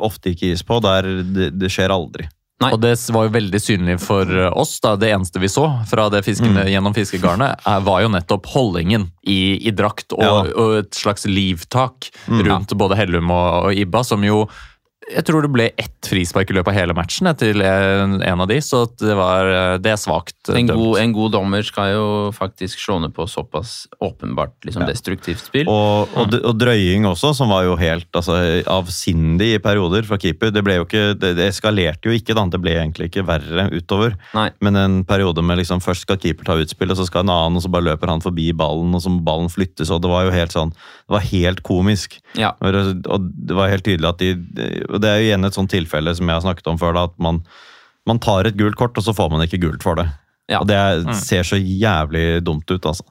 ofte 0.00 0.32
ikke 0.32 0.52
gis 0.52 0.62
på. 0.62 0.80
Der 0.80 1.02
det, 1.22 1.50
det 1.58 1.70
skjer 1.72 1.92
aldri. 1.92 2.28
Nei. 2.62 2.70
Og 2.76 2.78
det 2.80 2.92
var 3.10 3.24
jo 3.26 3.32
veldig 3.34 3.58
synlig 3.58 3.96
for 4.00 4.28
oss. 4.54 4.76
da, 4.80 4.94
Det 4.94 5.08
eneste 5.10 5.40
vi 5.42 5.48
så 5.50 5.64
fra 5.90 6.04
det 6.14 6.20
fiskene, 6.24 6.62
gjennom 6.70 6.94
fiskegarnet, 6.94 7.58
er- 7.66 7.80
var 7.82 8.02
jo 8.04 8.08
nettopp 8.08 8.46
holdningen 8.54 9.08
i, 9.26 9.58
i 9.66 9.72
drakt 9.74 10.12
og, 10.14 10.22
Ja. 10.22 10.36
og 10.54 10.76
et 10.84 10.90
slags 10.94 11.26
livtak 11.26 12.08
rundt 12.28 12.70
både 12.78 12.94
Hellum 12.96 13.30
og, 13.34 13.64
og 13.66 13.74
Ibba, 13.74 14.04
som 14.06 14.22
jo 14.22 14.44
jeg 15.10 15.24
tror 15.26 15.44
det 15.44 15.50
ble 15.52 15.66
ett 15.80 16.06
frispark 16.06 16.50
i 16.50 16.54
løpet 16.56 16.72
av 16.72 16.76
hele 16.76 16.94
matchen 16.96 17.28
eh, 17.30 17.36
til 17.38 17.62
en, 17.66 18.18
en 18.22 18.42
av 18.44 18.48
de, 18.50 18.58
så 18.64 18.84
det, 19.00 19.14
var, 19.18 19.48
det 19.82 19.92
er 19.92 20.00
svakt 20.00 20.50
eh, 20.50 20.58
En 20.60 20.68
dømt. 20.70 20.78
god, 20.78 20.98
en 21.02 21.14
god 21.16 21.34
dommer 21.36 21.66
skal 21.66 21.92
jo 21.94 22.06
faktisk 22.36 22.80
slå 22.82 22.98
ned 23.02 23.14
på 23.16 23.26
såpass 23.30 23.86
åpenbart 24.02 24.54
liksom, 24.66 24.84
destruktivt 24.88 25.44
spill. 25.46 25.70
Og, 25.70 26.12
og, 26.18 26.36
og 26.38 26.58
drøying 26.58 27.06
også, 27.08 27.32
som 27.38 27.52
var 27.52 27.66
jo 27.66 27.76
helt 27.80 28.08
altså, 28.18 28.38
avsindig 28.70 29.52
i 29.56 29.62
perioder 29.62 30.06
fra 30.08 30.18
keeper. 30.22 30.52
Det, 30.54 30.64
ble 30.66 30.78
jo 30.80 30.86
ikke, 30.86 31.04
det, 31.18 31.34
det 31.40 31.48
eskalerte 31.50 32.10
jo 32.10 32.16
ikke, 32.16 32.36
da. 32.38 32.46
Det 32.52 32.62
ble 32.62 32.76
egentlig 32.78 33.10
ikke 33.10 33.26
verre 33.28 33.68
utover. 33.72 34.16
Nei. 34.36 34.48
Men 34.64 34.78
en 34.80 34.98
periode 35.08 35.44
med 35.44 35.62
liksom 35.62 35.82
først 35.84 36.06
skal 36.06 36.20
keeper 36.22 36.48
ta 36.48 36.58
utspill, 36.60 36.92
og 36.92 37.00
så 37.00 37.08
skal 37.08 37.26
en 37.26 37.34
annen, 37.34 37.58
og 37.58 37.66
så 37.66 37.72
bare 37.72 37.90
løper 37.92 38.10
han 38.12 38.24
forbi 38.24 38.50
ballen, 38.56 38.94
og 38.96 39.04
så 39.04 39.12
ballen 39.22 39.50
flyttes, 39.52 39.90
og 39.92 40.02
det 40.04 40.12
var 40.12 40.26
jo 40.28 40.34
helt 40.34 40.54
sånn 40.54 40.74
Det 41.08 41.16
var 41.16 41.26
helt 41.28 41.62
komisk. 41.66 42.20
Ja. 42.38 42.52
Og 42.62 42.72
det- 42.72 43.54
var 43.56 43.68
helt 43.68 43.84
tydelig 43.84 44.08
at 44.08 44.18
de 44.18 44.32
Og 44.88 45.00
det 45.00 45.08
er 45.10 45.18
jo 45.20 45.26
igjen 45.30 45.44
et 45.46 45.54
sånt 45.54 45.70
tilfelle 45.70 46.14
som 46.16 46.26
jeg 46.28 46.34
har 46.40 46.44
snakket 46.46 46.66
om 46.70 46.78
før, 46.78 46.94
da, 46.94 47.04
at 47.04 47.18
man, 47.18 47.42
man 48.06 48.18
tar 48.18 48.46
et 48.46 48.56
gult 48.56 48.76
kort, 48.76 48.96
og 48.96 49.04
så 49.04 49.14
får 49.14 49.30
man 49.30 49.42
ikke 49.46 49.60
gult 49.60 49.82
for 49.82 49.94
det. 49.96 50.08
Ja. 50.50 50.58
Og 50.60 50.66
det 50.66 50.74
er, 50.76 51.12
ser 51.14 51.42
så 51.46 51.56
jævlig 51.56 52.42
dumt 52.44 52.68
ut, 52.70 52.82
altså. 52.84 53.04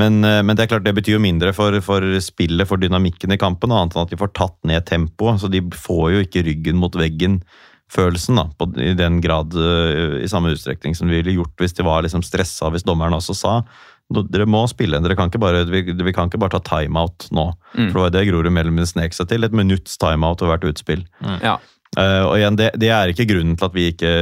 Men, 0.00 0.24
eh, 0.24 0.40
men 0.42 0.56
det 0.56 0.64
er 0.64 0.70
klart, 0.72 0.84
det 0.84 0.94
betyr 0.96 1.18
jo 1.18 1.20
mindre 1.22 1.52
for, 1.54 1.76
for 1.84 2.00
spillet, 2.24 2.66
for 2.66 2.76
dynamikken 2.80 3.30
i 3.32 3.36
kampen, 3.36 3.70
annet 3.70 3.94
enn 3.94 4.02
at 4.02 4.10
de 4.10 4.16
får 4.16 4.32
tatt 4.34 4.56
ned 4.64 4.86
tempoet. 4.88 5.38
Så 5.40 5.50
de 5.52 5.60
får 5.60 6.06
jo 6.14 6.22
ikke 6.24 6.42
ryggen 6.48 6.76
mot 6.80 6.92
veggen-følelsen, 6.96 8.36
da, 8.40 8.46
på, 8.58 8.70
i 8.80 8.94
den 8.98 9.20
grad, 9.20 9.54
eh, 9.54 10.24
i 10.24 10.28
samme 10.30 10.52
utstrekning 10.54 10.96
som 10.96 11.08
de 11.08 11.20
ville 11.20 11.36
gjort 11.36 11.54
hvis 11.60 11.76
de 11.76 11.84
var 11.86 12.02
liksom 12.02 12.22
stressa, 12.26 12.70
hvis 12.72 12.82
dommeren 12.88 13.12
også 13.14 13.34
sa 13.36 13.54
"Nå- 13.60 13.64
dere 14.10 14.46
må 14.50 14.64
spille, 14.70 14.98
dere 15.02 15.16
kan 15.18 15.30
ikke 15.30 15.42
bare, 15.42 15.64
vi, 15.70 15.84
vi 15.90 16.14
kan 16.14 16.30
ikke 16.30 16.40
bare 16.42 16.56
ta 16.56 16.62
timeout 16.66 17.28
nå. 17.34 17.50
Mm. 17.76 17.90
For 17.90 17.96
det 17.96 18.04
var 18.04 18.14
det 18.16 18.24
Grorud 18.30 18.54
Mellemin 18.54 18.88
snek 18.88 19.16
seg 19.16 19.30
til. 19.30 19.46
Et 19.46 19.56
minutts 19.56 19.98
timeout 20.00 20.42
over 20.42 20.56
hvert 20.56 20.68
utspill. 20.72 21.04
Ja. 21.44 21.58
Uh, 21.98 22.22
og 22.28 22.36
igjen, 22.38 22.58
det, 22.58 22.68
det 22.78 22.92
er 22.94 23.10
ikke 23.10 23.26
grunnen 23.26 23.56
til 23.58 23.66
at 23.66 23.74
vi 23.74 23.88
ikke 23.90 24.12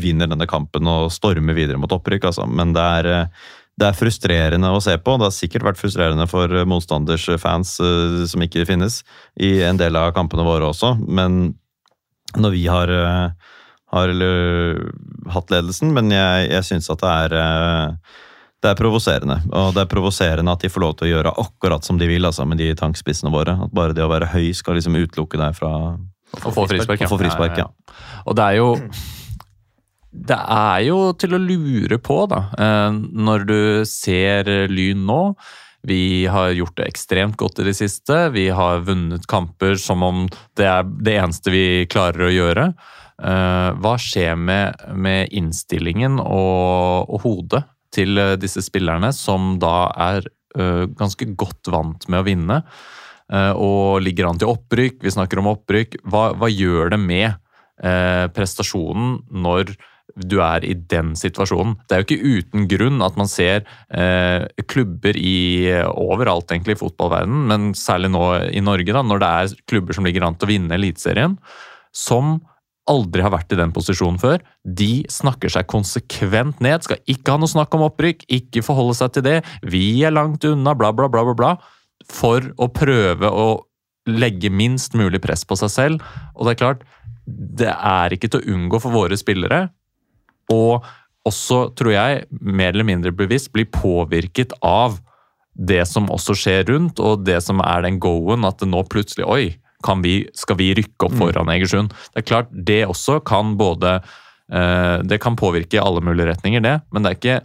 vinner 0.00 0.30
denne 0.30 0.48
kampen 0.48 0.88
og 0.88 1.10
stormer 1.12 1.56
videre 1.56 1.80
mot 1.80 1.92
opprykk, 1.92 2.30
altså. 2.30 2.46
Men 2.48 2.72
det 2.76 2.84
er, 3.00 3.10
eh, 3.12 3.50
det 3.80 3.90
er 3.90 3.98
frustrerende 3.98 4.70
å 4.72 4.80
se 4.84 4.94
på. 4.96 5.18
Det 5.18 5.28
har 5.28 5.34
sikkert 5.36 5.66
vært 5.68 5.80
frustrerende 5.80 6.28
for 6.30 6.48
motstandersfans 6.48 6.70
motstanders 6.70 7.42
fans 7.42 7.74
eh, 7.84 8.24
som 8.30 8.46
ikke 8.46 8.64
finnes, 8.68 9.02
i 9.36 9.58
en 9.66 9.80
del 9.80 10.00
av 10.00 10.14
kampene 10.16 10.46
våre 10.46 10.70
også. 10.72 10.94
Men 11.04 11.56
når 12.40 12.54
vi 12.54 12.66
har, 12.66 12.90
uh, 12.90 13.54
har 13.94 14.12
eller, 14.12 14.80
hatt 15.34 15.52
ledelsen, 15.52 15.92
men 15.94 16.12
jeg, 16.12 16.48
jeg 16.50 16.68
syns 16.70 16.90
at 16.92 17.02
det 17.02 17.12
er 17.24 17.36
eh, 17.40 18.14
det 18.64 18.70
er 18.72 18.78
provoserende, 18.78 19.36
og 19.52 19.74
det 19.76 19.82
er 19.84 19.90
provoserende 19.90 20.52
at 20.56 20.62
de 20.64 20.70
får 20.72 20.82
lov 20.82 20.94
til 20.96 21.06
å 21.06 21.10
gjøre 21.12 21.32
akkurat 21.42 21.84
som 21.84 21.98
de 22.00 22.08
vil 22.08 22.24
altså, 22.24 22.46
med 22.48 22.58
de 22.62 22.70
tankspissene 22.78 23.32
våre. 23.34 23.58
At 23.66 23.74
bare 23.76 23.92
det 23.96 24.04
å 24.04 24.08
være 24.10 24.30
høy 24.32 24.48
skal 24.56 24.78
liksom 24.78 24.96
utelukke 24.96 25.40
deg 25.40 25.56
fra 25.58 25.72
Å 26.34 26.50
få 26.54 26.64
frispark, 26.70 27.04
Å 27.04 27.10
få 27.12 27.18
frispark, 27.20 27.58
ja. 27.60 27.68
Og 28.24 28.38
det 28.38 28.46
er 28.48 28.56
jo 28.58 28.70
Det 30.14 30.38
er 30.38 30.80
jo 30.86 30.98
til 31.18 31.36
å 31.36 31.42
lure 31.42 31.98
på, 32.02 32.16
da. 32.30 32.40
eh, 32.56 32.96
Når 33.28 33.44
du 33.50 33.60
ser 33.88 34.48
Lyn 34.70 35.04
nå. 35.06 35.20
Vi 35.84 36.24
har 36.32 36.54
gjort 36.56 36.78
det 36.80 36.86
ekstremt 36.88 37.36
godt 37.36 37.60
i 37.60 37.66
det 37.68 37.74
siste. 37.76 38.30
Vi 38.32 38.46
har 38.48 38.80
vunnet 38.86 39.26
kamper 39.28 39.76
som 39.76 40.02
om 40.06 40.24
det 40.56 40.64
er 40.64 40.86
det 40.88 41.18
eneste 41.20 41.52
vi 41.52 41.84
klarer 41.92 42.30
å 42.30 42.32
gjøre. 42.32 42.66
Eh, 43.20 43.70
Hva 43.84 43.94
skjer 44.00 44.32
med, 44.40 44.80
med 44.96 45.28
innstillingen 45.36 46.16
og, 46.22 47.12
og 47.12 47.20
hodet 47.26 47.66
til 47.94 48.18
eh, 48.20 48.34
disse 48.40 48.62
spillerne, 48.64 49.12
som 49.16 49.54
da 49.62 49.76
er 50.10 50.28
eh, 50.58 50.84
ganske 50.98 51.30
godt 51.38 51.72
vant 51.72 52.08
med 52.10 52.22
å 52.22 52.28
vinne? 52.28 52.60
eh, 53.32 53.52
og 53.56 54.02
ligger 54.04 54.28
an 54.28 54.40
til 54.40 54.52
opprykk. 54.52 55.00
Vi 55.04 55.14
snakker 55.14 55.40
om 55.40 55.52
opprykk. 55.54 56.00
Hva, 56.10 56.30
hva 56.38 56.52
gjør 56.52 56.94
det 56.94 57.00
med 57.00 57.40
prestasjonen 57.74 59.16
når 59.34 59.72
du 60.14 60.36
er 60.44 60.64
i 60.66 60.74
den 60.78 61.14
situasjonen? 61.18 61.74
Det 61.88 61.96
er 61.96 62.02
jo 62.02 62.06
ikke 62.06 62.34
uten 62.38 62.68
grunn 62.70 63.02
at 63.02 63.16
man 63.18 63.30
ser 63.30 63.64
eh, 63.90 64.46
klubber 64.70 65.18
i 65.18 65.72
overalt 65.90 66.52
egentlig 66.52 66.76
i 66.76 66.82
fotballverdenen, 66.84 67.46
men 67.50 67.72
særlig 67.78 68.12
nå 68.14 68.24
i 68.54 68.62
Norge, 68.62 68.94
da, 68.94 69.02
når 69.02 69.22
det 69.22 69.30
er 69.32 69.56
klubber 69.72 69.96
som 69.96 70.06
ligger 70.06 70.26
an 70.26 70.38
til 70.38 70.46
å 70.46 70.52
vinne 70.52 70.78
Eliteserien, 70.78 71.34
som 71.94 72.36
aldri 72.90 73.24
har 73.24 73.32
vært 73.32 73.52
i 73.54 73.58
den 73.58 73.72
posisjonen 73.74 74.18
før. 74.20 74.42
De 74.64 75.04
snakker 75.10 75.52
seg 75.52 75.68
konsekvent 75.70 76.60
ned, 76.64 76.84
skal 76.84 77.00
ikke 77.10 77.34
ha 77.34 77.40
noe 77.40 77.50
snakk 77.50 77.74
om 77.76 77.86
opprykk, 77.86 78.26
ikke 78.28 78.64
forholde 78.64 78.96
seg 78.98 79.14
til 79.14 79.26
det. 79.26 79.38
Vi 79.62 80.02
er 80.04 80.14
langt 80.14 80.44
unna, 80.48 80.76
bla, 80.76 80.92
bla, 80.96 81.08
bla, 81.12 81.24
bla, 81.28 81.36
bla. 81.38 81.54
For 82.10 82.44
å 82.60 82.68
prøve 82.74 83.30
å 83.30 83.48
legge 84.10 84.50
minst 84.52 84.96
mulig 84.98 85.22
press 85.24 85.46
på 85.48 85.56
seg 85.56 85.72
selv. 85.72 86.04
Og 86.36 86.44
det 86.44 86.54
er 86.54 86.60
klart, 86.60 86.84
det 87.24 87.72
er 87.72 88.12
ikke 88.12 88.30
til 88.32 88.42
å 88.42 88.56
unngå 88.56 88.82
for 88.84 88.94
våre 88.94 89.16
spillere. 89.16 89.66
Og 90.52 90.84
også, 91.24 91.70
tror 91.78 91.94
jeg, 91.94 92.24
mer 92.36 92.74
eller 92.74 92.84
mindre 92.84 93.14
bevisst 93.16 93.52
blir 93.54 93.70
påvirket 93.72 94.52
av 94.60 95.00
det 95.54 95.84
som 95.88 96.10
også 96.12 96.34
skjer 96.36 96.66
rundt, 96.68 97.00
og 97.00 97.22
det 97.24 97.38
som 97.44 97.62
er 97.64 97.84
den 97.86 98.00
go-en, 98.02 98.44
at 98.44 98.58
det 98.60 98.68
nå 98.68 98.82
plutselig 98.90 99.24
Oi, 99.30 99.44
vi, 100.04 100.14
skal 100.36 100.58
vi 100.60 100.72
rykke 100.78 101.08
opp 101.08 101.16
foran 101.18 101.50
Egersund? 101.54 101.94
Det 102.12 102.22
er 102.22 102.28
klart, 102.28 102.52
det 102.52 102.82
også 102.86 103.20
kan 103.26 103.54
både 103.60 103.98
eh, 103.98 105.02
Det 105.04 105.20
kan 105.22 105.36
påvirke 105.36 105.78
i 105.78 105.82
alle 105.82 106.02
mulige 106.04 106.30
retninger, 106.32 106.60
det, 106.64 106.78
men 106.92 107.04
det 107.04 107.10
er 107.10 107.18
ikke 107.18 107.40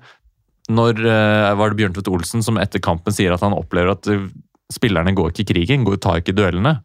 Når 0.76 1.02
eh, 1.06 1.56
var 1.60 1.72
det 1.72 1.80
Bjørntvedt 1.82 2.12
Olsen 2.12 2.46
som 2.46 2.60
etter 2.62 2.84
kampen 2.84 3.16
sier 3.16 3.34
at 3.36 3.44
han 3.46 3.58
opplever 3.58 3.96
at 3.96 4.08
eh, 4.12 4.30
spillerne 4.72 5.16
går 5.18 5.32
ikke 5.32 5.48
i 5.48 5.52
krigen, 5.54 5.84
går, 5.88 5.98
tar 5.98 6.22
ikke 6.22 6.38
duellene? 6.38 6.80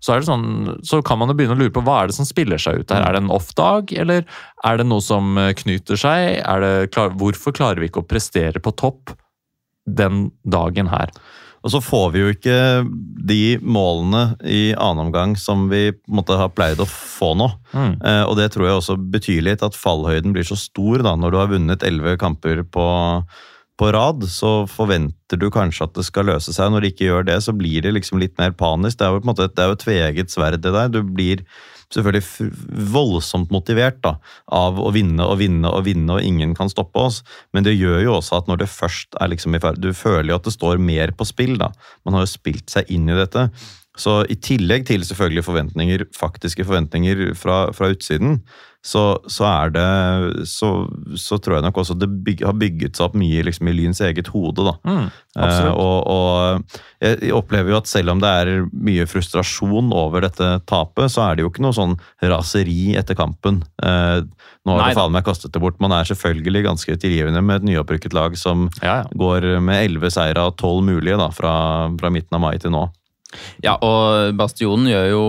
Så, 0.00 0.16
det 0.16 0.26
sånn, 0.26 0.78
så 0.82 1.02
kan 1.04 1.18
man 1.20 1.28
jo 1.28 1.36
begynne 1.36 1.54
å 1.54 1.60
lure 1.60 1.74
på 1.76 1.82
hva 1.84 1.98
er 2.00 2.08
det 2.08 2.16
som 2.16 2.24
spiller 2.24 2.58
seg 2.58 2.80
ut 2.80 2.92
her. 2.94 3.04
Er 3.04 3.12
det 3.12 3.20
en 3.20 3.34
off-dag, 3.34 3.92
eller 3.92 4.24
er 4.64 4.78
det 4.80 4.86
noe 4.88 5.04
som 5.04 5.36
knyter 5.36 6.00
seg? 6.00 6.40
Det 6.40 7.04
hvorfor 7.20 7.52
klarer 7.52 7.82
vi 7.82 7.90
ikke 7.90 8.00
å 8.00 8.08
prestere 8.08 8.62
på 8.64 8.72
topp 8.80 9.12
den 9.96 10.28
dagen 10.46 10.90
her? 10.92 11.12
Og 11.60 11.74
så 11.74 11.80
får 11.84 12.06
vi 12.14 12.22
jo 12.22 12.32
ikke 12.32 12.56
de 13.28 13.58
målene 13.60 14.22
i 14.48 14.70
annen 14.72 15.08
omgang 15.08 15.34
som 15.36 15.66
vi 15.68 15.90
måtte 16.08 16.38
ha 16.40 16.48
pleid 16.48 16.80
å 16.80 16.88
få 16.88 17.34
nå. 17.36 17.50
Mm. 17.74 17.92
Eh, 18.00 18.22
og 18.24 18.38
det 18.38 18.48
tror 18.54 18.66
jeg 18.66 18.78
også 18.78 18.96
betyr 19.12 19.44
litt 19.44 19.64
at 19.66 19.76
fallhøyden 19.76 20.32
blir 20.36 20.46
så 20.48 20.56
stor 20.56 21.04
da, 21.04 21.14
når 21.20 21.34
du 21.34 21.40
har 21.40 21.52
vunnet 21.52 21.84
elleve 21.84 22.16
kamper 22.20 22.62
på, 22.64 22.86
på 23.76 23.90
rad. 23.92 24.24
Så 24.32 24.64
forventer 24.72 25.40
du 25.40 25.50
kanskje 25.52 25.90
at 25.90 26.00
det 26.00 26.06
skal 26.08 26.30
løse 26.32 26.56
seg. 26.56 26.72
Når 26.72 26.86
det 26.86 26.94
ikke 26.94 27.10
gjør 27.10 27.28
det, 27.28 27.36
så 27.44 27.56
blir 27.56 27.84
det 27.84 27.92
liksom 27.98 28.22
litt 28.24 28.40
mer 28.40 28.56
panisk. 28.56 28.96
Det 28.96 29.04
er 29.04 29.12
jo 29.12 29.20
på 29.20 29.28
en 29.28 29.32
måte 29.34 29.50
det 29.52 29.66
er 29.66 29.74
jo 29.74 29.82
tveegget 29.84 30.32
sverd, 30.32 30.62
det 30.64 30.72
der. 30.78 30.88
Du 30.96 31.02
blir 31.04 31.44
selvfølgelig 31.94 32.50
voldsomt 32.92 33.50
motivert 33.54 33.98
da, 34.04 34.14
av 34.46 34.78
å 34.80 34.92
vinne 34.94 35.26
og 35.26 35.40
vinne 35.42 35.70
og 35.70 35.84
vinne, 35.88 36.16
og 36.16 36.26
ingen 36.26 36.54
kan 36.58 36.70
stoppe 36.72 37.02
oss. 37.02 37.20
Men 37.54 37.66
det 37.66 37.76
gjør 37.76 38.04
jo 38.04 38.16
også 38.18 38.40
at 38.40 38.50
når 38.50 38.62
det 38.62 38.70
først 38.72 39.18
er 39.20 39.32
liksom 39.32 39.56
i 39.56 39.62
ferd 39.62 39.80
Du 39.82 39.90
føler 39.96 40.32
jo 40.32 40.38
at 40.40 40.46
det 40.46 40.54
står 40.54 40.82
mer 40.82 41.14
på 41.16 41.26
spill, 41.28 41.56
da. 41.60 41.72
Man 42.06 42.16
har 42.16 42.26
jo 42.26 42.34
spilt 42.34 42.70
seg 42.72 42.90
inn 42.92 43.10
i 43.10 43.18
dette. 43.18 43.48
Så 43.98 44.20
i 44.30 44.36
tillegg 44.38 44.86
til 44.86 45.02
selvfølgelig 45.04 45.42
forventninger, 45.44 46.04
faktiske 46.14 46.64
forventninger 46.64 47.32
fra, 47.38 47.64
fra 47.74 47.90
utsiden, 47.90 48.38
så, 48.86 49.18
så 49.28 49.44
er 49.44 49.72
det 49.74 49.88
så, 50.48 50.70
så 51.18 51.36
tror 51.36 51.58
jeg 51.58 51.64
nok 51.66 51.80
også 51.82 51.98
det 52.00 52.06
byg, 52.24 52.44
har 52.48 52.54
bygget 52.56 52.96
seg 52.96 53.10
opp 53.10 53.16
mye 53.18 53.42
liksom, 53.44 53.68
i 53.68 53.74
Lyns 53.76 54.00
eget 54.06 54.30
hode. 54.32 54.64
da. 54.64 54.76
Mm, 54.88 55.10
Eh, 55.38 55.66
og, 55.70 56.08
og 56.10 56.80
jeg 57.04 57.30
opplever 57.36 57.70
jo 57.70 57.76
at 57.78 57.90
selv 57.90 58.14
om 58.14 58.22
det 58.22 58.30
er 58.40 58.64
mye 58.72 59.04
frustrasjon 59.06 59.92
over 59.94 60.24
dette 60.24 60.48
tapet, 60.70 61.12
så 61.12 61.26
er 61.26 61.36
det 61.36 61.44
jo 61.44 61.50
ikke 61.52 61.62
noe 61.62 61.76
sånn 61.76 61.94
raseri 62.32 62.96
etter 62.98 63.18
kampen. 63.18 63.60
Eh, 63.84 64.22
nå 64.66 64.74
har 64.74 64.80
Nei 64.80 64.88
det 64.90 64.98
faen 64.98 65.14
meg 65.14 65.26
kastet 65.28 65.54
det 65.54 65.62
bort. 65.62 65.78
Man 65.82 65.94
er 65.94 66.08
selvfølgelig 66.08 66.64
ganske 66.66 66.96
tilgivende 67.04 67.44
med 67.44 67.60
et 67.60 67.68
nyopprykket 67.70 68.16
lag 68.16 68.34
som 68.40 68.68
ja, 68.80 69.02
ja. 69.02 69.04
går 69.12 69.52
med 69.62 69.84
elleve 69.84 70.10
seire 70.14 70.48
av 70.48 70.56
tolv 70.60 70.82
mulige 70.88 71.20
da, 71.20 71.28
fra, 71.34 71.52
fra 72.00 72.10
midten 72.14 72.40
av 72.40 72.44
mai 72.48 72.56
til 72.58 72.74
nå. 72.74 72.88
Ja, 73.62 73.76
og 73.78 74.34
Bastionen 74.38 74.88
gjør 74.90 75.08
jo 75.12 75.24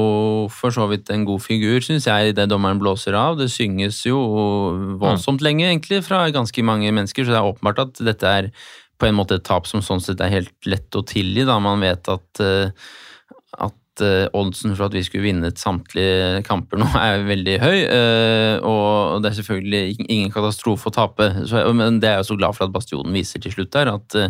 for 0.53 0.73
så 0.73 0.87
vidt 0.89 1.11
en 1.13 1.25
god 1.27 1.43
figur, 1.43 1.83
syns 1.85 2.07
jeg, 2.09 2.31
i 2.31 2.35
det 2.37 2.47
dommeren 2.49 2.81
blåser 2.81 3.17
av. 3.17 3.37
Det 3.37 3.49
synges 3.53 4.01
jo 4.07 4.19
voldsomt 5.01 5.43
lenge, 5.45 5.67
egentlig, 5.69 6.01
fra 6.07 6.23
ganske 6.33 6.65
mange 6.65 6.89
mennesker, 6.89 7.27
så 7.27 7.35
det 7.35 7.41
er 7.41 7.51
åpenbart 7.51 7.83
at 7.85 8.01
dette 8.11 8.31
er 8.41 8.49
på 9.01 9.09
en 9.09 9.17
måte 9.17 9.37
et 9.39 9.45
tap 9.45 9.69
som 9.69 9.83
sånn 9.85 10.01
sett 10.03 10.21
er 10.21 10.33
helt 10.33 10.69
lett 10.69 10.97
å 10.97 11.05
tilgi, 11.07 11.45
da. 11.47 11.57
Man 11.61 11.81
vet 11.81 12.09
at, 12.11 12.41
eh, 12.45 12.73
at 13.57 13.77
at 14.01 14.07
eh, 14.07 14.27
oddsen 14.37 14.73
for 14.75 14.87
at 14.89 14.95
vi 14.97 15.03
skulle 15.05 15.27
vinne 15.29 15.51
samtlige 15.57 16.41
kamper 16.47 16.81
nå 16.81 16.87
er 16.97 17.23
veldig 17.27 17.57
høy. 17.61 17.77
eh, 17.85 18.57
og 18.65 19.21
det 19.23 19.31
er 19.31 19.37
selvfølgelig 19.41 19.95
ingen 20.09 20.31
katastrofe 20.33 20.89
å 20.89 20.95
tape. 20.95 21.29
Så, 21.47 21.61
men 21.77 21.99
det 22.01 22.09
er 22.09 22.19
jeg 22.21 22.29
så 22.31 22.37
glad 22.39 22.57
for 22.57 22.67
at 22.67 22.73
Bastionen 22.75 23.13
viser 23.15 23.41
til 23.43 23.53
slutt 23.53 23.71
der. 23.75 23.91
At, 23.93 24.15
eh, 24.17 24.29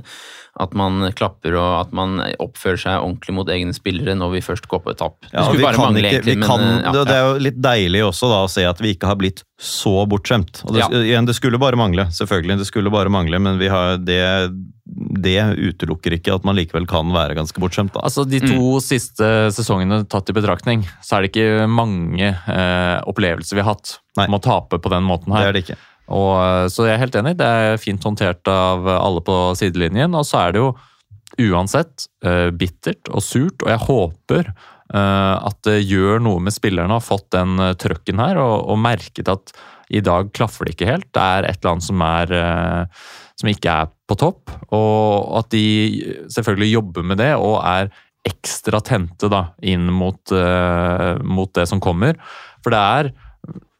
at 0.61 0.74
man 0.76 1.05
klapper 1.15 1.55
og 1.55 1.69
at 1.86 1.93
man 1.95 2.17
oppfører 2.43 2.82
seg 2.82 2.97
ordentlig 3.05 3.36
mot 3.38 3.51
egne 3.53 3.72
spillere 3.76 4.17
når 4.19 4.34
vi 4.36 4.43
først 4.43 4.67
går 4.72 4.84
på 4.84 4.91
et 4.91 4.99
tap. 4.99 5.15
Det 5.24 5.32
Ja, 5.34 5.45
skulle 5.47 5.63
bare 5.63 5.80
mangle, 5.80 6.09
egentlig. 6.11 6.38
kan, 6.43 6.59
men, 6.59 6.84
ja. 6.84 6.91
det, 7.05 7.15
er 7.15 7.24
jo 7.30 7.38
litt 7.47 7.61
deilig 7.63 8.03
også 8.09 8.32
da 8.34 8.41
å 8.43 8.51
se 8.51 8.65
at 8.67 8.82
vi 8.84 8.91
ikke 8.97 9.07
har 9.07 9.15
blitt 9.22 9.45
så 9.61 10.01
bortskjemt. 10.09 10.63
Og 10.67 10.76
det, 10.76 10.84
Ja. 10.84 10.89
igjen, 11.05 11.26
det 11.30 11.38
skulle 11.38 11.59
bare 11.61 11.80
mangle, 11.80 12.09
selvfølgelig. 12.11 12.57
Det 12.59 12.67
skulle 12.67 12.91
bare 12.91 13.09
mangle, 13.13 13.39
men 13.39 13.59
vi 13.61 13.69
har, 13.72 13.95
det, 14.01 14.19
det 14.86 15.39
utelukker 15.57 16.15
ikke 16.17 16.34
at 16.36 16.45
man 16.47 16.57
likevel 16.57 16.88
kan 16.89 17.11
være 17.13 17.36
ganske 17.38 17.61
bortskjemt. 17.61 17.93
Da. 17.95 18.03
Altså, 18.07 18.25
De 18.27 18.41
to 18.41 18.79
siste 18.84 19.27
sesongene 19.55 20.01
tatt 20.09 20.32
i 20.32 20.36
betraktning, 20.36 20.86
så 21.05 21.17
er 21.17 21.23
det 21.23 21.32
ikke 21.32 21.69
mange 21.69 22.32
eh, 22.32 22.97
opplevelser 23.09 23.59
vi 23.59 23.63
har 23.63 23.75
hatt 23.75 23.95
Nei. 24.17 24.27
med 24.27 24.39
å 24.39 24.45
tape 24.45 24.82
på 24.82 24.93
den 24.93 25.05
måten 25.07 25.36
her. 25.36 25.47
Det 25.47 25.51
er 25.51 25.57
det 25.57 25.63
ikke. 25.67 25.79
Og, 26.11 26.34
eh, 26.41 26.65
så 26.73 26.88
jeg 26.89 26.95
er 26.97 27.03
helt 27.05 27.19
enig. 27.21 27.38
Det 27.39 27.51
er 27.61 27.82
fint 27.82 28.09
håndtert 28.09 28.51
av 28.51 28.89
alle 28.97 29.23
på 29.25 29.39
sidelinjen. 29.59 30.17
Og 30.17 30.27
så 30.27 30.41
er 30.45 30.55
det 30.55 30.63
jo 30.63 30.71
uansett 31.51 32.07
eh, 32.25 32.49
bittert 32.51 33.11
og 33.13 33.23
surt, 33.23 33.61
og 33.63 33.69
jeg 33.71 33.86
håper 33.86 34.49
eh, 34.49 35.36
at 35.38 35.61
det 35.67 35.77
gjør 35.86 36.25
noe 36.25 36.41
med 36.43 36.57
spillerne 36.57 36.97
å 36.97 36.99
ha 36.99 37.05
fått 37.05 37.29
den 37.38 37.61
trøkken 37.79 38.19
her, 38.19 38.41
og, 38.41 38.65
og 38.73 38.82
merket 38.82 39.32
at 39.32 39.53
i 39.91 39.99
dag 40.03 40.32
klaffer 40.36 40.65
det 40.65 40.75
ikke 40.75 40.89
helt. 40.89 41.09
Det 41.11 41.21
er 41.21 41.47
et 41.47 41.59
eller 41.59 41.75
annet 41.75 41.86
som, 41.86 42.03
er, 42.05 42.32
eh, 42.32 43.01
som 43.41 43.49
ikke 43.51 43.73
er 43.83 43.91
på 44.09 44.17
topp, 44.19 44.53
og 44.75 45.39
at 45.41 45.51
de 45.53 45.65
selvfølgelig 46.31 46.75
jobber 46.75 47.07
med 47.11 47.21
det 47.21 47.33
og 47.39 47.59
er 47.65 47.91
ekstra 48.27 48.81
tente 48.85 49.29
da, 49.31 49.47
inn 49.65 49.89
mot, 49.89 50.21
uh, 50.35 51.17
mot 51.25 51.49
det 51.57 51.65
som 51.69 51.81
kommer. 51.81 52.19
For 52.61 52.73
det 52.73 52.81
er 52.81 53.13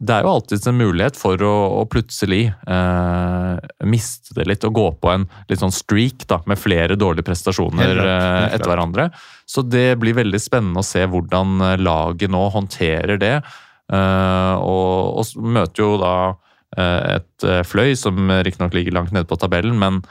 det 0.02 0.16
er 0.16 0.26
jo 0.26 0.32
alltids 0.32 0.66
en 0.66 0.80
mulighet 0.80 1.18
for 1.20 1.38
å, 1.46 1.54
å 1.78 1.82
plutselig 1.86 2.48
uh, 2.66 3.60
miste 3.86 4.34
det 4.34 4.48
litt 4.50 4.64
og 4.66 4.74
gå 4.74 4.86
på 4.98 5.12
en 5.12 5.28
litt 5.52 5.62
sånn 5.62 5.74
streak 5.76 6.26
da, 6.32 6.40
med 6.50 6.58
flere 6.58 6.98
dårlige 6.98 7.28
prestasjoner 7.28 7.84
Helt 7.86 8.00
klart, 8.00 8.10
eh, 8.10 8.16
helt 8.16 8.32
klart. 8.32 8.56
etter 8.56 8.72
hverandre. 8.72 9.06
Så 9.46 9.62
det 9.62 9.86
blir 10.02 10.18
veldig 10.18 10.42
spennende 10.42 10.82
å 10.82 10.88
se 10.88 11.06
hvordan 11.06 11.62
laget 11.84 12.34
nå 12.34 12.42
håndterer 12.56 13.22
det. 13.22 13.36
Uh, 13.94 14.58
og, 14.58 15.22
og 15.22 15.46
møter 15.46 15.86
jo 15.86 15.94
da 16.02 16.16
et 16.80 17.44
eh, 17.48 17.62
Fløy 17.68 17.96
som 18.00 18.30
riktignok 18.46 18.74
ligger 18.78 18.96
langt 18.96 19.12
nede 19.16 19.28
på 19.30 19.38
tabellen, 19.42 19.78
men, 19.82 20.02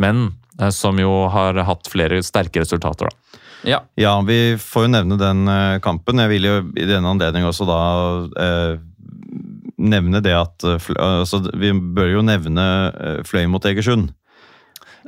men 0.00 0.24
eh, 0.60 0.70
som 0.74 0.98
jo 1.00 1.26
har 1.32 1.56
hatt 1.64 1.88
flere 1.92 2.20
sterke 2.26 2.60
resultater. 2.64 3.08
da. 3.08 3.40
ja. 3.64 3.80
Ja, 3.96 4.14
vi 4.26 4.56
får 4.60 4.88
jo 4.88 4.92
nevne 4.96 5.16
den 5.20 5.44
eh, 5.48 5.78
kampen. 5.84 6.20
Jeg 6.24 6.32
vil 6.34 6.48
jo 6.50 6.56
i 6.76 6.88
denne 6.88 7.12
anledning 7.14 7.46
også 7.48 7.68
da 7.68 7.80
eh, 8.44 8.80
nevne 9.82 10.20
det 10.22 10.34
at 10.36 10.64
eh, 10.68 10.88
altså, 11.00 11.40
Vi 11.58 11.72
bør 11.72 12.12
jo 12.18 12.24
nevne 12.26 12.66
eh, 12.92 13.20
Fløy 13.26 13.46
mot 13.50 13.64
Egersund 13.66 14.12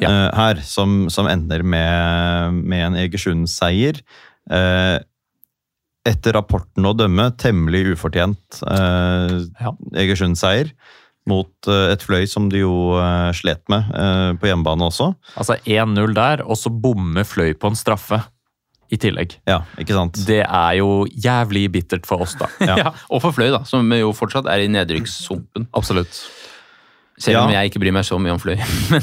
Ja. 0.01 0.09
eh, 0.09 0.31
her, 0.35 0.63
som, 0.67 1.05
som 1.13 1.29
ender 1.31 1.63
med, 1.63 2.63
med 2.65 2.87
en 2.89 2.97
Egersund-seier. 3.05 4.01
Eh, 4.51 4.97
etter 6.05 6.37
rapporten 6.37 6.85
å 6.85 6.93
dømme 6.97 7.31
temmelig 7.41 7.95
ufortjent 7.95 8.61
eh, 8.69 9.39
Ja. 9.63 9.73
Egersund-seier 9.97 10.73
mot 11.31 11.69
eh, 11.73 11.87
et 11.95 12.05
Fløy 12.05 12.27
som 12.29 12.51
de 12.53 12.61
jo 12.61 12.75
eh, 13.01 13.31
slet 13.37 13.63
med 13.73 13.89
eh, 13.97 14.31
på 14.41 14.51
hjemmebane 14.51 14.85
også. 14.91 15.11
Altså 15.41 15.57
1-0 15.65 16.13
der, 16.17 16.45
og 16.45 16.59
så 16.61 16.69
bommer 16.73 17.25
Fløy 17.25 17.55
på 17.57 17.73
en 17.73 17.79
straffe 17.79 18.21
i 18.93 18.99
tillegg. 19.01 19.39
Ja, 19.49 19.63
ikke 19.81 19.97
sant? 19.97 20.21
Det 20.29 20.43
er 20.45 20.73
jo 20.79 21.07
jævlig 21.09 21.67
bittert 21.73 22.05
for 22.07 22.23
oss, 22.27 22.37
da. 22.39 22.51
Ja. 22.61 22.77
Ja. 22.85 22.93
Og 23.09 23.23
for 23.25 23.33
Fløy, 23.33 23.49
da, 23.55 23.63
som 23.69 23.89
jo 23.97 24.13
fortsatt 24.17 24.49
er 24.51 24.67
i 24.67 24.69
nedrykkssumpen. 24.73 25.71
Absolutt. 25.73 26.21
Selv 27.17 27.45
om 27.45 27.51
Ja. 27.53 27.61
jeg 27.63 27.71
ikke 27.71 27.79
bryr 27.79 27.93
meg 27.95 28.03
så 28.05 28.17
mye 28.19 28.33
om 28.35 28.41
Fløy. 28.43 28.57
Men 28.91 29.03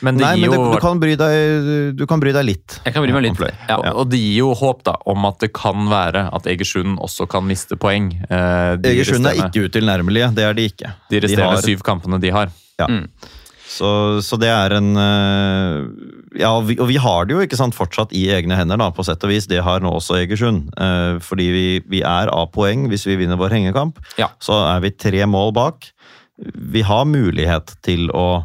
Men 0.00 0.16
det 0.16 0.24
Nei, 0.24 0.30
men 0.40 0.50
det, 0.50 0.56
jo 0.56 0.70
du, 0.72 0.78
kan 0.80 0.98
bry 1.02 1.14
deg, 1.20 1.94
du 1.98 2.04
kan 2.08 2.20
bry 2.22 2.32
deg 2.32 2.44
litt. 2.48 2.78
jeg 2.84 2.94
kan 2.94 3.04
bry 3.04 3.12
meg 3.12 3.26
litt. 3.26 3.42
Ja. 3.68 3.76
Og- 3.92 4.08
det 4.08 4.18
gir 4.22 4.38
jo 4.38 4.54
håp 4.56 4.82
da, 4.88 4.94
om 5.06 5.24
at 5.28 5.38
det 5.44 5.52
kan 5.52 5.84
være 5.92 6.26
at 6.32 6.46
Egersund 6.48 6.96
også 6.98 7.28
kan 7.28 7.44
miste 7.46 7.76
poeng. 7.76 8.08
eh, 8.30 8.76
Egersund 8.80 9.26
er 9.28 9.36
ikke 9.44 9.68
utilnærmelige, 9.68 10.32
det 10.34 10.44
er 10.48 10.54
de 10.56 10.64
ikke. 10.70 10.94
De 11.10 11.20
resterende 11.20 11.56
har- 11.58 11.62
syv 11.68 11.82
kampene 11.84 12.18
de 12.20 12.30
har. 12.32 12.48
Så, 13.66 13.88
så 14.22 14.38
det 14.40 14.48
er 14.48 14.72
en 14.78 14.94
øh, 14.96 15.88
Ja, 16.38 16.52
og 16.56 16.66
vi, 16.68 16.76
og 16.80 16.86
vi 16.88 16.96
har 17.02 17.26
det 17.26 17.34
jo 17.34 17.40
ikke 17.44 17.56
sant, 17.58 17.74
fortsatt 17.76 18.12
i 18.16 18.26
egne 18.32 18.56
hender, 18.56 18.78
da, 18.80 18.90
på 18.94 19.04
sett 19.04 19.22
og 19.26 19.30
vis. 19.32 19.48
Det 19.50 19.58
har 19.64 19.80
nå 19.84 19.90
også 19.98 20.16
Egersund. 20.20 20.68
Eh, 20.78 21.18
fordi 21.24 21.46
vi, 21.52 21.64
vi 21.88 22.00
er 22.06 22.30
av 22.32 22.50
poeng 22.54 22.86
hvis 22.92 23.06
vi 23.08 23.16
vinner 23.20 23.36
vår 23.40 23.52
hengekamp. 23.56 23.98
Ja. 24.20 24.28
Så 24.40 24.56
er 24.70 24.80
vi 24.84 24.90
tre 24.96 25.24
mål 25.28 25.52
bak. 25.56 25.90
Vi 26.38 26.82
har 26.84 27.04
mulighet 27.08 27.76
til 27.86 28.10
å 28.12 28.44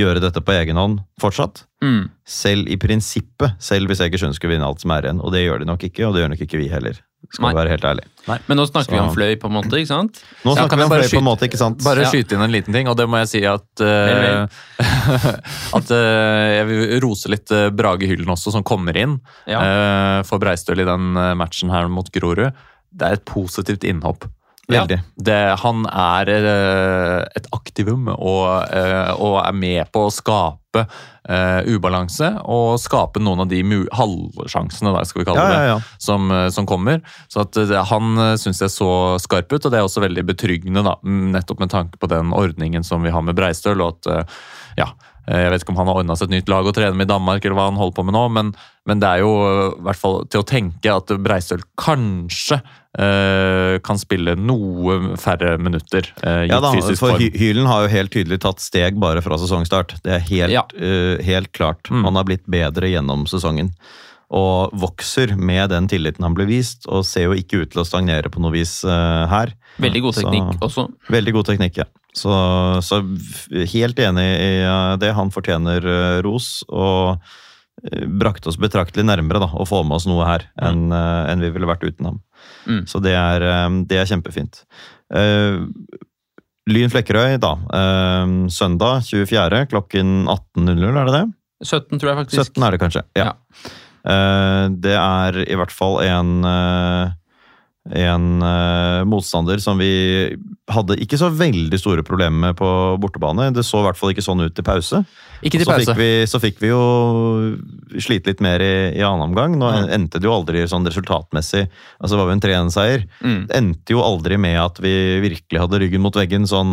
gjøre 0.00 0.18
dette 0.24 0.42
på 0.42 0.50
egen 0.56 0.78
hånd 0.80 1.00
fortsatt. 1.22 1.64
Mm. 1.84 2.08
Selv 2.26 2.66
i 2.72 2.76
prinsippet, 2.80 3.54
selv 3.62 3.90
hvis 3.90 4.00
Egersund 4.02 4.34
skulle 4.34 4.56
vinne 4.56 4.66
alt 4.66 4.82
som 4.82 4.90
er 4.90 5.06
igjen. 5.06 5.20
Og 5.22 5.30
det 5.34 5.44
gjør 5.44 5.62
de 5.62 5.68
nok 5.68 5.84
ikke, 5.86 6.06
og 6.08 6.16
det 6.16 6.24
gjør 6.24 6.32
nok 6.32 6.42
ikke 6.48 6.58
vi 6.58 6.70
heller. 6.72 6.98
Skal 7.32 7.46
Nei. 7.46 7.54
være 7.56 7.70
helt 7.72 7.84
ærlig. 7.88 8.02
Men 8.50 8.58
nå 8.58 8.66
snakker 8.68 8.92
vi 8.92 8.98
om 9.00 9.12
Fløy, 9.14 9.36
på 9.40 9.48
en 9.48 9.54
måte, 9.54 9.78
ikke 9.78 9.88
sant? 9.88 10.18
Nå 10.44 10.52
Ja, 10.52 10.64
snakker 10.64 10.76
vi 10.76 10.84
om 10.84 10.90
fløy 10.92 11.04
Fløy 11.06 11.14
på 11.14 11.22
en 11.22 11.28
måte, 11.28 11.46
ikke 11.48 11.60
sant? 11.60 11.78
Bare 11.86 12.02
Ja. 12.04 12.10
skyte 12.10 12.36
inn 12.36 12.42
en 12.44 12.52
liten 12.52 12.74
ting, 12.74 12.88
og 12.90 12.98
det 12.98 13.06
må 13.08 13.16
jeg 13.22 13.30
si 13.30 13.40
at 13.48 13.80
eh, 13.80 14.44
At 15.78 15.90
uh, 15.94 16.44
jeg 16.58 16.66
vil 16.68 17.00
rose 17.06 17.30
litt 17.32 17.50
uh, 17.54 17.70
Brage 17.70 18.10
Hyllen 18.10 18.28
også, 18.34 18.52
som 18.52 18.66
kommer 18.66 18.96
inn 18.98 19.20
Ja. 19.48 20.20
for 20.26 20.42
Breistøl 20.42 20.80
i 20.84 20.88
den 20.88 21.12
matchen 21.38 21.70
her 21.72 21.88
mot 21.88 22.10
Grorud. 22.12 22.52
Det 22.92 23.06
er 23.08 23.16
et 23.16 23.24
positivt 23.24 23.84
innhopp. 23.88 24.26
Veldig. 24.68 24.96
Det, 25.16 25.40
han 25.60 25.84
er 25.90 26.30
eh, 26.32 27.18
et 27.36 27.48
aktivum 27.52 28.08
og, 28.14 28.46
eh, 28.72 29.10
og 29.12 29.36
er 29.42 29.56
med 29.56 29.90
på 29.92 30.06
å 30.06 30.12
skape 30.14 30.86
eh, 31.28 31.68
ubalanse 31.68 32.30
og 32.48 32.78
skape 32.80 33.20
noen 33.20 33.44
av 33.44 33.50
de 33.52 33.60
halvsjansene, 33.92 34.94
da, 34.96 35.04
skal 35.04 35.22
vi 35.22 35.28
kalle 35.28 35.44
Ja, 35.44 35.50
det, 35.52 35.60
ja, 35.60 35.74
ja. 35.74 35.78
Som, 36.00 36.32
som 36.54 36.68
kommer. 36.68 37.04
Så 37.28 37.44
at 37.44 37.60
han 37.92 38.24
syns 38.40 38.64
jeg 38.64 38.72
så 38.72 38.90
skarp 39.22 39.52
ut, 39.52 39.60
og 39.60 39.70
det 39.70 39.80
er 39.80 39.88
også 39.88 40.04
veldig 40.06 40.24
betryggende, 40.32 40.84
da, 40.86 40.96
nettopp 41.04 41.60
med 41.60 41.74
tanke 41.74 42.00
på 42.00 42.10
den 42.12 42.32
ordningen 42.36 42.86
som 42.86 43.04
vi 43.04 43.12
har 43.12 43.24
med 43.24 43.36
Breistøl. 43.36 43.84
og 43.84 44.00
at 44.00 44.32
ja, 44.80 44.88
jeg 45.26 45.50
vet 45.52 45.64
ikke 45.64 45.72
om 45.72 45.80
han 45.80 45.88
har 45.88 46.00
ordna 46.02 46.16
seg 46.18 46.28
et 46.28 46.36
nytt 46.38 46.50
lag 46.52 46.66
å 46.68 46.72
trene 46.76 46.96
med 46.98 47.08
i 47.08 47.12
Danmark, 47.14 47.44
eller 47.44 47.56
hva 47.56 47.68
han 47.70 47.80
holder 47.80 47.96
på 47.96 48.04
med 48.04 48.16
nå, 48.16 48.24
men, 48.36 48.54
men 48.88 49.00
det 49.00 49.08
er 49.10 49.22
jo 49.24 49.34
eh, 49.48 49.60
i 49.72 49.84
hvert 49.86 50.00
fall 50.00 50.18
til 50.28 50.42
å 50.42 50.48
tenke 50.48 50.92
at 50.92 51.12
Breistøl 51.24 51.64
kanskje 51.80 52.58
eh, 52.60 53.80
kan 53.84 54.00
spille 54.00 54.36
noe 54.36 55.16
færre 55.20 55.56
minutter, 55.56 56.10
eh, 56.22 56.44
Ja 56.50 56.60
da, 56.60 56.74
for 56.76 57.00
form. 57.00 57.24
Hylen 57.40 57.68
har 57.70 57.86
jo 57.86 57.92
helt 57.94 58.14
tydelig 58.14 58.42
tatt 58.44 58.62
steg 58.64 59.00
bare 59.00 59.24
fra 59.24 59.40
sesongstart. 59.40 59.96
Det 60.04 60.18
er 60.18 60.24
helt, 60.28 60.56
Ja. 60.58 60.66
uh, 60.76 61.16
helt 61.24 61.52
klart. 61.56 61.88
Mm. 61.90 62.04
Han 62.04 62.20
har 62.20 62.28
blitt 62.28 62.44
bedre 62.50 62.92
gjennom 62.92 63.24
sesongen. 63.30 63.72
Og 64.34 64.74
vokser 64.82 65.36
med 65.38 65.70
den 65.70 65.86
tilliten 65.90 66.26
han 66.26 66.34
ble 66.36 66.46
vist, 66.48 66.88
og 66.90 67.06
ser 67.06 67.28
jo 67.28 67.36
ikke 67.38 67.62
ut 67.62 67.74
til 67.74 67.84
å 67.84 67.86
stagnere 67.86 68.32
på 68.32 68.42
noe 68.42 68.54
vis 68.54 68.80
uh, 68.86 69.24
her. 69.30 69.54
Veldig 69.82 70.02
god 70.06 70.16
Så- 70.16 70.24
teknikk 70.26 70.66
også. 70.68 70.88
Veldig 71.14 71.36
god 71.36 71.52
teknikk, 71.52 71.78
ja. 71.84 71.88
Så, 72.14 72.30
så 72.86 73.00
helt 73.72 73.98
enig 73.98 74.24
i 74.38 74.50
eh, 74.62 74.92
det. 75.02 75.08
Han 75.16 75.32
fortjener 75.34 75.82
eh, 75.82 76.18
ros. 76.22 76.60
Og 76.70 77.18
brakte 78.06 78.52
oss 78.52 78.58
betraktelig 78.62 79.02
nærmere 79.02 79.40
da, 79.42 79.48
å 79.50 79.66
få 79.66 79.80
med 79.82 79.96
oss 79.98 80.06
noe 80.06 80.22
her 80.28 80.44
enn 80.62 80.94
eh, 80.94 81.32
en 81.32 81.42
vi 81.42 81.50
ville 81.56 81.66
vært 81.66 81.82
uten 81.82 82.06
ham. 82.06 82.20
Mm. 82.70 82.84
Så 82.86 83.02
det 83.02 83.16
er, 83.18 83.42
det 83.90 83.98
er 83.98 84.06
kjempefint. 84.06 84.62
Uh, 85.10 85.66
Lyn 86.70 86.92
Flekkerøy, 86.92 87.34
da. 87.42 87.56
Uh, 87.68 88.46
søndag 88.52 89.02
24. 89.10 89.66
klokken 89.72 90.14
18.00, 90.30 90.86
er 90.94 91.10
det 91.10 91.16
det? 91.18 91.24
17, 91.64 91.98
tror 91.98 92.10
jeg 92.10 92.20
faktisk. 92.22 92.52
17 92.54 92.66
er 92.66 92.74
det 92.74 92.80
kanskje. 92.82 93.02
Ja. 93.18 93.32
Eh, 93.32 93.80
det 94.04 94.96
er 95.00 95.38
i 95.46 95.56
hvert 95.56 95.72
fall 95.72 96.02
en 96.04 96.32
eh, 96.44 97.12
en 97.92 98.40
uh, 98.40 99.04
motstander 99.04 99.60
som 99.60 99.76
vi 99.76 100.32
hadde 100.72 100.96
ikke 101.04 101.18
så 101.20 101.28
veldig 101.28 101.76
store 101.76 102.04
problemer 102.06 102.48
med 102.48 102.56
på 102.56 102.68
bortebane. 102.96 103.50
Det 103.52 103.60
så 103.66 103.82
i 103.82 103.84
hvert 103.84 103.98
fall 103.98 104.14
ikke 104.14 104.24
sånn 104.24 104.40
ut 104.40 104.54
til 104.56 104.64
pause. 104.64 105.02
Ikke 105.44 105.60
til 105.60 105.66
så, 105.68 105.74
pause. 105.74 105.92
fikk 105.92 106.00
vi, 106.00 106.08
så 106.30 106.40
fikk 106.40 106.62
vi 106.62 106.70
jo 106.70 106.80
slite 108.00 108.32
litt 108.32 108.40
mer 108.44 108.64
i, 108.64 108.72
i 108.96 109.04
annen 109.04 109.26
omgang. 109.26 109.58
Nå 109.60 109.68
mm. 109.68 109.90
endte 109.98 110.22
det 110.22 110.30
jo 110.30 110.32
aldri 110.32 110.64
sånn 110.70 110.88
resultatmessig. 110.88 111.66
Altså 112.00 112.14
Det 112.14 112.22
var 112.22 112.32
jo 112.32 112.36
en 112.38 112.44
3-1-seier. 112.46 113.04
Mm. 113.20 113.42
Det 113.50 113.58
endte 113.60 113.96
jo 113.98 114.04
aldri 114.06 114.40
med 114.40 114.56
at 114.62 114.80
vi 114.80 114.94
virkelig 115.26 115.64
hadde 115.66 115.82
ryggen 115.84 116.04
mot 116.06 116.16
veggen, 116.16 116.48
sånn 116.48 116.72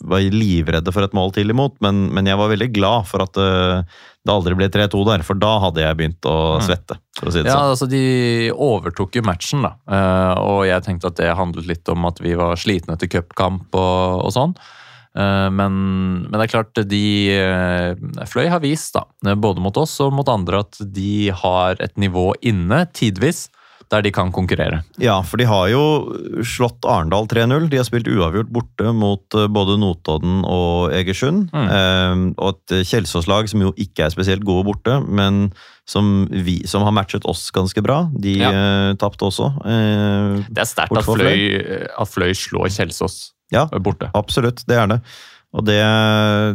Var 0.00 0.30
livredde 0.32 0.96
for 0.96 1.04
et 1.04 1.16
mål 1.16 1.36
til 1.36 1.52
imot, 1.52 1.76
men, 1.84 2.06
men 2.16 2.32
jeg 2.32 2.40
var 2.40 2.54
veldig 2.54 2.72
glad 2.72 3.10
for 3.10 3.28
at 3.28 3.36
øh, 3.36 3.84
det 4.26 4.32
aldri 4.34 4.54
ble 4.58 4.68
3-2 4.68 5.04
der, 5.08 5.22
for 5.24 5.34
da 5.40 5.54
hadde 5.62 5.80
jeg 5.80 5.96
begynt 5.96 6.26
å 6.28 6.58
Mm. 6.58 6.66
svette, 6.66 6.98
å 7.24 7.32
si 7.32 7.38
Ja, 7.42 7.54
sånn. 7.54 7.70
altså 7.72 7.88
De 7.88 8.50
overtok 8.52 9.14
jo 9.16 9.22
matchen, 9.22 9.62
da. 9.62 9.72
Eh, 9.88 10.40
og 10.40 10.66
jeg 10.66 10.82
tenkte 10.84 11.06
at 11.08 11.16
det 11.16 11.34
handlet 11.36 11.66
litt 11.66 11.88
om 11.88 12.04
at 12.04 12.20
vi 12.20 12.34
var 12.34 12.54
slitne 12.56 12.94
etter 12.98 13.08
cupkamp 13.08 13.72
og, 13.74 14.24
og 14.26 14.30
sånn. 14.32 14.54
Eh, 15.16 15.48
Men, 15.50 16.28
men 16.30 16.32
det 16.38 16.44
er 16.46 16.52
klart, 16.62 16.74
de 16.86 17.30
eh, 17.34 17.94
Fløy 18.26 18.48
har 18.48 18.60
vist, 18.60 18.92
da, 18.94 19.04
både 19.34 19.58
mot 19.64 19.76
oss 19.76 19.98
og 20.04 20.12
mot 20.12 20.28
andre, 20.28 20.60
at 20.60 20.76
de 20.92 21.30
har 21.30 21.76
et 21.80 21.96
nivå 21.96 22.34
inne, 22.42 22.84
tidvis, 22.92 23.48
der 23.90 24.02
de 24.06 24.10
kan 24.14 24.30
konkurrere. 24.30 24.82
Ja, 25.02 25.16
for 25.26 25.40
de 25.40 25.46
har 25.50 25.66
jo 25.72 25.80
slått 26.46 26.84
Arendal 26.86 27.26
3-0. 27.26 27.68
De 27.72 27.76
har 27.80 27.86
spilt 27.88 28.06
uavgjort 28.06 28.52
borte 28.54 28.92
mot 28.94 29.34
eh, 29.34 29.48
både 29.50 29.74
Notodden 29.82 30.44
og 30.46 30.92
Egersund. 30.94 31.48
Mm. 31.50 31.66
Eh, 31.74 32.22
og 32.38 32.60
et 32.70 32.86
Kjelsås-lag 32.86 33.50
som 33.50 33.64
jo 33.66 33.72
ikke 33.76 34.06
er 34.06 34.14
spesielt 34.14 34.46
gode 34.46 34.68
borte, 34.70 35.00
men 35.08 35.48
som, 35.90 36.28
vi, 36.30 36.60
som 36.70 36.84
har 36.86 36.94
matchet 36.94 37.26
oss 37.26 37.48
ganske 37.50 37.82
bra. 37.82 38.04
De 38.14 38.36
Ja. 38.38 38.52
eh, 38.54 38.92
tapte 39.00 39.26
også. 39.26 39.50
Eh, 39.66 40.44
Det 40.50 40.62
er 40.62 40.70
sterkt 40.70 40.96
at 40.96 41.04
Fløy, 41.10 41.90
at 41.98 42.08
Fløy 42.14 42.30
slår 42.38 42.70
Kjelsås 42.70 43.32
Ja. 43.50 43.66
borte. 43.66 44.10
Absolutt, 44.14 44.62
det 44.70 44.76
er 44.78 44.86
det. 44.86 45.00
Og 45.50 45.64
det, 45.66 45.80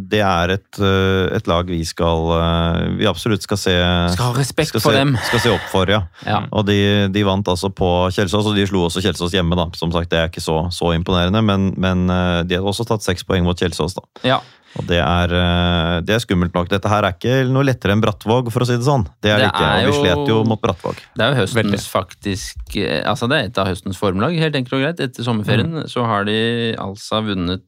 det 0.07 0.21
er 0.23 0.53
et, 0.53 0.77
eh, 0.79 1.25
et 1.35 1.47
lag 1.51 1.67
vi 1.67 1.81
skal 1.83 2.29
eh, 2.31 2.77
Vi 3.01 3.07
absolutt 3.09 3.43
skal 3.43 3.59
se 3.59 3.73
Skal 4.13 4.29
ha 4.29 4.35
respekt 4.37 4.71
skal 4.71 4.83
for 4.85 4.95
se, 4.95 5.01
dem. 5.03 5.17
Skal 5.27 5.41
se 5.43 5.51
opp 5.51 5.65
for, 5.67 5.91
ja. 5.91 6.05
Ja. 6.23 6.45
Og 6.55 6.63
de, 6.69 6.77
de 7.11 7.23
vant 7.27 7.51
altså 7.51 7.67
på 7.75 7.89
Kjelsås, 8.15 8.47
og 8.47 8.55
de 8.55 8.63
slo 8.69 8.85
også 8.87 9.03
Kjelsås 9.03 9.35
hjemme, 9.35 9.57
da. 9.59 9.67
Som 9.75 9.91
sagt, 9.91 10.07
det 10.13 10.21
er 10.21 10.31
ikke 10.31 10.43
så, 10.45 10.61
så 10.71 10.93
imponerende, 10.95 11.41
men, 11.43 11.73
men 11.75 12.05
eh, 12.07 12.43
de 12.47 12.55
har 12.55 12.63
også 12.71 12.87
tatt 12.87 13.03
seks 13.03 13.27
poeng 13.27 13.43
mot 13.43 13.59
Kjelsås, 13.59 13.97
da. 13.99 14.05
Ja. 14.23 14.39
Og 14.79 14.87
det 14.89 14.97
er, 14.99 15.31
det 16.03 16.11
er 16.11 16.19
skummelt 16.19 16.51
nok. 16.55 16.67
Dette 16.67 16.89
her 16.91 17.05
er 17.07 17.13
ikke 17.15 17.35
noe 17.47 17.63
lettere 17.63 17.93
enn 17.95 18.01
Brattvåg, 18.03 18.49
for 18.51 18.63
å 18.63 18.67
si 18.67 18.75
det 18.75 18.83
sånn. 18.83 19.05
Det 19.23 19.31
er 19.31 19.39
det, 19.39 19.45
Det 19.45 19.51
ikke, 19.53 19.67
er 19.71 19.85
og 19.85 19.93
vi 19.93 20.01
slet 20.01 20.31
jo 20.33 20.39
mot 20.51 20.59
Brattvåg. 20.59 20.97
Det 21.15 21.23
er 21.23 21.29
jo 21.31 21.37
høstens 21.39 21.59
Veldig. 21.61 21.79
faktisk 21.93 22.75
Altså 23.07 23.29
det 23.31 23.37
er 23.39 23.47
et 23.47 23.61
av 23.63 23.69
høstens 23.71 23.99
formlag, 24.01 24.35
helt 24.35 24.57
enkelt 24.59 24.75
og 24.75 24.83
greit. 24.83 24.99
Etter 25.07 25.23
sommerferien 25.23 25.71
Mm. 25.79 25.87
så 25.87 26.03
har 26.09 26.27
de 26.27 26.35
altså 26.75 27.21
vunnet 27.23 27.63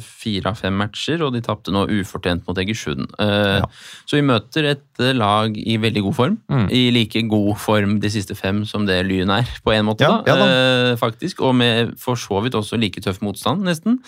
fire 0.00 0.46
av 0.52 0.56
fem 0.60 0.74
matcher, 0.78 1.22
og 1.22 1.32
de 1.34 1.40
tapte 1.40 1.72
nå 1.74 1.86
ufortjent 1.88 2.46
mot 2.48 2.56
Egersund. 2.58 3.08
Eh, 3.18 3.58
Ja. 3.58 3.64
Så 4.06 4.16
vi 4.18 4.22
møter 4.22 4.64
et 4.70 4.84
eh, 5.00 5.12
lag 5.12 5.56
i 5.56 5.76
veldig 5.78 6.02
god 6.02 6.14
form. 6.14 6.38
Mm. 6.50 6.66
I 6.70 6.90
like 6.90 7.22
god 7.28 7.56
form 7.58 7.98
de 8.00 8.08
siste 8.10 8.34
fem 8.36 8.64
som 8.64 8.86
det 8.86 9.04
Lyn 9.06 9.30
er, 9.30 9.46
på 9.64 9.72
en 9.74 9.86
måte, 9.86 10.00
Ja, 10.06 10.22
da. 10.22 10.22
ja 10.26 10.36
da. 10.36 10.92
Eh, 10.92 10.96
faktisk. 10.96 11.40
Og 11.42 11.54
med 11.54 11.98
for 11.98 12.14
så 12.16 12.42
vidt 12.42 12.54
også 12.54 12.78
like 12.78 13.00
tøff 13.00 13.20
motstand, 13.20 13.62
nesten. 13.64 13.98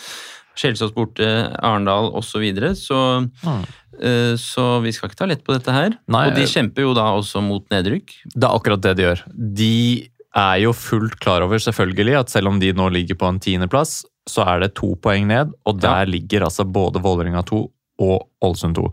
Skjelsås 0.57 0.92
borte, 0.92 1.24
Arendal 1.62 2.11
osv. 2.12 2.30
Så, 2.32 2.40
videre. 2.42 2.72
så 2.76 3.30
Mm. 3.44 3.64
eh, 4.03 4.34
Så 4.36 4.82
vi 4.82 4.92
skal 4.92 5.09
ikke 5.09 5.16
ta 5.16 5.26
lett 5.26 5.44
på 5.44 5.53
dette 5.57 5.72
her. 5.72 5.90
Nei, 6.09 6.26
og 6.28 6.34
de 6.34 6.42
kjemper 6.42 6.82
jo 6.82 6.94
da 6.94 7.07
også 7.16 7.40
mot 7.42 7.64
nedrykk. 7.70 8.11
Det 8.34 8.44
er 8.44 8.55
akkurat 8.59 8.80
det 8.82 8.96
de 8.96 9.03
gjør. 9.03 9.22
De 9.55 10.11
er 10.36 10.61
jo 10.62 10.70
fullt 10.72 11.18
klar 11.18 11.42
over, 11.42 11.59
selvfølgelig, 11.59 12.18
at 12.20 12.28
selv 12.30 12.48
om 12.48 12.59
de 12.61 12.72
nå 12.72 12.88
ligger 12.92 13.16
på 13.18 13.26
en 13.28 13.40
tiendeplass, 13.40 14.05
så 14.31 14.47
er 14.47 14.62
det 14.64 14.72
to 14.78 14.95
poeng 15.03 15.26
ned, 15.31 15.53
og 15.66 15.81
der 15.83 16.07
ligger 16.11 16.47
altså 16.47 16.64
både 16.64 17.03
Vålerenga 17.05 17.43
2 17.51 17.61
og 18.01 18.28
Ålesund 18.47 18.78
2. 18.78 18.87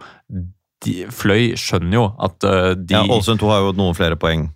De, 0.86 0.94
Fløy 1.14 1.54
skjønner 1.58 1.94
jo 1.98 2.06
at 2.22 2.44
uh, 2.46 2.74
de 2.78 2.94
Ja, 2.98 3.06
Ålesund 3.06 3.40
2 3.42 3.50
har 3.54 3.64
jo 3.66 3.76
noen 3.80 3.96
flere 3.98 4.18
poeng 4.20 4.50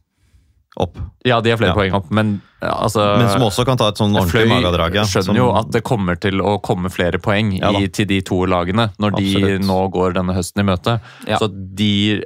opp, 0.80 0.98
Ja, 1.28 1.42
de 1.44 1.52
har 1.52 1.58
flere 1.60 1.74
Ja. 1.74 1.78
poeng 1.78 1.96
opp, 1.98 2.12
men 2.16 2.30
ja, 2.62 2.72
altså 2.86 3.04
men 3.20 3.28
som 3.30 3.44
også 3.44 3.66
kan 3.68 3.78
ta 3.80 3.90
et 3.92 3.98
sånn 4.00 4.14
ordentlig 4.16 4.46
Fløy 4.46 4.52
magedrag. 4.54 4.94
Ja, 4.96 5.04
skjønner 5.04 5.26
som- 5.32 5.40
jo 5.40 5.48
at 5.58 5.72
det 5.74 5.82
kommer 5.84 6.16
til 6.22 6.40
å 6.40 6.54
komme 6.64 6.90
flere 6.94 7.20
poeng 7.20 7.58
Ja 7.60 7.72
i, 7.76 7.88
til 7.88 8.08
de 8.08 8.22
to 8.22 8.38
lagene 8.48 8.90
når 9.02 9.18
de 9.18 9.58
nå 9.60 9.80
går 9.92 10.14
denne 10.16 10.34
høsten 10.38 10.62
i 10.64 10.68
møte. 10.70 11.00
Ja. 11.28 11.38
Så 11.42 11.50
de, 11.52 12.24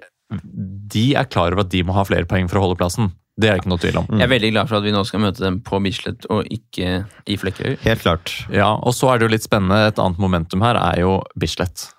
de 0.93 1.05
er 1.15 1.25
klar 1.25 1.53
over 1.55 1.65
at 1.65 1.69
de 1.73 1.81
må 1.83 1.93
ha 1.97 2.03
flere 2.05 2.25
poeng 2.29 2.47
for 2.49 2.59
å 2.59 2.67
holde 2.67 2.77
plassen. 2.77 3.11
Det 3.35 3.49
er 3.49 3.57
det 3.57 3.63
ikke 3.65 3.71
noe 3.73 3.81
tvil 3.83 3.97
om. 3.99 4.05
Jeg 4.15 4.23
er 4.23 4.31
veldig 4.31 4.51
glad 4.53 4.69
for 4.69 4.77
at 4.79 4.85
vi 4.87 4.93
nå 4.95 5.01
skal 5.07 5.19
møte 5.25 5.43
dem 5.43 5.57
på 5.67 5.79
Bislett 5.83 6.27
og 6.31 6.47
ikke 6.55 7.01
i 7.27 7.35
Flekkerøy. 7.41 7.75
Helt 7.83 8.03
klart. 8.05 8.31
Ja, 8.53 8.69
og 8.79 8.95
så 8.95 9.09
er 9.11 9.19
det 9.19 9.27
jo 9.27 9.33
litt 9.35 9.43
spennende. 9.43 9.89
Et 9.89 9.99
annet 9.99 10.21
momentum 10.23 10.63
her 10.63 10.79
er 10.79 11.01
jo 11.03 11.17
Bislett. 11.35 11.89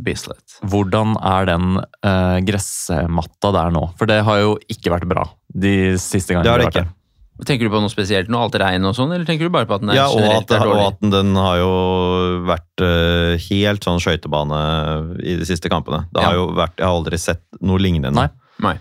Bislett. 0.00 0.60
Hvordan 0.70 1.16
er 1.26 1.48
den 1.50 1.80
eh, 2.06 2.38
gressmatta 2.46 3.50
der 3.56 3.74
nå? 3.74 3.88
For 3.98 4.08
det 4.08 4.22
har 4.24 4.40
jo 4.40 4.54
ikke 4.70 4.92
vært 4.94 5.08
bra 5.10 5.26
de 5.52 5.74
siste 6.00 6.32
gangene. 6.36 6.46
Det 6.46 6.54
har 6.54 6.62
det 6.64 6.70
ikke. 6.72 6.86
Tenker 7.46 7.68
du 7.68 7.70
på 7.70 7.78
noe 7.82 7.92
spesielt 7.92 8.30
nå? 8.32 8.38
Alt 8.48 8.56
regn 8.58 8.86
og 8.88 8.96
sånn, 8.98 9.12
eller 9.14 9.26
tenker 9.28 9.46
du 9.46 9.52
bare 9.54 9.68
på 9.68 9.76
at 9.76 9.84
den 9.84 9.92
er 9.92 9.98
Ja, 10.00 10.08
og 10.10 10.18
generelt 10.18 10.48
at, 10.48 10.56
dårlig? 10.56 10.72
Ja, 10.74 10.86
og 10.88 10.96
at 10.96 11.12
den 11.14 11.36
har 11.38 11.60
jo 11.60 11.70
vært 12.48 12.82
uh, 12.82 13.36
helt 13.44 13.86
sånn 13.86 14.00
skøytebane 14.02 14.58
i 15.22 15.36
de 15.38 15.46
siste 15.46 15.70
kampene. 15.70 16.00
Det 16.10 16.24
har 16.24 16.34
Ja. 16.34 16.40
jo 16.40 16.48
vært, 16.58 16.74
Jeg 16.80 16.86
har 16.88 16.96
aldri 16.96 17.18
sett 17.22 17.44
noe 17.62 17.78
lignende. 17.78 18.10
Nei. 18.16 18.28
Nei. 18.64 18.74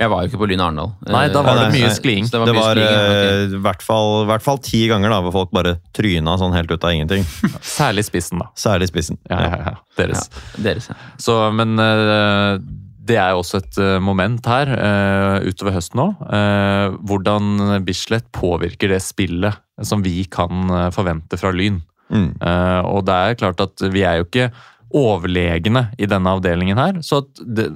Jeg 0.00 0.08
var 0.08 0.24
jo 0.24 0.30
ikke 0.30 0.40
på 0.40 0.48
Lyn 0.48 0.62
Arendal. 0.64 0.92
Nei, 1.12 1.26
da 1.28 1.42
var 1.44 1.58
Nei, 1.58 1.64
det 1.68 1.80
mye 1.82 1.92
skliing. 1.92 2.28
Det 2.32 2.40
var 2.40 2.48
Det 2.48 2.56
var 2.56 2.78
eh, 2.80 3.54
i 3.58 3.62
hvert 3.66 3.82
fall, 3.84 4.24
hvert 4.30 4.44
fall 4.44 4.60
ti 4.64 4.86
ganger 4.88 5.12
da, 5.12 5.18
hvor 5.26 5.34
folk 5.34 5.50
bare 5.52 5.74
tryna 5.96 6.38
sånn 6.40 6.56
helt 6.56 6.72
ut 6.72 6.86
av 6.86 6.94
ingenting. 6.96 7.26
Særlig 7.78 8.06
spissen, 8.08 8.40
da. 8.40 8.48
Særlig 8.58 8.88
spissen. 8.88 9.20
Ja, 9.28 9.42
ja, 9.44 9.58
ja. 9.66 9.74
Deres. 10.00 10.30
Ja, 10.32 10.62
deres, 10.70 10.88
ja. 10.88 10.96
Så, 11.20 11.36
men 11.52 11.76
eh, 11.84 12.62
det 13.10 13.18
er 13.20 13.34
jo 13.34 13.42
også 13.42 13.60
et 13.60 13.80
eh, 13.82 13.98
moment 14.04 14.48
her 14.48 14.72
eh, 14.72 15.50
utover 15.50 15.76
høsten 15.76 16.02
eh, 16.08 16.96
hvordan 17.10 17.82
Bislett 17.84 18.28
påvirker 18.36 18.94
det 18.94 19.02
spillet 19.04 19.60
som 19.84 20.04
vi 20.04 20.22
kan 20.32 20.64
eh, 20.70 20.90
forvente 20.94 21.36
fra 21.40 21.52
Lyn. 21.52 21.82
Mm. 22.08 22.30
Eh, 22.40 22.80
og 22.88 23.04
det 23.08 23.16
er 23.16 23.40
klart 23.40 23.60
at 23.64 23.84
vi 23.92 24.04
er 24.06 24.20
jo 24.20 24.28
ikke 24.28 24.50
overlegne 24.96 25.88
i 26.00 26.08
denne 26.10 26.32
avdelingen 26.34 26.80
her. 26.80 26.98
Så 27.06 27.22
at 27.22 27.42
det, 27.44 27.70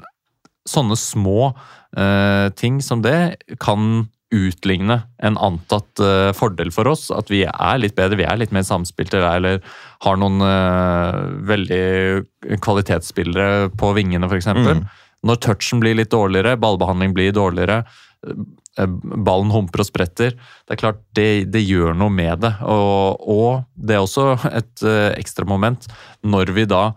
sånne 0.69 0.97
små 0.99 1.53
eh, 1.97 2.49
ting 2.57 2.81
som 2.83 3.03
det 3.05 3.37
kan 3.63 4.07
utligne 4.35 4.97
en 5.23 5.37
antatt 5.39 6.01
eh, 6.03 6.31
fordel 6.37 6.73
for 6.75 6.89
oss. 6.91 7.09
At 7.15 7.31
vi 7.33 7.45
er 7.47 7.81
litt 7.81 7.97
bedre, 7.99 8.19
vi 8.19 8.27
er 8.27 8.41
litt 8.41 8.55
mer 8.55 8.67
samspilte 8.67 9.23
eller 9.23 9.61
har 10.05 10.19
noen 10.21 10.43
eh, 10.45 11.21
veldig 11.51 12.59
kvalitetsspillere 12.65 13.71
på 13.79 13.93
vingene 13.97 14.31
f.eks. 14.31 14.51
Mm. 14.51 14.85
Når 15.25 15.41
touchen 15.45 15.81
blir 15.81 15.97
litt 15.97 16.13
dårligere, 16.13 16.59
ballbehandling 16.61 17.15
blir 17.17 17.35
dårligere, 17.37 17.83
eh, 18.27 18.89
ballen 19.29 19.53
humper 19.55 19.85
og 19.85 19.89
spretter. 19.89 20.35
Det 20.65 20.77
er 20.77 20.83
klart, 20.83 21.05
det, 21.17 21.29
det 21.55 21.63
gjør 21.65 21.97
noe 21.99 22.13
med 22.13 22.43
det. 22.45 22.55
Og, 22.67 23.29
og 23.31 23.63
det 23.75 23.99
er 23.99 24.05
også 24.05 24.35
et 24.51 24.85
eh, 24.89 25.13
ekstra 25.21 25.49
moment 25.49 25.89
når 26.27 26.53
vi 26.57 26.67
da 26.71 26.89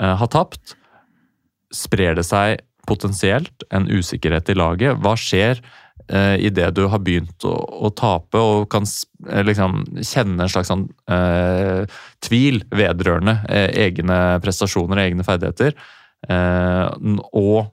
eh, 0.00 0.16
har 0.20 0.32
tapt. 0.32 0.74
Sprer 1.70 2.18
det 2.18 2.26
seg 2.26 2.58
potensielt 2.90 3.64
en 3.70 3.88
usikkerhet 3.90 4.50
i 4.50 4.58
laget? 4.58 4.98
Hva 5.00 5.14
skjer 5.18 5.62
eh, 6.10 6.36
idet 6.50 6.72
du 6.76 6.84
har 6.90 7.02
begynt 7.06 7.46
å, 7.46 7.54
å 7.54 7.92
tape 7.94 8.40
og 8.40 8.68
kan 8.72 8.86
eh, 9.28 9.42
liksom 9.46 9.82
kjenne 10.02 10.44
en 10.44 10.52
slags 10.52 10.70
sånn 10.72 10.86
eh, 11.10 11.86
tvil 12.26 12.62
vedrørende 12.74 13.40
eh, 13.48 13.68
egne 13.86 14.20
prestasjoner 14.44 14.98
og 14.98 15.04
egne 15.06 15.26
ferdigheter? 15.26 15.76
Eh, 16.28 16.86
og 17.32 17.70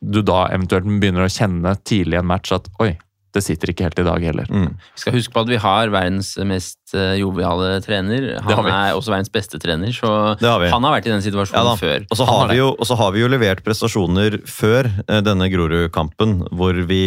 du 0.00 0.20
da 0.26 0.46
eventuelt 0.52 0.88
begynner 1.00 1.26
å 1.26 1.32
kjenne 1.32 1.76
tidlig 1.86 2.18
i 2.18 2.20
en 2.20 2.28
match 2.28 2.52
at 2.54 2.68
oi, 2.82 2.94
det 3.36 3.44
sitter 3.44 3.72
ikke 3.72 3.86
helt 3.86 4.00
i 4.00 4.06
dag 4.06 4.26
heller. 4.30 4.50
Mm. 4.50 4.72
Vi 4.96 5.04
skal 5.04 5.16
huske 5.16 5.34
på 5.34 5.44
at 5.44 5.52
vi 5.52 5.60
har 5.62 5.92
verdens 5.94 6.32
mest 6.48 6.96
eh, 6.96 7.16
joviale 7.20 7.76
trener. 7.84 8.28
Han 8.46 8.70
er 8.70 8.96
også 8.96 9.14
verdens 9.14 9.32
beste 9.32 9.60
trener, 9.62 9.92
så 9.94 10.12
har 10.40 10.66
han 10.72 10.88
har 10.88 10.96
vært 10.98 11.08
i 11.10 11.14
den 11.14 11.24
situasjonen 11.24 11.72
ja, 11.72 11.78
før. 11.80 12.06
Og 12.10 12.20
så 12.20 12.28
har 12.28 12.42
har, 12.42 12.52
vi 12.52 12.60
jo, 12.60 12.70
og 12.74 12.88
så 12.88 12.98
har 12.98 13.14
vi 13.14 13.24
jo 13.24 13.30
levert 13.32 13.64
prestasjoner 13.66 14.40
før 14.50 14.90
eh, 15.06 15.22
denne 15.24 15.50
Grorud-kampen, 15.52 16.40
hvor 16.56 16.78
vi 16.88 17.02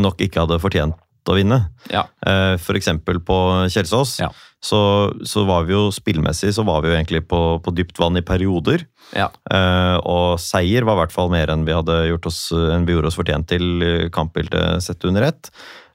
nok 0.00 0.22
ikke 0.24 0.44
hadde 0.44 0.62
fortjent 0.62 1.00
å 1.32 1.36
vinne. 1.38 1.60
Ja. 1.92 2.06
Eh, 2.26 2.56
For 2.62 2.76
eksempel 2.78 3.20
på 3.24 3.36
Kjelsås, 3.72 4.18
Ja. 4.20 4.30
så, 4.64 4.80
så 5.24 5.44
var 5.48 5.64
vi 5.68 5.72
jo 5.76 5.90
spillmessig 5.94 6.52
så 6.56 6.64
var 6.64 6.82
vi 6.82 6.90
jo 6.92 6.96
egentlig 6.98 7.22
på, 7.28 7.40
på 7.64 7.74
dypt 7.74 7.98
vann 8.00 8.16
i 8.16 8.24
perioder. 8.24 8.84
Ja. 9.14 9.30
Eh, 9.50 9.96
og 10.04 10.40
seier 10.40 10.84
var 10.84 10.96
i 10.98 11.02
hvert 11.04 11.12
fall 11.16 11.30
mer 11.32 11.52
enn 11.52 11.64
vi 11.68 11.76
hadde 11.76 12.02
gjort 12.10 12.26
oss, 12.32 12.42
enn 12.52 12.84
vi 12.88 12.96
gjorde 12.96 13.12
oss 13.12 13.18
fortjent 13.20 13.48
til 13.52 13.82
eh, 13.84 14.08
kampbildet 14.14 14.82
sett 14.84 15.04
under 15.04 15.22
ett. 15.30 15.50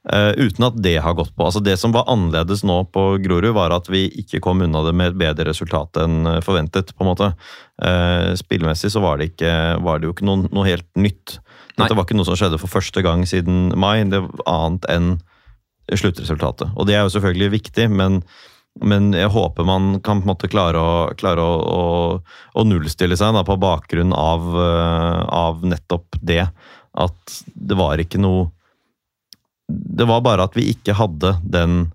Eh, 0.08 0.30
uten 0.40 0.64
at 0.64 0.78
det 0.80 0.94
har 1.04 1.12
gått 1.18 1.34
på. 1.36 1.44
Altså 1.44 1.60
Det 1.60 1.74
som 1.76 1.92
var 1.92 2.06
annerledes 2.08 2.62
nå 2.64 2.78
på 2.94 3.18
Grorud, 3.20 3.52
var 3.52 3.74
at 3.76 3.90
vi 3.92 4.06
ikke 4.22 4.40
kom 4.40 4.62
unna 4.64 4.80
det 4.86 4.94
med 4.96 5.10
et 5.12 5.18
bedre 5.20 5.50
resultat 5.50 5.98
enn 6.00 6.38
forventet. 6.46 6.94
på 6.96 7.04
en 7.04 7.10
måte. 7.10 7.28
Eh, 7.82 8.32
spillmessig 8.40 8.88
så 8.94 9.02
var 9.04 9.18
det, 9.20 9.34
ikke, 9.34 9.52
var 9.84 9.98
det 10.00 10.08
jo 10.08 10.14
ikke 10.14 10.24
noe, 10.30 10.48
noe 10.48 10.64
helt 10.70 10.88
nytt. 10.96 11.36
Nei. 11.80 11.88
Dette 11.88 11.96
var 11.98 12.06
ikke 12.06 12.18
noe 12.18 12.28
som 12.28 12.38
skjedde 12.38 12.60
for 12.60 12.72
første 12.72 13.02
gang 13.04 13.24
siden 13.28 13.70
mai, 13.80 14.04
det 14.10 14.20
var 14.22 14.46
annet 14.52 14.88
enn 14.92 15.10
sluttresultatet. 15.98 16.70
Og 16.76 16.86
det 16.88 16.96
er 16.96 17.04
jo 17.04 17.14
selvfølgelig 17.16 17.50
viktig, 17.56 17.86
men, 17.90 18.20
men 18.84 19.10
jeg 19.16 19.30
håper 19.32 19.66
man 19.66 19.92
kan 20.04 20.20
på 20.20 20.28
en 20.28 20.32
måte 20.32 20.50
klare 20.50 20.80
å, 20.80 20.90
klare 21.18 21.44
å, 21.44 21.54
å, 21.60 22.42
å 22.54 22.66
nullstille 22.66 23.18
seg 23.18 23.34
da, 23.36 23.44
på 23.46 23.58
bakgrunn 23.60 24.14
av, 24.16 24.50
eh, 24.54 25.22
av 25.40 25.64
nettopp 25.66 26.20
det. 26.22 26.44
At 27.00 27.40
det 27.54 27.78
var 27.78 28.00
ikke 28.02 28.18
noe 28.18 28.48
Det 29.70 30.02
var 30.02 30.24
bare 30.26 30.42
at 30.42 30.56
vi 30.58 30.64
ikke 30.72 30.96
hadde 30.98 31.36
den 31.46 31.92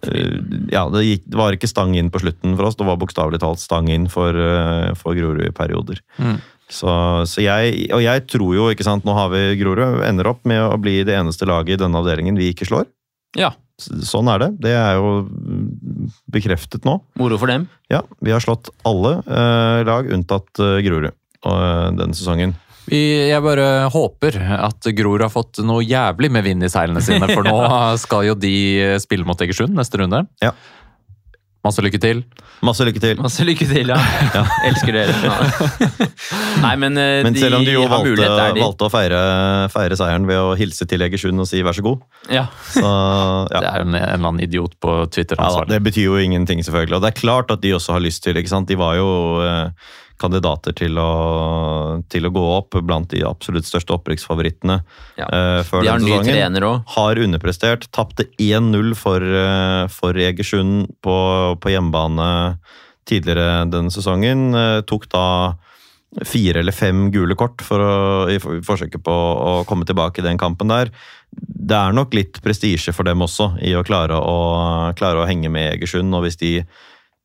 eh, 0.00 0.38
ja, 0.72 0.86
det, 0.88 1.02
gikk, 1.04 1.26
det 1.28 1.36
var 1.36 1.52
ikke 1.52 1.68
stang 1.68 1.92
inn 2.00 2.08
på 2.08 2.22
slutten 2.22 2.56
for 2.56 2.68
oss, 2.68 2.78
det 2.78 2.86
var 2.88 2.96
bokstavelig 3.00 3.42
talt 3.42 3.60
stang 3.60 3.90
inn 3.92 4.08
for, 4.08 4.32
eh, 4.32 4.94
for 4.96 5.18
Grorud 5.18 5.44
i 5.44 5.52
perioder. 5.52 6.00
Mm. 6.16 6.38
Så, 6.68 6.90
så 7.28 7.42
jeg, 7.42 7.86
og 7.96 8.02
jeg 8.04 8.26
tror 8.28 8.52
jo, 8.56 8.66
ikke 8.72 8.84
sant, 8.86 9.06
nå 9.08 9.14
har 9.16 9.30
vi 9.32 9.56
Grorud, 9.60 10.02
ender 10.04 10.28
opp 10.28 10.44
med 10.48 10.60
å 10.60 10.76
bli 10.80 11.00
det 11.08 11.16
eneste 11.16 11.48
laget 11.48 11.78
i 11.78 11.80
denne 11.84 12.02
avdelingen 12.02 12.38
vi 12.38 12.52
ikke 12.52 12.68
slår. 12.68 12.86
ja. 13.38 13.54
sånn 13.78 14.28
er 14.28 14.42
det. 14.42 14.50
Det 14.66 14.74
er 14.76 14.98
jo 14.98 15.28
bekreftet 16.32 16.84
nå. 16.88 16.98
Moro 17.20 17.38
for 17.40 17.50
dem. 17.50 17.68
Ja, 17.92 18.02
vi 18.20 18.34
har 18.34 18.44
slått 18.44 18.72
alle 18.88 19.20
eh, 19.24 19.82
lag 19.88 20.08
unntatt 20.12 20.60
eh, 20.60 20.80
Grorud 20.84 21.12
eh, 21.12 21.86
denne 21.96 22.16
sesongen. 22.16 22.56
Vi, 22.88 23.00
jeg 23.28 23.44
bare 23.44 23.88
håper 23.92 24.38
at 24.56 24.88
Grorud 24.96 25.22
har 25.24 25.32
fått 25.32 25.60
noe 25.64 25.84
jævlig 25.84 26.30
med 26.32 26.46
vind 26.46 26.64
i 26.64 26.70
seilene 26.72 27.02
sine, 27.04 27.28
for 27.28 27.44
nå 27.48 27.60
skal 28.00 28.30
jo 28.30 28.36
de 28.36 28.96
spille 29.00 29.28
mot 29.28 29.40
Egersund 29.44 29.76
neste 29.76 30.00
runde. 30.00 30.24
Ja. 30.44 30.54
Masse 31.66 31.82
lykke 31.82 31.98
til. 32.00 32.20
Masse 32.64 32.84
lykke 32.86 33.00
til. 33.02 33.18
Masse 33.22 33.44
lykke 33.44 33.66
til, 33.68 33.90
ja. 33.90 33.96
Elsker 34.68 34.94
dere. 34.94 35.32
Nei, 36.64 36.72
men, 36.80 36.96
eh, 36.98 37.22
Men 37.26 37.36
selv 37.38 37.58
om 37.58 37.64
de 37.66 37.74
jo 37.74 37.82
valgte, 37.90 38.28
de. 38.54 38.62
valgte 38.62 38.86
å 38.86 38.92
feire, 38.92 39.20
feire 39.74 39.98
seieren 39.98 40.26
ved 40.28 40.38
å 40.38 40.54
hilse 40.58 40.86
til 40.90 41.02
Egersund 41.06 41.42
og 41.42 41.48
si 41.50 41.62
vær 41.66 41.76
så 41.76 41.84
god, 41.86 42.02
Ja. 42.32 42.46
så 42.72 42.82
ja. 42.84 43.60
Det 43.60 43.68
er 43.72 43.82
jo 43.82 43.88
en, 43.88 43.94
en 43.94 44.02
eller 44.08 44.28
annen 44.30 44.42
idiot 44.46 44.78
på 44.82 44.98
Twitter 45.14 45.38
Ja, 45.40 45.50
da, 45.58 45.64
det 45.74 45.82
betyr 45.86 46.08
jo 46.08 46.18
ingenting, 46.22 46.62
selvfølgelig. 46.66 46.98
Og 47.00 47.06
det 47.06 47.12
er 47.14 47.20
klart 47.20 47.50
at 47.54 47.62
de 47.64 47.74
også 47.76 47.96
har 47.98 48.04
lyst 48.06 48.22
til. 48.26 48.38
ikke 48.38 48.50
sant? 48.54 48.68
De 48.70 48.78
var 48.78 48.96
jo 48.98 49.08
eh, 49.44 49.90
kandidater 50.20 50.74
til 50.76 50.98
å, 51.00 51.10
til 52.10 52.28
å 52.28 52.32
gå 52.34 52.44
opp 52.56 52.78
blant 52.84 53.10
de 53.12 53.22
absolutt 53.26 53.68
største 53.68 53.94
opprykksfavorittene 53.96 54.80
Ja. 55.20 55.28
uh, 55.28 55.60
før 55.66 55.84
De 55.84 55.92
har 55.92 56.02
denne 56.02 56.08
ny 56.08 56.18
sesongen. 56.18 56.66
Har 56.96 57.22
underprestert. 57.24 57.88
Tapte 57.94 58.28
1-0 58.38 58.92
for, 58.98 59.22
uh, 59.22 59.86
for 59.92 60.18
Egersund 60.18 60.90
på, 61.04 61.16
på 61.62 61.72
hjemmebane 61.74 62.58
tidligere 63.08 63.64
denne 63.70 63.94
sesongen. 63.94 64.50
Uh, 64.54 64.80
tok 64.86 65.08
da 65.12 65.26
fire 66.24 66.62
eller 66.62 66.72
fem 66.72 67.10
gule 67.12 67.36
kort 67.38 67.62
for 67.64 67.82
å, 67.84 67.94
i 68.32 68.38
forsøket 68.40 69.02
på 69.04 69.12
å 69.12 69.64
komme 69.68 69.86
tilbake 69.88 70.22
i 70.22 70.26
den 70.26 70.40
kampen 70.40 70.70
der. 70.72 70.90
Det 71.30 71.76
er 71.76 71.92
nok 71.92 72.14
litt 72.16 72.40
prestisje 72.44 72.94
for 72.96 73.04
dem 73.04 73.20
også 73.24 73.52
i 73.64 73.74
å 73.76 73.84
klare 73.84 74.16
å, 74.16 74.38
klare 74.98 75.22
å 75.22 75.28
henge 75.28 75.50
med 75.52 75.74
Egersund. 75.74 76.14
Og 76.16 76.24
hvis 76.24 76.40
de 76.40 76.52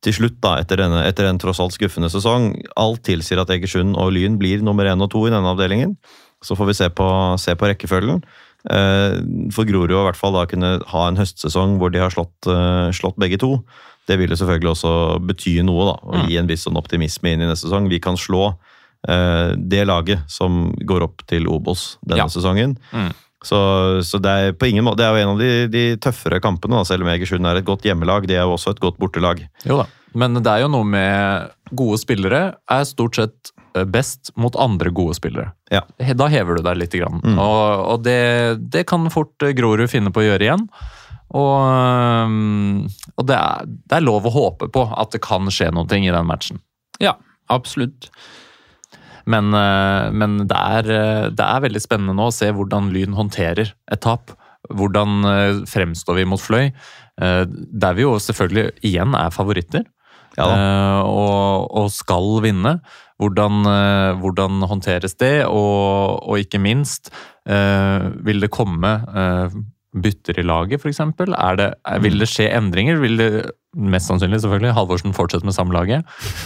til 0.04 0.12
slutt, 0.18 0.36
da, 0.44 0.58
etter, 0.60 0.76
denne, 0.82 1.00
etter 1.08 1.26
en 1.30 1.38
tross 1.40 1.60
alt 1.64 1.72
skuffende 1.76 2.10
sesong, 2.12 2.50
alt 2.76 3.02
tilsier 3.08 3.40
at 3.40 3.50
Egersund 3.54 3.96
og 3.96 4.12
Lyn 4.12 4.36
blir 4.40 4.60
nummer 4.64 4.84
én 4.90 5.00
og 5.04 5.10
to 5.14 5.22
i 5.26 5.32
denne 5.32 5.48
avdelingen, 5.54 5.96
så 6.44 6.56
får 6.58 6.68
vi 6.68 6.74
se 6.76 6.88
på, 6.92 7.06
se 7.40 7.54
på 7.56 7.70
rekkefølgen. 7.70 8.20
Eh, 8.70 9.16
For 9.56 9.64
Grorud 9.68 9.92
å 9.96 10.02
i 10.02 10.06
hvert 10.10 10.20
fall 10.20 10.36
da 10.36 10.44
kunne 10.48 10.74
ha 10.92 11.02
en 11.08 11.16
høstsesong 11.20 11.78
hvor 11.80 11.92
de 11.92 12.00
har 12.04 12.12
slått, 12.12 12.36
eh, 12.48 12.92
slått 12.96 13.16
begge 13.20 13.40
to. 13.40 13.58
Det 14.08 14.18
vil 14.20 14.28
jo 14.32 14.36
selvfølgelig 14.36 14.72
også 14.74 14.92
bety 15.24 15.56
noe, 15.64 15.86
da, 15.88 15.96
og 16.04 16.28
gi 16.28 16.36
en 16.36 16.48
viss 16.48 16.66
sånn 16.66 16.76
optimisme 16.76 17.32
inn 17.32 17.40
i 17.40 17.48
neste 17.48 17.68
sesong. 17.70 17.88
Vi 17.88 18.00
kan 18.04 18.16
slå 18.20 18.50
eh, 19.08 19.54
det 19.56 19.86
laget 19.88 20.24
som 20.32 20.72
går 20.84 21.02
opp 21.08 21.24
til 21.28 21.48
Obos 21.48 21.96
denne 22.04 22.24
Ja. 22.24 22.28
sesongen. 22.28 22.76
Mm. 22.92 23.12
Så, 23.44 23.58
så 24.06 24.20
det 24.22 24.30
er 24.32 24.54
på 24.56 24.70
ingen 24.70 24.86
måte, 24.86 25.02
det 25.02 25.06
er 25.08 25.14
jo 25.14 25.24
en 25.24 25.34
av 25.34 25.42
de, 25.42 25.50
de 25.72 25.84
tøffere 26.00 26.40
kampene, 26.42 26.78
da, 26.78 26.88
selv 26.88 27.04
om 27.04 27.12
Egersund 27.12 27.46
er 27.48 27.60
et 27.60 27.68
godt 27.68 27.84
hjemmelag. 27.84 28.28
De 28.30 28.38
er 28.38 28.46
jo 28.46 28.56
også 28.56 28.74
et 28.74 28.82
godt 28.82 28.96
bortelag. 29.02 29.44
Jo 29.68 29.82
da. 29.82 29.88
Men 30.14 30.38
det 30.38 30.50
er 30.50 30.62
jo 30.62 30.70
noe 30.70 30.86
med 30.86 31.54
gode 31.74 31.98
spillere 31.98 32.42
er 32.70 32.84
stort 32.86 33.18
sett 33.18 33.50
eh, 33.74 33.82
best 33.82 34.30
mot 34.38 34.54
andre 34.60 34.92
gode 34.94 35.16
spillere. 35.18 35.50
Ja. 35.74 35.82
Da 36.14 36.28
hever 36.30 36.58
du 36.60 36.66
deg 36.66 36.78
litt. 36.78 36.94
Grann. 36.94 37.18
Mm. 37.24 37.40
Og, 37.42 37.64
og 37.90 38.04
det, 38.06 38.20
det 38.70 38.84
kan 38.90 39.10
fort 39.10 39.42
eh, 39.42 39.54
Grorud 39.58 39.90
finne 39.90 40.14
på 40.14 40.22
å 40.22 40.28
gjøre 40.28 40.46
igjen. 40.46 40.68
Og, 41.34 42.30
og 43.18 43.26
det, 43.26 43.34
er, 43.34 43.66
det 43.66 43.96
er 43.96 44.04
lov 44.06 44.28
å 44.28 44.34
håpe 44.34 44.68
på 44.70 44.84
at 44.94 45.16
det 45.16 45.22
kan 45.24 45.50
skje 45.50 45.72
noe 45.74 45.98
i 45.98 46.12
den 46.12 46.28
matchen. 46.28 46.60
Ja, 47.02 47.16
absolutt. 47.50 48.06
Men, 49.30 49.54
eh, 49.54 50.10
men 50.12 50.38
det, 50.48 50.58
er, 50.58 50.90
eh, 50.90 51.28
det 51.32 51.46
er 51.46 51.64
veldig 51.64 51.82
spennende 51.82 52.16
nå 52.16 52.28
å 52.28 52.34
se 52.34 52.50
hvordan 52.54 52.90
Lyn 52.94 53.16
håndterer 53.16 53.72
et 53.72 54.04
tap. 54.04 54.34
Hvordan 54.72 55.28
eh, 55.28 55.62
fremstår 55.68 56.20
vi 56.20 56.28
mot 56.28 56.40
Fløy? 56.40 56.70
Der 57.14 57.94
vi 57.94 58.02
jo 58.02 58.16
selvfølgelig 58.18 58.72
igjen 58.82 59.12
er 59.14 59.30
favoritter. 59.30 59.84
Ja 60.34 60.48
og, 61.06 61.68
og 61.78 61.92
skal 61.94 62.40
vinne. 62.42 62.80
Hvordan, 63.22 63.60
hvordan 64.18 64.64
håndteres 64.66 65.14
det, 65.22 65.44
og, 65.46 66.18
og 66.26 66.40
ikke 66.42 66.58
minst 66.58 67.12
Vil 67.46 68.42
det 68.42 68.50
komme 68.50 68.90
bytter 69.94 70.38
i 70.40 70.42
laget, 70.46 70.80
f.eks.? 70.82 71.00
Vil 72.02 72.18
det 72.18 72.28
skje 72.30 72.48
endringer? 72.54 72.98
Vil 73.02 73.16
det 73.20 73.28
Mest 73.74 74.06
sannsynlig, 74.06 74.38
selvfølgelig. 74.38 74.70
Halvorsen 74.76 75.10
fortsetter 75.16 75.42
med 75.48 75.54
samme 75.56 75.74
laget. 75.74 76.04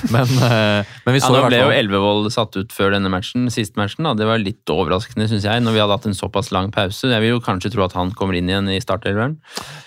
Men, 0.09 0.25
eh, 0.47 0.89
men 1.05 1.13
vi 1.13 1.19
Ja, 1.21 1.27
så 1.27 1.35
Nå 1.35 1.37
i 1.37 1.43
hvert 1.43 1.51
ble 1.53 1.59
jo 1.61 1.75
Elvevold 1.77 2.31
satt 2.33 2.57
ut 2.57 2.73
før 2.73 2.95
denne 2.95 3.11
matchen, 3.13 3.51
siste 3.53 3.77
matchen. 3.77 4.07
da. 4.09 4.15
Det 4.17 4.25
var 4.25 4.41
litt 4.41 4.65
overraskende, 4.73 5.27
syns 5.29 5.45
jeg, 5.45 5.61
når 5.61 5.77
vi 5.77 5.83
hadde 5.83 5.93
hatt 5.99 6.07
en 6.09 6.17
såpass 6.17 6.49
lang 6.57 6.71
pause. 6.73 7.05
Jeg 7.13 7.21
vil 7.21 7.35
jo 7.35 7.43
kanskje 7.45 7.69
tro 7.75 7.85
at 7.85 7.93
han 7.93 8.15
kommer 8.17 8.33
inn 8.39 8.49
igjen 8.49 8.71
i 8.73 8.81
startelveren. 8.81 9.37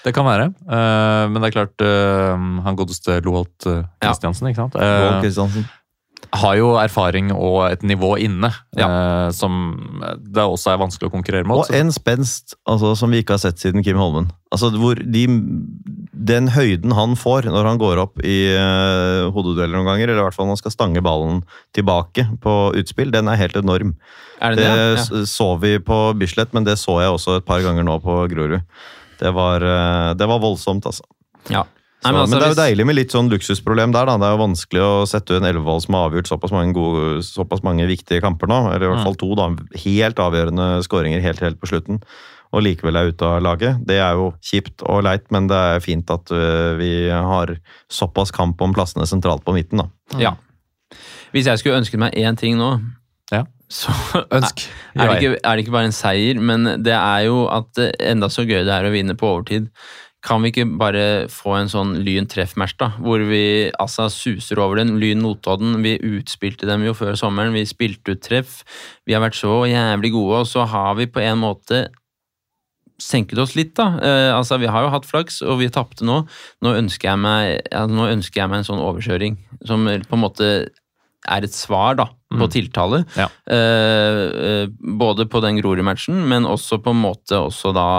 Det 0.05 0.13
kan 0.13 0.29
være. 0.29 0.51
eh, 0.69 1.25
men 1.33 1.41
det 1.41 1.49
er 1.49 1.57
klart, 1.57 1.81
eh, 1.81 2.61
han 2.61 2.77
godeste 2.77 3.17
Loholt 3.25 3.65
Ja. 3.65 3.81
Christiansen, 4.05 4.51
ikke 4.53 4.61
sant? 4.61 4.75
Ja, 4.77 5.17
Eh, 5.17 5.21
Kristiansen. 5.25 5.65
Har 6.33 6.55
jo 6.55 6.69
erfaring 6.79 7.31
og 7.35 7.65
et 7.71 7.81
nivå 7.83 8.13
inne 8.23 8.51
Ja. 8.77 8.87
eh, 8.87 9.31
som 9.35 9.73
det 10.23 10.43
også 10.43 10.71
er 10.71 10.79
vanskelig 10.79 11.09
å 11.09 11.13
konkurrere 11.13 11.47
mot. 11.47 11.65
Og 11.65 11.75
en 11.75 11.91
spenst 11.91 12.55
altså, 12.65 12.93
som 12.95 13.11
vi 13.11 13.19
ikke 13.21 13.35
har 13.35 13.43
sett 13.43 13.59
siden 13.59 13.83
Kim 13.83 13.99
Holmen. 13.99 14.29
Altså, 14.51 14.69
de, 14.71 15.25
den 16.31 16.47
høyden 16.55 16.95
han 16.95 17.17
får 17.19 17.49
når 17.51 17.67
han 17.67 17.81
går 17.81 18.01
opp 18.03 18.23
i 18.23 18.37
uh, 18.55 19.27
hodedueller 19.31 19.75
noen 19.77 19.87
ganger, 19.91 20.09
eller 20.11 20.23
i 20.23 20.25
hvert 20.27 20.35
fall 20.37 20.47
når 20.47 20.57
han 20.57 20.61
skal 20.63 20.75
stange 20.75 21.03
ballen 21.03 21.43
tilbake 21.75 22.25
på 22.43 22.55
utspill, 22.79 23.11
den 23.11 23.27
er 23.31 23.39
helt 23.39 23.55
enorm. 23.59 23.93
Er 24.39 24.55
det 24.55 24.63
Det 24.63 24.71
det? 24.71 25.19
Ja. 25.19 25.25
så 25.29 25.49
vi 25.61 25.77
på 25.79 25.99
Bislett, 26.19 26.53
men 26.55 26.63
det 26.67 26.77
så 26.79 26.99
jeg 27.03 27.11
også 27.11 27.37
et 27.39 27.47
par 27.47 27.61
ganger 27.63 27.83
nå 27.87 27.99
på 28.03 28.17
Grorud. 28.31 28.61
Det 29.21 29.31
var, 29.35 29.61
eh, 29.61 30.13
det 30.17 30.27
var 30.27 30.39
voldsomt, 30.43 30.85
altså. 30.87 31.03
ja. 31.51 31.63
Så, 32.01 32.09
Nei, 32.09 32.13
men, 32.13 32.21
altså, 32.23 32.33
det 32.33 32.41
er 32.41 32.47
jo 32.47 32.53
hvis- 32.55 32.63
deilig 32.65 32.85
med 32.89 32.95
litt 32.97 33.11
sånn 33.13 33.29
luksusproblem 33.29 33.91
der. 33.93 34.05
da. 34.09 34.17
Det 34.17 34.25
er 34.25 34.31
jo 34.37 34.41
vanskelig 34.47 34.81
å 34.81 35.07
sette 35.07 35.35
en 35.37 35.43
Elvevold 35.45 35.83
som 35.83 35.93
har 35.93 36.09
avgjort 36.09 36.27
såpass 36.31 36.51
mange, 36.51 36.73
gode, 36.73 37.21
såpass 37.21 37.61
mange 37.63 37.85
viktige 37.85 38.21
kamper 38.21 38.47
nå. 38.49 38.73
Eller 38.73 38.87
i 38.87 38.95
hvert 38.95 39.03
fall 39.05 39.15
to 39.21 39.35
da, 39.37 39.49
helt 39.83 40.15
avgjørende 40.17 40.81
skåringer 40.87 41.21
helt, 41.21 41.39
helt 41.45 41.59
på 41.61 41.69
slutten. 41.69 42.01
Og 42.51 42.63
likevel 42.65 42.97
er 42.97 43.11
ute 43.13 43.21
av 43.23 43.41
laget. 43.45 43.85
Det 43.85 43.99
er 44.01 44.17
jo 44.17 44.33
kjipt 44.41 44.81
og 44.83 45.03
leit, 45.05 45.29
men 45.31 45.45
det 45.47 45.55
er 45.55 45.79
fint 45.79 46.09
at 46.09 46.25
øh, 46.33 46.75
vi 46.81 47.07
har 47.07 47.53
såpass 47.87 48.31
kamp 48.33 48.59
om 48.65 48.73
plassene 48.73 49.05
sentralt 49.07 49.45
på 49.45 49.53
midten. 49.53 49.77
da. 49.85 49.87
Ja. 50.19 50.33
Hvis 51.31 51.45
jeg 51.45 51.59
skulle 51.61 51.77
ønsket 51.79 51.99
meg 52.01 52.13
én 52.17 52.35
ting 52.35 52.57
nå, 52.57 52.81
Ja. 53.31 53.45
så 53.71 53.93
Ønsk. 54.35 54.65
er 54.97 55.07
det, 55.07 55.21
ikke, 55.21 55.37
er 55.45 55.55
det 55.55 55.63
ikke 55.67 55.71
bare 55.77 55.85
en 55.85 55.95
seier, 55.95 56.41
men 56.41 56.65
det 56.83 56.91
er 56.97 57.27
jo 57.29 57.45
at 57.47 57.77
eh, 57.77 57.91
enda 58.11 58.27
så 58.27 58.43
gøy 58.43 58.65
det 58.65 58.73
er 58.73 58.89
å 58.89 58.91
vinne 58.91 59.15
på 59.15 59.29
overtid. 59.29 59.69
Kan 60.21 60.43
vi 60.43 60.51
ikke 60.51 60.67
bare 60.77 61.03
få 61.33 61.55
en 61.57 61.69
sånn 61.71 61.95
Lyn 62.05 62.27
treff-match, 62.29 62.75
da? 62.77 62.91
Hvor 63.01 63.23
vi 63.25 63.71
altså 63.81 64.05
suser 64.13 64.59
over 64.61 64.77
den. 64.77 64.99
Lyn 65.01 65.23
Notodden, 65.25 65.79
vi 65.81 65.95
utspilte 65.97 66.67
dem 66.69 66.83
jo 66.85 66.93
før 66.93 67.17
sommeren. 67.17 67.55
Vi 67.57 67.63
spilte 67.65 68.13
ut 68.13 68.21
treff. 68.21 68.59
Vi 69.09 69.15
har 69.17 69.23
vært 69.23 69.39
så 69.39 69.63
jævlig 69.65 70.11
gode, 70.13 70.43
og 70.43 70.45
så 70.51 70.67
har 70.69 70.93
vi 70.99 71.07
på 71.09 71.23
en 71.25 71.41
måte 71.41 71.87
senket 73.01 73.39
oss 73.41 73.55
litt, 73.57 73.73
da. 73.79 73.87
Eh, 73.97 74.29
altså, 74.35 74.59
vi 74.61 74.69
har 74.69 74.85
jo 74.85 74.91
hatt 74.93 75.07
flaks, 75.09 75.39
og 75.41 75.57
vi 75.63 75.71
tapte 75.73 76.05
nå. 76.05 76.19
Nå 76.61 76.75
ønsker 76.77 77.09
jeg 77.09 77.21
meg, 77.23 77.55
ja, 77.71 77.87
nå 77.89 78.05
ønsker 78.11 78.43
jeg 78.43 78.51
meg 78.51 78.61
en 78.61 78.67
sånn 78.67 78.83
overkjøring 78.83 79.39
som 79.65 79.89
på 79.89 80.17
en 80.19 80.21
måte 80.21 80.51
er 81.29 81.45
et 81.45 81.53
svar 81.53 81.97
da, 81.97 82.05
på 82.29 82.45
Mm. 82.45 82.51
tiltale. 82.53 83.01
Ja. 83.17 83.27
Eh, 83.49 84.21
eh, 84.45 84.67
både 85.01 85.25
på 85.29 85.41
den 85.41 85.57
Grorud-matchen, 85.61 86.21
men 86.29 86.45
også 86.45 86.77
på 86.81 86.93
en 86.93 87.01
måte 87.01 87.41
også 87.41 87.73
da 87.73 87.89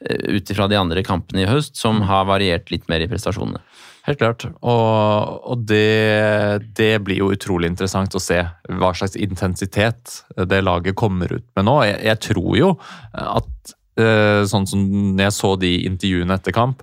ut 0.00 0.50
ifra 0.50 0.66
de 0.70 0.78
andre 0.80 1.02
kampene 1.04 1.42
i 1.44 1.48
høst, 1.50 1.76
som 1.76 2.00
har 2.08 2.24
variert 2.28 2.70
litt 2.72 2.86
mer 2.88 3.02
i 3.04 3.08
prestasjonene. 3.10 3.60
Helt 4.06 4.16
klart. 4.22 4.46
Og, 4.64 5.42
og 5.52 5.66
det, 5.68 6.62
det 6.78 6.94
blir 7.04 7.20
jo 7.20 7.28
utrolig 7.34 7.68
interessant 7.68 8.16
å 8.16 8.22
se 8.22 8.38
hva 8.80 8.94
slags 8.96 9.18
intensitet 9.20 10.22
det 10.48 10.62
laget 10.64 10.96
kommer 10.96 11.30
ut 11.36 11.44
med 11.58 11.68
nå. 11.68 11.76
Jeg, 11.84 12.00
jeg 12.08 12.22
tror 12.30 12.56
jo 12.56 12.70
at 13.12 13.74
eh, 14.00 14.40
sånn 14.48 14.66
som 14.70 14.88
jeg 15.20 15.36
så 15.36 15.52
de 15.60 15.74
intervjuene 15.90 16.40
etter 16.40 16.56
kamp 16.56 16.80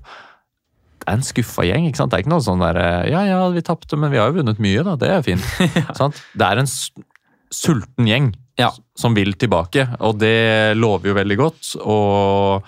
det 1.07 1.14
er 1.14 1.19
en 1.22 1.23
skuffa 1.23 1.64
gjeng. 1.64 1.85
ikke 1.88 2.02
sant? 2.02 2.11
Det 2.11 2.18
er 2.18 2.23
ikke 2.26 2.31
noe 2.35 2.44
sånn 2.44 2.60
der 2.61 2.77
Ja, 3.07 3.22
ja, 3.23 3.38
vi 3.56 3.61
tapte, 3.64 3.95
men 3.95 4.11
vi 4.11 4.18
har 4.19 4.27
jo 4.30 4.41
vunnet 4.41 4.57
mye, 4.60 4.81
da. 4.84 4.98
Det 4.99 5.07
er 5.14 5.22
fint. 5.23 5.45
Sant? 5.99 6.18
Det 6.35 6.44
er 6.44 6.60
en 6.60 6.68
sulten 6.68 8.10
gjeng 8.10 8.34
Ja. 8.60 8.73
som 8.98 9.15
vil 9.15 9.31
tilbake, 9.39 9.85
og 10.03 10.18
det 10.19 10.76
lover 10.76 11.07
jo 11.14 11.15
veldig 11.15 11.38
godt. 11.39 11.69
Og, 11.80 12.68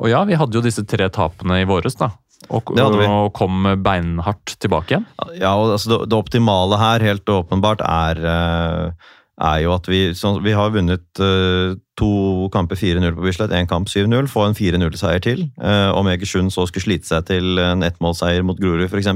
og 0.00 0.08
ja, 0.08 0.24
vi 0.24 0.38
hadde 0.40 0.56
jo 0.56 0.64
disse 0.64 0.84
tre 0.88 1.10
tapene 1.12 1.60
i 1.60 1.68
våres, 1.68 1.98
da. 2.00 2.10
Og, 2.48 2.72
og 2.72 3.30
kom 3.36 3.66
beinhardt 3.84 4.56
tilbake 4.62 4.94
igjen. 4.94 5.06
Ja, 5.36 5.52
og 5.60 5.74
altså 5.76 5.92
det, 5.92 5.98
det 6.10 6.18
optimale 6.18 6.78
her, 6.80 7.04
helt 7.04 7.28
åpenbart, 7.28 7.82
er, 7.84 8.20
eh, 8.32 9.10
er 9.44 9.58
jo 9.60 9.74
at 9.76 9.88
vi 9.90 10.00
så, 10.16 10.32
Vi 10.42 10.54
har 10.56 10.72
vunnet 10.72 11.20
uh, 11.20 11.76
to 12.00 12.48
kamper 12.52 12.80
4-0 12.80 13.12
på 13.16 13.26
Bislett, 13.26 13.52
én 13.52 13.68
kamp 13.68 13.92
7-0. 13.92 14.28
Få 14.32 14.46
en 14.48 14.56
4-0-seier 14.56 15.20
til. 15.24 15.46
Uh, 15.60 15.92
om 15.96 16.08
Egersund 16.08 16.52
så 16.52 16.64
skulle 16.68 16.88
slite 16.88 17.08
seg 17.08 17.28
til 17.28 17.60
en 17.60 17.84
ettmålseier 17.86 18.42
mot 18.46 18.58
Grorud 18.60 18.88
f.eks., 18.88 19.12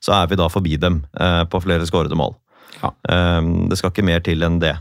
så 0.00 0.14
er 0.22 0.30
vi 0.30 0.38
da 0.38 0.46
forbi 0.50 0.78
dem 0.80 1.02
uh, 1.18 1.42
på 1.50 1.62
flere 1.66 1.86
skårede 1.90 2.18
mål. 2.18 2.38
Ja. 2.80 2.94
Det 3.68 3.76
skal 3.76 3.90
ikke 3.92 4.06
mer 4.08 4.22
til 4.24 4.40
enn 4.46 4.54
det. 4.62 4.72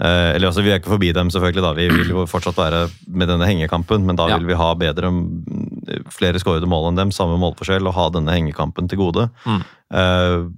Eh, 0.00 0.30
eller 0.34 0.48
altså, 0.48 0.62
Vi 0.64 0.70
er 0.72 0.80
ikke 0.80 0.94
forbi 0.94 1.12
dem, 1.12 1.30
selvfølgelig. 1.30 1.62
da. 1.62 1.72
Vi 1.76 1.88
vil 1.92 2.08
jo 2.14 2.24
fortsatt 2.26 2.56
være 2.56 2.88
med 3.06 3.28
denne 3.28 3.46
hengekampen, 3.48 4.06
men 4.06 4.16
da 4.16 4.30
vil 4.32 4.46
vi 4.48 4.56
ha 4.56 4.72
bedre, 4.74 5.10
mm, 5.10 6.08
flere 6.08 6.40
skårede 6.40 6.68
mål 6.68 6.88
enn 6.88 6.96
dem, 6.96 7.12
samme 7.12 7.36
målforskjell, 7.36 7.86
og 7.86 7.94
ha 7.94 8.08
denne 8.08 8.32
hengekampen 8.32 8.88
til 8.88 8.98
gode. 8.98 9.28
Mm. 9.44 9.62
Uh, 9.90 10.48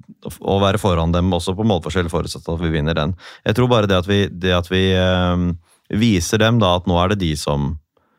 og 0.44 0.60
være 0.60 0.78
foran 0.78 1.12
dem 1.12 1.32
også 1.32 1.56
på 1.56 1.64
målforskjell, 1.66 2.10
forutsatt 2.12 2.47
at 2.47 2.60
vi 2.60 2.70
vinner 2.70 2.94
den. 2.94 3.14
Jeg 3.47 3.56
tror 3.56 3.69
bare 3.69 3.89
det 3.89 3.97
at 3.97 4.06
vi, 4.06 4.27
det 4.28 4.52
at 4.52 4.69
vi 4.70 4.93
uh, 4.94 5.51
viser 5.90 6.39
dem 6.39 6.60
da 6.60 6.77
at 6.77 6.86
nå 6.86 6.98
er 7.01 7.14
det 7.14 7.23
de 7.24 7.32
som, 7.36 7.78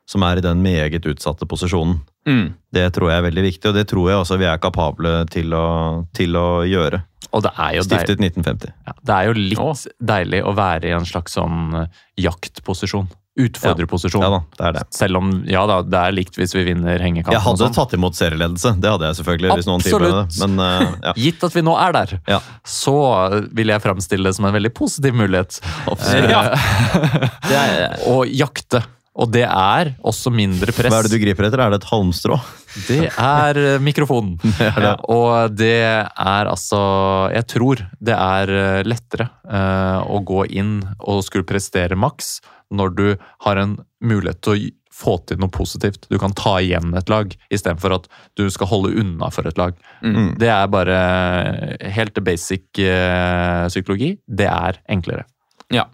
som 0.09 0.23
er 0.27 0.38
i 0.41 0.43
den 0.45 0.61
meget 0.63 1.05
utsatte 1.07 1.47
posisjonen. 1.49 2.01
Mm. 2.27 2.53
Det 2.73 2.85
tror 2.95 3.11
jeg 3.11 3.19
er 3.21 3.25
veldig 3.30 3.43
viktig, 3.49 3.69
og 3.71 3.75
det 3.75 3.88
tror 3.91 4.09
jeg 4.11 4.19
også 4.21 4.38
vi 4.39 4.47
er 4.47 4.61
kapable 4.63 5.15
til 5.31 5.55
å, 5.55 5.65
til 6.15 6.35
å 6.39 6.47
gjøre. 6.67 7.01
Og 7.34 7.41
det 7.43 7.51
er 7.57 7.80
jo 7.80 7.84
deilig, 7.88 8.03
Stiftet 8.05 8.21
1950. 8.21 8.71
ja, 8.88 8.93
det 9.09 9.15
er 9.17 9.27
jo 9.30 9.34
litt 9.39 9.59
Åh. 9.63 9.84
deilig 10.13 10.43
å 10.45 10.53
være 10.55 10.91
i 10.91 10.93
en 10.95 11.07
slags 11.07 11.34
sånn 11.39 11.75
eh, 11.81 12.01
jaktposisjon. 12.27 13.07
Utfordrerposisjon. 13.34 14.21
Ja 14.21 14.30
da, 14.30 14.39
det 14.59 14.65
er 14.67 14.73
det. 14.75 14.81
Selv 14.93 15.17
om 15.17 15.30
ja 15.49 15.63
da, 15.65 15.80
det 15.81 15.97
er 15.97 16.13
likt 16.13 16.35
hvis 16.38 16.51
vi 16.53 16.61
vinner 16.67 17.01
hengekampen. 17.01 17.34
Jeg 17.34 17.41
hadde 17.41 17.63
og 17.65 17.71
sånn. 17.71 17.73
tatt 17.80 17.95
imot 17.97 18.17
serieledelse, 18.19 18.75
det 18.84 18.91
hadde 18.93 19.09
jeg 19.09 19.17
selvfølgelig. 19.19 19.55
hvis 19.57 19.69
noen 19.71 19.85
tilbød 19.88 20.05
det. 20.05 20.19
Absolutt. 20.27 20.53
Men 20.53 20.61
uh, 20.61 20.97
ja. 21.07 21.13
Gitt 21.23 21.47
at 21.49 21.55
vi 21.57 21.63
nå 21.65 21.73
er 21.81 21.95
der, 21.97 22.13
Ja. 22.30 22.39
så 22.61 22.93
vil 23.57 23.73
jeg 23.73 23.81
framstille 23.81 24.30
det 24.30 24.35
som 24.38 24.45
en 24.45 24.53
veldig 24.53 24.73
positiv 24.77 25.17
mulighet. 25.17 25.57
Ja. 26.30 26.43
Det 27.49 27.57
er, 27.57 27.97
Å 28.05 28.19
jakte. 28.30 28.84
Og 29.14 29.30
det 29.30 29.44
er 29.45 29.91
også 30.02 30.31
mindre 30.34 30.73
press. 30.73 30.90
Hva 30.90 31.03
er 31.03 31.07
det 31.07 31.14
du 31.14 31.22
griper 31.22 31.45
etter? 31.45 31.61
Er 31.61 31.73
det 31.73 31.84
et 31.84 31.90
halmstrå? 31.91 32.38
Det 32.88 33.02
er 33.11 33.60
eh, 33.61 33.81
mikrofonen. 33.84 34.40
Ja, 34.84 34.95
og 35.11 35.53
det 35.53 35.84
er 35.85 36.49
altså 36.49 36.80
Jeg 37.34 37.45
tror 37.52 37.84
det 38.03 38.15
er 38.15 38.49
eh, 38.49 38.81
lettere 38.88 39.27
uh, 39.45 40.02
å 40.10 40.19
gå 40.26 40.44
inn 40.49 40.80
og 40.98 41.22
skulle 41.27 41.48
prestere 41.48 41.98
maks 41.99 42.40
når 42.73 42.95
du 42.98 43.06
har 43.45 43.60
en 43.61 43.76
mulighet 44.02 44.41
til 44.41 44.56
å 44.56 44.72
få 44.94 45.15
til 45.30 45.40
noe 45.41 45.53
positivt. 45.53 46.07
Du 46.10 46.18
kan 46.22 46.34
ta 46.38 46.56
igjen 46.61 46.94
et 46.98 47.10
lag, 47.10 47.34
istedenfor 47.53 47.95
at 47.95 48.07
du 48.38 48.45
skal 48.53 48.69
holde 48.69 48.94
unna 49.02 49.30
for 49.34 49.49
et 49.49 49.57
lag. 49.61 49.77
Mm. 50.06 50.35
Det 50.41 50.49
er 50.53 50.69
bare 50.73 50.98
helt 51.98 52.18
basic 52.26 52.65
uh, 52.81 53.69
psykologi. 53.69 54.15
Det 54.26 54.49
er 54.49 54.81
enklere. 54.90 55.27
ja. 55.73 55.85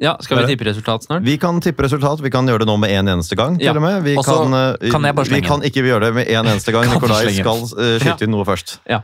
Ja. 0.00 0.16
Skal 0.24 0.40
vi 0.40 0.54
tippe 0.54 0.66
resultat 0.68 1.04
snart? 1.06 1.22
Vi 1.26 1.36
kan 1.40 1.60
tippe 1.60 1.84
resultat. 1.84 2.22
Vi 2.24 2.32
kan 2.32 2.48
gjøre 2.48 2.64
det 2.64 2.68
nå 2.70 2.76
med 2.80 2.90
en 2.96 3.08
eneste 3.14 3.36
gang. 3.38 3.58
til 3.58 3.68
Ja. 3.68 3.74
og 3.76 3.82
med. 3.84 4.02
Vi 4.06 4.16
Også, 4.16 4.36
kan, 4.42 4.54
uh, 4.54 4.90
kan 4.90 5.04
jeg 5.08 5.14
bare 5.18 5.28
vi 5.28 5.40
kan 5.44 5.64
ikke 5.66 5.84
gjøre 5.86 6.00
det 6.08 6.14
med 6.14 6.28
en 6.28 6.46
eneste 6.54 6.72
gang. 6.72 6.88
Nikolai 6.88 7.32
skal 7.36 7.64
uh, 7.76 7.96
skyte 8.00 8.24
inn 8.26 8.32
noe 8.34 8.44
først. 8.48 8.78
Ja. 8.88 9.02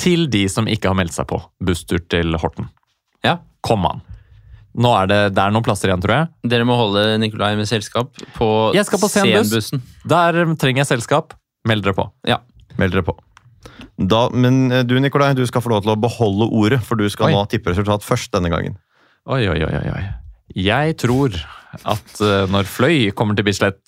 Til 0.00 0.26
de 0.28 0.46
som 0.50 0.66
ikke 0.66 0.90
har 0.90 0.96
meldt 0.98 1.14
seg 1.14 1.26
på 1.30 1.40
busstur 1.62 2.02
til 2.08 2.36
Horten. 2.40 2.68
ja. 3.24 3.38
Kom 3.64 3.86
an. 3.88 4.02
Nå 4.76 4.90
er 4.98 5.06
det, 5.06 5.18
det 5.36 5.40
er 5.40 5.52
noen 5.54 5.62
plasser 5.64 5.88
igjen, 5.88 6.02
tror 6.02 6.12
jeg. 6.12 6.26
Dere 6.50 6.64
må 6.66 6.74
holde 6.76 7.04
Nikolai 7.22 7.54
med 7.56 7.68
selskap 7.70 8.10
på 8.34 8.74
Jeg 8.74 8.84
skal 8.88 8.98
på 9.00 9.08
scenbussen 9.08 9.46
Senbussen. 9.46 9.82
Der 10.10 10.40
trenger 10.58 10.82
jeg 10.82 10.88
selskap. 10.90 11.32
Meld 11.64 11.84
dere 11.86 11.94
på. 11.94 12.08
Ja. 12.28 12.40
Meld 12.76 12.92
dere 12.92 13.06
på. 13.06 13.14
Da, 13.96 14.26
men 14.34 14.72
eh, 14.72 14.82
du 14.82 14.98
Nikolai, 15.00 15.32
du 15.38 15.46
skal 15.46 15.62
få 15.62 15.70
lov 15.70 15.84
til 15.86 15.94
å 15.94 15.96
beholde 15.96 16.50
ordet, 16.50 16.80
for 16.82 16.98
du 16.98 17.06
skal 17.08 17.30
Oi. 17.30 17.32
nå 17.36 17.44
tippe 17.48 17.70
resultat 17.70 18.02
først 18.04 18.34
denne 18.34 18.50
gangen. 18.50 18.76
Oi, 19.30 19.46
oi, 19.48 19.62
oi, 19.64 19.72
oi. 19.94 20.02
Jeg 20.54 20.96
tror 21.02 21.34
at 21.84 22.20
eh, 22.22 22.44
når 22.50 22.68
Fløy 22.70 23.08
kommer 23.16 23.34
til 23.38 23.46
Bislett, 23.48 23.82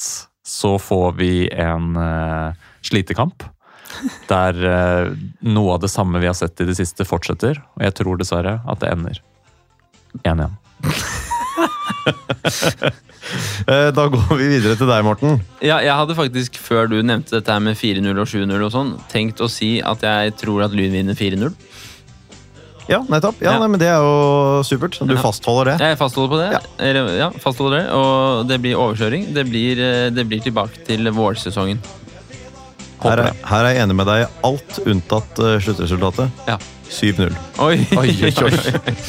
så 0.47 0.74
får 0.82 1.14
vi 1.18 1.30
en 1.51 1.93
eh, 2.01 2.66
slitekamp. 2.86 3.44
Der 4.28 4.59
eh, 4.70 5.12
noe 5.47 5.76
av 5.76 5.82
det 5.84 5.90
samme 5.93 6.20
vi 6.22 6.28
har 6.28 6.36
sett 6.38 6.60
i 6.62 6.66
det 6.68 6.76
siste, 6.78 7.06
fortsetter. 7.06 7.60
Og 7.78 7.86
jeg 7.86 7.94
tror 8.01 8.18
dessverre 8.20 8.59
at 8.66 8.82
det 8.82 8.93
ender 8.94 9.22
1-1. 10.26 10.56
Eh, 13.66 13.88
Da 13.90 14.05
går 14.06 14.36
vi 14.38 14.44
videre 14.47 14.76
til 14.78 14.86
deg, 14.86 15.02
Morten. 15.02 15.40
Ja, 15.64 15.80
jeg 15.82 15.90
hadde 15.98 16.14
faktisk, 16.14 16.59
før 16.62 16.86
du 16.90 17.01
nevnte 17.02 17.40
dette 17.40 17.56
med 17.64 17.74
4-0 17.74 18.20
og 18.22 18.28
7-0 18.30 18.52
og 18.62 18.70
sånn, 18.70 18.93
tenkt 19.10 19.43
å 19.43 19.48
si 19.51 19.80
at 19.82 20.05
jeg 20.06 20.36
tror 20.38 20.62
at 20.68 20.76
Lyn 20.76 20.94
vinner 20.94 21.16
4-0. 21.18 21.51
Ja, 22.88 23.00
nettopp. 23.10 23.40
Ja, 23.42 23.52
Ja. 23.52 23.58
Nei, 23.58 23.66
men 23.68 23.80
Det 23.80 23.88
er 23.88 23.98
jo 23.98 24.62
supert. 24.62 24.98
Du 25.06 25.14
Ja. 25.14 25.20
fastholder 25.20 25.72
det. 25.72 25.78
Jeg 25.80 25.98
fastholder 25.98 26.30
på 26.30 26.38
det. 26.38 26.52
Ja. 26.52 26.60
Eller, 26.78 27.08
ja, 27.18 27.30
fastholder 27.30 27.78
det. 27.80 27.90
Og 27.92 28.46
det 28.48 28.60
blir 28.62 28.76
overkjøring. 28.78 29.32
Det 29.34 29.44
blir, 29.48 29.78
eh, 29.80 30.10
det 30.10 30.26
blir 30.28 30.40
tilbake 30.40 30.84
til 30.86 31.04
vårsesongen. 31.10 31.78
Her 33.02 33.10
Håper 33.10 33.18
er, 33.18 33.22
det. 33.24 33.36
her 33.44 33.64
er 33.64 33.74
jeg 33.74 33.82
enig 33.88 33.94
med 33.96 34.06
deg 34.06 34.22
i 34.22 34.30
alt 34.44 34.78
unntatt 34.86 35.38
eh, 35.38 35.58
sluttresultatet. 35.60 36.30
Ja. 36.48 36.58
7-0. 36.88 37.34
Oi, 37.58 37.74
Oi, 37.98 38.08
oi, 38.22 38.30
oi. 38.30 38.52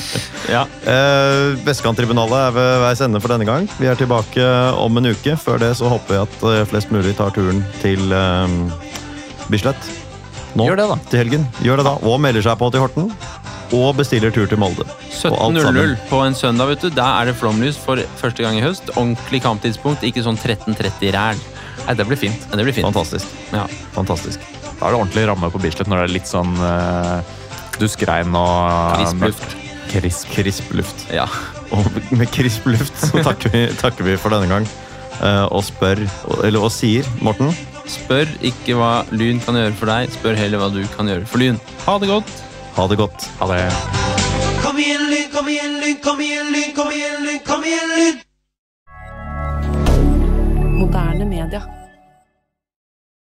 ja. 0.49 0.63
Eh, 0.83 1.55
Vestkanttribunalet 1.63 2.47
er 2.47 2.51
ved 2.51 2.81
veis 2.81 3.01
ende 3.05 3.21
for 3.21 3.29
denne 3.29 3.45
gang. 3.45 3.69
Vi 3.79 3.85
er 3.85 3.95
tilbake 3.95 4.41
om 4.81 4.97
en 4.97 5.05
uke. 5.13 5.37
Før 5.37 5.59
det 5.61 5.75
så 5.77 5.87
håper 5.87 6.15
jeg 6.17 6.21
at 6.25 6.43
eh, 6.49 6.65
flest 6.65 6.89
mulig 6.91 7.15
tar 7.15 7.29
turen 7.29 7.63
til 7.83 8.11
eh, 8.11 8.47
Bislett. 9.51 9.77
Nå 10.57 10.65
Gjør 10.65 10.75
det, 10.81 10.87
da. 10.89 10.95
til 11.11 11.19
helgen. 11.21 11.47
Gjør 11.61 11.77
det 11.77 11.85
da. 11.85 11.95
Og 12.09 12.19
melder 12.19 12.41
seg 12.41 12.57
på 12.57 12.71
til 12.73 12.81
Horten. 12.81 13.11
Og 13.75 13.95
bestiller 13.97 14.31
tur 14.31 14.47
til 14.47 14.59
Molde. 14.61 14.85
17.00 15.11 15.95
på 16.07 16.21
en 16.23 16.35
søndag, 16.37 16.69
vet 16.71 16.85
du. 16.85 16.89
Da 16.95 17.09
er 17.19 17.29
det 17.29 17.35
flomlys 17.39 17.79
for 17.81 17.99
første 18.21 18.45
gang 18.45 18.59
i 18.59 18.63
høst. 18.63 18.93
Ordentlig 18.95 19.41
kamptidspunkt, 19.43 20.05
ikke 20.07 20.23
sånn 20.23 20.39
13.30 20.39 21.11
ræl. 21.15 21.41
Nei, 21.83 21.95
det 21.99 22.07
blir 22.07 22.19
fint. 22.19 22.47
Det 22.51 22.63
blir 22.63 22.75
fint. 22.75 22.87
Fantastisk. 22.87 23.35
Ja. 23.51 23.65
Fantastisk. 23.95 24.43
Da 24.77 24.87
er 24.87 24.95
det 24.95 25.01
ordentlig 25.01 25.27
ramme 25.27 25.51
på 25.51 25.61
Bislett 25.61 25.89
når 25.89 26.03
det 26.03 26.07
er 26.07 26.15
litt 26.15 26.29
sånn 26.29 26.55
uh, 26.61 27.19
duskregn 27.81 28.35
og 28.37 28.97
Krisp 28.97 29.23
luft. 29.27 29.55
Krisp. 29.91 30.33
Krisp 30.35 30.73
luft. 30.77 31.07
Ja. 31.15 31.27
Og 31.75 31.87
med 32.15 32.29
krisp 32.31 32.67
luft 32.69 32.95
så 33.01 33.23
takker 33.25 33.51
vi, 33.51 33.65
takker 33.79 34.07
vi 34.07 34.15
for 34.19 34.35
denne 34.35 34.47
gang. 34.51 34.67
Uh, 35.17 35.47
og 35.49 35.63
spør, 35.65 36.03
eller 36.45 36.61
og 36.61 36.69
sier, 36.69 37.07
Morten 37.25 37.49
Spør 37.89 38.29
ikke 38.45 38.75
hva 38.77 38.91
Lyn 39.15 39.39
kan 39.41 39.55
gjøre 39.57 39.73
for 39.79 39.89
deg, 39.89 40.11
spør 40.13 40.37
heller 40.37 40.61
hva 40.61 40.67
du 40.73 40.81
kan 40.93 41.09
gjøre 41.09 41.25
for 41.25 41.41
Lyn. 41.41 41.57
Ha 41.87 41.95
det 42.03 42.11
godt! 42.11 42.33
Ha 42.77 42.87
det 42.87 42.95
godt. 42.95 43.29
Ha 43.39 43.47
det. 43.47 43.71
Kom 44.63 44.77
igjen, 44.77 45.09
lyd, 45.09 45.33
kom 45.33 45.49
igjen, 45.49 45.79
lyd, 45.81 46.03
kom 46.03 46.21
igjen, 46.21 46.51
lyd, 46.53 46.75
kom 46.75 46.91
igjen, 46.93 47.23
lyd! 47.25 47.41
kom 47.45 47.63
igjen, 47.65 47.89
lyd. 47.97 48.21
Moderne 50.77 51.25
media. 51.25 51.76